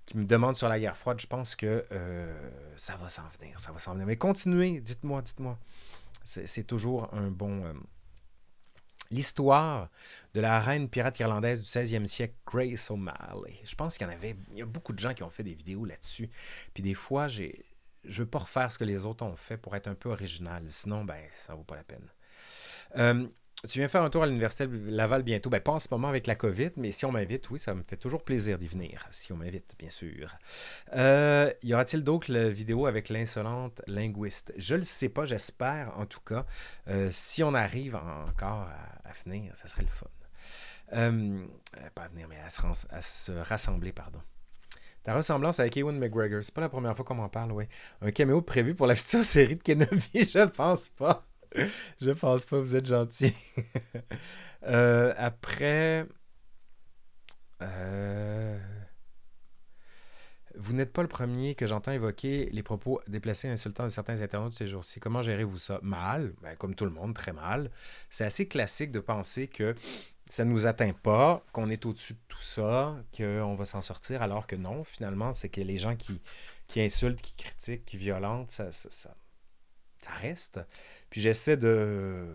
qui 0.07 0.17
me 0.17 0.25
demandent 0.25 0.55
sur 0.55 0.69
la 0.69 0.79
guerre 0.79 0.97
froide. 0.97 1.21
Je 1.21 1.27
pense 1.27 1.57
que 1.57 1.85
euh, 1.91 2.51
ça 2.77 2.95
va 2.95 3.09
s'en 3.09 3.25
venir, 3.41 3.59
ça 3.59 3.73
va 3.73 3.81
s'en 3.81 3.95
venir. 3.95 4.07
Mais 4.07 4.17
continuez, 4.17 4.81
dites-moi, 4.81 5.23
dites-moi. 5.23 5.59
C'est 6.23 6.65
toujours 6.65 7.13
un 7.13 7.33
bon, 7.33 7.65
l'histoire 9.13 9.89
de 10.35 10.41
la 10.41 10.59
reine 10.59 10.89
pirate 10.89 11.19
irlandaise 11.21 11.63
du 11.63 11.69
16e 11.69 12.07
siècle, 12.07 12.35
Grace 12.47 12.91
O'Malley. 12.91 13.61
Je 13.65 13.75
pense 13.75 13.97
qu'il 13.97 14.07
y 14.07 14.11
en 14.11 14.13
avait, 14.13 14.35
il 14.53 14.59
y 14.59 14.63
a 14.63 14.67
beaucoup 14.67 14.93
de 14.93 14.99
gens 14.99 15.15
qui 15.15 15.23
ont 15.23 15.31
fait 15.31 15.43
des 15.43 15.55
vidéos 15.55 15.85
là-dessus. 15.85 16.31
Puis 16.75 16.83
des 16.83 16.95
fois, 16.95 17.29
j'ai, 17.29 17.65
je 18.05 18.23
veux 18.23 18.29
pas 18.29 18.39
refaire 18.39 18.73
ce 18.73 18.79
que 18.79 18.85
les 18.85 19.05
autres 19.05 19.25
ont 19.25 19.37
fait 19.37 19.57
pour 19.57 19.77
être 19.77 19.87
un 19.87 19.95
peu 19.95 20.11
original. 20.11 20.63
Sinon, 20.67 21.05
ben, 21.05 21.23
ça 21.47 21.55
vaut 21.55 21.63
pas 21.63 21.77
la 21.77 21.85
peine. 21.85 22.09
Euh, 22.97 23.27
tu 23.69 23.79
viens 23.79 23.87
faire 23.87 24.03
un 24.03 24.11
tour 24.11 24.25
à 24.25 24.27
l'Université 24.27 24.67
Laval 24.67 25.23
bientôt. 25.23 25.49
Ben, 25.49 25.61
pas 25.61 25.73
en 25.73 25.79
ce 25.79 25.87
moment 25.91 26.09
avec 26.09 26.27
la 26.27 26.35
COVID, 26.35 26.71
mais 26.77 26.91
si 26.91 27.05
on 27.05 27.13
m'invite, 27.13 27.49
oui, 27.51 27.61
ça 27.61 27.75
me 27.75 27.83
fait 27.85 27.97
toujours 27.97 28.25
plaisir 28.25 28.59
d'y 28.59 28.67
venir. 28.67 29.07
Si 29.11 29.33
on 29.33 29.37
m'invite, 29.37 29.77
bien 29.79 29.91
sûr. 29.91 30.37
Euh, 30.95 31.53
y 31.63 31.73
aura-t-il 31.73 32.03
d'autres 32.03 32.33
vidéos 32.49 32.87
avec 32.87 33.09
l'insolente 33.09 33.81
linguiste? 33.87 34.53
Je 34.57 34.75
le 34.75 34.83
sais 34.83 35.09
pas, 35.09 35.27
j'espère 35.27 35.97
en 35.97 36.07
tout 36.07 36.21
cas. 36.21 36.45
Euh, 36.89 37.09
si 37.13 37.45
on 37.45 37.55
arrive 37.55 37.95
encore 37.95 38.69
à, 39.05 39.13
venir, 39.25 39.57
ça 39.57 39.69
serait 39.69 39.83
le 39.83 39.89
fun. 39.89 40.07
Euh, 40.95 41.47
pas 41.95 42.03
à 42.03 42.09
venir, 42.09 42.27
mais 42.29 42.39
à 42.41 43.01
se, 43.01 43.33
rassembler, 43.33 43.93
pardon. 43.93 44.21
Ta 45.05 45.15
ressemblance 45.15 45.61
avec 45.61 45.77
Ewan 45.77 45.97
McGregor, 45.99 46.43
c'est 46.43 46.55
pas 46.55 46.61
la 46.61 46.69
première 46.69 46.97
fois 46.97 47.05
qu'on 47.05 47.15
m'en 47.15 47.29
parle, 47.29 47.53
oui. 47.53 47.65
Un 48.01 48.11
caméo 48.11 48.43
prévu 48.43 48.75
pour 48.75 48.89
la 48.89 48.97
future 48.97 49.25
série 49.25 49.55
de 49.55 49.63
Kenobi, 49.63 50.29
je 50.29 50.47
pense 50.47 50.89
pas. 50.89 51.27
Je 52.01 52.11
pense 52.11 52.45
pas, 52.45 52.61
vous 52.61 52.77
êtes 52.77 52.87
gentil. 52.87 53.35
Euh, 54.65 55.13
après. 55.17 56.07
Euh, 57.63 58.59
Vous 60.55 60.75
n'êtes 60.75 60.93
pas 60.93 61.03
le 61.03 61.09
premier 61.09 61.55
que 61.55 61.67
j'entends 61.67 61.93
évoquer 61.93 62.51
les 62.53 62.63
propos 62.63 63.01
déplacés 63.09 63.49
insultants 63.49 63.85
de 63.85 63.89
certains 63.89 64.21
internautes 64.21 64.53
ces 64.53 64.67
jours-ci. 64.67 65.01
Comment 65.01 65.23
gérez-vous 65.23 65.57
ça? 65.57 65.81
Mal, 65.83 66.35
ben, 66.43 66.55
comme 66.57 66.75
tout 66.75 66.85
le 66.85 66.91
monde, 66.91 67.15
très 67.15 67.33
mal. 67.33 67.71
C'est 68.11 68.25
assez 68.25 68.47
classique 68.47 68.93
de 68.93 69.01
penser 69.01 69.49
que 69.49 69.75
ça 70.29 70.45
ne 70.45 70.51
nous 70.51 70.67
atteint 70.67 70.93
pas, 70.93 71.45
qu'on 71.53 71.71
est 71.71 71.87
au-dessus 71.87 72.15
de 72.15 72.19
tout 72.29 72.43
ça, 72.43 72.97
qu'on 73.17 73.55
va 73.55 73.65
s'en 73.65 73.81
sortir, 73.81 74.23
alors 74.23 74.47
que 74.47 74.57
non, 74.57 74.85
finalement, 74.85 75.33
c'est 75.33 75.49
que 75.49 75.61
les 75.63 75.79
gens 75.79 75.97
qui, 75.97 76.21
insultent, 76.77 77.21
qui 77.23 77.35
critiquent, 77.35 77.85
qui 77.85 77.97
violentent, 77.97 78.51
ça, 78.51 78.71
ça, 78.73 79.15
reste. 80.11 80.61
Puis 81.11 81.21
j'essaie 81.21 81.57
de. 81.57 82.27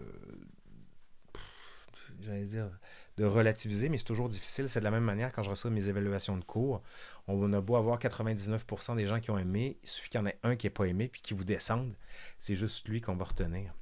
J'allais 2.19 2.45
dire 2.45 2.69
de 3.17 3.25
relativiser, 3.25 3.89
mais 3.89 3.97
c'est 3.97 4.03
toujours 4.03 4.29
difficile. 4.29 4.69
C'est 4.69 4.79
de 4.79 4.83
la 4.83 4.91
même 4.91 5.03
manière 5.03 5.33
quand 5.33 5.41
je 5.41 5.49
reçois 5.49 5.71
mes 5.71 5.89
évaluations 5.89 6.37
de 6.37 6.43
cours. 6.43 6.83
On 7.27 7.51
a 7.51 7.61
beau 7.61 7.75
avoir 7.75 7.97
99% 7.97 8.95
des 8.95 9.07
gens 9.07 9.19
qui 9.19 9.31
ont 9.31 9.39
aimé, 9.39 9.77
il 9.83 9.89
suffit 9.89 10.09
qu'il 10.09 10.19
y 10.19 10.23
en 10.23 10.27
ait 10.27 10.37
un 10.43 10.55
qui 10.55 10.67
n'ait 10.67 10.71
pas 10.71 10.85
aimé 10.85 11.07
puis 11.07 11.21
qui 11.21 11.33
vous 11.33 11.43
descende. 11.43 11.93
C'est 12.37 12.55
juste 12.55 12.87
lui 12.87 13.01
qu'on 13.01 13.15
va 13.15 13.25
retenir. 13.25 13.73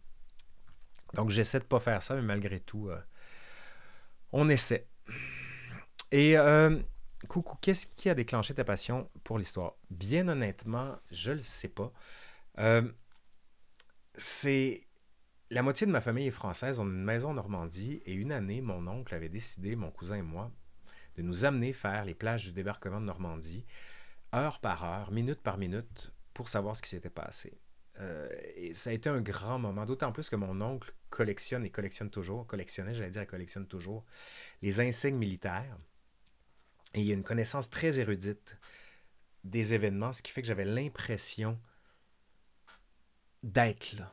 Donc 1.14 1.30
j'essaie 1.30 1.60
de 1.60 1.66
ne 1.66 1.70
pas 1.70 1.80
faire 1.80 2.02
ça, 2.02 2.16
mais 2.16 2.22
malgré 2.22 2.60
tout, 2.60 2.90
euh, 2.90 3.00
on 4.32 4.50
essaie. 4.50 4.88
Et 6.12 6.38
euh, 6.38 6.80
coucou, 7.28 7.58
qu'est-ce 7.62 7.88
qui 7.88 8.10
a 8.10 8.16
déclenché 8.16 8.54
ta 8.54 8.64
passion 8.64 9.10
pour 9.26 9.38
l'histoire? 9.38 9.74
Bien 9.90 10.30
honnêtement, 10.30 10.98
je 11.12 11.32
ne 11.32 11.38
le 11.38 11.44
sais 11.44 11.68
pas. 11.68 11.92
Euh, 12.60 12.90
c'est 14.18 14.86
la 15.50 15.62
moitié 15.62 15.86
de 15.86 15.92
ma 15.92 16.02
famille 16.02 16.28
est 16.28 16.32
française, 16.32 16.80
on 16.80 16.88
a 16.88 16.92
une 16.92 17.04
maison 17.04 17.30
en 17.30 17.34
Normandie, 17.36 18.02
et 18.06 18.14
une 18.14 18.32
année, 18.32 18.62
mon 18.62 18.88
oncle 18.88 19.14
avait 19.14 19.30
décidé, 19.30 19.76
mon 19.76 19.92
cousin 19.92 20.18
et 20.18 20.22
moi, 20.22 20.52
de 21.16 21.22
nous 21.22 21.46
amener 21.46 21.74
faire 21.74 22.06
les 22.06 22.16
plages 22.16 22.46
du 22.46 22.52
débarquement 22.52 23.00
de 23.00 23.06
Normandie, 23.06 23.66
heure 24.34 24.60
par 24.60 24.84
heure, 24.84 25.12
minute 25.12 25.42
par 25.42 25.58
minute, 25.58 26.14
pour 26.34 26.50
savoir 26.50 26.76
ce 26.76 26.82
qui 26.82 26.90
s'était 26.90 27.10
passé. 27.10 27.58
Euh, 28.00 28.30
et 28.56 28.74
ça 28.74 28.90
a 28.90 28.94
été 28.94 29.08
un 29.10 29.22
grand 29.22 29.60
moment, 29.60 29.86
d'autant 29.86 30.12
plus 30.12 30.30
que 30.30 30.36
mon 30.36 30.60
oncle 30.62 30.94
collectionne 31.10 31.66
et 31.66 31.70
collectionne 31.70 32.10
toujours, 32.10 32.46
collectionnait, 32.46 32.94
j'allais 32.94 33.12
dire, 33.12 33.26
collectionne 33.28 33.68
toujours, 33.68 34.06
les 34.62 34.82
insignes 34.82 35.18
militaires. 35.18 35.78
Et 36.94 37.02
il 37.02 37.06
y 37.06 37.12
a 37.12 37.14
une 37.14 37.24
connaissance 37.24 37.70
très 37.70 38.00
érudite 38.00 38.58
des 39.44 39.74
événements, 39.74 40.12
ce 40.12 40.22
qui 40.22 40.32
fait 40.32 40.42
que 40.42 40.48
j'avais 40.48 40.66
l'impression 40.66 41.60
d'être 43.46 43.94
là 43.94 44.12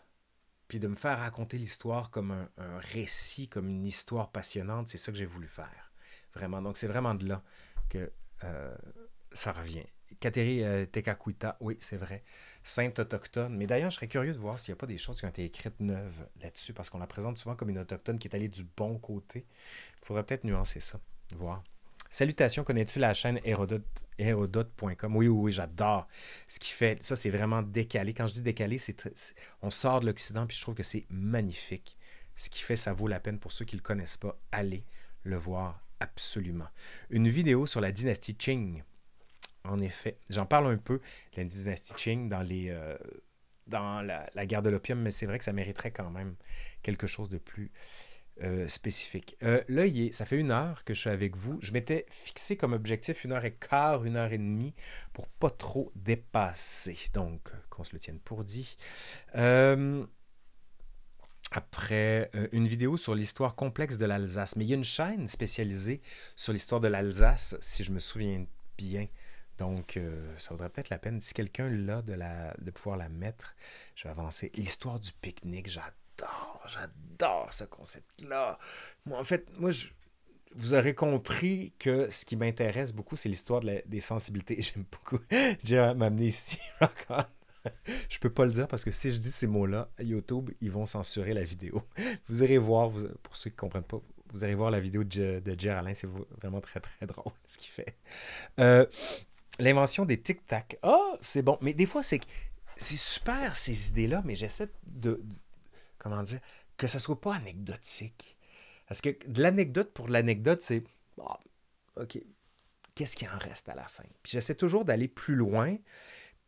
puis 0.73 0.81
de 0.81 0.89
me 0.89 0.97
faire 0.97 1.19
raconter 1.19 1.59
l'histoire 1.59 2.11
comme 2.11 2.31
un, 2.31 2.79
récit, 2.79 3.47
comme 3.47 3.69
une 3.69 3.85
histoire 3.85 4.33
passionnante, 4.33 4.89
c'est 4.89 4.97
ça 4.97 5.13
que 5.13 5.19
j'ai 5.19 5.27
voulu 5.27 5.47
faire. 5.47 5.93
Vraiment. 6.33 6.63
Donc, 6.63 6.79
c'est 6.79 6.87
vraiment 6.87 7.15
de 7.15 7.29
là 7.29 7.43
que 7.91 8.11
euh, 8.45 8.75
ça 9.33 9.53
revient. 9.53 9.85
Kateri 10.19 10.65
euh, 10.65 10.87
oui, 11.61 11.77
c'est 11.79 11.99
vrai. 11.99 12.25
Sainte 12.63 12.99
autochtone. 13.01 13.55
Mais 13.55 13.67
d'ailleurs, 13.67 13.91
je 13.91 13.97
serais 13.97 14.09
curieux 14.09 14.33
de 14.33 14.39
voir 14.39 14.59
s'il 14.59 14.73
n'y 14.73 14.79
a 14.79 14.81
pas 14.81 14.87
des 14.87 14.97
choses 14.97 15.21
qui 15.21 15.27
ont 15.27 15.29
été 15.29 15.45
écrites 15.45 15.79
neuves 15.79 16.27
là-dessus, 16.41 16.73
parce 16.73 16.89
qu'on 16.89 17.01
la 17.01 17.07
présente 17.07 17.37
souvent 17.37 17.55
comme 17.55 17.69
une 17.69 17.81
autochtone 17.81 18.19
qui 18.19 18.29
est 18.29 18.35
allée 18.35 18.49
du 18.49 18.65
bon 18.65 18.99
côté. 18.99 19.45
Il 20.01 20.07
faudrait 20.07 20.25
peut-être 20.25 20.45
nuancer 20.45 20.81
ça, 20.81 20.99
voir. 21.37 21.63
Salutations, 22.13 22.63
connais-tu 22.63 22.99
la 22.99 23.15
chaîne 23.15 23.41
Hérodote.com? 23.43 25.17
Oui, 25.17 25.29
oui, 25.29 25.45
oui, 25.45 25.51
j'adore 25.51 26.07
ce 26.47 26.61
qu'il 26.61 26.75
fait. 26.75 27.03
Ça, 27.03 27.17
c'est 27.17 27.31
vraiment 27.31 27.63
décalé. 27.63 28.13
Quand 28.13 28.27
je 28.27 28.35
dis 28.35 28.43
décalé, 28.43 28.77
c'est 28.77 29.03
on 29.63 29.71
sort 29.71 30.01
de 30.01 30.05
l'Occident, 30.05 30.47
puis 30.47 30.55
je 30.55 30.61
trouve 30.61 30.75
que 30.75 30.83
c'est 30.83 31.07
magnifique. 31.09 31.97
Ce 32.37 32.51
qu'il 32.51 32.65
fait, 32.65 32.77
ça 32.77 32.93
vaut 32.93 33.09
la 33.09 33.19
peine 33.19 33.39
pour 33.39 33.51
ceux 33.51 33.65
qui 33.65 33.77
ne 33.77 33.81
le 33.81 33.83
connaissent 33.83 34.19
pas. 34.19 34.39
Allez 34.53 34.85
le 35.23 35.39
voir 35.39 35.81
absolument. 36.01 36.69
Une 37.09 37.29
vidéo 37.29 37.65
sur 37.65 37.81
la 37.81 37.93
dynastie 37.93 38.35
Qing. 38.35 38.83
En 39.65 39.81
effet, 39.81 40.19
j'en 40.29 40.45
parle 40.45 40.67
un 40.67 40.77
peu, 40.77 41.01
la 41.35 41.45
dynastie 41.45 41.95
Qing, 41.95 42.29
dans, 42.29 42.43
les, 42.43 42.69
euh, 42.69 42.99
dans 43.69 44.03
la 44.03 44.47
guerre 44.47 44.61
de 44.61 44.69
l'opium, 44.69 45.01
mais 45.01 45.13
c'est 45.13 45.25
vrai 45.25 45.39
que 45.39 45.45
ça 45.45 45.55
mériterait 45.55 45.93
quand 45.93 46.11
même 46.11 46.35
quelque 46.83 47.07
chose 47.07 47.31
de 47.31 47.39
plus 47.39 47.73
euh, 48.43 48.67
spécifique. 48.67 49.37
Euh, 49.43 49.63
là, 49.69 49.85
ça 50.13 50.25
fait 50.25 50.37
une 50.37 50.51
heure 50.51 50.85
que 50.85 50.95
je 50.95 51.01
suis 51.01 51.11
avec 51.11 51.37
vous. 51.37 51.59
Je 51.61 51.73
m'étais 51.73 52.07
fixé 52.11 52.57
comme 52.57 52.73
objectif 52.73 53.25
une 53.25 53.33
heure 53.33 53.45
et 53.45 53.55
quart, 53.55 54.05
une 54.05 54.17
heure 54.17 54.33
et 54.33 54.39
demie 54.39 54.75
pour 55.13 55.29
pas 55.29 55.51
trop 55.51 55.93
dépasser. 55.95 56.97
Donc, 57.13 57.53
qu'on 57.71 57.85
se 57.85 57.93
le 57.93 58.01
tienne 58.01 58.19
pour 58.19 58.43
dit. 58.43 58.77
Euh, 59.37 60.05
après, 61.53 62.31
une 62.53 62.67
vidéo 62.67 62.97
sur 62.97 63.15
l'histoire 63.15 63.55
complexe 63.55 63.99
de 63.99 64.07
l'Alsace. 64.07 64.57
Mais 64.57 64.65
il 64.65 64.71
y 64.71 64.73
a 64.73 64.77
une 64.77 64.85
chaîne 64.85 65.29
spécialisée 65.29 66.01
sur 66.35 66.53
l'histoire 66.53 66.81
de 66.81 66.89
l'Alsace, 66.89 67.57
si 67.61 67.85
je 67.85 67.93
me 67.93 67.99
souviens 67.99 68.45
bien. 68.79 69.07
Donc, 69.59 70.01
ça 70.39 70.51
vaudrait 70.51 70.71
peut-être 70.71 70.89
la 70.89 70.99
peine, 70.99 71.21
si 71.21 71.35
quelqu'un 71.35 71.69
l'a, 71.69 72.01
de, 72.01 72.15
de 72.15 72.71
pouvoir 72.71 72.97
la 72.97 73.11
mettre. 73.11 73.55
Je 73.95 74.05
vais 74.05 74.11
avancer. 74.11 74.51
L'histoire 74.55 74.99
du 74.99 75.13
pique-nique, 75.13 75.69
j'adore 75.69 76.52
j'adore, 76.69 77.53
ce 77.53 77.65
concept-là. 77.65 78.59
Moi, 79.07 79.19
en 79.19 79.25
fait, 79.25 79.49
moi, 79.59 79.71
je, 79.71 79.87
vous 80.55 80.75
aurez 80.75 80.95
compris 80.95 81.73
que 81.79 82.11
ce 82.11 82.25
qui 82.25 82.37
m'intéresse 82.37 82.93
beaucoup, 82.93 83.17
c'est 83.17 83.29
l'histoire 83.29 83.61
des 83.61 84.01
sensibilités. 84.01 84.61
J'aime 84.61 84.85
beaucoup. 84.91 85.23
J'ai 85.65 85.77
m'amener 85.95 86.27
ici 86.27 86.59
je 88.09 88.19
peux 88.19 88.31
pas 88.31 88.45
le 88.45 88.51
dire 88.51 88.67
parce 88.67 88.85
que 88.85 88.91
si 88.91 89.13
je 89.13 89.19
dis 89.19 89.31
ces 89.31 89.47
mots-là, 89.47 89.89
YouTube, 90.01 90.51
ils 90.61 90.71
vont 90.71 90.85
censurer 90.87 91.33
la 91.33 91.45
vidéo. 91.45 91.83
Vous 92.29 92.43
irez 92.43 92.59
voir, 92.59 92.91
pour 93.23 93.37
ceux 93.37 93.51
qui 93.51 93.57
ne 93.57 93.61
comprennent 93.61 93.85
pas, 93.85 94.01
vous 94.33 94.45
irez 94.45 94.55
voir 94.55 94.71
la 94.71 94.81
vidéo 94.81 95.05
de, 95.05 95.41
de 95.41 95.69
Alain, 95.69 95.95
c'est 95.95 96.09
vraiment 96.41 96.61
très 96.61 96.81
très 96.81 97.07
drôle 97.07 97.33
ce 97.47 97.59
qu'il 97.59 97.71
fait. 97.71 97.95
Euh, 98.59 98.85
l'invention 99.59 100.05
des 100.05 100.21
tic-tac. 100.21 100.79
Ah, 100.83 101.13
c'est 101.21 101.43
bon. 101.43 101.59
Mais 101.61 101.75
des 101.75 101.87
fois, 101.87 102.03
c'est 102.03 102.21
c'est 102.77 102.97
super 102.97 103.57
ces 103.57 103.91
idées-là, 103.91 104.23
mais 104.25 104.35
j'essaie 104.35 104.69
de, 104.87 105.23
comment 106.03 106.23
dire, 106.23 106.41
que 106.77 106.87
ça 106.87 106.99
soit 106.99 107.21
pas 107.21 107.37
anecdotique. 107.37 108.37
Parce 108.89 109.01
que 109.01 109.11
de 109.27 109.41
l'anecdote 109.41 109.93
pour 109.93 110.09
l'anecdote, 110.09 110.61
c'est, 110.61 110.83
ah, 111.21 111.39
OK, 111.97 112.19
qu'est-ce 112.95 113.17
qui 113.17 113.27
en 113.27 113.39
reste 113.39 113.69
à 113.69 113.75
la 113.75 113.87
fin? 113.87 114.05
Puis 114.23 114.33
j'essaie 114.33 114.57
toujours 114.57 114.85
d'aller 114.85 115.07
plus 115.07 115.37
loin, 115.37 115.77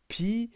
puis 0.09 0.51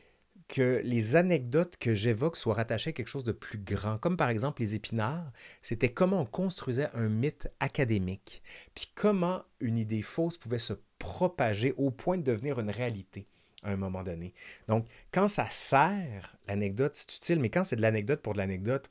que 0.48 0.80
les 0.82 1.14
anecdotes 1.14 1.76
que 1.76 1.94
j'évoque 1.94 2.36
soient 2.36 2.54
rattachées 2.54 2.90
à 2.90 2.92
quelque 2.92 3.08
chose 3.08 3.24
de 3.24 3.32
plus 3.32 3.58
grand. 3.58 3.98
Comme 3.98 4.16
par 4.16 4.30
exemple 4.30 4.62
les 4.62 4.74
épinards, 4.74 5.30
c'était 5.62 5.92
comment 5.92 6.22
on 6.22 6.26
construisait 6.26 6.88
un 6.94 7.08
mythe 7.08 7.48
académique, 7.60 8.42
puis 8.74 8.90
comment 8.94 9.44
une 9.60 9.78
idée 9.78 10.02
fausse 10.02 10.38
pouvait 10.38 10.58
se 10.58 10.72
propager 10.98 11.72
au 11.76 11.90
point 11.90 12.18
de 12.18 12.22
devenir 12.22 12.58
une 12.58 12.70
réalité 12.70 13.28
à 13.62 13.70
un 13.70 13.76
moment 13.76 14.02
donné. 14.02 14.34
Donc, 14.68 14.86
quand 15.12 15.28
ça 15.28 15.48
sert, 15.50 16.36
l'anecdote, 16.46 16.94
c'est 16.94 17.16
utile, 17.16 17.40
mais 17.40 17.50
quand 17.50 17.64
c'est 17.64 17.76
de 17.76 17.82
l'anecdote 17.82 18.22
pour 18.22 18.32
de 18.32 18.38
l'anecdote, 18.38 18.90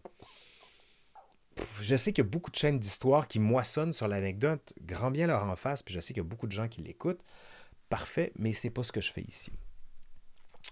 je 1.82 1.95
sais 1.95 2.13
qu'il 2.13 2.24
y 2.24 2.28
a 2.28 2.30
beaucoup 2.30 2.51
de 2.51 2.55
chaînes 2.55 2.80
d'histoire 2.80 3.28
qui 3.28 3.39
moissonnent 3.39 3.93
sur 3.93 4.07
l'anecdote, 4.07 4.74
grand 4.82 5.11
bien 5.11 5.28
leur 5.28 5.43
en 5.45 5.55
face, 5.55 5.84
puis 5.84 5.93
je 5.93 5.99
sais 5.99 6.13
qu'il 6.13 6.22
y 6.22 6.26
a 6.26 6.30
beaucoup 6.30 6.47
de 6.47 6.51
gens 6.51 6.68
qui 6.68 6.82
l'écoutent. 6.82 7.22
Parfait, 7.89 8.32
mais 8.38 8.53
c'est 8.53 8.70
pas 8.70 8.84
ce 8.84 8.91
que 8.91 9.01
je 9.01 9.11
fais 9.11 9.22
ici. 9.22 9.51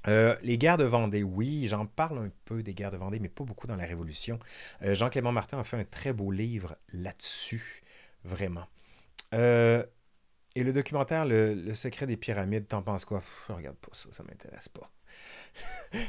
Euh, 0.08 0.36
les 0.44 0.58
guerres 0.58 0.78
de 0.78 0.84
Vendée, 0.84 1.24
oui, 1.24 1.68
j'en 1.68 1.86
parle 1.86 2.20
un 2.20 2.30
peu 2.46 2.62
des 2.62 2.74
guerres 2.74 2.92
de 2.92 2.98
Vendée, 2.98 3.20
mais 3.20 3.30
pas 3.30 3.44
beaucoup 3.44 3.68
dans 3.68 3.76
la 3.76 3.86
Révolution. 3.86 4.40
Euh, 4.84 4.94
Jean-Clément 4.94 5.32
Martin 5.32 5.60
a 5.60 5.64
fait 5.64 5.78
un 5.78 5.86
très 5.86 6.14
beau 6.14 6.32
livre 6.32 6.76
là-dessus, 6.94 7.82
vraiment. 8.24 8.68
Euh, 9.34 9.84
et 10.56 10.64
le 10.64 10.74
documentaire 10.74 11.26
le, 11.26 11.74
secret 11.74 12.08
des 12.08 12.18
pyramides, 12.18 12.68
t'en 12.68 12.82
penses 12.82 13.06
quoi? 13.06 13.22
Je 13.48 13.54
regarde 13.54 13.78
pas 13.78 13.92
ça, 13.94 14.10
ça 14.12 14.24
m'intéresse 14.24 14.70
pas. 14.70 14.90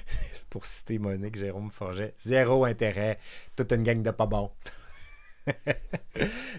Pour 0.51 0.67
citer 0.67 0.99
Monique 0.99 1.37
Jérôme 1.37 1.71
Forget, 1.71 2.15
zéro 2.19 2.65
intérêt, 2.65 3.19
toute 3.57 3.73
une 3.73 3.83
gang 3.83 4.03
de 4.03 4.11
pas 4.11 4.27
bons. 4.27 4.51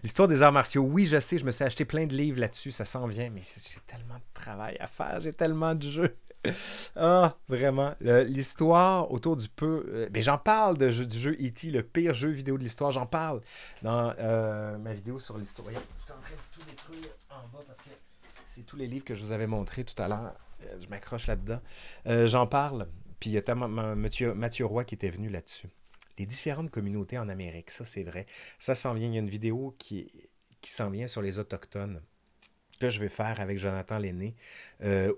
L'histoire 0.04 0.28
des 0.28 0.42
arts 0.44 0.52
martiaux, 0.52 0.84
oui, 0.84 1.06
je 1.06 1.20
sais, 1.20 1.38
je 1.38 1.46
me 1.46 1.52
suis 1.52 1.64
acheté 1.64 1.86
plein 1.86 2.06
de 2.06 2.14
livres 2.14 2.40
là-dessus, 2.40 2.72
ça 2.72 2.86
s'en 2.86 3.08
vient, 3.08 3.30
mais 3.30 3.42
j'ai 3.42 3.80
tellement 3.86 4.16
de 4.16 4.34
travail 4.34 4.78
à 4.80 4.88
faire, 4.88 5.20
j'ai 5.22 5.34
tellement 5.34 5.76
de 5.76 5.90
jeux. 5.90 6.16
ah, 6.96 7.36
vraiment. 7.48 7.94
L'histoire 8.00 9.12
autour 9.12 9.36
du 9.36 9.50
peu. 9.50 9.86
Euh, 9.90 10.10
ben, 10.10 10.22
j'en 10.22 10.38
parle 10.38 10.78
de 10.78 10.90
du 10.90 11.20
jeu 11.20 11.38
E.T., 11.42 11.72
le 11.72 11.84
pire 11.84 12.14
jeu 12.14 12.30
vidéo 12.30 12.58
de 12.58 12.64
l'histoire. 12.64 12.92
J'en 12.92 13.06
parle 13.06 13.42
dans 13.82 14.14
euh, 14.20 14.78
ma 14.78 14.94
vidéo 14.94 15.20
sur 15.20 15.38
l'histoire. 15.38 15.68
Je 15.70 15.74
suis 15.74 16.12
en 16.12 16.22
train 16.22 16.32
de 16.32 16.56
tout 16.56 16.70
détruire 16.70 17.12
en 17.38 17.48
bas 17.50 17.64
parce 17.66 17.80
que 17.80 17.90
c'est 18.48 18.66
tous 18.66 18.76
les 18.76 18.88
livres 18.88 19.06
que 19.06 19.16
je 19.16 19.24
vous 19.24 19.32
avais 19.32 19.48
montrés 19.48 19.84
tout 19.84 20.00
à 20.02 20.08
l'heure. 20.08 20.36
Euh, 20.64 20.80
je 20.80 20.88
m'accroche 20.88 21.28
là-dedans. 21.28 21.62
j'en 22.06 22.48
parle. 22.48 22.88
Puis 23.20 23.32
il 23.32 23.34
y 23.34 23.38
a 23.38 23.56
Mathieu, 23.56 24.66
Roy 24.66 24.84
qui 24.86 24.96
était 24.96 25.10
venu 25.10 25.30
là-dessus. 25.30 25.70
Les 26.20 26.26
différentes 26.26 26.72
communautés 26.72 27.18
en 27.18 27.30
Amérique, 27.30 27.72
ça 27.72 27.86
c'est 27.86 28.04
vrai. 28.04 28.26
Ça 28.60 28.76
s'en 28.76 28.94
vient. 28.94 29.08
Il 29.08 29.14
y 29.14 29.18
a 29.18 29.20
une 29.20 29.30
vidéo 29.30 29.76
qui, 29.78 30.12
s'en 30.64 30.90
vient 30.90 31.08
sur 31.08 31.22
les 31.22 31.40
Autochtones 31.40 32.02
que 32.80 32.90
je 32.90 33.00
vais 33.00 33.10
faire 33.10 33.40
avec 33.40 33.58
Jonathan 33.58 33.98
Lenné 33.98 34.36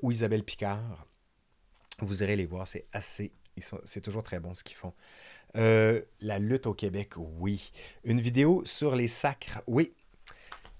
ou 0.01 0.11
Isabelle 0.11 0.43
Picard. 0.43 1.05
Vous 1.99 2.23
irez 2.23 2.35
les 2.35 2.45
voir, 2.45 2.67
c'est 2.67 2.85
assez. 2.93 3.31
C'est 3.83 4.01
toujours 4.01 4.23
très 4.23 4.39
bon 4.39 4.53
ce 4.53 4.63
qu'ils 4.63 4.77
font. 4.77 4.93
Euh, 5.55 6.01
la 6.21 6.39
lutte 6.39 6.67
au 6.67 6.73
Québec, 6.73 7.13
oui. 7.17 7.71
Une 8.03 8.21
vidéo 8.21 8.63
sur 8.65 8.95
les 8.95 9.07
sacres, 9.07 9.61
oui. 9.67 9.93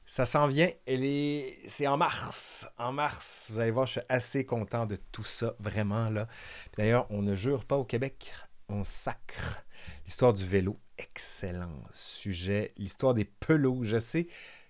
Ça 0.09 0.25
s'en 0.25 0.47
vient. 0.47 0.71
est... 0.87 1.59
C'est 1.67 1.85
en 1.85 1.95
mars. 1.95 2.67
En 2.79 2.91
mars. 2.91 3.51
Vous 3.53 3.59
allez 3.59 3.69
voir, 3.69 3.85
je 3.85 3.91
suis 3.91 4.01
assez 4.09 4.43
content 4.43 4.87
de 4.87 4.95
tout 4.95 5.23
ça, 5.23 5.53
vraiment. 5.59 6.09
là. 6.09 6.27
D'ailleurs, 6.75 7.05
on 7.11 7.21
ne 7.21 7.35
jure 7.35 7.63
pas 7.63 7.77
au 7.77 7.83
Québec, 7.85 8.33
on 8.69 8.83
sacre. 8.83 9.63
L'histoire 10.07 10.33
du 10.33 10.47
vélo, 10.47 10.79
excellent 10.97 11.83
sujet. 11.91 12.73
L'histoire 12.77 13.13
des 13.13 13.23
pelots, 13.23 13.83
je 13.83 13.99
sais. 13.99 14.25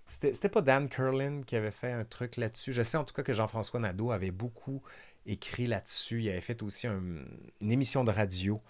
C'était 0.08 0.50
pas 0.50 0.60
Dan 0.60 0.90
Curlin 0.90 1.40
qui 1.40 1.56
avait 1.56 1.70
fait 1.70 1.90
un 1.90 2.04
truc 2.04 2.36
là-dessus. 2.36 2.74
Je 2.74 2.82
sais 2.82 2.98
en 2.98 3.04
tout 3.04 3.14
cas 3.14 3.22
que 3.22 3.32
Jean-François 3.32 3.80
Nadeau 3.80 4.10
avait 4.10 4.32
beaucoup 4.32 4.82
écrit 5.24 5.66
là-dessus. 5.66 6.20
Il 6.20 6.28
avait 6.28 6.42
fait 6.42 6.62
aussi 6.62 6.86
une 6.86 7.24
émission 7.62 8.04
de 8.04 8.10
radio. 8.10 8.60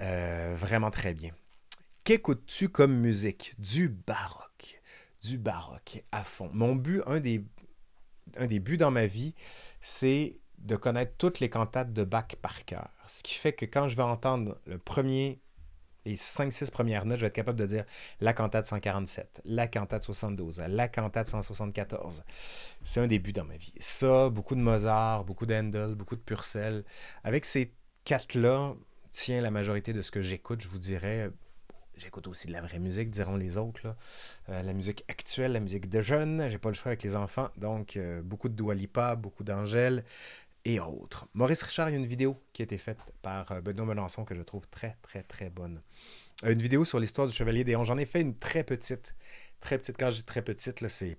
Euh, 0.00 0.54
vraiment 0.56 0.90
très 0.90 1.12
bien. 1.12 1.32
Qu'écoutes-tu 2.04 2.70
comme 2.70 2.94
musique? 2.94 3.54
Du 3.58 3.90
baroque 3.90 4.80
du 5.22 5.38
baroque 5.38 6.04
à 6.12 6.24
fond. 6.24 6.50
Mon 6.52 6.74
but, 6.74 7.02
un 7.06 7.20
des, 7.20 7.44
un 8.36 8.46
des 8.46 8.60
buts 8.60 8.76
dans 8.76 8.90
ma 8.90 9.06
vie, 9.06 9.34
c'est 9.80 10.38
de 10.58 10.76
connaître 10.76 11.14
toutes 11.18 11.40
les 11.40 11.50
cantates 11.50 11.92
de 11.92 12.04
Bach 12.04 12.36
par 12.40 12.64
cœur. 12.64 12.90
Ce 13.06 13.22
qui 13.22 13.34
fait 13.34 13.52
que 13.52 13.64
quand 13.64 13.88
je 13.88 13.96
vais 13.96 14.02
entendre 14.02 14.58
le 14.66 14.78
premier, 14.78 15.40
les 16.04 16.16
5-6 16.16 16.70
premières 16.70 17.04
notes, 17.04 17.18
je 17.18 17.22
vais 17.22 17.28
être 17.28 17.34
capable 17.34 17.58
de 17.58 17.66
dire 17.66 17.84
la 18.20 18.32
cantate 18.32 18.66
147, 18.66 19.42
la 19.44 19.66
cantate 19.68 20.02
72, 20.02 20.62
la 20.68 20.88
cantate 20.88 21.26
174. 21.26 22.24
C'est 22.82 23.00
un 23.00 23.06
des 23.06 23.18
buts 23.18 23.32
dans 23.32 23.44
ma 23.44 23.56
vie. 23.56 23.72
Ça, 23.78 24.28
beaucoup 24.30 24.54
de 24.54 24.60
Mozart, 24.60 25.24
beaucoup 25.24 25.46
d'Handel, 25.46 25.94
beaucoup 25.94 26.16
de 26.16 26.20
Purcell. 26.20 26.84
Avec 27.24 27.44
ces 27.44 27.74
quatre-là, 28.04 28.74
tient 29.12 29.40
la 29.40 29.50
majorité 29.50 29.92
de 29.92 30.02
ce 30.02 30.10
que 30.10 30.22
j'écoute, 30.22 30.60
je 30.60 30.68
vous 30.68 30.78
dirais, 30.78 31.30
J'écoute 32.02 32.26
aussi 32.26 32.48
de 32.48 32.52
la 32.52 32.60
vraie 32.60 32.80
musique, 32.80 33.10
diront 33.10 33.36
les 33.36 33.58
autres. 33.58 33.94
Euh, 34.48 34.62
la 34.62 34.72
musique 34.72 35.04
actuelle, 35.06 35.52
la 35.52 35.60
musique 35.60 35.88
de 35.88 36.00
jeunes. 36.00 36.48
J'ai 36.48 36.58
pas 36.58 36.68
le 36.68 36.74
choix 36.74 36.88
avec 36.88 37.04
les 37.04 37.14
enfants. 37.14 37.48
Donc, 37.56 37.96
euh, 37.96 38.22
beaucoup 38.22 38.48
de 38.48 38.54
Dua 38.54 38.74
Lipa, 38.74 39.14
beaucoup 39.14 39.44
d'Angèle 39.44 40.04
et 40.64 40.80
autres. 40.80 41.28
Maurice 41.34 41.62
Richard, 41.62 41.90
il 41.90 41.92
y 41.92 41.96
a 41.96 41.98
une 42.00 42.06
vidéo 42.06 42.42
qui 42.52 42.62
a 42.62 42.64
été 42.64 42.76
faite 42.76 42.98
par 43.22 43.52
euh, 43.52 43.60
Benoît 43.60 43.86
Melançon 43.86 44.24
que 44.24 44.34
je 44.34 44.42
trouve 44.42 44.66
très, 44.68 44.96
très, 45.02 45.22
très 45.22 45.48
bonne. 45.48 45.80
une 46.42 46.60
vidéo 46.60 46.84
sur 46.84 46.98
l'histoire 46.98 47.28
du 47.28 47.32
Chevalier 47.32 47.62
des 47.62 47.78
J'en 47.84 47.98
ai 47.98 48.06
fait 48.06 48.20
une 48.20 48.36
très 48.36 48.64
petite. 48.64 49.14
Très 49.60 49.78
petite. 49.78 49.96
Quand 49.96 50.10
je 50.10 50.16
dis 50.16 50.24
très 50.24 50.42
petite, 50.42 50.88
c'est 50.88 51.16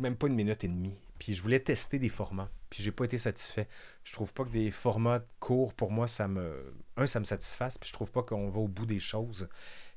même 0.00 0.16
pas 0.16 0.26
une 0.26 0.34
minute 0.34 0.64
et 0.64 0.68
demie. 0.68 0.98
Puis 1.18 1.34
je 1.34 1.42
voulais 1.42 1.60
tester 1.60 1.98
des 1.98 2.08
formats. 2.08 2.50
Puis 2.70 2.82
j'ai 2.82 2.92
pas 2.92 3.04
été 3.04 3.18
satisfait. 3.18 3.68
Je 4.04 4.12
trouve 4.12 4.32
pas 4.32 4.44
que 4.44 4.50
des 4.50 4.70
formats 4.70 5.20
courts, 5.38 5.74
pour 5.74 5.90
moi, 5.90 6.06
ça 6.06 6.28
me. 6.28 6.74
Un, 6.96 7.06
ça 7.06 7.20
me 7.20 7.24
satisfasse. 7.24 7.78
Puis 7.78 7.88
je 7.88 7.92
trouve 7.92 8.10
pas 8.10 8.22
qu'on 8.22 8.48
va 8.48 8.60
au 8.60 8.68
bout 8.68 8.86
des 8.86 8.98
choses. 8.98 9.48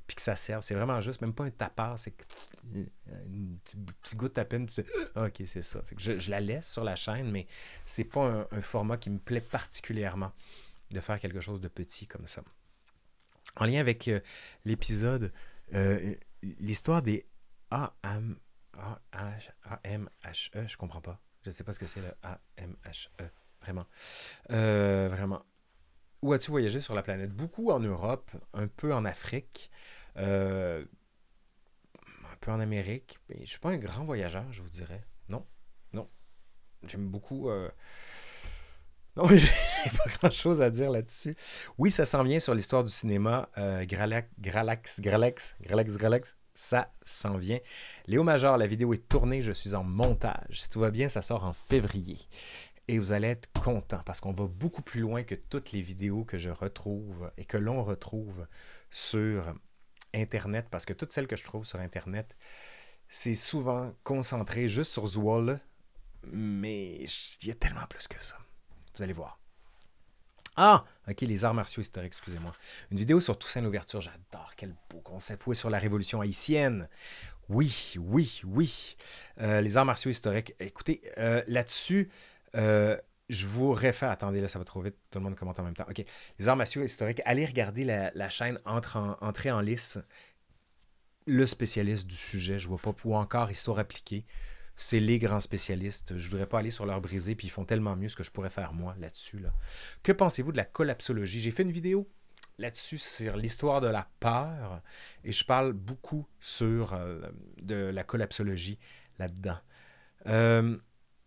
Puis 0.06 0.16
que 0.16 0.22
ça 0.22 0.36
serve. 0.36 0.62
C'est 0.62 0.74
vraiment 0.74 1.00
juste, 1.00 1.22
même 1.22 1.32
pas 1.32 1.44
un 1.44 1.50
tapard. 1.50 1.98
C'est 1.98 2.14
une 2.74 3.58
petite 3.64 4.16
goutte 4.16 4.36
à 4.36 4.44
peine. 4.44 4.68
Ah, 5.14 5.26
ok, 5.26 5.42
c'est 5.46 5.62
ça. 5.62 5.82
je, 5.96 6.30
la 6.30 6.40
laisse 6.40 6.70
sur 6.70 6.84
la 6.84 6.94
chaîne, 6.94 7.30
mais 7.30 7.46
c'est 7.86 8.04
pas 8.04 8.46
un, 8.50 8.60
format 8.60 8.98
qui 8.98 9.08
me 9.08 9.18
plaît 9.18 9.40
particulièrement 9.40 10.32
de 10.90 11.00
faire 11.00 11.18
quelque 11.18 11.40
chose 11.40 11.60
de 11.60 11.68
petit 11.68 12.06
comme 12.06 12.26
ça. 12.26 12.42
En 13.56 13.64
lien 13.64 13.80
avec 13.80 14.08
euh, 14.08 14.20
l'épisode, 14.64 15.32
euh, 15.72 16.14
l'histoire 16.60 17.00
des 17.00 17.24
AM, 17.70 18.36
a-M-H-E, 19.12 20.66
je 20.66 20.76
comprends 20.76 21.00
pas. 21.00 21.20
Je 21.44 21.50
sais 21.50 21.64
pas 21.64 21.72
ce 21.72 21.78
que 21.78 21.86
c'est 21.86 22.00
le 22.00 22.12
A-M-H-E. 22.22 23.30
Vraiment. 23.60 23.86
Euh, 24.50 25.08
vraiment. 25.10 25.42
Où 26.22 26.32
as-tu 26.32 26.50
voyagé 26.50 26.80
sur 26.80 26.94
la 26.94 27.02
planète? 27.02 27.32
Beaucoup 27.32 27.70
en 27.70 27.80
Europe, 27.80 28.30
un 28.52 28.66
peu 28.66 28.94
en 28.94 29.04
Afrique, 29.04 29.70
euh, 30.16 30.84
un 32.32 32.36
peu 32.40 32.50
en 32.50 32.60
Amérique. 32.60 33.18
je 33.30 33.40
ne 33.40 33.46
suis 33.46 33.58
pas 33.58 33.70
un 33.70 33.78
grand 33.78 34.04
voyageur, 34.04 34.50
je 34.52 34.62
vous 34.62 34.68
dirais. 34.68 35.04
Non, 35.28 35.46
non. 35.92 36.08
J'aime 36.86 37.08
beaucoup. 37.08 37.48
Euh, 37.50 37.70
non, 39.16 39.28
j'ai 39.28 39.90
pas 39.96 40.10
grand-chose 40.18 40.60
à 40.60 40.70
dire 40.70 40.90
là-dessus. 40.90 41.36
Oui, 41.78 41.90
ça 41.90 42.04
s'en 42.04 42.22
vient 42.22 42.40
sur 42.40 42.54
l'histoire 42.54 42.84
du 42.84 42.90
cinéma. 42.90 43.48
Gralax, 43.56 44.28
Gralax, 44.38 45.00
Gralax, 45.00 45.56
Gralax, 45.60 45.96
Gralax 45.96 46.36
ça 46.54 46.92
s'en 47.04 47.36
vient. 47.36 47.58
Léo 48.06 48.22
Major, 48.22 48.56
la 48.56 48.66
vidéo 48.66 48.92
est 48.94 49.08
tournée, 49.08 49.42
je 49.42 49.52
suis 49.52 49.74
en 49.74 49.84
montage. 49.84 50.62
Si 50.62 50.70
tout 50.70 50.80
va 50.80 50.90
bien, 50.90 51.08
ça 51.08 51.22
sort 51.22 51.44
en 51.44 51.52
février. 51.52 52.18
Et 52.86 52.98
vous 52.98 53.12
allez 53.12 53.28
être 53.28 53.50
content 53.60 54.00
parce 54.04 54.20
qu'on 54.20 54.32
va 54.32 54.46
beaucoup 54.46 54.82
plus 54.82 55.00
loin 55.00 55.22
que 55.22 55.34
toutes 55.34 55.72
les 55.72 55.80
vidéos 55.80 56.24
que 56.24 56.38
je 56.38 56.50
retrouve 56.50 57.30
et 57.36 57.44
que 57.44 57.56
l'on 57.56 57.82
retrouve 57.82 58.46
sur 58.90 59.54
Internet. 60.12 60.66
Parce 60.70 60.84
que 60.84 60.92
toutes 60.92 61.12
celles 61.12 61.26
que 61.26 61.36
je 61.36 61.44
trouve 61.44 61.64
sur 61.64 61.80
Internet, 61.80 62.36
c'est 63.08 63.34
souvent 63.34 63.92
concentré 64.04 64.68
juste 64.68 64.92
sur 64.92 65.06
Zwall. 65.06 65.60
Mais 66.30 67.04
il 67.42 67.48
y 67.48 67.50
a 67.50 67.54
tellement 67.54 67.86
plus 67.88 68.06
que 68.06 68.22
ça. 68.22 68.38
Vous 68.96 69.02
allez 69.02 69.12
voir. 69.12 69.43
Ah, 70.56 70.84
ok, 71.08 71.22
les 71.22 71.44
arts 71.44 71.54
martiaux 71.54 71.82
historiques, 71.82 72.12
excusez-moi. 72.12 72.52
Une 72.90 72.98
vidéo 72.98 73.20
sur 73.20 73.38
Toussaint 73.38 73.60
l'ouverture, 73.60 74.00
j'adore, 74.00 74.54
quel 74.56 74.74
beau 74.88 75.00
concept. 75.00 75.46
Oui, 75.46 75.56
sur 75.56 75.68
la 75.68 75.78
révolution 75.78 76.20
haïtienne? 76.20 76.88
Oui, 77.48 77.94
oui, 77.98 78.40
oui. 78.44 78.96
Euh, 79.40 79.60
les 79.60 79.76
arts 79.76 79.84
martiaux 79.84 80.10
historiques. 80.10 80.54
Écoutez, 80.60 81.02
euh, 81.18 81.42
là-dessus, 81.48 82.08
euh, 82.54 82.96
je 83.28 83.46
vous 83.46 83.72
réfère. 83.72 84.10
Attendez, 84.10 84.40
là, 84.40 84.48
ça 84.48 84.58
va 84.58 84.64
trop 84.64 84.80
vite. 84.80 84.96
Tout 85.10 85.18
le 85.18 85.24
monde 85.24 85.34
commente 85.34 85.58
en 85.58 85.64
même 85.64 85.74
temps. 85.74 85.86
OK. 85.88 86.04
Les 86.38 86.48
arts 86.48 86.56
martiaux 86.56 86.84
historiques. 86.84 87.20
Allez 87.24 87.46
regarder 87.46 87.84
la, 87.84 88.28
chaîne 88.28 88.60
Entre 88.64 88.96
en, 88.96 89.16
Entrée 89.20 89.50
en 89.50 89.60
lice. 89.60 89.98
Le 91.26 91.46
spécialiste 91.46 92.06
du 92.06 92.16
sujet, 92.16 92.58
je 92.58 92.68
vois 92.68 92.78
pas, 92.78 92.94
ou 93.04 93.16
encore 93.16 93.50
Histoire 93.50 93.78
appliquée 93.78 94.24
c'est 94.76 95.00
les 95.00 95.18
grands 95.18 95.40
spécialistes. 95.40 96.16
Je 96.16 96.28
voudrais 96.28 96.46
pas 96.46 96.58
aller 96.58 96.70
sur 96.70 96.86
leur 96.86 97.00
brisée, 97.00 97.34
puis 97.34 97.46
ils 97.46 97.50
font 97.50 97.64
tellement 97.64 97.96
mieux 97.96 98.08
ce 98.08 98.16
que 98.16 98.24
je 98.24 98.30
pourrais 98.30 98.50
faire 98.50 98.72
moi 98.72 98.94
là-dessus. 98.98 99.38
Là. 99.38 99.52
Que 100.02 100.12
pensez-vous 100.12 100.52
de 100.52 100.56
la 100.56 100.64
collapsologie? 100.64 101.40
J'ai 101.40 101.50
fait 101.50 101.62
une 101.62 101.72
vidéo 101.72 102.08
là-dessus 102.58 102.98
sur 102.98 103.36
l'histoire 103.36 103.80
de 103.80 103.88
la 103.88 104.08
peur, 104.20 104.80
et 105.24 105.32
je 105.32 105.44
parle 105.44 105.72
beaucoup 105.72 106.26
sur 106.40 106.94
euh, 106.94 107.20
de 107.60 107.74
la 107.74 108.04
collapsologie 108.04 108.78
là-dedans. 109.18 109.58
Euh, 110.26 110.76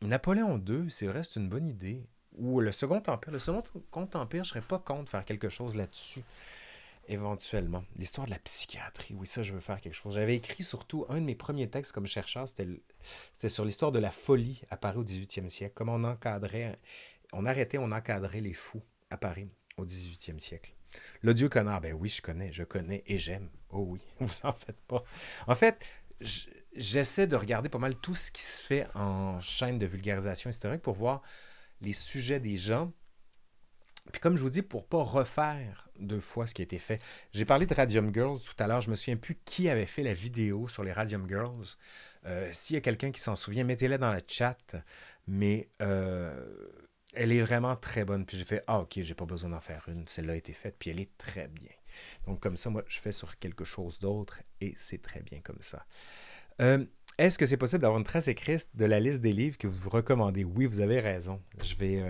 Napoléon 0.02 0.64
II, 0.66 0.90
c'est 0.90 1.08
vrai, 1.08 1.24
c'est 1.24 1.40
une 1.40 1.50
bonne 1.50 1.68
idée. 1.68 2.08
Ou 2.38 2.60
le 2.60 2.72
Second 2.72 3.02
Empire. 3.08 3.32
Le 3.32 3.40
Second 3.40 3.64
Empire, 4.14 4.44
je 4.44 4.50
serais 4.50 4.62
pas 4.62 4.78
contre 4.78 5.10
faire 5.10 5.26
quelque 5.26 5.50
chose 5.50 5.76
là-dessus 5.76 6.24
éventuellement. 7.08 7.84
L'histoire 7.96 8.26
de 8.28 8.32
la 8.32 8.40
psychiatrie, 8.40 9.16
oui, 9.18 9.28
ça, 9.28 9.44
je 9.44 9.54
veux 9.54 9.60
faire 9.60 9.82
quelque 9.82 9.94
chose. 9.94 10.16
J'avais 10.16 10.36
écrit 10.36 10.64
surtout 10.64 11.06
un 11.10 11.16
de 11.16 11.26
mes 11.26 11.36
premiers 11.36 11.70
textes 11.70 11.92
comme 11.92 12.08
chercheur, 12.08 12.48
c'était 12.48 13.50
sur 13.50 13.66
l'histoire 13.66 13.92
de 13.92 14.00
la 14.00 14.12
folie 14.12 14.62
à 14.70 14.78
Paris 14.78 14.98
au 14.98 15.04
18e 15.04 15.50
siècle. 15.50 15.74
Comment 15.76 15.96
on 15.96 16.04
encadrait, 16.04 16.80
on 17.34 17.46
arrêtait, 17.46 17.78
on 17.78 17.92
encadrait 17.92 18.42
les 18.42 18.54
fous 18.54 18.84
à 19.10 19.18
Paris 19.18 19.50
au 19.78 19.86
18e 19.86 20.40
siècle. 20.40 20.74
L'odieux 21.22 21.50
connard, 21.50 21.82
ben 21.82 21.94
oui, 21.94 22.10
je 22.10 22.22
connais, 22.22 22.52
je 22.52 22.64
connais 22.64 23.04
et 23.08 23.18
j'aime. 23.18 23.50
Oh 23.70 23.86
oui, 23.88 24.02
vous 24.20 24.40
en 24.44 24.54
faites 24.54 24.80
pas. 24.88 25.04
En 25.48 25.56
fait, 25.56 25.84
j'essaie 26.74 27.28
de 27.28 27.36
regarder 27.36 27.70
pas 27.70 27.78
mal 27.78 27.96
tout 27.96 28.16
ce 28.16 28.32
qui 28.32 28.42
se 28.42 28.62
fait 28.62 28.88
en 28.96 29.40
chaîne 29.42 29.78
de 29.78 29.86
vulgarisation 29.86 30.50
historique 30.50 30.82
pour 30.82 30.94
voir 30.94 31.22
les 31.82 31.94
sujets 31.94 32.40
des 32.40 32.58
gens 32.58 32.92
puis 34.12 34.22
comme 34.22 34.38
je 34.38 34.42
vous 34.42 34.50
dis, 34.50 34.62
pour 34.62 34.86
pas 34.88 35.04
refaire 35.04 35.90
deux 36.00 36.20
fois 36.20 36.48
ce 36.48 36.54
qui 36.54 36.62
a 36.62 36.64
été 36.64 36.80
fait, 36.80 37.02
j'ai 37.34 37.46
parlé 37.46 37.66
de 37.66 37.74
Radium 37.74 38.14
Girls 38.14 38.40
tout 38.40 38.56
à 38.62 38.68
l'heure. 38.68 38.82
Je 38.82 38.90
me 38.90 38.96
souviens 38.96 39.18
plus 39.18 39.36
qui 39.46 39.70
avait 39.70 39.86
fait 39.86 40.04
la 40.04 40.14
vidéo 40.14 40.68
sur 40.68 40.84
les 40.84 40.92
Radium 40.92 41.28
Girls. 41.28 41.76
Euh, 42.26 42.50
s'il 42.54 42.76
y 42.76 42.78
a 42.78 42.82
quelqu'un 42.82 43.12
qui 43.12 43.22
s'en 43.22 43.36
souvient, 43.36 43.64
mettez-la 43.64 43.98
dans 43.98 44.14
le 44.14 44.22
chat. 44.28 44.76
Mais 45.28 45.70
euh, 45.82 46.34
elle 47.14 47.32
est 47.32 47.42
vraiment 47.42 47.76
très 47.76 48.06
bonne. 48.06 48.26
Puis 48.26 48.38
j'ai 48.38 48.46
fait 48.46 48.64
Ah, 48.68 48.80
ok, 48.80 49.00
j'ai 49.02 49.16
pas 49.16 49.26
besoin 49.26 49.50
d'en 49.50 49.62
faire 49.62 49.86
une. 49.88 50.08
Celle-là 50.08 50.34
a 50.34 50.36
été 50.38 50.54
faite, 50.54 50.76
puis 50.80 50.90
elle 50.90 51.00
est 51.00 51.18
très 51.18 51.48
bien. 51.48 51.72
Donc 52.26 52.40
comme 52.40 52.58
ça, 52.58 52.70
moi, 52.70 52.84
je 52.88 53.00
fais 53.00 53.12
sur 53.12 53.38
quelque 53.40 53.64
chose 53.64 54.00
d'autre 54.00 54.42
et 54.62 54.74
c'est 54.78 55.02
très 55.02 55.22
bien 55.22 55.40
comme 55.42 55.62
ça. 55.62 55.86
Euh, 56.62 56.86
est-ce 57.18 57.38
que 57.40 57.46
c'est 57.46 57.58
possible 57.58 57.82
d'avoir 57.82 57.98
une 57.98 58.06
trace 58.06 58.28
écrite 58.28 58.70
de 58.76 58.86
la 58.86 59.00
liste 59.00 59.22
des 59.22 59.34
livres 59.34 59.58
que 59.58 59.68
vous 59.68 59.90
recommandez? 59.90 60.44
Oui, 60.44 60.68
vous 60.68 60.80
avez 60.80 61.00
raison. 61.00 61.42
Je 61.64 61.76
vais 61.76 62.04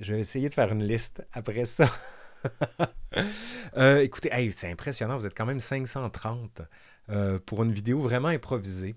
je 0.00 0.14
vais 0.14 0.20
essayer 0.20 0.48
de 0.48 0.54
faire 0.54 0.72
une 0.72 0.82
liste 0.82 1.22
après 1.32 1.64
ça. 1.64 1.86
Euh, 3.76 3.98
écoutez, 4.00 4.30
c'est 4.52 4.70
impressionnant, 4.70 5.18
vous 5.18 5.26
êtes 5.26 5.36
quand 5.36 5.44
même 5.44 5.60
530 5.60 6.62
euh, 7.10 7.38
pour 7.38 7.62
une 7.64 7.72
vidéo 7.72 8.00
vraiment 8.00 8.28
improvisée. 8.28 8.94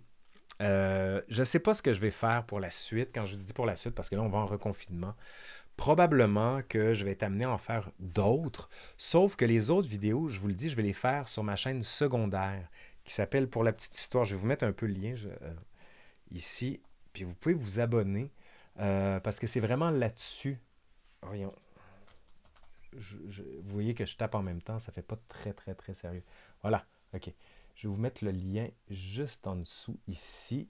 Euh, 0.62 1.22
je 1.28 1.40
ne 1.40 1.44
sais 1.44 1.60
pas 1.60 1.74
ce 1.74 1.82
que 1.82 1.92
je 1.92 2.00
vais 2.00 2.12
faire 2.12 2.46
pour 2.46 2.60
la 2.60 2.70
suite, 2.70 3.10
quand 3.14 3.26
je 3.26 3.36
dis 3.36 3.52
pour 3.54 3.66
la 3.66 3.76
suite, 3.76 3.96
parce 3.96 4.10
que 4.10 4.16
là, 4.16 4.22
on 4.22 4.30
va 4.30 4.38
en 4.38 4.46
reconfinement. 4.46 5.14
Probablement 5.76 6.62
que 6.70 6.94
je 6.94 7.04
vais 7.04 7.22
amené 7.24 7.44
à 7.44 7.52
en 7.52 7.58
faire 7.58 7.92
d'autres, 8.00 8.70
sauf 8.98 9.36
que 9.36 9.46
les 9.46 9.72
autres 9.72 9.90
vidéos, 9.90 10.28
je 10.30 10.40
vous 10.40 10.48
le 10.48 10.54
dis, 10.54 10.70
je 10.70 10.76
vais 10.76 10.84
les 10.84 10.94
faire 10.94 11.28
sur 11.28 11.44
ma 11.44 11.56
chaîne 11.56 11.84
secondaire 11.84 12.70
qui 13.04 13.14
s'appelle 13.14 13.50
Pour 13.50 13.64
la 13.64 13.74
petite 13.74 13.98
histoire. 13.98 14.26
Je 14.26 14.36
vais 14.36 14.42
vous 14.42 14.48
mettre 14.48 14.64
un 14.64 14.74
peu 14.74 14.86
le 14.86 14.94
lien 14.94 15.16
ici, 16.32 16.82
puis 17.12 17.26
vous 17.26 17.36
pouvez 17.36 17.56
vous 17.56 17.80
abonner 17.80 18.32
parce 18.78 19.40
que 19.40 19.48
c'est 19.48 19.60
vraiment 19.60 19.90
là-dessus 19.90 20.60
Voyons. 21.26 21.54
vous 22.94 23.72
voyez 23.72 23.94
que 23.94 24.06
je 24.06 24.16
tape 24.16 24.36
en 24.36 24.44
même 24.44 24.62
temps, 24.62 24.80
ça 24.80 24.92
fait 24.92 25.02
pas 25.02 25.18
très 25.28 25.54
très 25.54 25.76
très 25.76 25.94
sérieux. 25.94 26.24
Voilà, 26.62 26.86
ok. 27.14 27.32
Je 27.76 27.88
vais 27.88 27.94
vous 27.94 28.00
mettre 28.00 28.24
le 28.24 28.32
lien 28.32 28.68
juste 28.90 29.48
en 29.48 29.56
dessous 29.56 30.00
ici. 30.08 30.70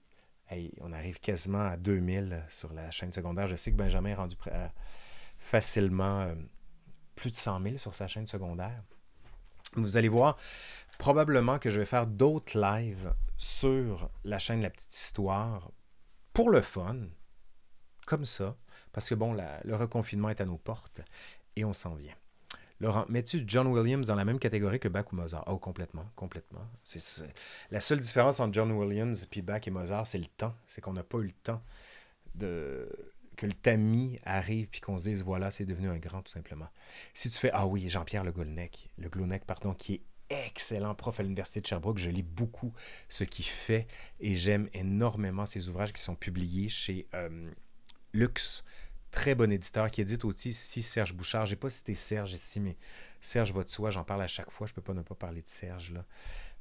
on 0.79 0.93
arrive 0.93 1.19
quasiment 1.19 1.65
à 1.65 1.77
2000 1.77 2.45
sur 2.49 2.73
la 2.73 2.91
chaîne 2.91 3.11
secondaire. 3.11 3.47
Je 3.47 3.55
sais 3.55 3.71
que 3.71 3.77
Benjamin 3.77 4.09
est 4.09 4.15
rendu 4.15 4.35
facilement 5.37 6.21
euh, 6.21 6.35
plus 7.15 7.31
de 7.31 7.35
100 7.35 7.61
000 7.61 7.77
sur 7.77 7.93
sa 7.93 8.07
chaîne 8.07 8.27
secondaire. 8.27 8.83
Vous 9.75 9.97
allez 9.97 10.07
voir 10.07 10.37
probablement 10.97 11.59
que 11.59 11.69
je 11.69 11.79
vais 11.79 11.85
faire 11.85 12.07
d'autres 12.07 12.57
lives 12.57 13.13
sur 13.37 14.09
la 14.23 14.39
chaîne 14.39 14.61
La 14.61 14.69
Petite 14.69 14.95
Histoire 14.95 15.71
pour 16.31 16.49
le 16.49 16.61
fun, 16.61 16.97
comme 18.05 18.25
ça, 18.25 18.55
parce 18.93 19.09
que 19.09 19.15
bon, 19.15 19.33
le 19.33 19.75
reconfinement 19.75 20.29
est 20.29 20.39
à 20.39 20.45
nos 20.45 20.57
portes 20.57 21.01
et 21.55 21.65
on 21.65 21.73
s'en 21.73 21.95
vient. 21.95 22.15
Laurent, 22.79 23.05
mets-tu 23.07 23.43
John 23.47 23.67
Williams 23.67 24.07
dans 24.07 24.15
la 24.15 24.25
même 24.25 24.39
catégorie 24.39 24.79
que 24.79 24.87
Bach 24.87 25.05
ou 25.11 25.15
Mozart? 25.15 25.43
Oh, 25.47 25.57
complètement, 25.57 26.05
complètement. 26.15 26.67
C'est, 26.81 27.25
la 27.71 27.79
seule 27.79 27.99
différence 27.99 28.39
entre 28.39 28.53
John 28.53 28.71
Williams 28.71 29.27
et 29.31 29.41
Bach 29.41 29.61
et 29.67 29.71
Mozart, 29.71 30.07
c'est 30.07 30.17
le 30.17 30.25
temps. 30.25 30.55
C'est 30.65 30.81
qu'on 30.81 30.93
n'a 30.93 31.03
pas 31.03 31.19
eu 31.19 31.27
le 31.27 31.31
temps 31.31 31.61
de 32.35 32.89
que 33.35 33.47
le 33.47 33.53
tamis 33.53 34.19
arrive 34.25 34.69
puis 34.69 34.79
qu'on 34.79 34.97
se 34.99 35.05
dise 35.05 35.23
voilà, 35.23 35.49
c'est 35.49 35.65
devenu 35.65 35.89
un 35.89 35.97
grand 35.97 36.21
tout 36.21 36.31
simplement. 36.31 36.67
Si 37.13 37.29
tu 37.29 37.39
fais 37.39 37.49
ah 37.53 37.65
oui, 37.65 37.89
Jean-Pierre 37.89 38.23
Le 38.23 38.31
Goulnec, 38.31 38.91
Le 38.97 39.09
pardon, 39.39 39.73
qui 39.73 39.95
est 39.95 40.01
excellent 40.29 40.95
prof 40.95 41.19
à 41.19 41.23
l'Université 41.23 41.61
de 41.61 41.65
Sherbrooke. 41.67 41.97
Je 41.97 42.09
lis 42.09 42.23
beaucoup 42.23 42.73
ce 43.09 43.23
qu'il 43.23 43.45
fait 43.45 43.87
et 44.19 44.35
j'aime 44.35 44.67
énormément 44.73 45.45
ses 45.45 45.69
ouvrages 45.69 45.93
qui 45.93 46.01
sont 46.01 46.15
publiés 46.15 46.69
chez 46.69 47.07
euh, 47.13 47.51
Lux. 48.13 48.63
Très 49.13 49.35
bon 49.35 49.51
éditeur 49.51 49.91
qui 49.91 50.01
édite 50.01 50.25
aussi 50.25 50.53
si 50.53 50.81
Serge 50.81 51.13
Bouchard. 51.13 51.45
J'ai 51.45 51.55
pas 51.55 51.69
cité 51.69 51.93
Serge 51.93 52.33
ici, 52.33 52.59
mais 52.59 52.75
Serge 53.21 53.53
va 53.53 53.63
de 53.63 53.69
soi. 53.69 53.91
J'en 53.91 54.03
parle 54.03 54.23
à 54.23 54.27
chaque 54.27 54.49
fois. 54.49 54.65
Je 54.65 54.73
peux 54.73 54.81
pas 54.81 54.95
ne 54.95 55.03
pas 55.03 55.13
parler 55.13 55.43
de 55.43 55.47
Serge 55.47 55.91
là. 55.91 56.03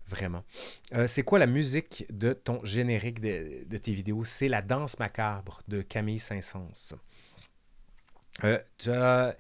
Vraiment. 0.07 0.45
Euh, 0.93 1.07
c'est 1.07 1.23
quoi 1.23 1.39
la 1.39 1.47
musique 1.47 2.05
de 2.11 2.35
ton 2.35 2.62
générique 2.62 3.20
de, 3.20 3.77
tes 3.79 3.93
vidéos? 3.93 4.24
C'est 4.24 4.49
La 4.49 4.61
danse 4.61 4.99
macabre 4.99 5.61
de 5.66 5.81
Camille 5.81 6.19
Saint-Saëns. 6.19 6.99
Euh, 8.45 8.59
tu, 8.77 8.91
as, 8.91 9.35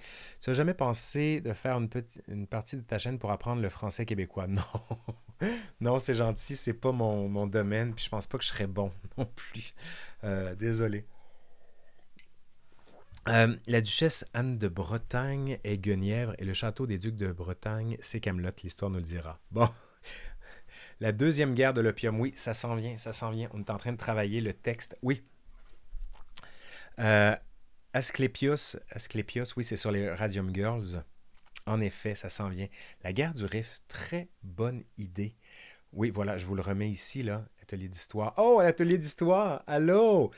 jamais 0.46 0.72
pensé 0.72 1.42
de 1.42 1.52
faire 1.52 1.76
une, 1.76 1.90
petite, 1.90 2.22
partie 2.48 2.76
de 2.76 2.82
ta 2.82 2.98
chaîne 2.98 3.18
pour 3.18 3.30
apprendre 3.30 3.60
le 3.60 3.68
français 3.68 4.06
québécois? 4.06 4.46
Non. 5.42 5.50
non, 5.80 5.98
c'est 5.98 6.14
gentil, 6.14 6.54
c'est 6.54 6.72
pas 6.72 6.92
mon, 6.92 7.46
domaine, 7.46 7.94
puis 7.94 8.04
je 8.04 8.08
pense 8.08 8.26
pas 8.26 8.38
que 8.38 8.44
je 8.44 8.48
serais 8.48 8.68
bon 8.68 8.92
non 9.18 9.26
plus. 9.26 9.74
Euh, 10.24 10.54
désolé. 10.54 11.04
Euh, 13.28 13.56
la 13.68 13.80
duchesse 13.80 14.24
Anne 14.34 14.58
de 14.58 14.66
Bretagne 14.66 15.58
est 15.62 15.78
Guenièvre 15.78 16.34
et 16.38 16.44
le 16.44 16.54
château 16.54 16.86
des 16.86 16.98
ducs 16.98 17.16
de 17.16 17.30
Bretagne, 17.30 17.96
c'est 18.00 18.18
Camelot, 18.18 18.50
l'histoire 18.64 18.90
nous 18.90 18.98
le 18.98 19.04
dira. 19.04 19.38
Bon. 19.52 19.68
La 21.00 21.12
deuxième 21.12 21.54
guerre 21.54 21.74
de 21.74 21.80
l'opium, 21.80 22.18
oui, 22.20 22.32
ça 22.36 22.54
s'en 22.54 22.74
vient, 22.74 22.96
ça 22.96 23.12
s'en 23.12 23.30
vient. 23.30 23.48
On 23.52 23.60
est 23.60 23.70
en 23.70 23.76
train 23.76 23.92
de 23.92 23.96
travailler 23.96 24.40
le 24.40 24.52
texte. 24.52 24.96
Oui. 25.02 25.22
Euh, 26.98 27.34
Asclepios, 27.92 28.76
Asclepios, 28.90 29.44
oui, 29.56 29.64
c'est 29.64 29.76
sur 29.76 29.90
les 29.90 30.12
Radium 30.12 30.54
Girls. 30.54 31.04
En 31.66 31.80
effet, 31.80 32.14
ça 32.14 32.28
s'en 32.28 32.48
vient. 32.48 32.68
La 33.04 33.12
guerre 33.12 33.34
du 33.34 33.44
Rift, 33.44 33.82
très 33.88 34.28
bonne 34.42 34.82
idée. 34.98 35.36
Oui, 35.92 36.10
voilà, 36.10 36.38
je 36.38 36.46
vous 36.46 36.54
le 36.54 36.62
remets 36.62 36.90
ici, 36.90 37.22
là, 37.22 37.44
l'atelier 37.58 37.88
d'histoire. 37.88 38.34
Oh, 38.36 38.60
l'atelier 38.62 38.96
d'histoire! 38.96 39.62
Allô! 39.66 40.30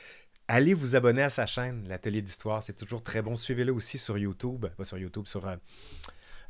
Allez 0.47 0.73
vous 0.73 0.95
abonner 0.95 1.23
à 1.23 1.29
sa 1.29 1.45
chaîne, 1.45 1.87
l'atelier 1.87 2.21
d'histoire, 2.21 2.61
c'est 2.61 2.75
toujours 2.75 3.03
très 3.03 3.21
bon. 3.21 3.35
Suivez-le 3.35 3.73
aussi 3.73 3.97
sur 3.97 4.17
YouTube, 4.17 4.67
pas 4.77 4.83
sur 4.83 4.97
YouTube, 4.97 5.25
sur, 5.25 5.47
euh, 5.47 5.55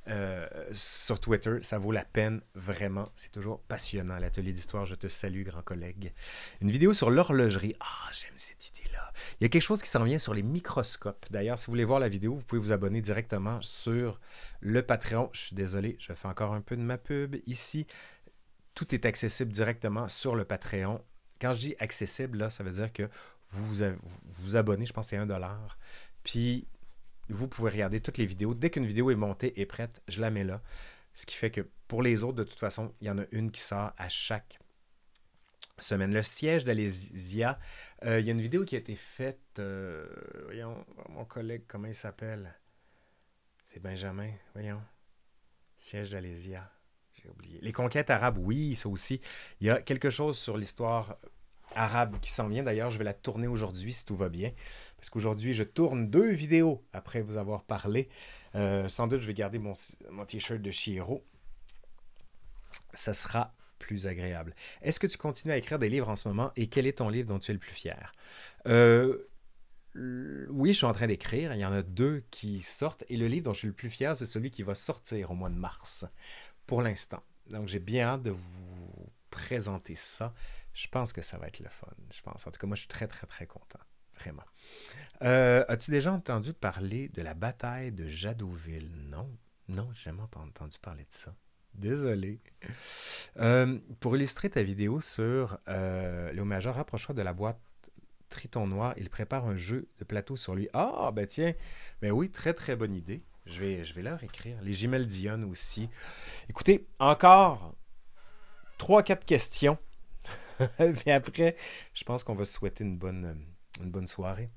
euh, 0.10 0.48
sur 0.72 1.20
Twitter. 1.20 1.60
Ça 1.62 1.78
vaut 1.78 1.94
la 1.94 2.04
peine, 2.04 2.42
vraiment. 2.56 3.08
C'est 3.16 3.32
toujours 3.32 3.62
passionnant, 3.62 4.18
l'atelier 4.18 4.52
d'histoire. 4.52 4.86
Je 4.86 4.96
te 4.96 5.08
salue, 5.08 5.44
grand 5.44 5.62
collègue. 5.62 6.14
Une 6.60 6.72
vidéo 6.72 6.94
sur 6.94 7.10
l'horlogerie. 7.10 7.76
Ah, 7.80 8.12
j'aime 8.12 8.34
cette 8.36 8.68
idée. 8.68 8.86
Il 9.40 9.44
y 9.44 9.46
a 9.46 9.50
quelque 9.50 9.62
chose 9.62 9.82
qui 9.82 9.90
s'en 9.90 10.04
vient 10.04 10.20
sur 10.20 10.34
les 10.34 10.44
microscopes. 10.44 11.26
D'ailleurs, 11.32 11.58
si 11.58 11.68
vous 11.68 11.72
voulez 11.72 11.86
voir 11.86 12.00
la 12.00 12.10
vidéo, 12.10 12.36
vous 12.36 12.44
pouvez 12.44 12.62
vous 12.62 12.72
abonner 12.72 13.02
directement 13.02 13.62
sur 13.62 14.20
le 14.60 14.82
Patreon. 14.82 15.30
Je 15.34 15.42
suis 15.42 15.56
désolé, 15.56 15.96
je 16.00 16.14
fais 16.14 16.28
encore 16.28 16.54
un 16.54 16.62
peu 16.62 16.76
de 16.76 16.82
ma 16.82 16.98
pub 16.98 17.36
ici. 17.46 17.88
Tout 18.74 18.94
est 18.94 19.06
accessible 19.06 19.52
directement 19.52 20.08
sur 20.08 20.36
le 20.36 20.46
Patreon. 20.46 21.02
Quand 21.40 21.54
je 21.54 21.60
dis 21.60 21.76
accessible, 21.80 22.38
là, 22.38 22.50
ça 22.50 22.64
veut 22.64 22.72
dire 22.72 22.92
que 22.92 23.10
vous 23.56 23.86
vous, 24.26 24.56
abonnez, 24.56 24.86
je 24.86 24.94
pense 24.94 25.08
que 25.08 25.10
c'est 25.12 25.18
un 25.18 25.26
dollar. 25.26 25.78
Puis, 26.24 26.68
vous 27.30 27.48
pouvez 27.48 27.72
regarder 27.72 28.02
toutes 28.02 28.18
les 28.18 28.26
vidéos. 28.26 28.54
Dès 28.54 28.70
qu'une 28.70 28.86
vidéo 28.86 29.10
est 29.12 29.16
montée 29.16 29.60
et 29.60 29.66
prête, 29.66 30.02
je 30.08 30.22
la 30.22 30.30
mets 30.30 30.44
là. 30.44 30.62
Ce 31.14 31.26
qui 31.26 31.36
fait 31.36 31.52
que 31.52 31.62
pour 31.88 32.04
les 32.04 32.24
autres, 32.24 32.38
de 32.38 32.44
toute 32.44 32.60
façon, 32.60 32.94
il 33.02 33.08
y 33.08 33.10
en 33.10 33.18
a 33.18 33.24
une 33.32 33.52
qui 33.52 33.62
sort 33.62 33.94
à 33.98 34.10
chaque 34.10 34.60
semaine. 35.80 36.14
Le 36.14 36.24
siège 36.24 36.66
d'Alésia, 36.66 37.60
euh, 38.04 38.20
il 38.20 38.26
y 38.26 38.30
a 38.30 38.34
une 38.34 38.42
vidéo 38.42 38.66
qui 38.66 38.76
a 38.76 38.80
été 38.80 38.96
faite, 38.96 39.40
euh, 39.60 40.08
voyons, 40.46 40.86
mon 41.10 41.26
collègue, 41.26 41.64
comment 41.68 41.88
il 41.88 41.96
s'appelle 41.96 42.54
C'est 43.72 43.82
Benjamin, 43.82 44.32
voyons. 44.54 44.82
Siège 45.78 46.10
d'Alésia, 46.10 46.70
j'ai 47.14 47.30
oublié. 47.30 47.60
Les 47.62 47.74
conquêtes 47.74 48.10
arabes, 48.10 48.38
oui, 48.38 48.76
ça 48.76 48.90
aussi. 48.90 49.20
Il 49.60 49.68
y 49.68 49.70
a 49.70 49.82
quelque 49.82 50.10
chose 50.10 50.38
sur 50.38 50.58
l'histoire 50.58 51.18
arabe 51.74 52.20
qui 52.22 52.32
s'en 52.32 52.48
vient. 52.48 52.64
D'ailleurs, 52.64 52.92
je 52.92 52.98
vais 52.98 53.04
la 53.04 53.14
tourner 53.14 53.48
aujourd'hui 53.48 53.94
si 53.94 54.06
tout 54.06 54.16
va 54.16 54.30
bien. 54.30 54.52
Parce 54.98 55.10
qu'aujourd'hui, 55.10 55.54
je 55.54 55.64
tourne 55.64 56.10
deux 56.10 56.32
vidéos 56.32 56.84
après 56.94 57.22
vous 57.22 57.38
avoir 57.38 57.64
parlé. 57.64 58.10
Euh, 58.56 58.88
sans 58.88 59.08
doute, 59.08 59.22
je 59.22 59.28
vais 59.28 59.34
garder 59.34 59.60
mon, 59.60 59.74
mon 60.12 60.26
t-shirt 60.26 60.62
de 60.62 60.72
Chiro. 60.72 61.24
Ça 62.94 63.14
sera 63.14 63.52
plus 63.80 64.08
agréable. 64.08 64.56
Est-ce 64.82 65.00
que 65.00 65.08
tu 65.08 65.18
continues 65.18 65.54
à 65.54 65.58
écrire 65.58 65.80
des 65.80 65.90
livres 65.90 66.10
en 66.10 66.16
ce 66.16 66.28
moment 66.28 66.52
et 66.56 66.68
quel 66.68 66.88
est 66.88 67.00
ton 67.00 67.10
livre 67.10 67.28
dont 67.28 67.40
tu 67.40 67.52
es 67.52 67.54
le 67.54 67.60
plus 67.60 67.74
fier? 67.74 68.14
Euh, 68.68 69.28
oui, 70.50 70.74
je 70.74 70.78
suis 70.78 70.86
en 70.86 70.94
train 70.94 71.08
d'écrire. 71.08 71.54
Il 71.54 71.60
y 71.60 71.66
en 71.66 71.72
a 71.72 71.82
deux 71.82 72.24
qui 72.32 72.62
sortent 72.62 73.04
et 73.10 73.18
le 73.18 73.28
livre 73.28 73.46
dont 73.46 73.54
je 73.54 73.60
suis 73.60 73.68
le 73.68 73.74
plus 73.74 73.90
fier, 73.90 74.16
c'est 74.16 74.26
celui 74.26 74.52
qui 74.52 74.64
va 74.64 74.76
sortir 74.76 75.32
au 75.32 75.36
mois 75.36 75.50
de 75.50 75.56
mars 75.56 76.06
pour 76.66 76.82
l'instant. 76.82 77.22
Donc 77.50 77.68
j'ai 77.68 77.80
bien 77.80 78.08
hâte 78.08 78.24
de 78.24 78.32
vous 78.32 79.12
présenter 79.30 79.96
ça. 79.96 80.34
Je 80.76 80.88
pense 80.90 81.14
que 81.14 81.22
ça 81.22 81.38
va 81.38 81.48
être 81.48 81.60
le 81.60 81.70
fun. 81.70 81.88
Je 82.14 82.22
pense. 82.22 82.46
En 82.46 82.52
tout 82.52 82.60
cas, 82.60 82.68
moi, 82.68 82.76
je 82.76 82.82
suis 82.82 82.90
très, 82.90 83.08
très, 83.08 83.26
très 83.26 83.48
content. 83.48 83.80
Vraiment. 84.20 84.44
Euh, 85.24 85.66
as-tu 85.68 85.90
déjà 85.90 86.12
entendu 86.12 86.54
parler 86.54 87.10
de 87.10 87.22
la 87.22 87.34
bataille 87.34 87.92
de 87.92 88.08
Jadouville? 88.08 88.92
Non. 89.10 89.30
Non, 89.70 89.90
j'ai 89.94 90.04
jamais 90.04 90.22
entendu 90.22 90.78
parler 90.80 91.04
de 91.04 91.14
ça. 91.14 91.34
Désolé. 91.74 92.42
Euh, 93.38 93.80
pour 94.00 94.16
illustrer 94.16 94.50
ta 94.50 94.64
vidéo 94.64 95.02
sur 95.02 95.58
euh, 95.68 96.32
Léo 96.34 96.46
Major, 96.46 96.76
rapproche-toi 96.76 97.16
de 97.16 97.22
la 97.22 97.34
boîte 97.34 97.60
Triton 98.30 98.68
Noir. 98.68 98.94
Il 98.98 99.10
prépare 99.10 99.46
un 99.46 99.58
jeu 99.58 99.88
de 99.98 100.04
plateau 100.04 100.36
sur 100.36 100.56
lui. 100.56 100.70
Ah, 100.74 101.12
ben 101.14 101.26
tiens. 101.26 101.54
Ben 102.02 102.12
oui, 102.12 102.30
très 102.30 102.54
très 102.54 102.76
bonne 102.76 102.94
idée. 102.94 103.24
Je 103.46 103.60
vais, 103.60 103.86
je 103.86 103.94
vais 103.94 104.02
leur 104.02 104.24
écrire. 104.24 104.58
Les 104.62 104.74
Gimel 104.74 105.06
Dion 105.06 105.44
aussi. 105.50 105.90
Écoutez, 106.50 106.88
encore 107.00 107.76
3-4 108.80 109.26
questions. 109.26 109.78
Et 111.06 111.12
après, 111.12 111.56
je 111.94 112.04
pense 112.04 112.24
qu'on 112.24 112.36
va 112.36 112.46
se 112.46 112.54
souhaiter 112.54 112.84
une 112.84 112.98
bonne, 112.98 113.46
une 113.82 113.92
bonne 113.92 114.08
soirée. 114.08 114.50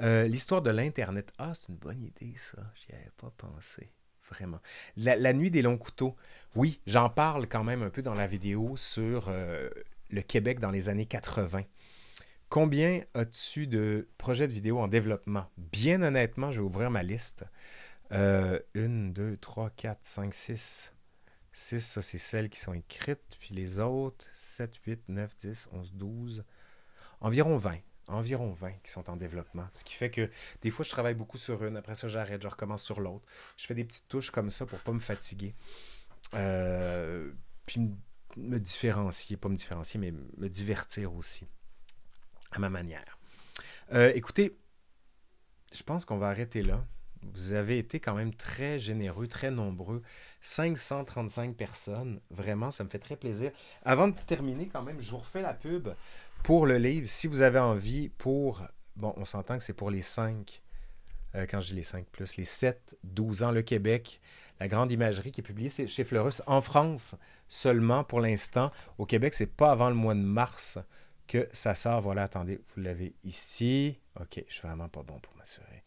Euh, 0.00 0.26
l'histoire 0.26 0.62
de 0.62 0.70
l'Internet. 0.70 1.32
Ah, 1.38 1.52
c'est 1.54 1.68
une 1.68 1.76
bonne 1.76 2.02
idée, 2.02 2.34
ça. 2.38 2.58
J'y 2.74 2.94
avais 2.94 3.12
pas 3.16 3.32
pensé. 3.36 3.90
Vraiment. 4.30 4.60
La, 4.96 5.32
nuit 5.32 5.50
des 5.50 5.62
longs 5.62 5.76
couteaux. 5.76 6.16
Oui, 6.54 6.80
j'en 6.86 7.10
parle 7.10 7.46
quand 7.46 7.62
même 7.62 7.82
un 7.82 7.90
peu 7.90 8.02
dans 8.02 8.14
la 8.14 8.26
vidéo 8.26 8.76
sur 8.76 9.26
euh, 9.28 9.68
le 10.10 10.22
Québec 10.22 10.60
dans 10.60 10.70
les 10.70 10.88
années 10.88 11.06
80. 11.06 11.62
Combien 12.48 13.02
as-tu 13.14 13.66
de 13.66 14.08
projets 14.16 14.46
de 14.46 14.52
vidéo 14.52 14.78
en 14.78 14.88
développement? 14.88 15.46
Bien 15.58 16.02
honnêtement, 16.02 16.52
je 16.52 16.60
vais 16.60 16.66
ouvrir 16.66 16.90
ma 16.90 17.02
liste. 17.02 17.44
Euh, 18.12 18.58
une, 18.74 19.12
deux, 19.12 19.36
trois, 19.36 19.70
quatre, 19.70 20.04
cinq, 20.04 20.32
six. 21.54 21.80
Six, 21.80 21.86
ça, 21.86 22.02
c'est 22.02 22.18
celles 22.18 22.50
qui 22.50 22.60
sont 22.60 22.74
écrites. 22.74 23.36
Puis 23.40 23.54
les 23.54 23.80
autres, 23.80 24.26
7, 24.34 24.76
8, 24.86 25.08
9, 25.08 25.36
10, 25.36 25.68
11, 25.72 25.92
12. 25.94 26.44
Environ 27.20 27.56
20 27.56 27.78
environ 28.08 28.52
20 28.52 28.72
qui 28.82 28.90
sont 28.90 29.08
en 29.08 29.16
développement. 29.16 29.66
Ce 29.72 29.84
qui 29.84 29.94
fait 29.94 30.10
que 30.10 30.30
des 30.62 30.70
fois, 30.70 30.84
je 30.84 30.90
travaille 30.90 31.14
beaucoup 31.14 31.38
sur 31.38 31.64
une, 31.64 31.76
après 31.76 31.94
ça, 31.94 32.08
j'arrête, 32.08 32.42
je 32.42 32.48
recommence 32.48 32.82
sur 32.82 33.00
l'autre. 33.00 33.24
Je 33.56 33.66
fais 33.66 33.74
des 33.74 33.84
petites 33.84 34.08
touches 34.08 34.30
comme 34.30 34.50
ça 34.50 34.66
pour 34.66 34.78
pas 34.80 34.92
me 34.92 35.00
fatiguer. 35.00 35.54
Euh, 36.34 37.32
puis 37.66 37.80
me 38.36 38.58
différencier, 38.58 39.36
pas 39.36 39.48
me 39.48 39.56
différencier, 39.56 39.98
mais 40.00 40.12
me 40.12 40.48
divertir 40.48 41.14
aussi, 41.14 41.46
à 42.50 42.58
ma 42.58 42.68
manière. 42.68 43.18
Euh, 43.92 44.12
écoutez, 44.14 44.56
je 45.72 45.82
pense 45.82 46.04
qu'on 46.04 46.18
va 46.18 46.28
arrêter 46.28 46.62
là. 46.62 46.84
Vous 47.32 47.54
avez 47.54 47.78
été 47.78 48.00
quand 48.00 48.14
même 48.14 48.34
très 48.34 48.78
généreux, 48.78 49.26
très 49.26 49.50
nombreux. 49.50 50.02
535 50.40 51.56
personnes. 51.56 52.20
Vraiment, 52.30 52.70
ça 52.70 52.84
me 52.84 52.88
fait 52.88 52.98
très 52.98 53.16
plaisir. 53.16 53.50
Avant 53.84 54.08
de 54.08 54.14
terminer, 54.26 54.68
quand 54.68 54.82
même, 54.82 55.00
je 55.00 55.10
vous 55.10 55.18
refais 55.18 55.42
la 55.42 55.54
pub 55.54 55.88
pour 56.42 56.66
le 56.66 56.76
livre, 56.76 57.06
si 57.06 57.26
vous 57.26 57.42
avez 57.42 57.58
envie, 57.58 58.10
pour. 58.10 58.62
Bon, 58.96 59.14
on 59.16 59.24
s'entend 59.24 59.56
que 59.56 59.62
c'est 59.62 59.72
pour 59.72 59.90
les 59.90 60.02
5, 60.02 60.62
euh, 61.34 61.46
quand 61.48 61.60
je 61.60 61.68
dis 61.68 61.74
les 61.74 61.82
5 61.82 62.06
plus, 62.06 62.36
les 62.36 62.44
7, 62.44 62.96
12 63.02 63.42
ans, 63.42 63.50
le 63.50 63.62
Québec, 63.62 64.20
la 64.60 64.68
grande 64.68 64.92
imagerie 64.92 65.32
qui 65.32 65.40
est 65.40 65.44
publiée 65.44 65.70
chez 65.70 66.04
Fleurus 66.04 66.42
en 66.46 66.60
France 66.60 67.16
seulement 67.48 68.04
pour 68.04 68.20
l'instant. 68.20 68.70
Au 68.98 69.06
Québec, 69.06 69.34
c'est 69.34 69.46
pas 69.46 69.70
avant 69.70 69.88
le 69.88 69.94
mois 69.94 70.14
de 70.14 70.20
mars 70.20 70.78
que 71.26 71.48
ça 71.52 71.74
sort. 71.74 72.00
Voilà, 72.00 72.24
attendez, 72.24 72.60
vous 72.74 72.82
l'avez 72.82 73.14
ici. 73.24 73.98
OK, 74.20 74.44
je 74.46 74.52
suis 74.52 74.66
vraiment 74.66 74.88
pas 74.88 75.02
bon 75.02 75.18
pour 75.20 75.34
m'assurer. 75.36 75.83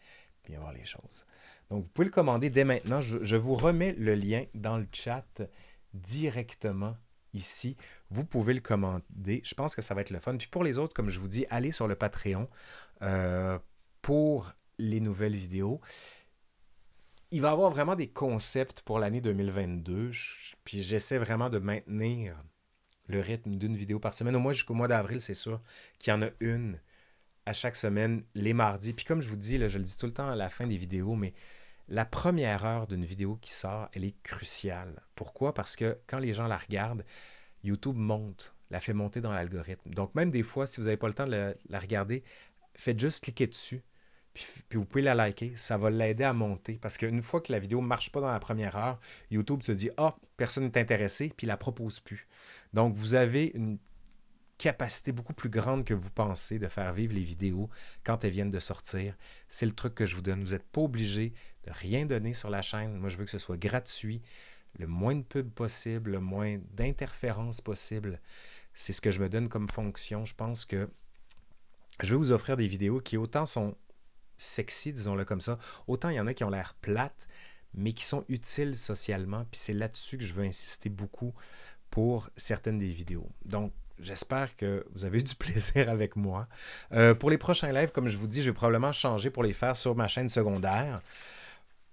Bien 0.47 0.59
voir 0.59 0.73
les 0.73 0.85
choses. 0.85 1.25
Donc, 1.69 1.83
vous 1.83 1.89
pouvez 1.89 2.05
le 2.05 2.11
commander 2.11 2.49
dès 2.49 2.63
maintenant. 2.63 3.01
Je, 3.01 3.35
vous 3.35 3.55
remets 3.55 3.93
le 3.93 4.15
lien 4.15 4.45
dans 4.53 4.77
le 4.77 4.87
chat 4.91 5.41
directement 5.93 6.95
ici. 7.33 7.75
Vous 8.09 8.23
pouvez 8.23 8.53
le 8.53 8.61
commander. 8.61 9.41
Je 9.43 9.53
pense 9.53 9.75
que 9.75 9.81
ça 9.81 9.93
va 9.93 10.01
être 10.01 10.09
le 10.09 10.19
fun. 10.19 10.37
Puis 10.37 10.47
pour 10.47 10.63
les 10.63 10.77
autres, 10.77 10.93
comme 10.93 11.09
je 11.09 11.19
vous 11.19 11.27
dis, 11.27 11.45
allez 11.49 11.71
sur 11.71 11.87
le 11.87 11.95
Patreon 11.95 12.49
euh, 13.01 13.59
pour 14.01 14.53
les 14.77 15.01
nouvelles 15.01 15.35
vidéos. 15.35 15.81
Il 17.31 17.41
va 17.41 17.49
y 17.49 17.51
avoir 17.51 17.69
vraiment 17.69 17.95
des 17.95 18.07
concepts 18.07 18.81
pour 18.81 18.99
l'année 18.99 19.19
2022. 19.19 20.11
Puis 20.63 20.81
j'essaie 20.81 21.17
vraiment 21.17 21.49
de 21.49 21.59
maintenir 21.59 22.41
le 23.07 23.19
rythme 23.19 23.55
d'une 23.55 23.75
vidéo 23.75 23.99
par 23.99 24.13
semaine. 24.13 24.35
Au 24.35 24.39
moins 24.39 24.53
jusqu'au 24.53 24.73
mois 24.73 24.87
d'avril, 24.87 25.19
c'est 25.19 25.33
sûr 25.33 25.61
qu'il 25.99 26.11
y 26.11 26.15
en 26.15 26.21
a 26.21 26.29
une 26.39 26.79
à 27.47 27.53
chaque 27.53 27.77
semaine, 27.77 28.23
les 28.35 28.53
mardis. 28.53 28.91
Puis 28.91 29.05
comme 29.05 29.21
je 29.21 29.29
vous 29.29 29.37
dis, 29.37 29.57
je 29.69 29.77
le 29.77 29.83
dis 29.83 29.95
tout 29.95 30.05
le 30.05 30.11
temps 30.11 30.29
à 30.29 30.35
la 30.35 30.49
fin 30.49 30.67
des 30.67 30.75
vidéos, 30.75 31.15
mais 31.15 31.33
la 31.87 32.03
première 32.03 32.65
heure 32.65 32.87
d'une 32.87 33.05
vidéo 33.05 33.37
qui 33.41 33.51
sort, 33.51 33.87
elle 33.93 34.03
est 34.03 34.21
cruciale. 34.21 35.01
Pourquoi? 35.15 35.53
Parce 35.53 35.77
que 35.77 35.97
quand 36.07 36.19
les 36.19 36.33
gens 36.33 36.47
la 36.47 36.57
regardent, 36.57 37.05
YouTube 37.63 37.95
monte, 37.95 38.53
la 38.69 38.81
fait 38.81 38.91
monter 38.91 39.21
dans 39.21 39.31
l'algorithme. 39.31 39.89
Donc 39.91 40.13
même 40.13 40.29
des 40.29 40.43
fois, 40.43 40.67
si 40.67 40.81
vous 40.81 40.87
n'avez 40.87 40.97
pas 40.97 41.07
le 41.07 41.13
temps 41.13 41.25
de 41.25 41.55
la, 41.69 41.79
regarder, 41.79 42.21
faites 42.75 42.99
juste 42.99 43.23
cliquer 43.23 43.47
dessus. 43.47 43.81
Puis, 44.33 44.45
vous 44.77 44.85
pouvez 44.85 45.01
la 45.01 45.15
liker, 45.15 45.53
ça 45.55 45.77
va 45.77 45.89
l'aider 45.89 46.25
à 46.25 46.33
monter. 46.33 46.77
Parce 46.79 46.97
qu'une 46.99 47.23
fois 47.23 47.41
que 47.41 47.51
la 47.51 47.57
vidéo 47.57 47.81
ne 47.81 47.87
marche 47.87 48.11
pas 48.11 48.21
dans 48.21 48.31
la 48.31 48.39
première 48.39 48.75
heure, 48.75 48.99
YouTube 49.31 49.63
se 49.63 49.71
dit 49.71 49.89
Ah, 49.97 50.15
personne 50.35 50.65
n'est 50.65 50.77
intéressé, 50.77 51.33
puis 51.35 51.45
il 51.45 51.47
la 51.47 51.57
propose 51.57 52.01
plus. 52.01 52.27
Donc, 52.71 52.93
vous 52.93 53.15
avez 53.15 53.51
une 53.55 53.79
capacité 54.57 55.11
beaucoup 55.11 55.33
plus 55.33 55.49
grande 55.49 55.85
que 55.85 55.93
vous 55.93 56.09
pensez 56.09 56.59
de 56.59 56.67
faire 56.67 56.91
vivre 56.93 57.13
les 57.13 57.21
vidéos 57.21 57.69
quand 58.03 58.23
elles 58.23 58.31
viennent 58.31 58.49
de 58.49 58.59
sortir. 58.59 59.15
C'est 59.47 59.65
le 59.65 59.71
truc 59.71 59.93
que 59.93 60.05
je 60.05 60.15
vous 60.15 60.21
donne. 60.21 60.43
Vous 60.43 60.51
n'êtes 60.51 60.67
pas 60.67 60.81
obligé 60.81 61.33
de 61.63 61.71
rien 61.71 62.05
donner 62.05 62.33
sur 62.33 62.49
la 62.49 62.61
chaîne. 62.61 62.97
Moi, 62.97 63.09
je 63.09 63.17
veux 63.17 63.25
que 63.25 63.31
ce 63.31 63.37
soit 63.37 63.57
gratuit, 63.57 64.21
le 64.79 64.87
moins 64.87 65.15
de 65.15 65.21
pubs 65.21 65.51
possible, 65.51 66.11
le 66.11 66.19
moins 66.19 66.59
d'interférences 66.71 67.61
possible. 67.61 68.19
C'est 68.73 68.93
ce 68.93 69.01
que 69.01 69.11
je 69.11 69.19
me 69.19 69.29
donne 69.29 69.49
comme 69.49 69.69
fonction. 69.69 70.25
Je 70.25 70.33
pense 70.33 70.65
que 70.65 70.89
je 72.01 72.11
vais 72.11 72.17
vous 72.17 72.31
offrir 72.31 72.57
des 72.57 72.67
vidéos 72.67 72.99
qui 72.99 73.17
autant 73.17 73.45
sont 73.45 73.75
sexy, 74.37 74.93
disons-le 74.93 75.25
comme 75.25 75.41
ça, 75.41 75.57
autant 75.87 76.09
il 76.09 76.15
y 76.15 76.19
en 76.19 76.27
a 76.27 76.33
qui 76.33 76.43
ont 76.43 76.49
l'air 76.49 76.75
plates, 76.75 77.27
mais 77.73 77.93
qui 77.93 78.03
sont 78.03 78.23
utiles 78.27 78.75
socialement. 78.75 79.45
Puis 79.45 79.59
c'est 79.59 79.73
là-dessus 79.73 80.17
que 80.17 80.25
je 80.25 80.33
veux 80.33 80.45
insister 80.45 80.89
beaucoup 80.89 81.33
pour 81.89 82.29
certaines 82.37 82.79
des 82.79 82.89
vidéos. 82.89 83.29
Donc, 83.45 83.73
j'espère 83.99 84.55
que 84.55 84.85
vous 84.93 85.05
avez 85.05 85.19
eu 85.19 85.23
du 85.23 85.35
plaisir 85.35 85.89
avec 85.89 86.15
moi. 86.15 86.47
Euh, 86.93 87.13
pour 87.13 87.29
les 87.29 87.37
prochains 87.37 87.71
lives, 87.71 87.91
comme 87.91 88.09
je 88.09 88.17
vous 88.17 88.27
dis, 88.27 88.41
je 88.41 88.49
vais 88.49 88.55
probablement 88.55 88.91
changer 88.91 89.29
pour 89.29 89.43
les 89.43 89.53
faire 89.53 89.75
sur 89.75 89.95
ma 89.95 90.07
chaîne 90.07 90.29
secondaire 90.29 91.01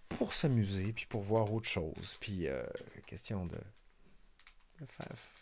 pour 0.09 0.33
s'amuser, 0.33 0.93
puis 0.93 1.07
pour 1.07 1.23
voir 1.23 1.53
autre 1.53 1.69
chose. 1.69 2.17
Puis, 2.21 2.47
euh, 2.47 2.63
question 3.07 3.47
de 3.47 3.57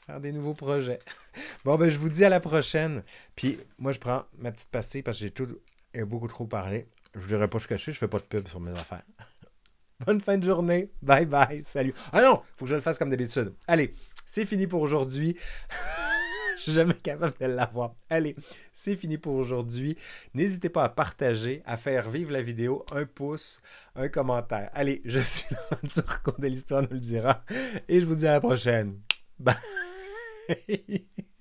faire, 0.06 0.20
des 0.20 0.32
nouveaux 0.32 0.54
projets. 0.54 0.98
bon, 1.64 1.76
ben, 1.76 1.88
je 1.88 1.98
vous 1.98 2.08
dis 2.08 2.24
à 2.24 2.28
la 2.28 2.40
prochaine. 2.40 3.02
Puis, 3.36 3.58
moi, 3.78 3.92
je 3.92 3.98
prends 3.98 4.24
ma 4.38 4.52
petite 4.52 4.70
pastille 4.70 5.02
parce 5.02 5.18
que 5.18 5.24
j'ai 5.24 5.30
tout 5.30 5.48
et 5.94 6.04
beaucoup 6.04 6.28
trop 6.28 6.46
parlé. 6.46 6.86
Je 7.14 7.20
ne 7.20 7.26
dirais 7.26 7.48
pas 7.48 7.58
se 7.58 7.68
cacher, 7.68 7.92
je 7.92 7.98
fais 7.98 8.08
pas 8.08 8.18
de 8.18 8.24
pub 8.24 8.48
sur 8.48 8.60
mes 8.60 8.72
affaires. 8.72 9.02
Bonne 10.06 10.20
fin 10.20 10.38
de 10.38 10.44
journée. 10.44 10.90
Bye 11.02 11.26
bye. 11.26 11.62
Salut. 11.64 11.94
Ah 12.12 12.22
non, 12.22 12.42
faut 12.56 12.64
que 12.64 12.70
je 12.70 12.74
le 12.74 12.80
fasse 12.80 12.98
comme 12.98 13.10
d'habitude. 13.10 13.54
Allez, 13.68 13.92
c'est 14.26 14.46
fini 14.46 14.66
pour 14.66 14.80
aujourd'hui. 14.80 15.36
Jamais 16.66 16.94
capable 16.94 17.34
de 17.40 17.46
l'avoir. 17.46 17.94
Allez, 18.08 18.36
c'est 18.72 18.96
fini 18.96 19.18
pour 19.18 19.34
aujourd'hui. 19.34 19.96
N'hésitez 20.34 20.68
pas 20.68 20.84
à 20.84 20.88
partager, 20.88 21.62
à 21.66 21.76
faire 21.76 22.10
vivre 22.10 22.32
la 22.32 22.42
vidéo, 22.42 22.84
un 22.92 23.04
pouce, 23.04 23.60
un 23.94 24.08
commentaire. 24.08 24.70
Allez, 24.74 25.02
je 25.04 25.20
suis 25.20 25.46
là, 25.54 25.78
de 26.38 26.46
l'histoire 26.46 26.82
nous 26.82 26.88
le 26.92 27.00
dira. 27.00 27.44
Et 27.88 28.00
je 28.00 28.06
vous 28.06 28.14
dis 28.14 28.26
à 28.26 28.32
la 28.32 28.40
prochaine. 28.40 29.00
Bye. 29.38 29.56